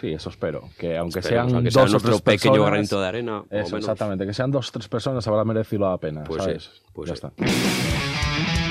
Sí, 0.00 0.12
eso 0.12 0.30
espero. 0.30 0.68
Que 0.78 0.96
aunque 0.96 1.18
Esperemos, 1.20 1.46
sean 1.46 1.56
aunque 1.56 1.70
sea 1.70 1.82
dos 1.82 1.94
o 1.94 1.98
tres 2.00 2.20
pequeño 2.22 2.52
personas, 2.54 2.70
granito 2.72 3.00
de 3.00 3.06
arena, 3.08 3.42
Eso, 3.50 3.64
menos. 3.64 3.72
exactamente. 3.80 4.26
Que 4.26 4.34
sean 4.34 4.50
dos 4.50 4.68
o 4.68 4.72
tres 4.72 4.88
personas 4.88 5.26
habrá 5.26 5.44
merecido 5.44 5.90
la 5.90 5.98
pena, 5.98 6.24
Pues 6.24 6.42
sí, 6.44 6.50
¿sabes? 6.50 6.70
pues 6.92 7.10
ya 7.10 7.16
sí. 7.16 7.26
está. 7.26 7.32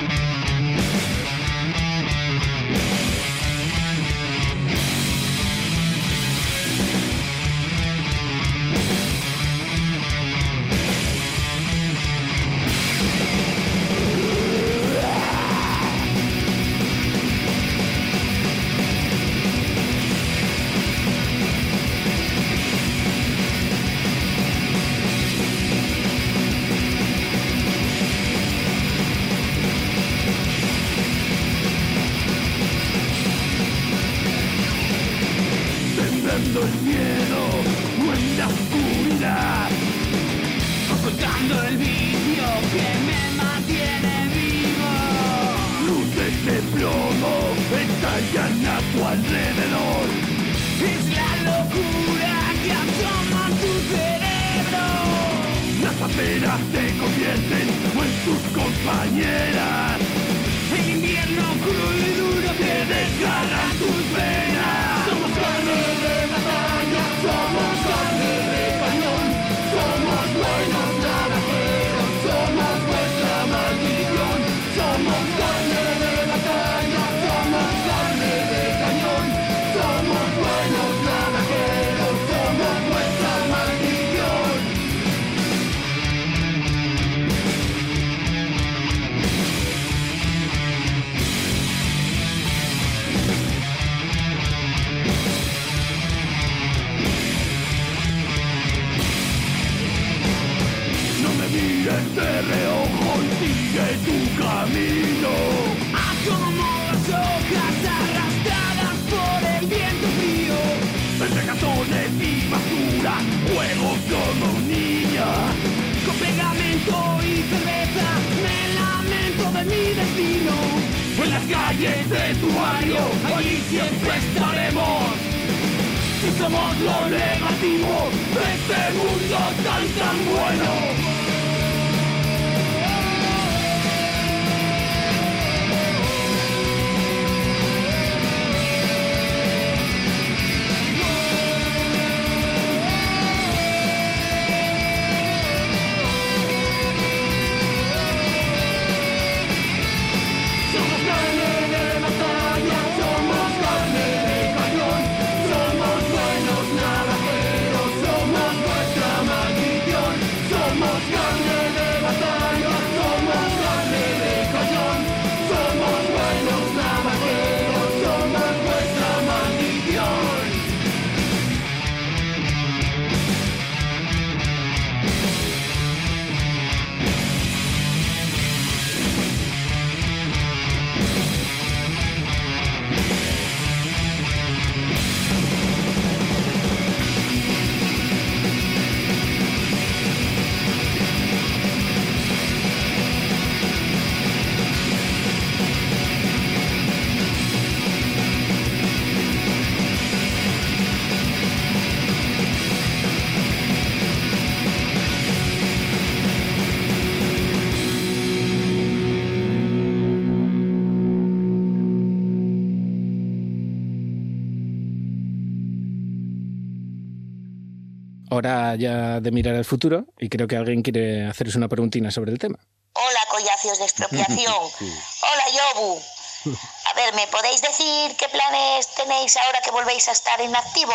Hora 218.40 218.76
ya 218.78 219.20
de 219.20 219.32
mirar 219.32 219.56
al 219.56 219.66
futuro 219.66 220.06
y 220.18 220.30
creo 220.30 220.48
que 220.48 220.56
alguien 220.56 220.82
quiere 220.82 221.28
haceros 221.28 221.56
una 221.56 221.68
preguntina 221.68 222.10
sobre 222.10 222.32
el 222.32 222.40
tema. 222.40 222.58
Hola, 222.94 223.20
collacios 223.30 223.78
de 223.80 223.84
expropiación. 223.84 224.48
Hola, 224.80 225.44
Yobu. 225.76 226.00
A 226.00 226.94
ver, 226.96 227.14
¿me 227.16 227.28
podéis 227.28 227.62
decir 227.62 228.16
qué 228.18 228.30
planes 228.32 228.88
tenéis 228.96 229.36
ahora 229.36 229.60
que 229.62 229.72
volvéis 229.72 230.08
a 230.08 230.14
estar 230.14 230.40
en 230.40 230.56
activo? 230.56 230.94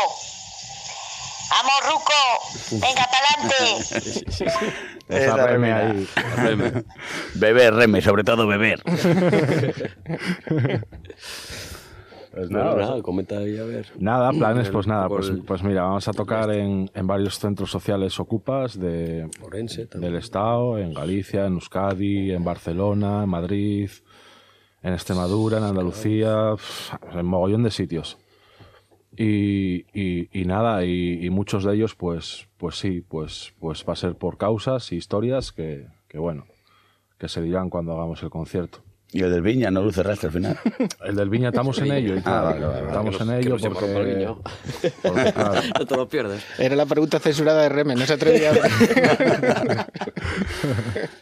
¡Vamos, 1.50 1.92
Ruco! 1.92 2.14
¡Venga, 2.70 3.10
pa'lante! 3.12 3.84
Esa 5.10 5.46
reme 5.46 5.70
ahí. 5.70 6.08
beber, 7.34 7.74
reme, 7.74 8.00
sobre 8.00 8.24
todo 8.24 8.46
beber. 8.46 8.82
Pues 12.34 12.50
nada, 12.50 12.74
nada, 12.88 13.02
comenta 13.02 13.38
ahí 13.38 13.56
a 13.56 13.64
ver. 13.64 13.86
Nada, 13.98 14.32
planes, 14.32 14.68
pues 14.70 14.86
nada, 14.86 15.08
pues, 15.08 15.28
el- 15.28 15.44
pues 15.44 15.62
mira, 15.62 15.82
vamos 15.82 16.08
a 16.08 16.12
tocar 16.12 16.50
en, 16.50 16.90
en 16.94 17.06
varios 17.06 17.38
centros 17.38 17.70
sociales 17.70 18.18
ocupas 18.18 18.78
de, 18.78 19.28
del 20.00 20.16
Estado, 20.16 20.78
en 20.78 20.92
Galicia, 20.94 21.46
en 21.46 21.54
Euskadi, 21.54 22.32
en 22.32 22.42
Barcelona, 22.44 23.22
en 23.22 23.28
Madrid, 23.28 23.90
en 24.82 24.92
Extremadura, 24.92 25.58
en 25.58 25.64
Andalucía, 25.64 26.54
en 27.12 27.24
mogollón 27.26 27.62
de 27.62 27.70
sitios. 27.70 28.18
Y, 29.16 29.86
y- 29.98 30.28
y 30.32 30.44
nada, 30.44 30.84
y, 30.84 31.24
y 31.24 31.30
muchos 31.30 31.62
de 31.62 31.74
ellos, 31.74 31.94
pues, 31.94 32.48
pues 32.56 32.76
sí, 32.76 33.00
pues, 33.00 33.54
pues 33.60 33.84
va 33.88 33.92
a 33.92 33.96
ser 33.96 34.16
por 34.16 34.38
causas 34.38 34.90
y 34.92 34.96
historias 34.96 35.52
que, 35.52 35.86
que 36.08 36.18
bueno, 36.18 36.46
que 37.18 37.28
se 37.28 37.40
dirán 37.40 37.70
cuando 37.70 37.92
hagamos 37.92 38.22
el 38.24 38.30
concierto. 38.30 38.80
Y 39.14 39.22
el 39.22 39.30
del 39.30 39.42
Viña 39.42 39.70
no 39.70 39.80
lo 39.84 39.92
cerraste 39.92 40.26
al 40.26 40.32
final. 40.32 40.58
El 41.04 41.14
del 41.14 41.30
Viña 41.30 41.50
estamos 41.50 41.78
en 41.78 41.92
ello. 41.92 42.16
Ah, 42.24 42.40
vale, 42.40 42.66
vale, 42.66 42.80
vale. 42.80 42.86
Estamos 42.88 43.20
en 43.20 43.30
ello 43.30 43.50
no 43.50 43.58
se 43.60 43.70
porque, 43.70 43.86
el 43.86 44.26
porque, 45.02 45.32
claro, 45.32 45.60
No 45.78 45.86
te 45.86 45.96
lo 45.96 46.08
pierdes. 46.08 46.42
Era 46.58 46.74
la 46.74 46.84
pregunta 46.84 47.20
censurada 47.20 47.62
de 47.62 47.68
Reme, 47.68 47.94
no 47.94 48.04
se 48.06 48.14
atrevía 48.14 48.50
a... 48.50 49.86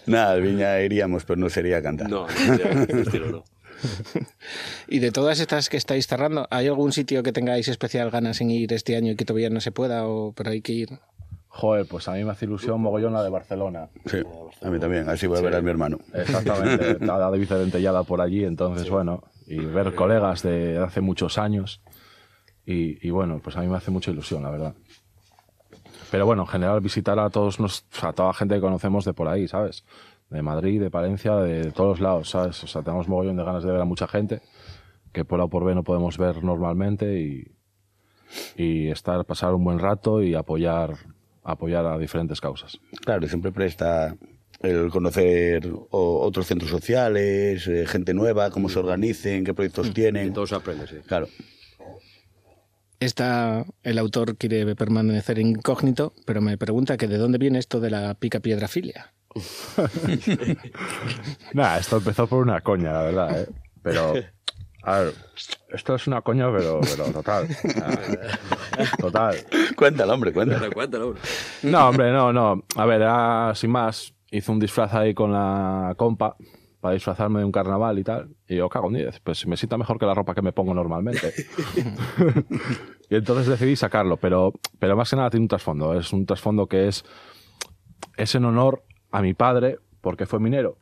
Nada, 0.07 0.33
al 0.33 0.41
Viña 0.41 0.81
iríamos, 0.81 1.27
pero 1.27 1.39
no 1.39 1.51
sería 1.51 1.83
cantar. 1.83 2.09
No, 2.09 2.27
no, 2.27 3.01
estilo 3.03 3.31
no. 3.31 3.45
Y 4.89 5.01
de 5.01 5.13
todas 5.13 5.39
estas 5.39 5.69
que 5.69 5.77
estáis 5.77 6.07
cerrando, 6.07 6.49
¿hay 6.51 6.69
algún 6.69 6.93
sitio 6.93 7.23
que 7.23 7.33
tengáis 7.33 7.69
especial 7.69 8.11
ganas 8.11 8.41
en 8.41 8.51
ir 8.51 8.73
este 8.73 8.97
año 8.97 9.13
y 9.13 9.17
que 9.17 9.27
todavía 9.27 9.51
no 9.51 9.61
se 9.61 9.71
pueda, 9.71 10.07
o 10.07 10.33
pero 10.33 10.51
hay 10.51 10.63
que 10.63 10.73
ir? 10.73 10.89
Joder, 11.55 11.87
pues 11.87 12.09
a 12.09 12.13
mí 12.13 12.25
me 12.25 12.31
hace 12.31 12.47
ilusión 12.47 12.81
mogollón 12.81 13.13
la 13.13 13.23
de 13.23 13.29
Barcelona. 13.29 13.91
Sí, 14.07 14.19
a 14.63 14.71
mí 14.71 14.79
también, 14.79 15.07
así 15.11 15.27
voy 15.27 15.39
a 15.39 15.43
ver 15.43 15.55
a 15.55 15.61
mi 15.61 15.69
hermano. 15.69 15.99
Exactamente, 16.15 16.91
está 16.93 17.19
David 17.19 17.47
Dentellada 17.47 18.05
por 18.05 18.23
allí, 18.23 18.43
entonces 18.45 18.89
bueno, 18.89 19.23
y 19.47 19.59
ver 19.59 19.95
colegas 19.95 20.43
de 20.43 20.79
hace 20.79 21.03
muchos 21.03 21.37
años. 21.37 21.83
Y, 22.65 23.07
y 23.07 23.11
bueno, 23.11 23.39
pues 23.45 23.57
a 23.57 23.61
mí 23.61 23.67
me 23.67 23.77
hace 23.77 23.91
mucha 23.91 24.11
ilusión, 24.11 24.43
la 24.43 24.51
verdad. 24.51 24.75
Pero 26.11 26.25
bueno, 26.25 26.43
en 26.43 26.49
general 26.49 26.81
visitar 26.81 27.19
a 27.19 27.29
todos 27.29 27.61
nos, 27.61 27.85
a 28.01 28.15
toda 28.15 28.29
la 28.29 28.35
gente 28.35 28.55
que 28.55 28.61
conocemos 28.63 29.05
de 29.05 29.13
por 29.13 29.29
ahí, 29.29 29.47
¿sabes? 29.47 29.85
De 30.31 30.41
Madrid, 30.41 30.81
de 30.81 30.91
Palencia, 30.91 31.37
de 31.37 31.71
todos 31.71 32.01
lados, 32.01 32.31
¿sabes? 32.31 32.65
O 32.65 32.67
sea, 32.67 32.83
tenemos 32.83 33.09
mogollón 33.09 33.37
de 33.37 33.45
ganas 33.45 33.63
de 33.63 33.73
ver 33.73 33.81
a 33.83 33.85
mucha 33.85 34.09
gente 34.09 34.41
que 35.13 35.27
por 35.27 35.39
A 35.43 35.45
o 35.45 35.49
por 35.49 35.65
B 35.65 35.75
no 35.75 35.83
podemos 35.83 36.17
ver 36.17 36.43
normalmente 36.43 37.21
y, 37.21 37.57
y 38.57 38.89
estar, 38.89 39.23
pasar 39.27 39.53
un 39.53 39.65
buen 39.65 39.79
rato 39.79 40.23
y 40.23 40.35
apoyar, 40.35 40.95
apoyar 41.45 41.87
a 41.87 41.99
diferentes 41.99 42.41
causas. 42.41 42.79
Claro, 43.05 43.27
siempre 43.29 43.53
presta 43.53 44.17
el 44.61 44.91
conocer 44.91 45.69
otros 45.91 46.47
centros 46.47 46.71
sociales, 46.71 47.67
eh, 47.67 47.87
gente 47.87 48.15
nueva, 48.15 48.51
cómo 48.51 48.69
se 48.69 48.79
organicen, 48.79 49.45
qué 49.45 49.55
proyectos 49.55 49.93
tienen. 49.93 50.33
Todo 50.33 50.47
se 50.47 50.55
aprende, 50.55 50.87
sí. 50.87 50.97
Claro. 51.07 51.29
Esta, 53.01 53.65
el 53.83 53.99
autor 53.99 54.37
quiere 54.37 54.77
permanecer 54.77 55.41
incógnito, 55.41 56.15
pero 56.25 56.41
me 56.41 56.57
pregunta 56.57 56.97
que 56.97 57.09
de 57.09 57.19
dónde 57.19 57.39
viene 57.39 57.59
esto 57.59 57.81
de 57.81 57.91
la 57.91 58.15
pica 58.15 58.39
piedrafilia. 58.39 59.13
Nada, 61.53 61.79
esto 61.79 61.97
empezó 61.97 62.29
por 62.29 62.43
una 62.43 62.61
coña, 62.61 62.93
la 62.93 63.03
verdad, 63.03 63.41
¿eh? 63.41 63.49
Pero, 63.83 64.15
a 64.85 64.99
ver, 64.99 65.15
esto 65.69 65.95
es 65.95 66.07
una 66.07 66.23
coña, 66.23 66.51
pero, 66.53 66.81
pero 66.81 67.13
total. 67.13 67.49
Total. 68.99 69.37
Cuéntalo, 69.77 70.15
hombre, 70.15 70.33
cuéntalo. 70.33 70.73
Cuéntalo, 70.73 71.09
hombre. 71.09 71.23
No, 71.63 71.89
hombre, 71.89 72.13
no, 72.13 72.33
no. 72.33 72.65
A 72.77 72.87
ver, 72.87 73.03
era 73.03 73.55
sin 73.55 73.71
más. 73.71 74.15
Hice 74.31 74.51
un 74.51 74.59
disfraz 74.59 74.95
ahí 74.95 75.15
con 75.15 75.33
la 75.33 75.95
compa 75.97 76.37
para 76.81 76.95
disfrazarme 76.95 77.39
de 77.39 77.45
un 77.45 77.53
carnaval 77.53 77.99
y 77.99 78.03
tal. 78.03 78.35
Y 78.49 78.57
yo 78.57 78.69
cago 78.69 78.89
en 78.89 78.95
10. 78.95 79.21
Pues 79.21 79.47
me 79.47 79.57
sienta 79.57 79.79
mejor 79.79 80.01
que 80.01 80.07
la 80.07 80.15
ropa 80.15 80.35
que 80.35 80.43
me 80.43 80.53
pongo 80.53 80.75
normalmente. 80.75 81.33
y 83.09 83.15
entonces 83.15 83.47
decidí 83.47 83.77
sacarlo. 83.77 84.17
Pero, 84.17 84.53
pero 84.81 84.97
más 84.97 85.11
que 85.11 85.17
nada 85.17 85.31
tiene 85.31 85.45
un 85.45 85.49
trasfondo. 85.49 85.97
Es 85.97 86.13
un 86.13 86.27
trasfondo 86.27 86.67
que 86.67 86.89
es, 86.89 87.05
es 88.17 88.35
en 88.35 88.45
honor 88.47 88.83
a 89.13 89.23
mi 89.23 89.33
padre 89.33 89.79
porque 90.01 90.27
fue 90.27 90.41
minero. 90.41 90.79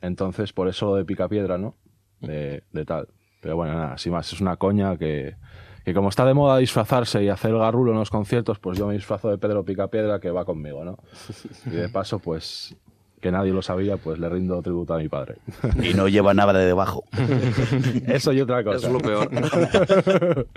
Entonces, 0.00 0.54
por 0.54 0.68
eso 0.68 0.86
lo 0.86 0.94
de 0.94 1.04
picapiedra, 1.04 1.58
¿no? 1.58 1.76
De, 2.20 2.62
de 2.72 2.84
tal. 2.86 3.08
Pero 3.46 3.54
bueno, 3.54 3.74
nada, 3.74 3.96
sin 3.96 4.10
más. 4.10 4.32
Es 4.32 4.40
una 4.40 4.56
coña 4.56 4.96
que, 4.96 5.36
que 5.84 5.94
como 5.94 6.08
está 6.08 6.24
de 6.24 6.34
moda 6.34 6.58
disfrazarse 6.58 7.22
y 7.22 7.28
hacer 7.28 7.52
el 7.52 7.58
garrulo 7.58 7.92
en 7.92 7.98
los 8.00 8.10
conciertos, 8.10 8.58
pues 8.58 8.76
yo 8.76 8.88
me 8.88 8.94
disfrazo 8.94 9.30
de 9.30 9.38
Pedro 9.38 9.64
Picapiedra 9.64 10.18
que 10.18 10.32
va 10.32 10.44
conmigo, 10.44 10.84
¿no? 10.84 10.98
Y 11.64 11.76
de 11.76 11.88
paso, 11.88 12.18
pues 12.18 12.74
que 13.20 13.30
nadie 13.30 13.52
lo 13.52 13.62
sabía, 13.62 13.98
pues 13.98 14.18
le 14.18 14.28
rindo 14.28 14.60
tributo 14.62 14.94
a 14.94 14.98
mi 14.98 15.08
padre. 15.08 15.36
Y 15.80 15.94
no 15.94 16.08
lleva 16.08 16.34
nada 16.34 16.52
de 16.54 16.66
debajo. 16.66 17.04
Eso 18.08 18.32
y 18.32 18.40
otra 18.40 18.64
cosa. 18.64 18.78
Eso 18.78 18.88
es 18.88 18.92
lo 18.92 18.98
peor. 18.98 20.48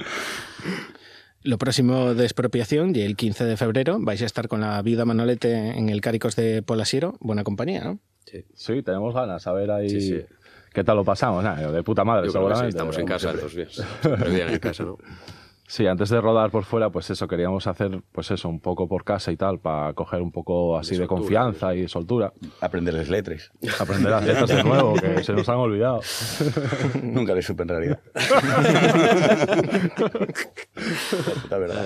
Lo 1.43 1.59
próximo 1.59 2.15
de 2.15 2.23
expropiación, 2.23 2.95
y 2.95 3.01
el 3.01 3.15
15 3.15 3.45
de 3.45 3.55
febrero, 3.55 3.97
vais 3.99 4.23
a 4.23 4.25
estar 4.25 4.47
con 4.47 4.61
la 4.61 4.81
viuda 4.81 5.05
Manolete 5.05 5.77
en 5.77 5.89
el 5.89 6.01
Cáricos 6.01 6.35
de 6.35 6.63
Polasiero. 6.63 7.17
Buena 7.19 7.43
compañía, 7.43 7.83
¿no? 7.83 7.99
Sí, 8.53 8.83
tenemos 8.83 9.13
ganas 9.13 9.47
a 9.47 9.53
ver 9.53 9.71
ahí 9.71 9.89
Sí, 9.89 10.01
sí. 10.01 10.25
Qué 10.73 10.83
tal 10.83 10.97
lo 10.97 11.03
pasamos. 11.03 11.43
Nah, 11.43 11.55
de 11.55 11.83
puta 11.83 12.03
madre, 12.03 12.27
Yo 12.27 12.33
creo 12.33 12.49
que 12.49 12.55
sí, 12.55 12.65
estamos 12.67 12.97
en 12.97 13.05
casa, 13.05 13.31
siempre. 13.31 13.47
entonces 13.47 13.55
bien. 13.55 13.69
Siempre 14.01 14.29
bien 14.29 14.49
en 14.49 14.59
casa, 14.59 14.83
¿no? 14.83 14.97
Sí, 15.69 15.85
antes 15.85 16.09
de 16.09 16.19
rodar 16.19 16.49
por 16.49 16.63
fuera, 16.63 16.89
pues 16.89 17.11
eso, 17.11 17.27
queríamos 17.27 17.67
hacer, 17.67 18.01
pues 18.11 18.31
eso, 18.31 18.49
un 18.49 18.59
poco 18.59 18.87
por 18.87 19.03
casa 19.03 19.31
y 19.31 19.37
tal, 19.37 19.59
para 19.59 19.93
coger 19.93 20.19
un 20.19 20.31
poco 20.31 20.75
así 20.75 20.95
de, 20.95 21.05
soltura, 21.05 21.19
confianza 21.19 21.75
y 21.75 21.87
soltura. 21.87 22.33
Aprender 22.59 22.95
las 22.95 23.07
letras. 23.07 23.51
Aprender 23.79 24.09
las 24.09 24.25
letras 24.25 24.49
de 24.49 24.63
nuevo, 24.63 24.95
que 24.95 25.23
se 25.23 25.31
nos 25.31 25.47
han 25.47 25.57
olvidado. 25.57 26.01
Nunca 27.03 27.35
le 27.35 27.43
supe 27.43 27.61
en 27.61 27.69
realidad. 27.69 27.99
La 31.25 31.33
puta 31.43 31.57
verdad. 31.59 31.85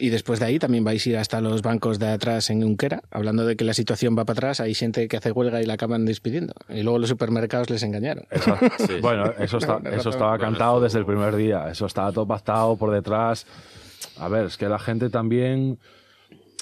Y 0.00 0.10
después 0.10 0.38
de 0.40 0.46
ahí 0.46 0.58
también 0.58 0.84
vais 0.84 1.04
a 1.06 1.08
ir 1.10 1.16
hasta 1.16 1.40
los 1.40 1.62
bancos 1.62 1.98
de 1.98 2.08
atrás 2.08 2.50
en 2.50 2.62
Unquera, 2.64 3.02
hablando 3.10 3.44
de 3.46 3.56
que 3.56 3.64
la 3.64 3.74
situación 3.74 4.16
va 4.16 4.24
para 4.24 4.38
atrás, 4.38 4.60
hay 4.60 4.74
gente 4.74 5.08
que 5.08 5.16
hace 5.16 5.32
huelga 5.32 5.60
y 5.62 5.66
la 5.66 5.74
acaban 5.74 6.04
despidiendo. 6.04 6.54
Y 6.68 6.82
luego 6.82 6.98
los 6.98 7.08
supermercados 7.08 7.68
les 7.70 7.82
engañaron. 7.82 8.24
Eso- 8.30 8.56
Bueno, 9.02 9.32
eso, 9.38 9.58
está- 9.58 9.78
No, 9.80 9.90
no, 9.90 9.96
eso 9.96 10.10
estaba 10.10 10.36
no, 10.36 10.40
cantado 10.42 10.80
desde 10.80 10.98
el 10.98 11.06
primer 11.06 11.34
día. 11.36 11.68
Eso 11.70 11.86
estaba 11.86 12.12
todo 12.12 12.26
pactado 12.26 12.76
por 12.76 12.90
detrás. 12.92 13.46
A 14.18 14.28
ver, 14.28 14.46
es 14.46 14.56
que 14.56 14.68
la 14.68 14.78
gente 14.78 15.10
también, 15.10 15.78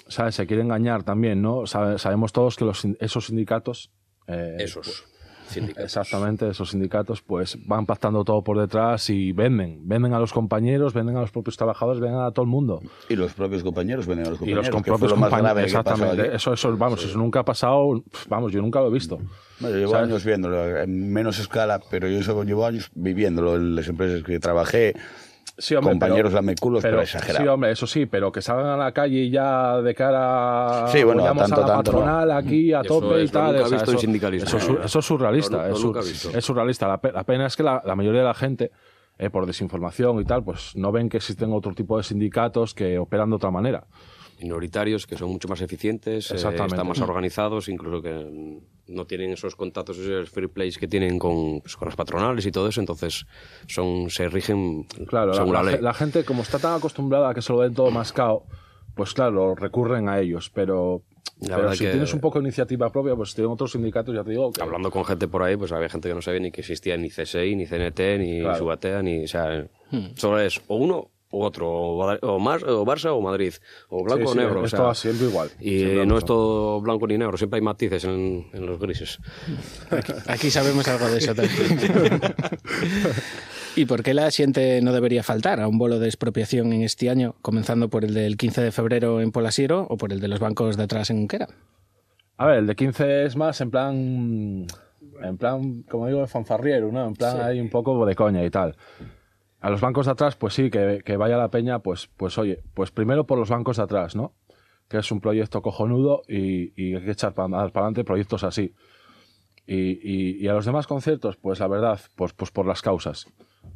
¿sabes? 0.08 0.34
Se 0.34 0.46
quiere 0.46 0.62
engañar 0.62 1.02
también, 1.02 1.42
¿no? 1.42 1.66
Sabe- 1.66 1.98
sabemos 1.98 2.32
todos 2.32 2.56
que 2.56 2.64
los, 2.64 2.86
esos 3.00 3.26
sindicatos... 3.26 3.90
eh, 4.28 4.56
Esos 4.60 5.04
sindicatos. 5.48 5.84
Exactamente, 5.84 6.48
esos 6.48 6.70
sindicatos 6.70 7.22
pues 7.22 7.56
van 7.66 7.86
pactando 7.86 8.24
todo 8.24 8.42
por 8.42 8.58
detrás 8.58 9.08
y 9.10 9.32
venden. 9.32 9.80
Venden 9.88 10.12
a 10.14 10.18
los 10.18 10.32
compañeros, 10.32 10.92
venden 10.94 11.16
a 11.16 11.20
los 11.20 11.30
propios 11.30 11.56
trabajadores, 11.56 12.00
venden 12.00 12.20
a 12.20 12.30
todo 12.30 12.44
el 12.44 12.50
mundo. 12.50 12.80
Y 13.08 13.16
los 13.16 13.32
propios 13.34 13.62
compañeros 13.62 14.06
venden 14.06 14.26
a 14.26 14.30
los 14.30 14.40
Y 14.42 14.46
los 14.54 14.68
compañeros. 14.68 14.70
com- 14.70 14.82
que 14.82 14.90
fue 14.90 14.98
propios 14.98 15.18
más 15.18 15.30
compañeros. 15.30 15.54
grave 15.54 15.66
que 15.66 15.72
pasó 15.72 15.80
Exactamente. 15.90 16.22
aquí. 16.28 16.36
Eso, 16.36 16.52
eso, 16.52 16.76
vamos, 16.76 17.04
eso 17.04 17.18
nunca 17.18 17.40
ha 17.40 17.44
pasado. 17.44 18.02
Vamos, 18.28 18.52
yo 18.52 18.60
nunca 18.60 18.80
lo 18.80 18.88
he 18.88 18.92
visto. 18.92 19.18
Bueno, 19.58 19.74
yo 19.74 19.80
llevo 19.80 19.92
¿Sabes? 19.92 20.08
años 20.10 20.24
viéndolo, 20.24 20.78
en 20.80 21.12
menos 21.12 21.38
escala, 21.38 21.80
pero 21.90 22.08
yo 22.08 22.20
llevo 22.42 22.66
años 22.66 22.90
viviéndolo 22.94 23.56
en 23.56 23.74
las 23.74 23.88
empresas 23.88 24.22
que 24.22 24.38
trabajé. 24.38 24.94
Sí, 25.58 25.74
hombre, 25.74 25.92
compañeros 25.92 26.30
pero- 26.32 26.34
lameculos, 26.42 26.82
pero, 26.82 27.00
exagerado. 27.00 27.42
Sí, 27.44 27.48
hombre, 27.48 27.70
eso 27.70 27.86
sí, 27.86 28.04
pero 28.06 28.30
que 28.30 28.42
salgan 28.42 28.66
a 28.66 28.76
la 28.76 28.92
calle 28.92 29.20
y 29.20 29.30
ya 29.30 29.80
de 29.80 29.94
cara 29.94 30.86
Sí, 30.88 31.02
bueno, 31.02 31.22
tanto, 31.24 31.44
a 31.44 31.48
la 31.48 31.54
tanto 31.54 31.66
no. 31.66 31.76
patronal 31.76 32.30
aquí 32.32 32.72
a 32.74 32.80
Eso 32.82 33.00
tope 33.00 33.20
y 33.20 33.24
es, 33.24 33.32
tal. 33.32 33.46
nunca 33.46 33.58
he 33.58 33.62
o 33.62 33.66
sea, 33.68 33.76
visto 33.78 33.90
eso, 33.92 34.00
sindicalismo. 34.00 34.48
Eso, 34.48 34.56
es 34.58 34.64
sur- 34.64 34.80
eso 34.84 34.98
es 34.98 35.04
surrealista. 35.04 35.56
Lo 35.68 35.72
es, 36.00 36.44
surrealista. 36.44 36.86
La, 36.88 37.00
pe- 37.00 37.12
la 37.12 37.24
pena 37.24 37.46
es 37.46 37.56
que 37.56 37.62
la, 37.62 37.82
la 37.84 37.94
mayoría 37.96 38.20
de 38.20 38.26
la 38.26 38.34
gente, 38.34 38.70
eh, 39.18 39.30
por 39.30 39.46
desinformación 39.46 40.20
y 40.20 40.24
tal, 40.24 40.44
pues 40.44 40.76
no 40.76 40.92
ven 40.92 41.08
que 41.08 41.16
existen 41.16 41.50
otro 41.54 41.72
tipo 41.72 41.96
de 41.96 42.02
sindicatos 42.02 42.74
que 42.74 42.98
operan 42.98 43.30
de 43.30 43.36
otra 43.36 43.50
manera. 43.50 43.86
minoritarios 44.40 45.06
que 45.06 45.16
son 45.16 45.30
mucho 45.30 45.48
más 45.48 45.62
eficientes, 45.62 46.30
eh, 46.30 46.34
están 46.36 46.86
más 46.86 47.00
organizados, 47.00 47.70
incluso 47.70 48.02
que 48.02 48.60
no 48.88 49.04
tienen 49.06 49.32
esos 49.32 49.56
contactos, 49.56 49.98
esos 49.98 50.30
free 50.30 50.48
plays 50.48 50.78
que 50.78 50.86
tienen 50.88 51.18
con, 51.18 51.60
pues, 51.60 51.76
con 51.76 51.86
las 51.88 51.96
patronales 51.96 52.46
y 52.46 52.52
todo 52.52 52.68
eso, 52.68 52.80
entonces 52.80 53.26
son 53.66 54.10
se 54.10 54.28
rigen 54.28 54.84
Claro, 55.08 55.28
la, 55.32 55.34
según 55.34 55.52
la, 55.54 55.62
la 55.62 55.70
ley. 55.72 55.80
la 55.80 55.94
gente, 55.94 56.24
como 56.24 56.42
está 56.42 56.58
tan 56.58 56.74
acostumbrada 56.76 57.30
a 57.30 57.34
que 57.34 57.42
se 57.42 57.52
lo 57.52 57.60
den 57.62 57.74
todo 57.74 57.90
mascado, 57.90 58.44
pues 58.94 59.12
claro, 59.12 59.54
recurren 59.54 60.08
a 60.08 60.20
ellos. 60.20 60.50
Pero, 60.54 61.02
La 61.40 61.56
pero 61.56 61.72
si 61.74 61.84
que- 61.84 61.90
tienes 61.90 62.14
un 62.14 62.20
poco 62.20 62.38
de 62.38 62.44
iniciativa 62.44 62.90
propia, 62.90 63.14
pues 63.14 63.34
tienen 63.34 63.52
otros 63.52 63.72
sindicatos, 63.72 64.14
ya 64.14 64.24
te 64.24 64.30
digo. 64.30 64.52
Que, 64.52 64.62
Hablando 64.62 64.90
con 64.90 65.04
gente 65.04 65.28
por 65.28 65.42
ahí, 65.42 65.56
pues 65.56 65.72
había 65.72 65.88
gente 65.88 66.08
que 66.08 66.14
no 66.14 66.22
sabía 66.22 66.40
ni 66.40 66.50
que 66.50 66.60
existía 66.62 66.96
ni 66.96 67.10
CSI, 67.10 67.54
ni 67.56 67.66
CNT, 67.66 68.18
ni 68.18 68.40
Claro. 68.40 68.56
Subatea, 68.58 69.02
ni. 69.02 69.24
O 69.24 69.28
sea, 69.28 69.66
Hmm. 69.90 70.06
solo 70.16 70.40
es 70.40 70.60
o 70.68 70.76
uno 70.76 71.10
otro, 71.30 71.68
o, 71.70 72.16
o, 72.18 72.38
Mar- 72.38 72.64
o 72.64 72.84
Barça 72.84 73.10
o 73.12 73.20
Madrid, 73.20 73.52
o 73.88 74.04
blanco 74.04 74.22
Sí, 74.22 74.28
o 74.28 74.32
sí, 74.32 74.38
negro. 74.38 74.60
o 74.60 74.64
es 74.64 74.70
sea, 74.70 74.78
todo 74.80 74.94
siempre 74.94 75.26
igual. 75.26 75.50
Y 75.60 75.78
Siempre 75.78 76.06
no 76.06 76.18
es 76.18 76.24
todo 76.24 76.80
blanco 76.80 77.06
ni 77.06 77.18
negro, 77.18 77.36
siempre 77.36 77.58
hay 77.58 77.62
matices 77.64 78.04
en, 78.04 78.46
en 78.52 78.66
los 78.66 78.78
grises. 78.78 79.18
Aquí 80.28 80.50
sabemos 80.50 80.86
algo 80.88 81.08
de 81.08 81.18
eso 81.18 81.34
también. 81.34 82.20
¿Y 83.76 83.84
por 83.84 84.02
qué 84.02 84.14
la 84.14 84.30
siente 84.30 84.80
no 84.80 84.92
debería 84.92 85.22
faltar 85.22 85.60
a 85.60 85.68
un 85.68 85.76
bolo 85.76 85.98
de 85.98 86.06
expropiación 86.06 86.72
en 86.72 86.82
este 86.82 87.10
año, 87.10 87.34
comenzando 87.42 87.90
por 87.90 88.04
el 88.04 88.14
del 88.14 88.36
15 88.38 88.62
de 88.62 88.72
febrero 88.72 89.20
en 89.20 89.32
Polasiero 89.32 89.86
o 89.90 89.96
por 89.98 90.12
el 90.12 90.20
de 90.20 90.28
los 90.28 90.40
bancos 90.40 90.76
de 90.78 90.84
atrás 90.84 91.10
en 91.10 91.18
Unquera? 91.18 91.48
A 92.38 92.46
ver, 92.46 92.58
el 92.60 92.66
de 92.66 92.74
15 92.74 93.24
es 93.26 93.36
más 93.36 93.60
en 93.60 93.70
plan. 93.70 94.66
En 95.22 95.36
plan, 95.38 95.82
como 95.90 96.06
digo, 96.06 96.20
de 96.20 96.26
fanfarriero, 96.26 96.90
¿no? 96.90 97.06
En 97.06 97.14
plan, 97.14 97.36
Sí. 97.36 97.42
hay 97.42 97.60
un 97.60 97.68
poco 97.70 98.04
de 98.06 98.14
coña 98.14 98.44
y 98.44 98.50
tal. 98.50 98.76
A 99.66 99.70
los 99.70 99.80
bancos 99.80 100.06
de 100.06 100.12
atrás, 100.12 100.36
pues 100.36 100.54
sí, 100.54 100.70
que, 100.70 101.02
que 101.04 101.16
vaya 101.16 101.36
la 101.36 101.50
peña, 101.50 101.80
pues, 101.80 102.08
pues 102.16 102.38
oye, 102.38 102.62
pues 102.72 102.92
primero 102.92 103.26
por 103.26 103.36
los 103.36 103.50
bancos 103.50 103.78
de 103.78 103.82
atrás, 103.82 104.14
¿no? 104.14 104.32
Que 104.88 104.98
es 104.98 105.10
un 105.10 105.20
proyecto 105.20 105.60
cojonudo 105.60 106.22
y, 106.28 106.72
y 106.80 106.94
hay 106.94 107.02
que 107.04 107.10
echar 107.10 107.34
para 107.34 107.62
adelante 107.62 108.04
proyectos 108.04 108.44
así. 108.44 108.74
Y, 109.66 109.74
y- 109.76 110.36
y 110.40 110.46
a 110.46 110.52
los 110.52 110.64
demás 110.66 110.86
conciertos, 110.86 111.36
pues 111.36 111.58
la 111.58 111.66
verdad, 111.66 111.98
pues, 112.14 112.32
pues 112.32 112.52
por 112.52 112.64
las 112.64 112.80
causas. 112.80 113.26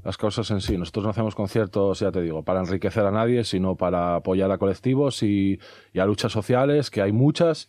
Las 0.04 0.16
causas 0.16 0.48
en 0.52 0.60
sí. 0.60 0.78
Nosotros 0.78 1.04
no 1.06 1.10
hacemos 1.10 1.34
conciertos, 1.34 1.98
ya 1.98 2.12
te 2.12 2.20
digo, 2.22 2.44
para 2.44 2.60
enriquecer 2.60 3.04
a 3.04 3.10
nadie, 3.10 3.42
sino 3.42 3.74
para 3.74 4.14
apoyar 4.14 4.52
a 4.52 4.58
colectivos 4.58 5.24
y, 5.24 5.58
y 5.92 5.98
a 5.98 6.06
luchas 6.06 6.30
sociales, 6.30 6.90
que 6.90 7.02
hay 7.02 7.10
muchas 7.10 7.68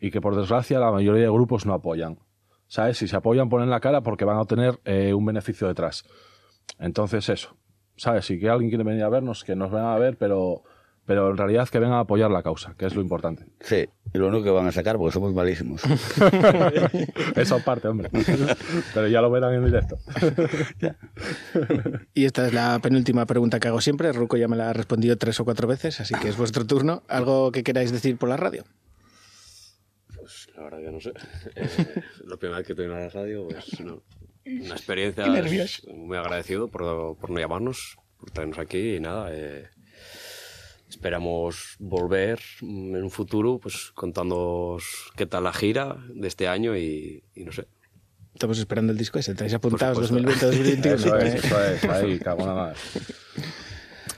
y 0.00 0.10
que 0.10 0.22
por 0.22 0.34
desgracia 0.34 0.78
la 0.80 0.90
mayoría 0.90 1.24
de 1.24 1.30
grupos 1.30 1.66
no 1.66 1.74
apoyan. 1.74 2.18
¿Sabes? 2.68 2.96
Si 2.96 3.06
se 3.06 3.16
apoyan, 3.16 3.50
ponen 3.50 3.68
la 3.68 3.80
cara 3.80 4.00
porque 4.00 4.24
van 4.24 4.38
a 4.38 4.40
obtener 4.40 4.80
eh, 4.86 5.12
un 5.12 5.26
beneficio 5.26 5.68
detrás. 5.68 6.04
Entonces, 6.78 7.28
eso. 7.28 7.56
¿Sabes? 7.96 8.24
Si 8.24 8.38
que 8.38 8.48
alguien 8.48 8.70
quiere 8.70 8.84
venir 8.84 9.02
a 9.04 9.08
vernos, 9.08 9.44
que 9.44 9.54
nos 9.54 9.70
vengan 9.70 9.88
a 9.90 9.98
ver, 9.98 10.16
pero, 10.16 10.62
pero 11.04 11.30
en 11.30 11.36
realidad 11.36 11.68
que 11.68 11.78
vengan 11.78 11.98
a 11.98 12.00
apoyar 12.00 12.30
la 12.30 12.42
causa, 12.42 12.74
que 12.78 12.86
es 12.86 12.94
lo 12.94 13.02
importante. 13.02 13.44
Sí, 13.60 13.88
y 14.12 14.18
lo 14.18 14.28
único 14.28 14.42
que 14.44 14.50
van 14.50 14.66
a 14.66 14.72
sacar 14.72 14.96
porque 14.96 15.12
somos 15.12 15.34
malísimos. 15.34 15.82
Eso 17.36 17.56
aparte, 17.56 17.88
hombre. 17.88 18.10
Pero 18.94 19.06
ya 19.08 19.20
lo 19.20 19.30
verán 19.30 19.54
en 19.54 19.64
directo. 19.64 19.98
Y 22.14 22.24
esta 22.24 22.46
es 22.46 22.52
la 22.52 22.78
penúltima 22.80 23.24
pregunta 23.26 23.60
que 23.60 23.68
hago 23.68 23.80
siempre. 23.80 24.12
Ruco 24.12 24.36
ya 24.36 24.48
me 24.48 24.56
la 24.56 24.70
ha 24.70 24.72
respondido 24.72 25.16
tres 25.16 25.38
o 25.40 25.44
cuatro 25.44 25.68
veces, 25.68 26.00
así 26.00 26.14
que 26.14 26.28
es 26.28 26.36
vuestro 26.36 26.66
turno. 26.66 27.02
¿Algo 27.08 27.52
que 27.52 27.62
queráis 27.62 27.92
decir 27.92 28.16
por 28.16 28.28
la 28.28 28.36
radio? 28.36 28.64
Pues 30.16 30.48
la 30.56 30.62
verdad 30.64 30.78
que 30.78 30.90
no 30.90 31.00
sé. 31.00 31.12
Eh, 31.56 32.02
la 32.26 32.36
primera 32.36 32.58
vez 32.58 32.66
que 32.66 32.72
estoy 32.72 32.86
en 32.86 32.92
la 32.92 33.08
radio, 33.08 33.48
pues 33.48 33.80
no. 33.80 34.02
Una 34.46 34.74
experiencia 34.74 35.26
muy 35.94 36.16
agradecido 36.16 36.68
por, 36.68 37.16
por 37.16 37.30
no 37.30 37.38
llamarnos, 37.38 37.98
por 38.18 38.30
traernos 38.30 38.58
aquí 38.58 38.96
y 38.96 39.00
nada. 39.00 39.28
eh, 39.32 39.68
esperamos 40.88 41.76
volver 41.78 42.40
en 42.62 42.96
un 42.96 43.10
futuro, 43.10 43.58
pues 43.58 43.92
contándoos 43.94 45.12
qué 45.16 45.24
tal 45.26 45.44
la 45.44 45.52
gira 45.52 45.96
de 46.12 46.26
este 46.26 46.48
año 46.48 46.76
y, 46.76 47.22
y 47.34 47.44
no 47.44 47.52
sé. 47.52 47.68
Estamos 48.34 48.58
esperando 48.58 48.92
el 48.92 48.98
disco 48.98 49.18
ese. 49.18 49.32
¿Estáis 49.32 49.54
apuntados 49.54 49.98
Por 49.98 50.06
supuesto. 50.06 50.50
2020-2021? 50.50 50.94
Eso 50.94 51.16
es, 51.16 51.44
eso 51.44 51.60
es, 51.64 51.84
ahí, 51.84 52.18
cago 52.24 52.40
en 52.42 52.46
la 52.46 52.54
madre. 52.54 52.76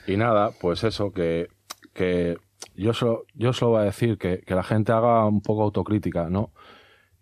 Y 0.06 0.16
nada, 0.16 0.50
pues 0.60 0.82
eso, 0.84 1.12
que, 1.12 1.48
que 1.92 2.36
yo, 2.74 2.92
solo, 2.92 3.24
yo 3.34 3.52
solo 3.52 3.72
voy 3.72 3.82
a 3.82 3.84
decir 3.84 4.18
que, 4.18 4.40
que 4.40 4.54
la 4.54 4.62
gente 4.62 4.92
haga 4.92 5.26
un 5.26 5.40
poco 5.42 5.62
autocrítica, 5.62 6.28
¿no? 6.28 6.52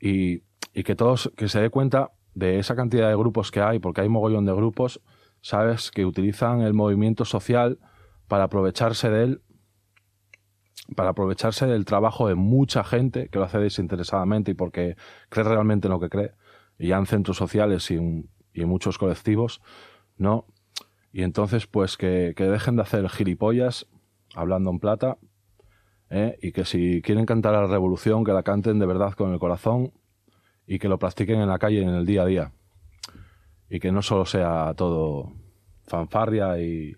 Y, 0.01 0.43
y 0.73 0.83
que 0.85 0.95
todos, 0.95 1.31
que 1.37 1.49
se 1.49 1.61
dé 1.61 1.71
cuenta 1.71 2.11
de 2.35 2.59
esa 2.59 2.77
cantidad 2.77 3.09
de 3.09 3.17
grupos 3.17 3.51
que 3.51 3.61
hay, 3.61 3.79
porque 3.79 4.03
hay 4.03 4.09
mogollón 4.09 4.47
de 4.47 4.53
grupos, 4.53 5.01
¿sabes? 5.41 5.91
Que 5.91 6.05
utilizan 6.05 6.61
el 6.63 6.75
movimiento 6.75 7.25
social 7.25 7.79
para 8.29 8.45
aprovecharse 8.45 9.11
de 9.11 9.23
él, 9.25 9.43
para 10.97 11.11
aprovecharse 11.11 11.67
del 11.67 11.85
trabajo 11.85 12.29
de 12.29 12.35
mucha 12.35 12.85
gente 12.85 13.29
que 13.29 13.39
lo 13.39 13.45
hace 13.45 13.59
desinteresadamente 13.59 14.53
y 14.53 14.55
porque 14.55 14.97
cree 15.29 15.45
realmente 15.45 15.89
en 15.89 15.93
lo 15.93 16.01
que 16.01 16.09
cree, 16.09 16.33
y 16.79 16.89
ya 16.89 16.99
en 16.99 17.07
centros 17.07 17.37
sociales 17.37 17.91
y 17.91 17.97
en, 17.97 18.31
y 18.53 18.65
muchos 18.65 18.99
colectivos, 18.99 19.61
¿no? 20.17 20.47
Y 21.13 21.23
entonces, 21.23 21.67
pues 21.67 21.97
que, 21.97 22.35
que 22.37 22.45
dejen 22.45 22.77
de 22.77 22.83
hacer 22.83 23.09
gilipollas 23.09 23.87
hablando 24.35 24.71
en 24.71 24.79
plata, 24.79 25.19
¿eh? 26.11 26.37
y 26.43 26.53
que 26.53 26.65
si 26.65 27.03
quieren 27.03 27.25
cantar 27.27 27.55
a 27.55 27.63
la 27.63 27.67
revolución, 27.67 28.25
que 28.25 28.33
la 28.33 28.43
canten 28.43 28.79
de 28.79 28.87
verdad 28.87 29.13
con 29.15 29.33
el 29.33 29.39
corazón 29.39 29.93
y 30.71 30.79
que 30.79 30.89
lo 30.89 31.01
practiquen 31.01 31.41
en 31.41 31.49
la 31.49 31.59
calle, 31.59 31.83
en 31.83 31.89
el 31.89 32.07
día 32.07 32.23
a 32.23 32.27
día. 32.27 32.53
Y 33.69 33.81
que 33.81 33.91
no 33.91 34.03
solo 34.03 34.25
sea 34.25 34.73
todo 34.77 35.33
fanfarria 35.89 36.61
y, 36.61 36.97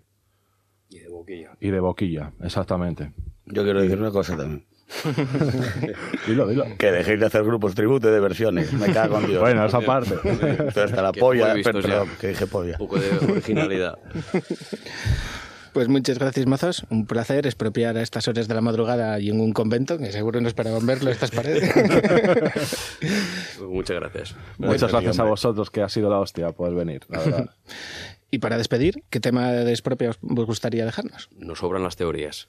Y 0.90 0.98
de 0.98 1.08
boquilla. 1.08 1.52
y 1.58 1.70
de 1.70 1.80
boquilla, 1.80 2.32
exactamente. 2.42 3.14
Yo 3.46 3.64
quiero 3.64 3.80
decir 3.80 3.98
una 3.98 4.10
cosa 4.10 4.36
también. 4.36 4.66
dilo, 6.26 6.46
dilo. 6.48 6.66
Que 6.76 6.92
dejéis 6.92 7.18
de 7.18 7.24
hacer 7.24 7.44
grupos 7.44 7.74
tributo 7.74 8.10
de 8.10 8.20
versiones. 8.20 8.70
Me 8.74 8.92
cago 8.92 9.18
en 9.20 9.26
Dios. 9.28 9.40
Bueno, 9.40 9.64
esa 9.64 9.80
parte. 9.80 10.16
Pero 10.22 10.68
hasta 10.84 11.00
la 11.00 11.12
Que 11.12 11.20
polla, 11.20 11.46
muy 11.48 11.56
vistos 11.56 11.82
perdón, 11.82 12.08
que 12.20 12.28
dije 12.28 12.46
polla. 12.46 12.72
Un 12.72 12.78
poco 12.78 12.98
de 13.00 13.32
originalidad. 13.32 13.98
Pues 15.72 15.88
muchas 15.88 16.18
gracias, 16.18 16.46
mozos. 16.46 16.84
Un 16.90 17.06
placer 17.06 17.46
expropiar 17.46 17.96
a 17.96 18.02
estas 18.02 18.28
horas 18.28 18.46
de 18.46 18.54
la 18.54 18.60
madrugada 18.60 19.18
y 19.20 19.30
en 19.30 19.40
un 19.40 19.52
convento, 19.52 19.96
que 19.98 20.12
seguro 20.12 20.40
no 20.40 20.48
esperaban 20.48 20.86
verlo 20.86 21.10
estas 21.10 21.30
paredes. 21.30 21.72
Muchas 23.60 23.96
gracias. 23.96 24.34
Muchas 24.58 24.90
gracias 24.90 25.18
a 25.18 25.24
vosotros, 25.24 25.70
que 25.70 25.82
ha 25.82 25.88
sido 25.88 26.10
la 26.10 26.18
hostia 26.18 26.52
poder 26.52 26.74
venir, 26.74 27.02
la 27.08 27.18
verdad. 27.20 27.50
y 28.30 28.38
para 28.38 28.58
despedir, 28.58 29.02
¿qué 29.08 29.18
tema 29.20 29.50
de 29.52 29.70
expropio 29.70 30.10
os 30.10 30.18
os 30.22 30.46
gustaría 30.46 30.84
dejarnos? 30.84 31.30
Nos 31.38 31.60
sobran 31.60 31.82
las 31.82 31.96
teorías. 31.96 32.48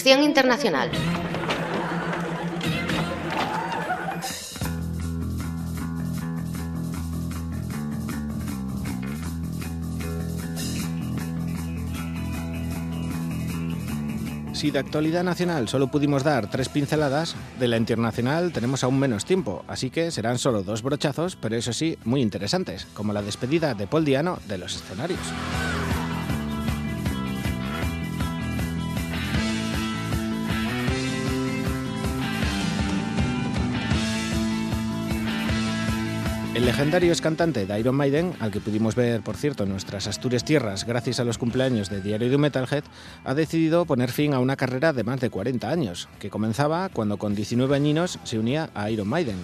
Sección 0.00 0.22
internacional. 0.22 0.90
Si 14.54 14.70
de 14.70 14.78
actualidad 14.78 15.22
nacional 15.22 15.68
solo 15.68 15.88
pudimos 15.88 16.24
dar 16.24 16.48
tres 16.48 16.70
pinceladas, 16.70 17.36
de 17.58 17.68
la 17.68 17.76
internacional 17.76 18.52
tenemos 18.52 18.82
aún 18.82 18.98
menos 18.98 19.26
tiempo, 19.26 19.66
así 19.68 19.90
que 19.90 20.10
serán 20.10 20.38
solo 20.38 20.62
dos 20.62 20.80
brochazos, 20.82 21.36
pero 21.36 21.56
eso 21.56 21.74
sí, 21.74 21.98
muy 22.04 22.22
interesantes, 22.22 22.86
como 22.94 23.12
la 23.12 23.20
despedida 23.20 23.74
de 23.74 23.86
Paul 23.86 24.06
Diano 24.06 24.38
de 24.48 24.56
los 24.56 24.76
escenarios. 24.76 25.20
El 36.60 36.66
legendario 36.66 37.10
ex 37.10 37.22
cantante 37.22 37.64
de 37.64 37.80
Iron 37.80 37.96
Maiden, 37.96 38.34
al 38.38 38.50
que 38.50 38.60
pudimos 38.60 38.94
ver, 38.94 39.22
por 39.22 39.34
cierto, 39.34 39.62
en 39.62 39.70
nuestras 39.70 40.06
Asturias 40.06 40.44
tierras 40.44 40.84
gracias 40.84 41.18
a 41.18 41.24
los 41.24 41.38
cumpleaños 41.38 41.88
de 41.88 42.02
Diario 42.02 42.28
de 42.28 42.36
Metalhead, 42.36 42.84
ha 43.24 43.32
decidido 43.32 43.86
poner 43.86 44.12
fin 44.12 44.34
a 44.34 44.40
una 44.40 44.56
carrera 44.56 44.92
de 44.92 45.02
más 45.02 45.20
de 45.20 45.30
40 45.30 45.70
años, 45.70 46.10
que 46.18 46.28
comenzaba 46.28 46.90
cuando 46.90 47.16
con 47.16 47.34
19 47.34 47.74
añinos 47.74 48.18
se 48.24 48.38
unía 48.38 48.68
a 48.74 48.90
Iron 48.90 49.08
Maiden. 49.08 49.38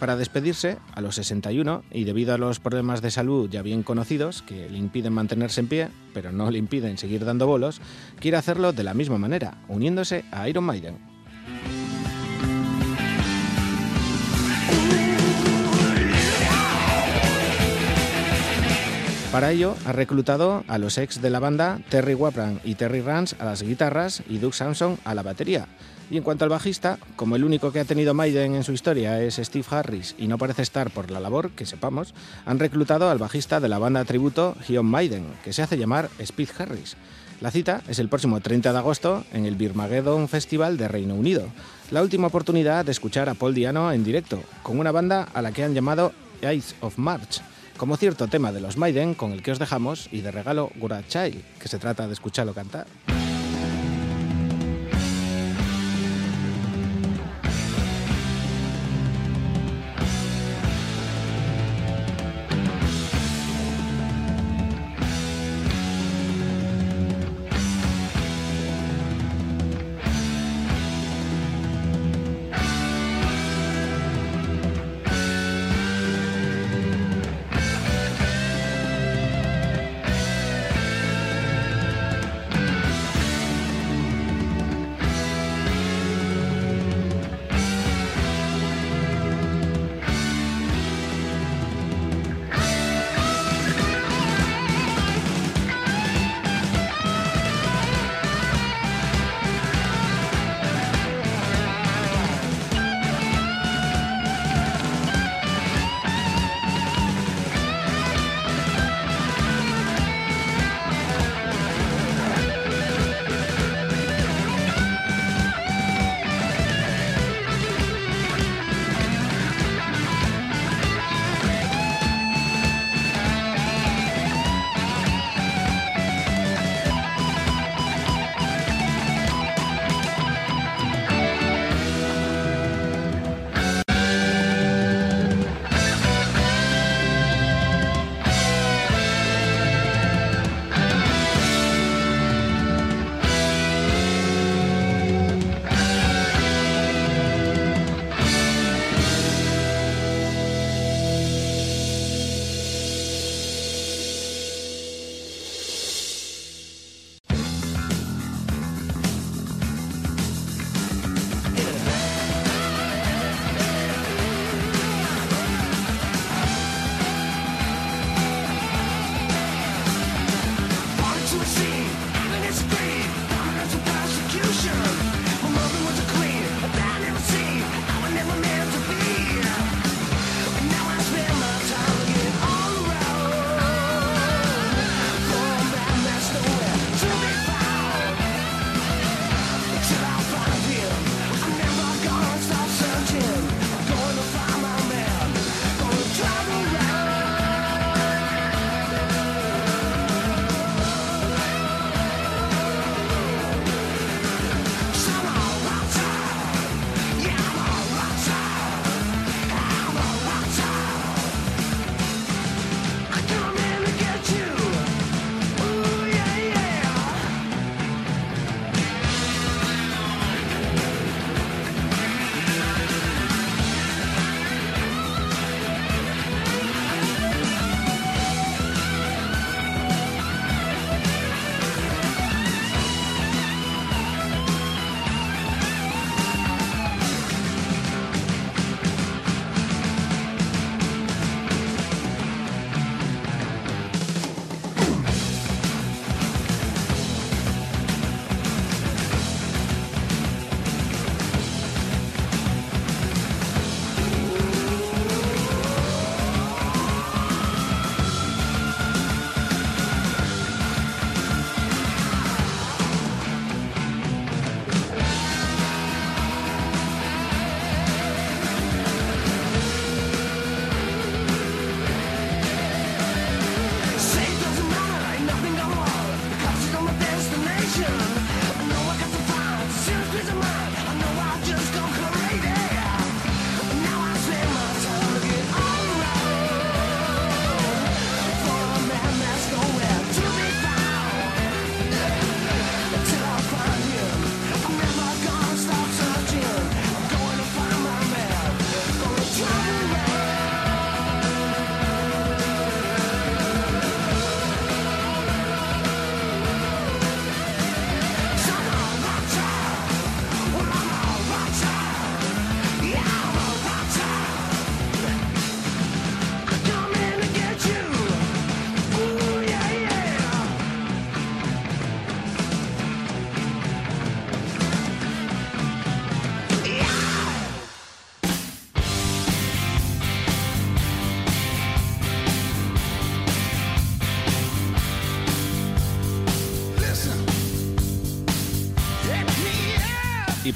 Para 0.00 0.16
despedirse, 0.16 0.78
a 0.92 1.00
los 1.00 1.14
61, 1.14 1.84
y 1.92 2.02
debido 2.02 2.34
a 2.34 2.38
los 2.38 2.58
problemas 2.58 3.00
de 3.00 3.12
salud 3.12 3.48
ya 3.48 3.62
bien 3.62 3.84
conocidos, 3.84 4.42
que 4.42 4.68
le 4.68 4.76
impiden 4.76 5.12
mantenerse 5.12 5.60
en 5.60 5.68
pie, 5.68 5.88
pero 6.14 6.32
no 6.32 6.50
le 6.50 6.58
impiden 6.58 6.98
seguir 6.98 7.24
dando 7.24 7.46
bolos, 7.46 7.80
quiere 8.18 8.38
hacerlo 8.38 8.72
de 8.72 8.82
la 8.82 8.92
misma 8.92 9.18
manera, 9.18 9.56
uniéndose 9.68 10.24
a 10.32 10.48
Iron 10.48 10.64
Maiden. 10.64 11.15
Para 19.36 19.52
ello, 19.52 19.76
ha 19.84 19.92
reclutado 19.92 20.64
a 20.66 20.78
los 20.78 20.96
ex 20.96 21.20
de 21.20 21.28
la 21.28 21.40
banda 21.40 21.80
Terry 21.90 22.14
Wapran 22.14 22.58
y 22.64 22.74
Terry 22.74 23.02
Rance 23.02 23.36
a 23.38 23.44
las 23.44 23.62
guitarras 23.62 24.22
y 24.30 24.38
Doug 24.38 24.54
Samson 24.54 24.98
a 25.04 25.14
la 25.14 25.22
batería. 25.22 25.68
Y 26.10 26.16
en 26.16 26.22
cuanto 26.22 26.44
al 26.44 26.48
bajista, 26.48 26.98
como 27.16 27.36
el 27.36 27.44
único 27.44 27.70
que 27.70 27.80
ha 27.80 27.84
tenido 27.84 28.14
Maiden 28.14 28.54
en 28.54 28.64
su 28.64 28.72
historia 28.72 29.20
es 29.20 29.34
Steve 29.34 29.66
Harris 29.68 30.14
y 30.16 30.26
no 30.26 30.38
parece 30.38 30.62
estar 30.62 30.90
por 30.90 31.10
la 31.10 31.20
labor, 31.20 31.50
que 31.50 31.66
sepamos, 31.66 32.14
han 32.46 32.58
reclutado 32.58 33.10
al 33.10 33.18
bajista 33.18 33.60
de 33.60 33.68
la 33.68 33.78
banda 33.78 34.06
tributo 34.06 34.56
Gion 34.66 34.86
Maiden, 34.86 35.26
que 35.44 35.52
se 35.52 35.60
hace 35.60 35.76
llamar 35.76 36.08
Speed 36.18 36.48
Harris. 36.58 36.96
La 37.42 37.50
cita 37.50 37.82
es 37.88 37.98
el 37.98 38.08
próximo 38.08 38.40
30 38.40 38.72
de 38.72 38.78
agosto 38.78 39.22
en 39.34 39.44
el 39.44 39.56
Birmageddon 39.56 40.28
Festival 40.28 40.78
de 40.78 40.88
Reino 40.88 41.14
Unido, 41.14 41.46
la 41.90 42.00
última 42.00 42.28
oportunidad 42.28 42.86
de 42.86 42.92
escuchar 42.92 43.28
a 43.28 43.34
Paul 43.34 43.52
Diano 43.52 43.92
en 43.92 44.02
directo, 44.02 44.42
con 44.62 44.78
una 44.78 44.92
banda 44.92 45.28
a 45.34 45.42
la 45.42 45.52
que 45.52 45.62
han 45.62 45.74
llamado 45.74 46.14
Ice 46.40 46.74
of 46.80 46.96
March, 46.96 47.42
como 47.76 47.96
cierto 47.96 48.28
tema 48.28 48.52
de 48.52 48.60
los 48.60 48.76
Maiden 48.76 49.14
con 49.14 49.32
el 49.32 49.42
que 49.42 49.52
os 49.52 49.58
dejamos 49.58 50.08
y 50.10 50.20
de 50.20 50.30
regalo 50.30 50.70
Gura 50.76 51.02
Child, 51.06 51.42
que 51.58 51.68
se 51.68 51.78
trata 51.78 52.06
de 52.06 52.12
escucharlo 52.12 52.54
cantar. 52.54 52.86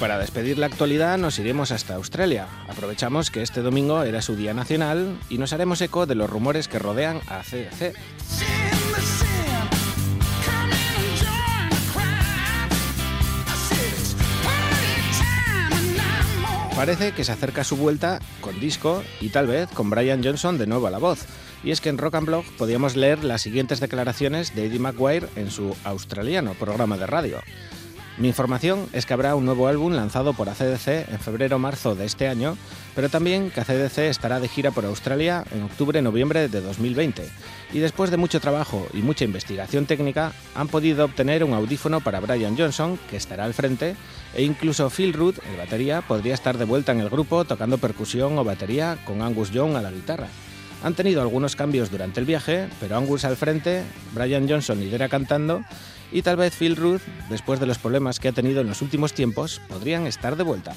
Para 0.00 0.18
despedir 0.18 0.56
la 0.56 0.64
actualidad 0.66 1.18
nos 1.18 1.38
iremos 1.38 1.70
hasta 1.72 1.94
Australia. 1.94 2.48
Aprovechamos 2.68 3.30
que 3.30 3.42
este 3.42 3.60
domingo 3.60 4.02
era 4.02 4.22
su 4.22 4.34
día 4.34 4.54
nacional 4.54 5.18
y 5.28 5.36
nos 5.36 5.52
haremos 5.52 5.80
eco 5.82 6.06
de 6.06 6.14
los 6.14 6.28
rumores 6.28 6.68
que 6.68 6.78
rodean 6.78 7.20
a 7.28 7.42
CDC. 7.42 7.94
Parece 16.74 17.12
que 17.12 17.24
se 17.24 17.32
acerca 17.32 17.62
su 17.62 17.76
vuelta 17.76 18.20
con 18.40 18.58
disco 18.58 19.04
y 19.20 19.28
tal 19.28 19.46
vez 19.46 19.68
con 19.68 19.90
Brian 19.90 20.24
Johnson 20.24 20.56
de 20.56 20.66
nuevo 20.66 20.86
a 20.86 20.90
la 20.90 20.98
voz. 20.98 21.26
Y 21.62 21.72
es 21.72 21.82
que 21.82 21.90
en 21.90 21.98
Rock 21.98 22.14
and 22.14 22.26
Blog 22.26 22.44
podíamos 22.56 22.96
leer 22.96 23.22
las 23.22 23.42
siguientes 23.42 23.80
declaraciones 23.80 24.54
de 24.54 24.64
Eddie 24.64 24.78
McGuire 24.78 25.28
en 25.36 25.50
su 25.50 25.76
australiano 25.84 26.54
programa 26.54 26.96
de 26.96 27.06
radio. 27.06 27.42
Mi 28.20 28.28
información 28.28 28.86
es 28.92 29.06
que 29.06 29.14
habrá 29.14 29.34
un 29.34 29.46
nuevo 29.46 29.66
álbum 29.66 29.94
lanzado 29.94 30.34
por 30.34 30.50
ACDC 30.50 31.08
en 31.08 31.18
febrero 31.20 31.56
o 31.56 31.58
marzo 31.58 31.94
de 31.94 32.04
este 32.04 32.28
año, 32.28 32.58
pero 32.94 33.08
también 33.08 33.50
que 33.50 33.62
ACDC 33.62 33.96
estará 34.10 34.40
de 34.40 34.48
gira 34.48 34.72
por 34.72 34.84
Australia 34.84 35.42
en 35.50 35.62
octubre-noviembre 35.62 36.48
de 36.48 36.60
2020. 36.60 37.26
Y 37.72 37.78
después 37.78 38.10
de 38.10 38.18
mucho 38.18 38.38
trabajo 38.38 38.86
y 38.92 38.98
mucha 38.98 39.24
investigación 39.24 39.86
técnica, 39.86 40.34
han 40.54 40.68
podido 40.68 41.06
obtener 41.06 41.44
un 41.44 41.54
audífono 41.54 42.02
para 42.02 42.20
Brian 42.20 42.58
Johnson, 42.58 42.98
que 43.08 43.16
estará 43.16 43.46
al 43.46 43.54
frente, 43.54 43.96
e 44.34 44.42
incluso 44.42 44.90
Phil 44.90 45.14
Root, 45.14 45.38
el 45.50 45.56
batería, 45.56 46.02
podría 46.02 46.34
estar 46.34 46.58
de 46.58 46.66
vuelta 46.66 46.92
en 46.92 47.00
el 47.00 47.08
grupo 47.08 47.46
tocando 47.46 47.78
percusión 47.78 48.36
o 48.36 48.44
batería 48.44 48.98
con 49.06 49.22
Angus 49.22 49.50
Young 49.50 49.76
a 49.76 49.80
la 49.80 49.92
guitarra. 49.92 50.28
Han 50.84 50.92
tenido 50.92 51.22
algunos 51.22 51.56
cambios 51.56 51.90
durante 51.90 52.20
el 52.20 52.26
viaje, 52.26 52.68
pero 52.80 52.98
Angus 52.98 53.24
al 53.24 53.38
frente, 53.38 53.82
Brian 54.12 54.46
Johnson 54.46 54.78
lidera 54.78 55.08
cantando 55.08 55.64
y 56.12 56.22
tal 56.22 56.36
vez 56.36 56.54
Phil 56.54 56.76
Ruth, 56.76 57.02
después 57.28 57.60
de 57.60 57.66
los 57.66 57.78
problemas 57.78 58.20
que 58.20 58.28
ha 58.28 58.32
tenido 58.32 58.60
en 58.60 58.68
los 58.68 58.82
últimos 58.82 59.12
tiempos, 59.12 59.60
podrían 59.68 60.06
estar 60.06 60.36
de 60.36 60.42
vuelta. 60.42 60.74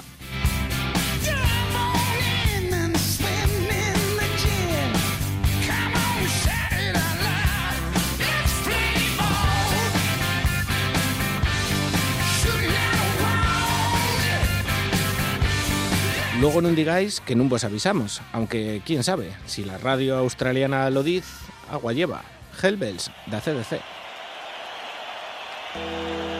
Luego 16.40 16.60
no 16.60 16.68
digáis 16.68 17.20
que 17.20 17.34
no 17.34 17.44
vos 17.44 17.64
avisamos, 17.64 18.20
aunque 18.32 18.82
quién 18.84 19.02
sabe, 19.02 19.32
si 19.46 19.64
la 19.64 19.78
radio 19.78 20.18
australiana 20.18 20.90
lo 20.90 21.02
dice, 21.02 21.26
agua 21.70 21.94
lleva. 21.94 22.22
Hellbells, 22.62 23.10
de 23.26 23.40
CDC. 23.40 23.93
Thank 25.74 26.08
you. 26.08 26.33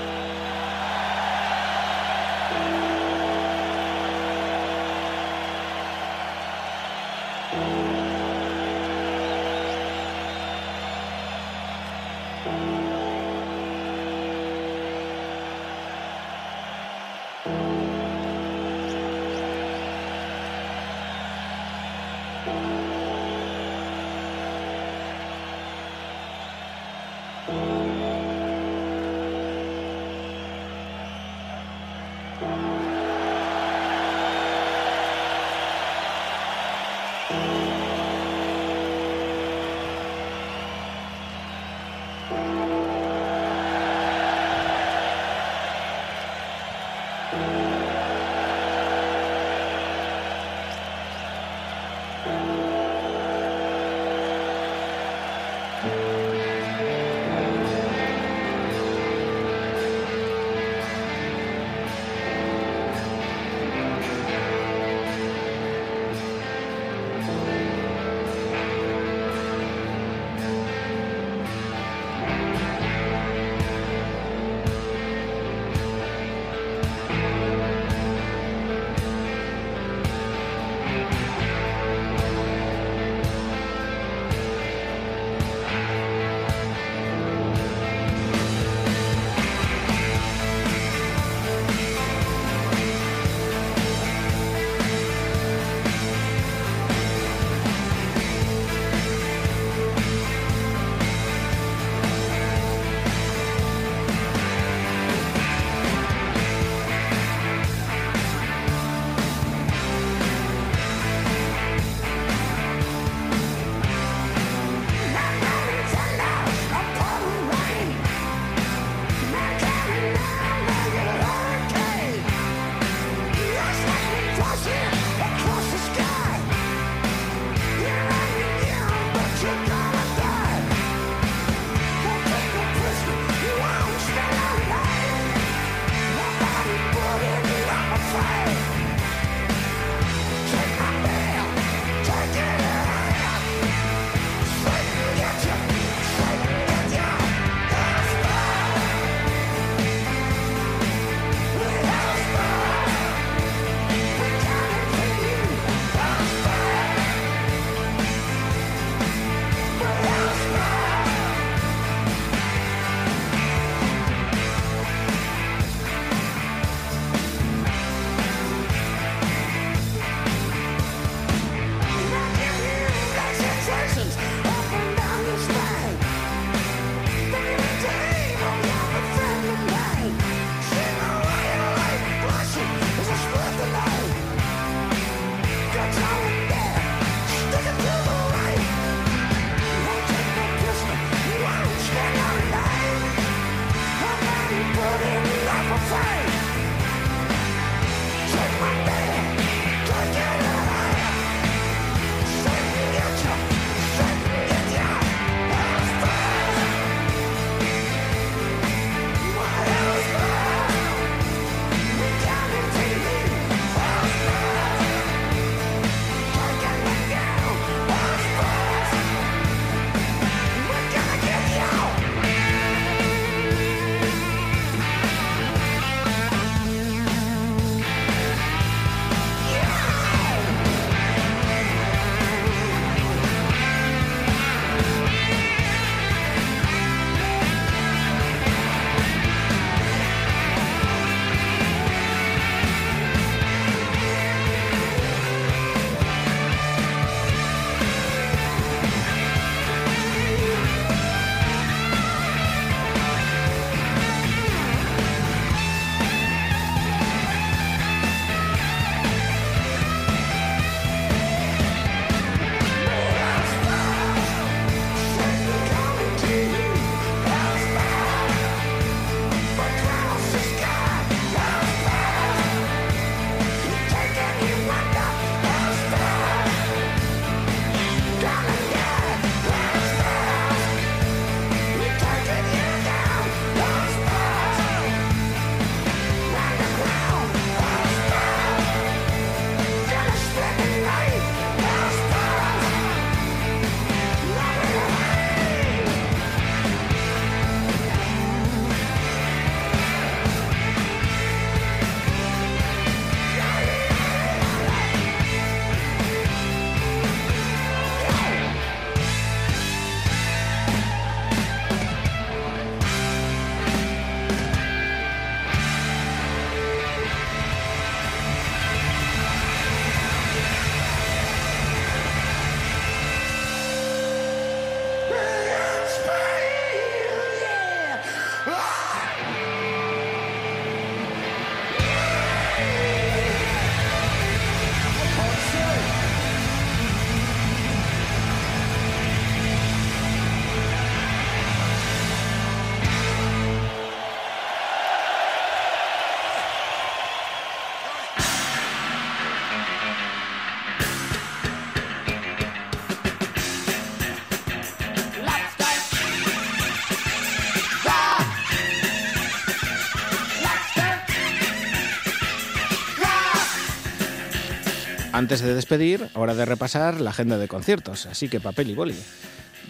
Antes 365.25 365.41
de 365.41 365.55
despedir, 365.55 366.11
hora 366.13 366.35
de 366.35 366.45
repasar 366.45 367.01
la 367.01 367.09
agenda 367.09 367.39
de 367.39 367.49
conciertos, 367.49 368.05
así 368.05 368.29
que 368.29 368.41
papel 368.41 368.69
y 368.69 368.75
boli. 368.75 368.95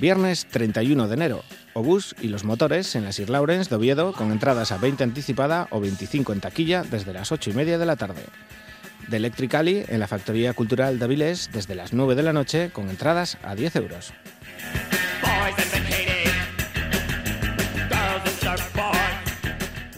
Viernes 0.00 0.46
31 0.46 1.06
de 1.06 1.14
enero, 1.14 1.44
Obús 1.74 2.16
y 2.20 2.26
los 2.26 2.42
motores 2.42 2.96
en 2.96 3.04
la 3.04 3.12
Sir 3.12 3.30
Lawrence 3.30 3.70
de 3.70 3.76
Oviedo 3.76 4.14
con 4.14 4.32
entradas 4.32 4.72
a 4.72 4.78
20 4.78 5.04
anticipada 5.04 5.68
o 5.70 5.78
25 5.78 6.32
en 6.32 6.40
taquilla 6.40 6.82
desde 6.82 7.12
las 7.12 7.30
8 7.30 7.50
y 7.50 7.52
media 7.52 7.78
de 7.78 7.86
la 7.86 7.94
tarde. 7.94 8.24
De 9.06 9.18
Electricali 9.18 9.84
en 9.86 10.00
la 10.00 10.08
Factoría 10.08 10.54
Cultural 10.54 10.98
de 10.98 11.04
Avilés 11.04 11.50
desde 11.52 11.76
las 11.76 11.92
9 11.92 12.16
de 12.16 12.22
la 12.24 12.32
noche 12.32 12.70
con 12.72 12.90
entradas 12.90 13.38
a 13.44 13.54
10 13.54 13.76
euros. 13.76 14.12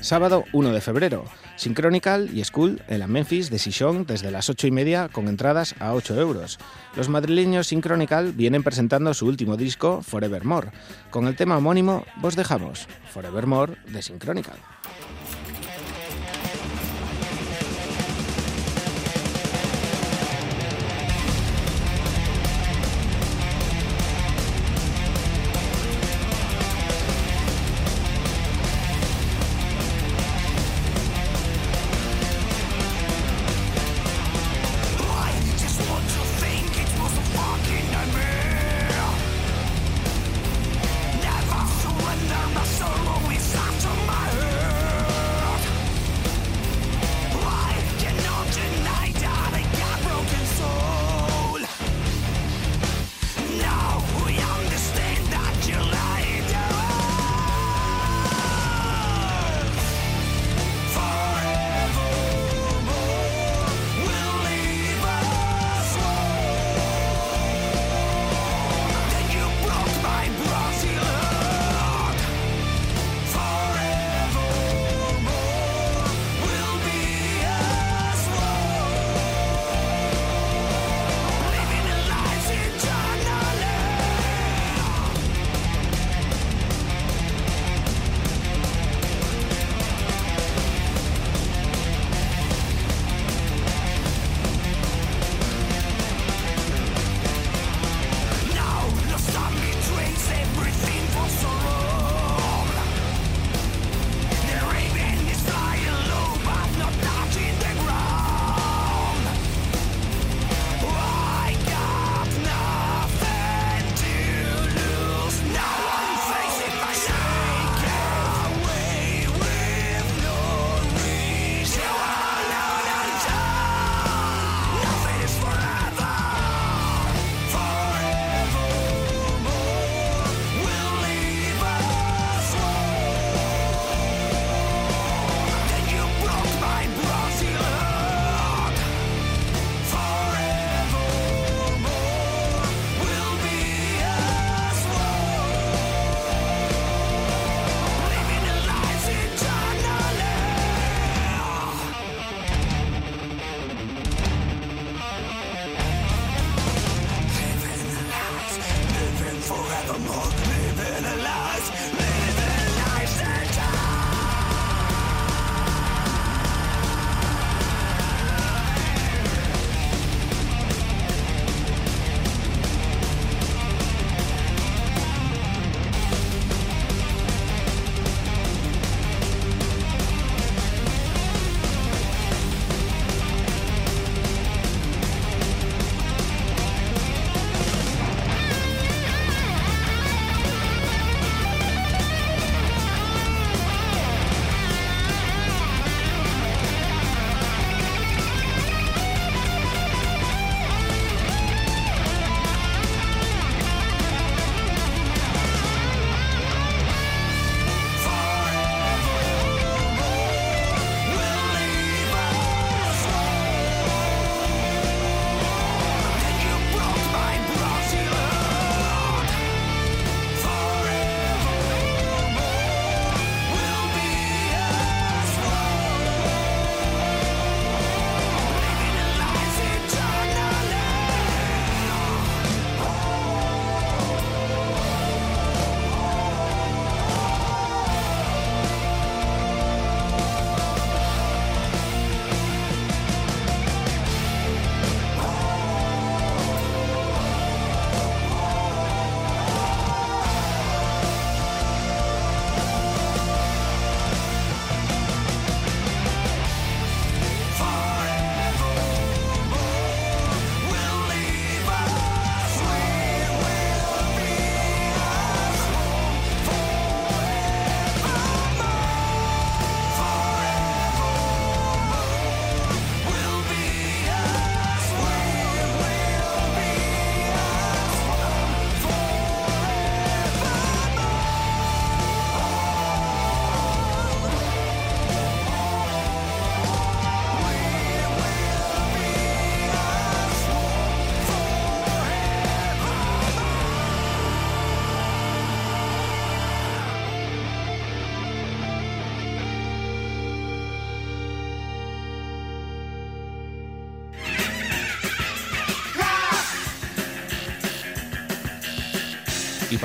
Sábado 0.03 0.45
1 0.53 0.73
de 0.73 0.81
febrero, 0.83 1.25
Synchronical 1.57 2.31
y 2.33 2.45
School 2.45 2.83
en 2.89 3.01
la 3.01 3.07
Memphis 3.07 3.51
de 3.51 3.59
Sichon 3.59 4.07
desde 4.07 4.31
las 4.31 4.49
8 4.49 4.67
y 4.67 4.71
media 4.71 5.09
con 5.09 5.29
entradas 5.29 5.75
a 5.81 5.95
8 5.95 6.21
euros. 6.21 6.59
Los 6.97 7.09
madrileños 7.09 7.69
Synchronical 7.69 8.33
vienen 8.33 8.63
presentando 8.63 9.13
su 9.15 9.27
último 9.27 9.57
disco, 9.57 10.03
Forevermore. 10.03 10.71
Con 11.11 11.27
el 11.27 11.37
tema 11.37 11.57
homónimo, 11.57 12.05
vos 12.17 12.37
dejamos, 12.37 12.87
Forevermore 13.13 13.77
de 13.89 14.03
Synchronical. 14.03 14.76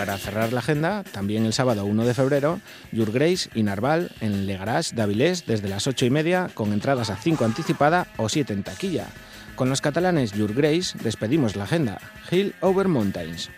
Para 0.01 0.17
cerrar 0.17 0.51
la 0.51 0.61
agenda, 0.61 1.03
también 1.03 1.45
el 1.45 1.53
sábado 1.53 1.85
1 1.85 2.05
de 2.05 2.15
febrero, 2.15 2.59
Your 2.91 3.11
Grace 3.11 3.51
y 3.53 3.61
Narval 3.61 4.09
en 4.19 4.47
Le 4.47 4.57
Garage 4.57 4.95
de 4.95 5.05
desde 5.45 5.69
las 5.69 5.85
8 5.85 6.07
y 6.07 6.09
media 6.09 6.49
con 6.55 6.73
entradas 6.73 7.11
a 7.11 7.17
5 7.17 7.45
anticipada 7.45 8.07
o 8.17 8.27
7 8.27 8.51
en 8.51 8.63
taquilla. 8.63 9.05
Con 9.55 9.69
los 9.69 9.80
catalanes 9.80 10.31
Your 10.31 10.55
Grace 10.55 10.97
despedimos 11.03 11.55
la 11.55 11.65
agenda. 11.65 11.99
Hill 12.31 12.55
Over 12.61 12.88
Mountains. 12.88 13.51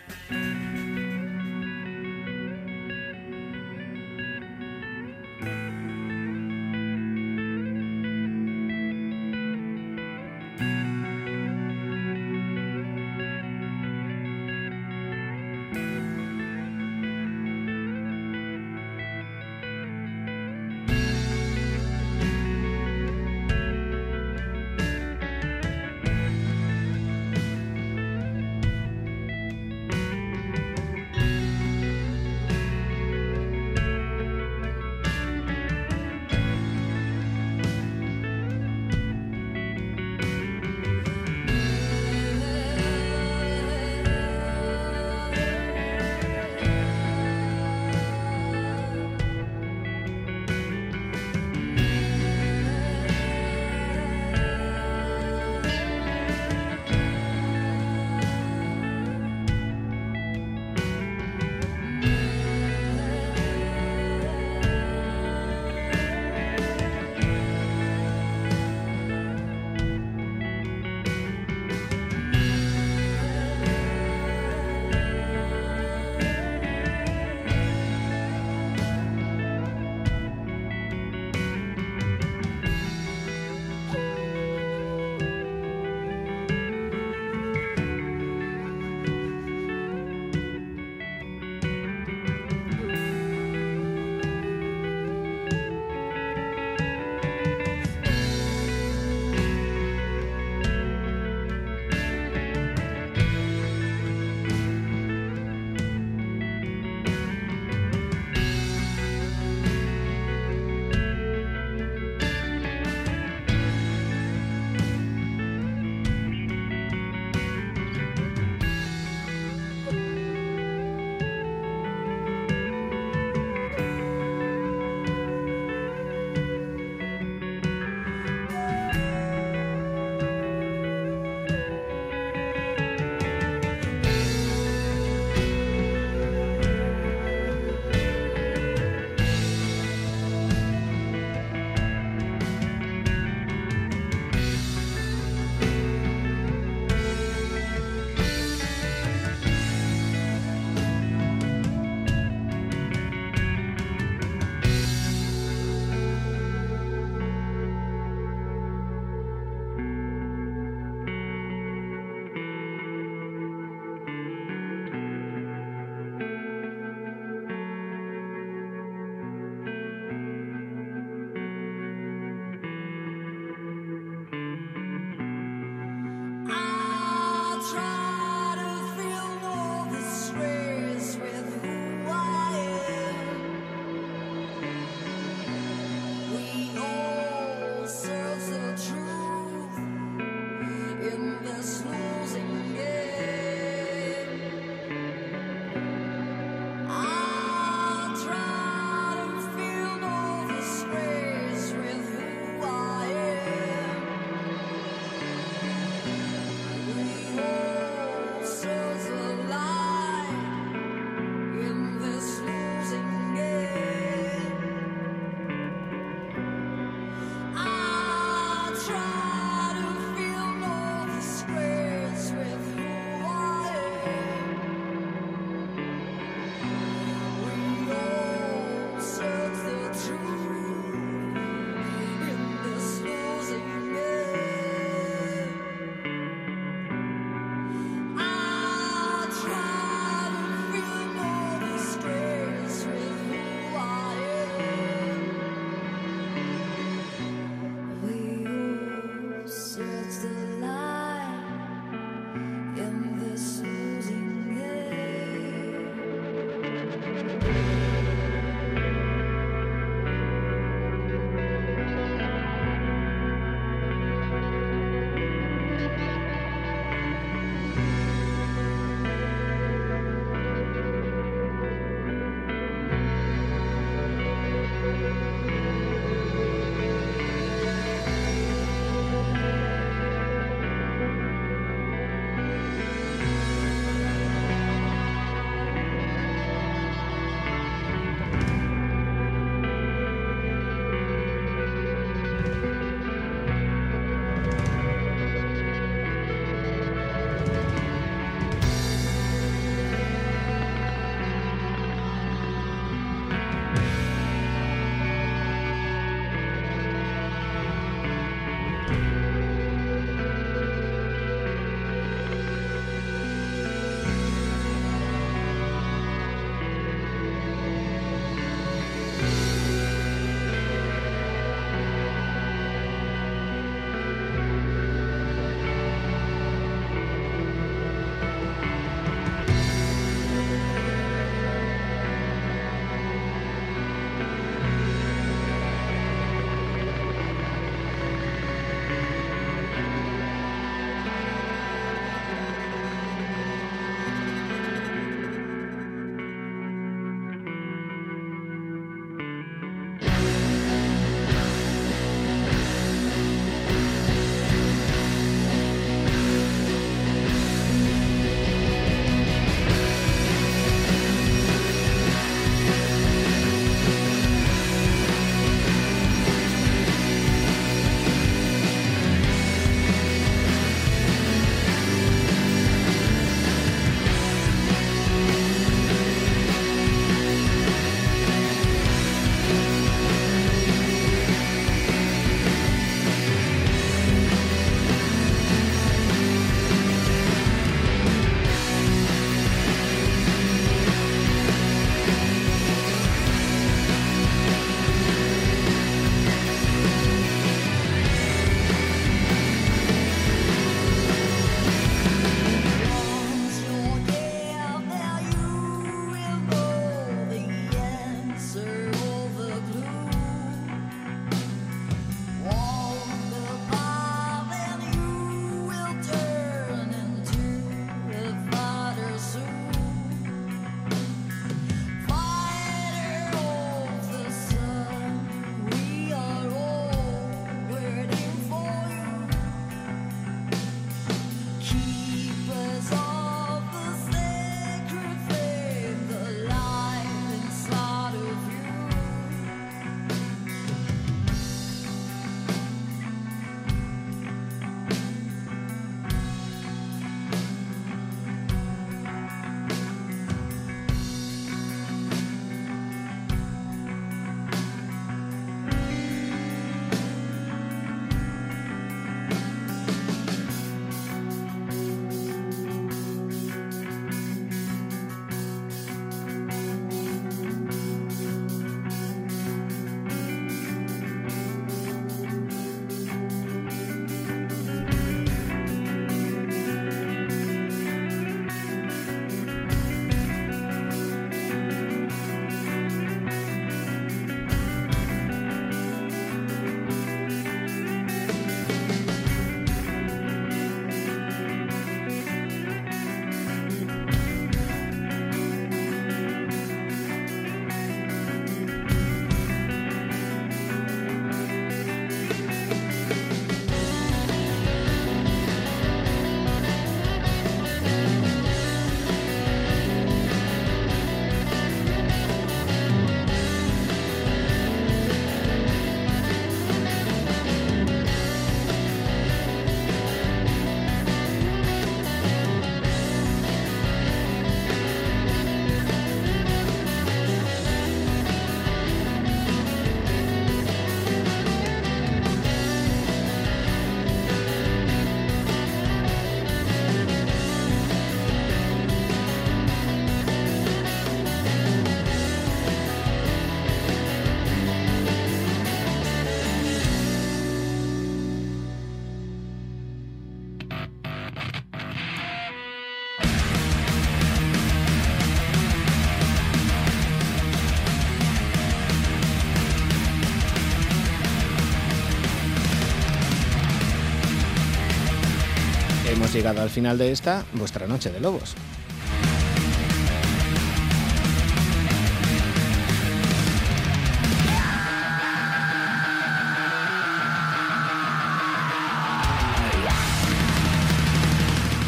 Llegado 566.34 566.62
al 566.62 566.70
final 566.70 566.98
de 566.98 567.12
esta, 567.12 567.46
vuestra 567.54 567.88
noche 567.88 568.12
de 568.12 568.20
lobos. 568.20 568.56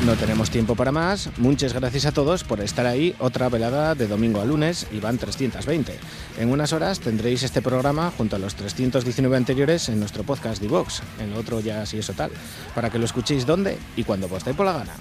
No 0.05 0.13
tenemos 0.13 0.51
tiempo 0.51 0.75
para 0.75 0.91
más. 0.91 1.31
Muchas 1.37 1.73
gracias 1.73 2.05
a 2.05 2.11
todos 2.11 2.43
por 2.43 2.61
estar 2.61 2.85
ahí 2.85 3.15
otra 3.17 3.49
velada 3.49 3.95
de 3.95 4.05
domingo 4.05 4.39
a 4.39 4.45
lunes 4.45 4.85
y 4.91 4.99
van 4.99 5.17
320. 5.17 5.97
En 6.37 6.51
unas 6.51 6.73
horas 6.73 6.99
tendréis 6.99 7.41
este 7.41 7.63
programa 7.63 8.13
junto 8.15 8.35
a 8.35 8.39
los 8.39 8.53
319 8.53 9.35
anteriores 9.35 9.89
en 9.89 9.99
nuestro 9.99 10.23
podcast 10.23 10.61
Divox, 10.61 11.01
en 11.19 11.33
otro 11.33 11.59
ya 11.59 11.87
si 11.87 11.97
eso 11.97 12.13
tal, 12.13 12.29
para 12.75 12.89
que 12.89 12.99
lo 12.99 13.05
escuchéis 13.05 13.45
donde 13.45 13.79
y 13.95 14.03
cuando 14.03 14.27
os 14.31 14.43
dé 14.43 14.53
por 14.53 14.65
la 14.65 14.73
gana. 14.73 14.93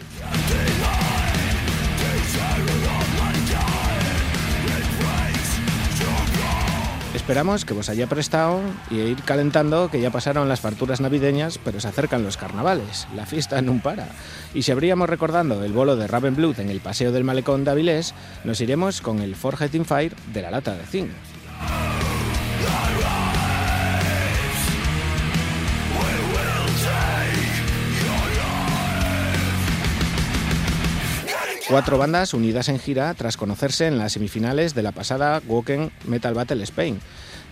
Esperamos 7.14 7.64
que 7.64 7.72
os 7.72 7.88
haya 7.88 8.06
prestado 8.06 8.60
y 8.90 8.96
ir 8.96 9.22
calentando 9.22 9.88
que 9.88 10.00
ya 10.00 10.10
pasaron 10.10 10.48
las 10.48 10.60
farturas 10.60 11.00
navideñas, 11.00 11.58
pero 11.58 11.80
se 11.80 11.88
acercan 11.88 12.22
los 12.22 12.36
carnavales. 12.36 13.06
La 13.14 13.24
fiesta 13.24 13.62
no 13.62 13.80
para. 13.80 14.08
Y 14.52 14.62
si 14.62 14.72
habríamos 14.72 15.08
recordando 15.08 15.64
el 15.64 15.72
bolo 15.72 15.96
de 15.96 16.06
Ravenblood 16.06 16.60
en 16.60 16.70
el 16.70 16.80
Paseo 16.80 17.12
del 17.12 17.24
Malecón 17.24 17.64
de 17.64 17.70
Avilés, 17.70 18.14
nos 18.44 18.60
iremos 18.60 19.00
con 19.00 19.20
el 19.20 19.36
Forgetting 19.36 19.84
Fire 19.86 20.14
de 20.34 20.42
la 20.42 20.50
lata 20.50 20.76
de 20.76 20.84
zinc. 20.84 21.10
Cuatro 31.74 31.98
bandas 31.98 32.34
unidas 32.34 32.68
en 32.68 32.78
gira 32.78 33.12
tras 33.14 33.36
conocerse 33.36 33.88
en 33.88 33.98
las 33.98 34.12
semifinales 34.12 34.76
de 34.76 34.82
la 34.84 34.92
pasada 34.92 35.42
Woken 35.44 35.90
Metal 36.06 36.32
Battle 36.32 36.62
Spain. 36.62 37.00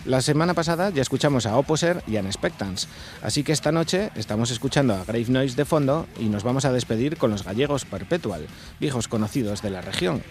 La 0.04 0.20
semana 0.20 0.54
pasada 0.54 0.90
ya 0.90 1.02
escuchamos 1.02 1.44
a 1.44 1.58
Opposer 1.58 2.04
y 2.06 2.18
a 2.18 2.32
Spectans, 2.32 2.86
así 3.20 3.42
que 3.42 3.50
esta 3.50 3.72
noche 3.72 4.12
estamos 4.14 4.52
escuchando 4.52 4.94
a 4.94 5.04
Grave 5.04 5.26
Noise 5.26 5.56
de 5.56 5.64
fondo 5.64 6.06
y 6.20 6.26
nos 6.26 6.44
vamos 6.44 6.64
a 6.64 6.72
despedir 6.72 7.16
con 7.16 7.32
los 7.32 7.42
gallegos 7.42 7.84
Perpetual, 7.84 8.46
viejos 8.78 9.08
conocidos 9.08 9.60
de 9.60 9.70
la 9.70 9.80
región. 9.80 10.22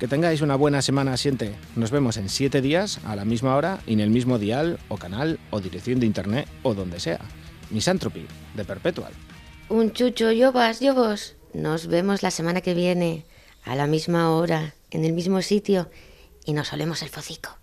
Que 0.00 0.08
tengáis 0.08 0.40
una 0.40 0.56
buena 0.56 0.80
semana 0.80 1.18
siente. 1.18 1.54
Nos 1.74 1.90
vemos 1.90 2.16
en 2.16 2.30
siete 2.30 2.62
días 2.62 3.00
a 3.04 3.16
la 3.16 3.26
misma 3.26 3.54
hora 3.54 3.80
y 3.86 3.92
en 3.92 4.00
el 4.00 4.08
mismo 4.08 4.38
dial 4.38 4.78
o 4.88 4.96
canal 4.96 5.38
o 5.50 5.60
dirección 5.60 6.00
de 6.00 6.06
internet 6.06 6.48
o 6.62 6.72
donde 6.72 7.00
sea. 7.00 7.20
Misantropy 7.68 8.26
de 8.54 8.64
Perpetual. 8.64 9.12
Un 9.68 9.92
chucho, 9.92 10.32
yo 10.32 10.52
vas, 10.52 10.80
yo 10.80 10.94
vos. 10.94 11.35
Nos 11.56 11.86
vemos 11.86 12.22
la 12.22 12.30
semana 12.30 12.60
que 12.60 12.74
viene, 12.74 13.24
a 13.64 13.74
la 13.76 13.86
misma 13.86 14.30
hora, 14.30 14.74
en 14.90 15.06
el 15.06 15.14
mismo 15.14 15.40
sitio, 15.40 15.88
y 16.44 16.52
nos 16.52 16.70
olemos 16.74 17.00
el 17.00 17.08
focico. 17.08 17.56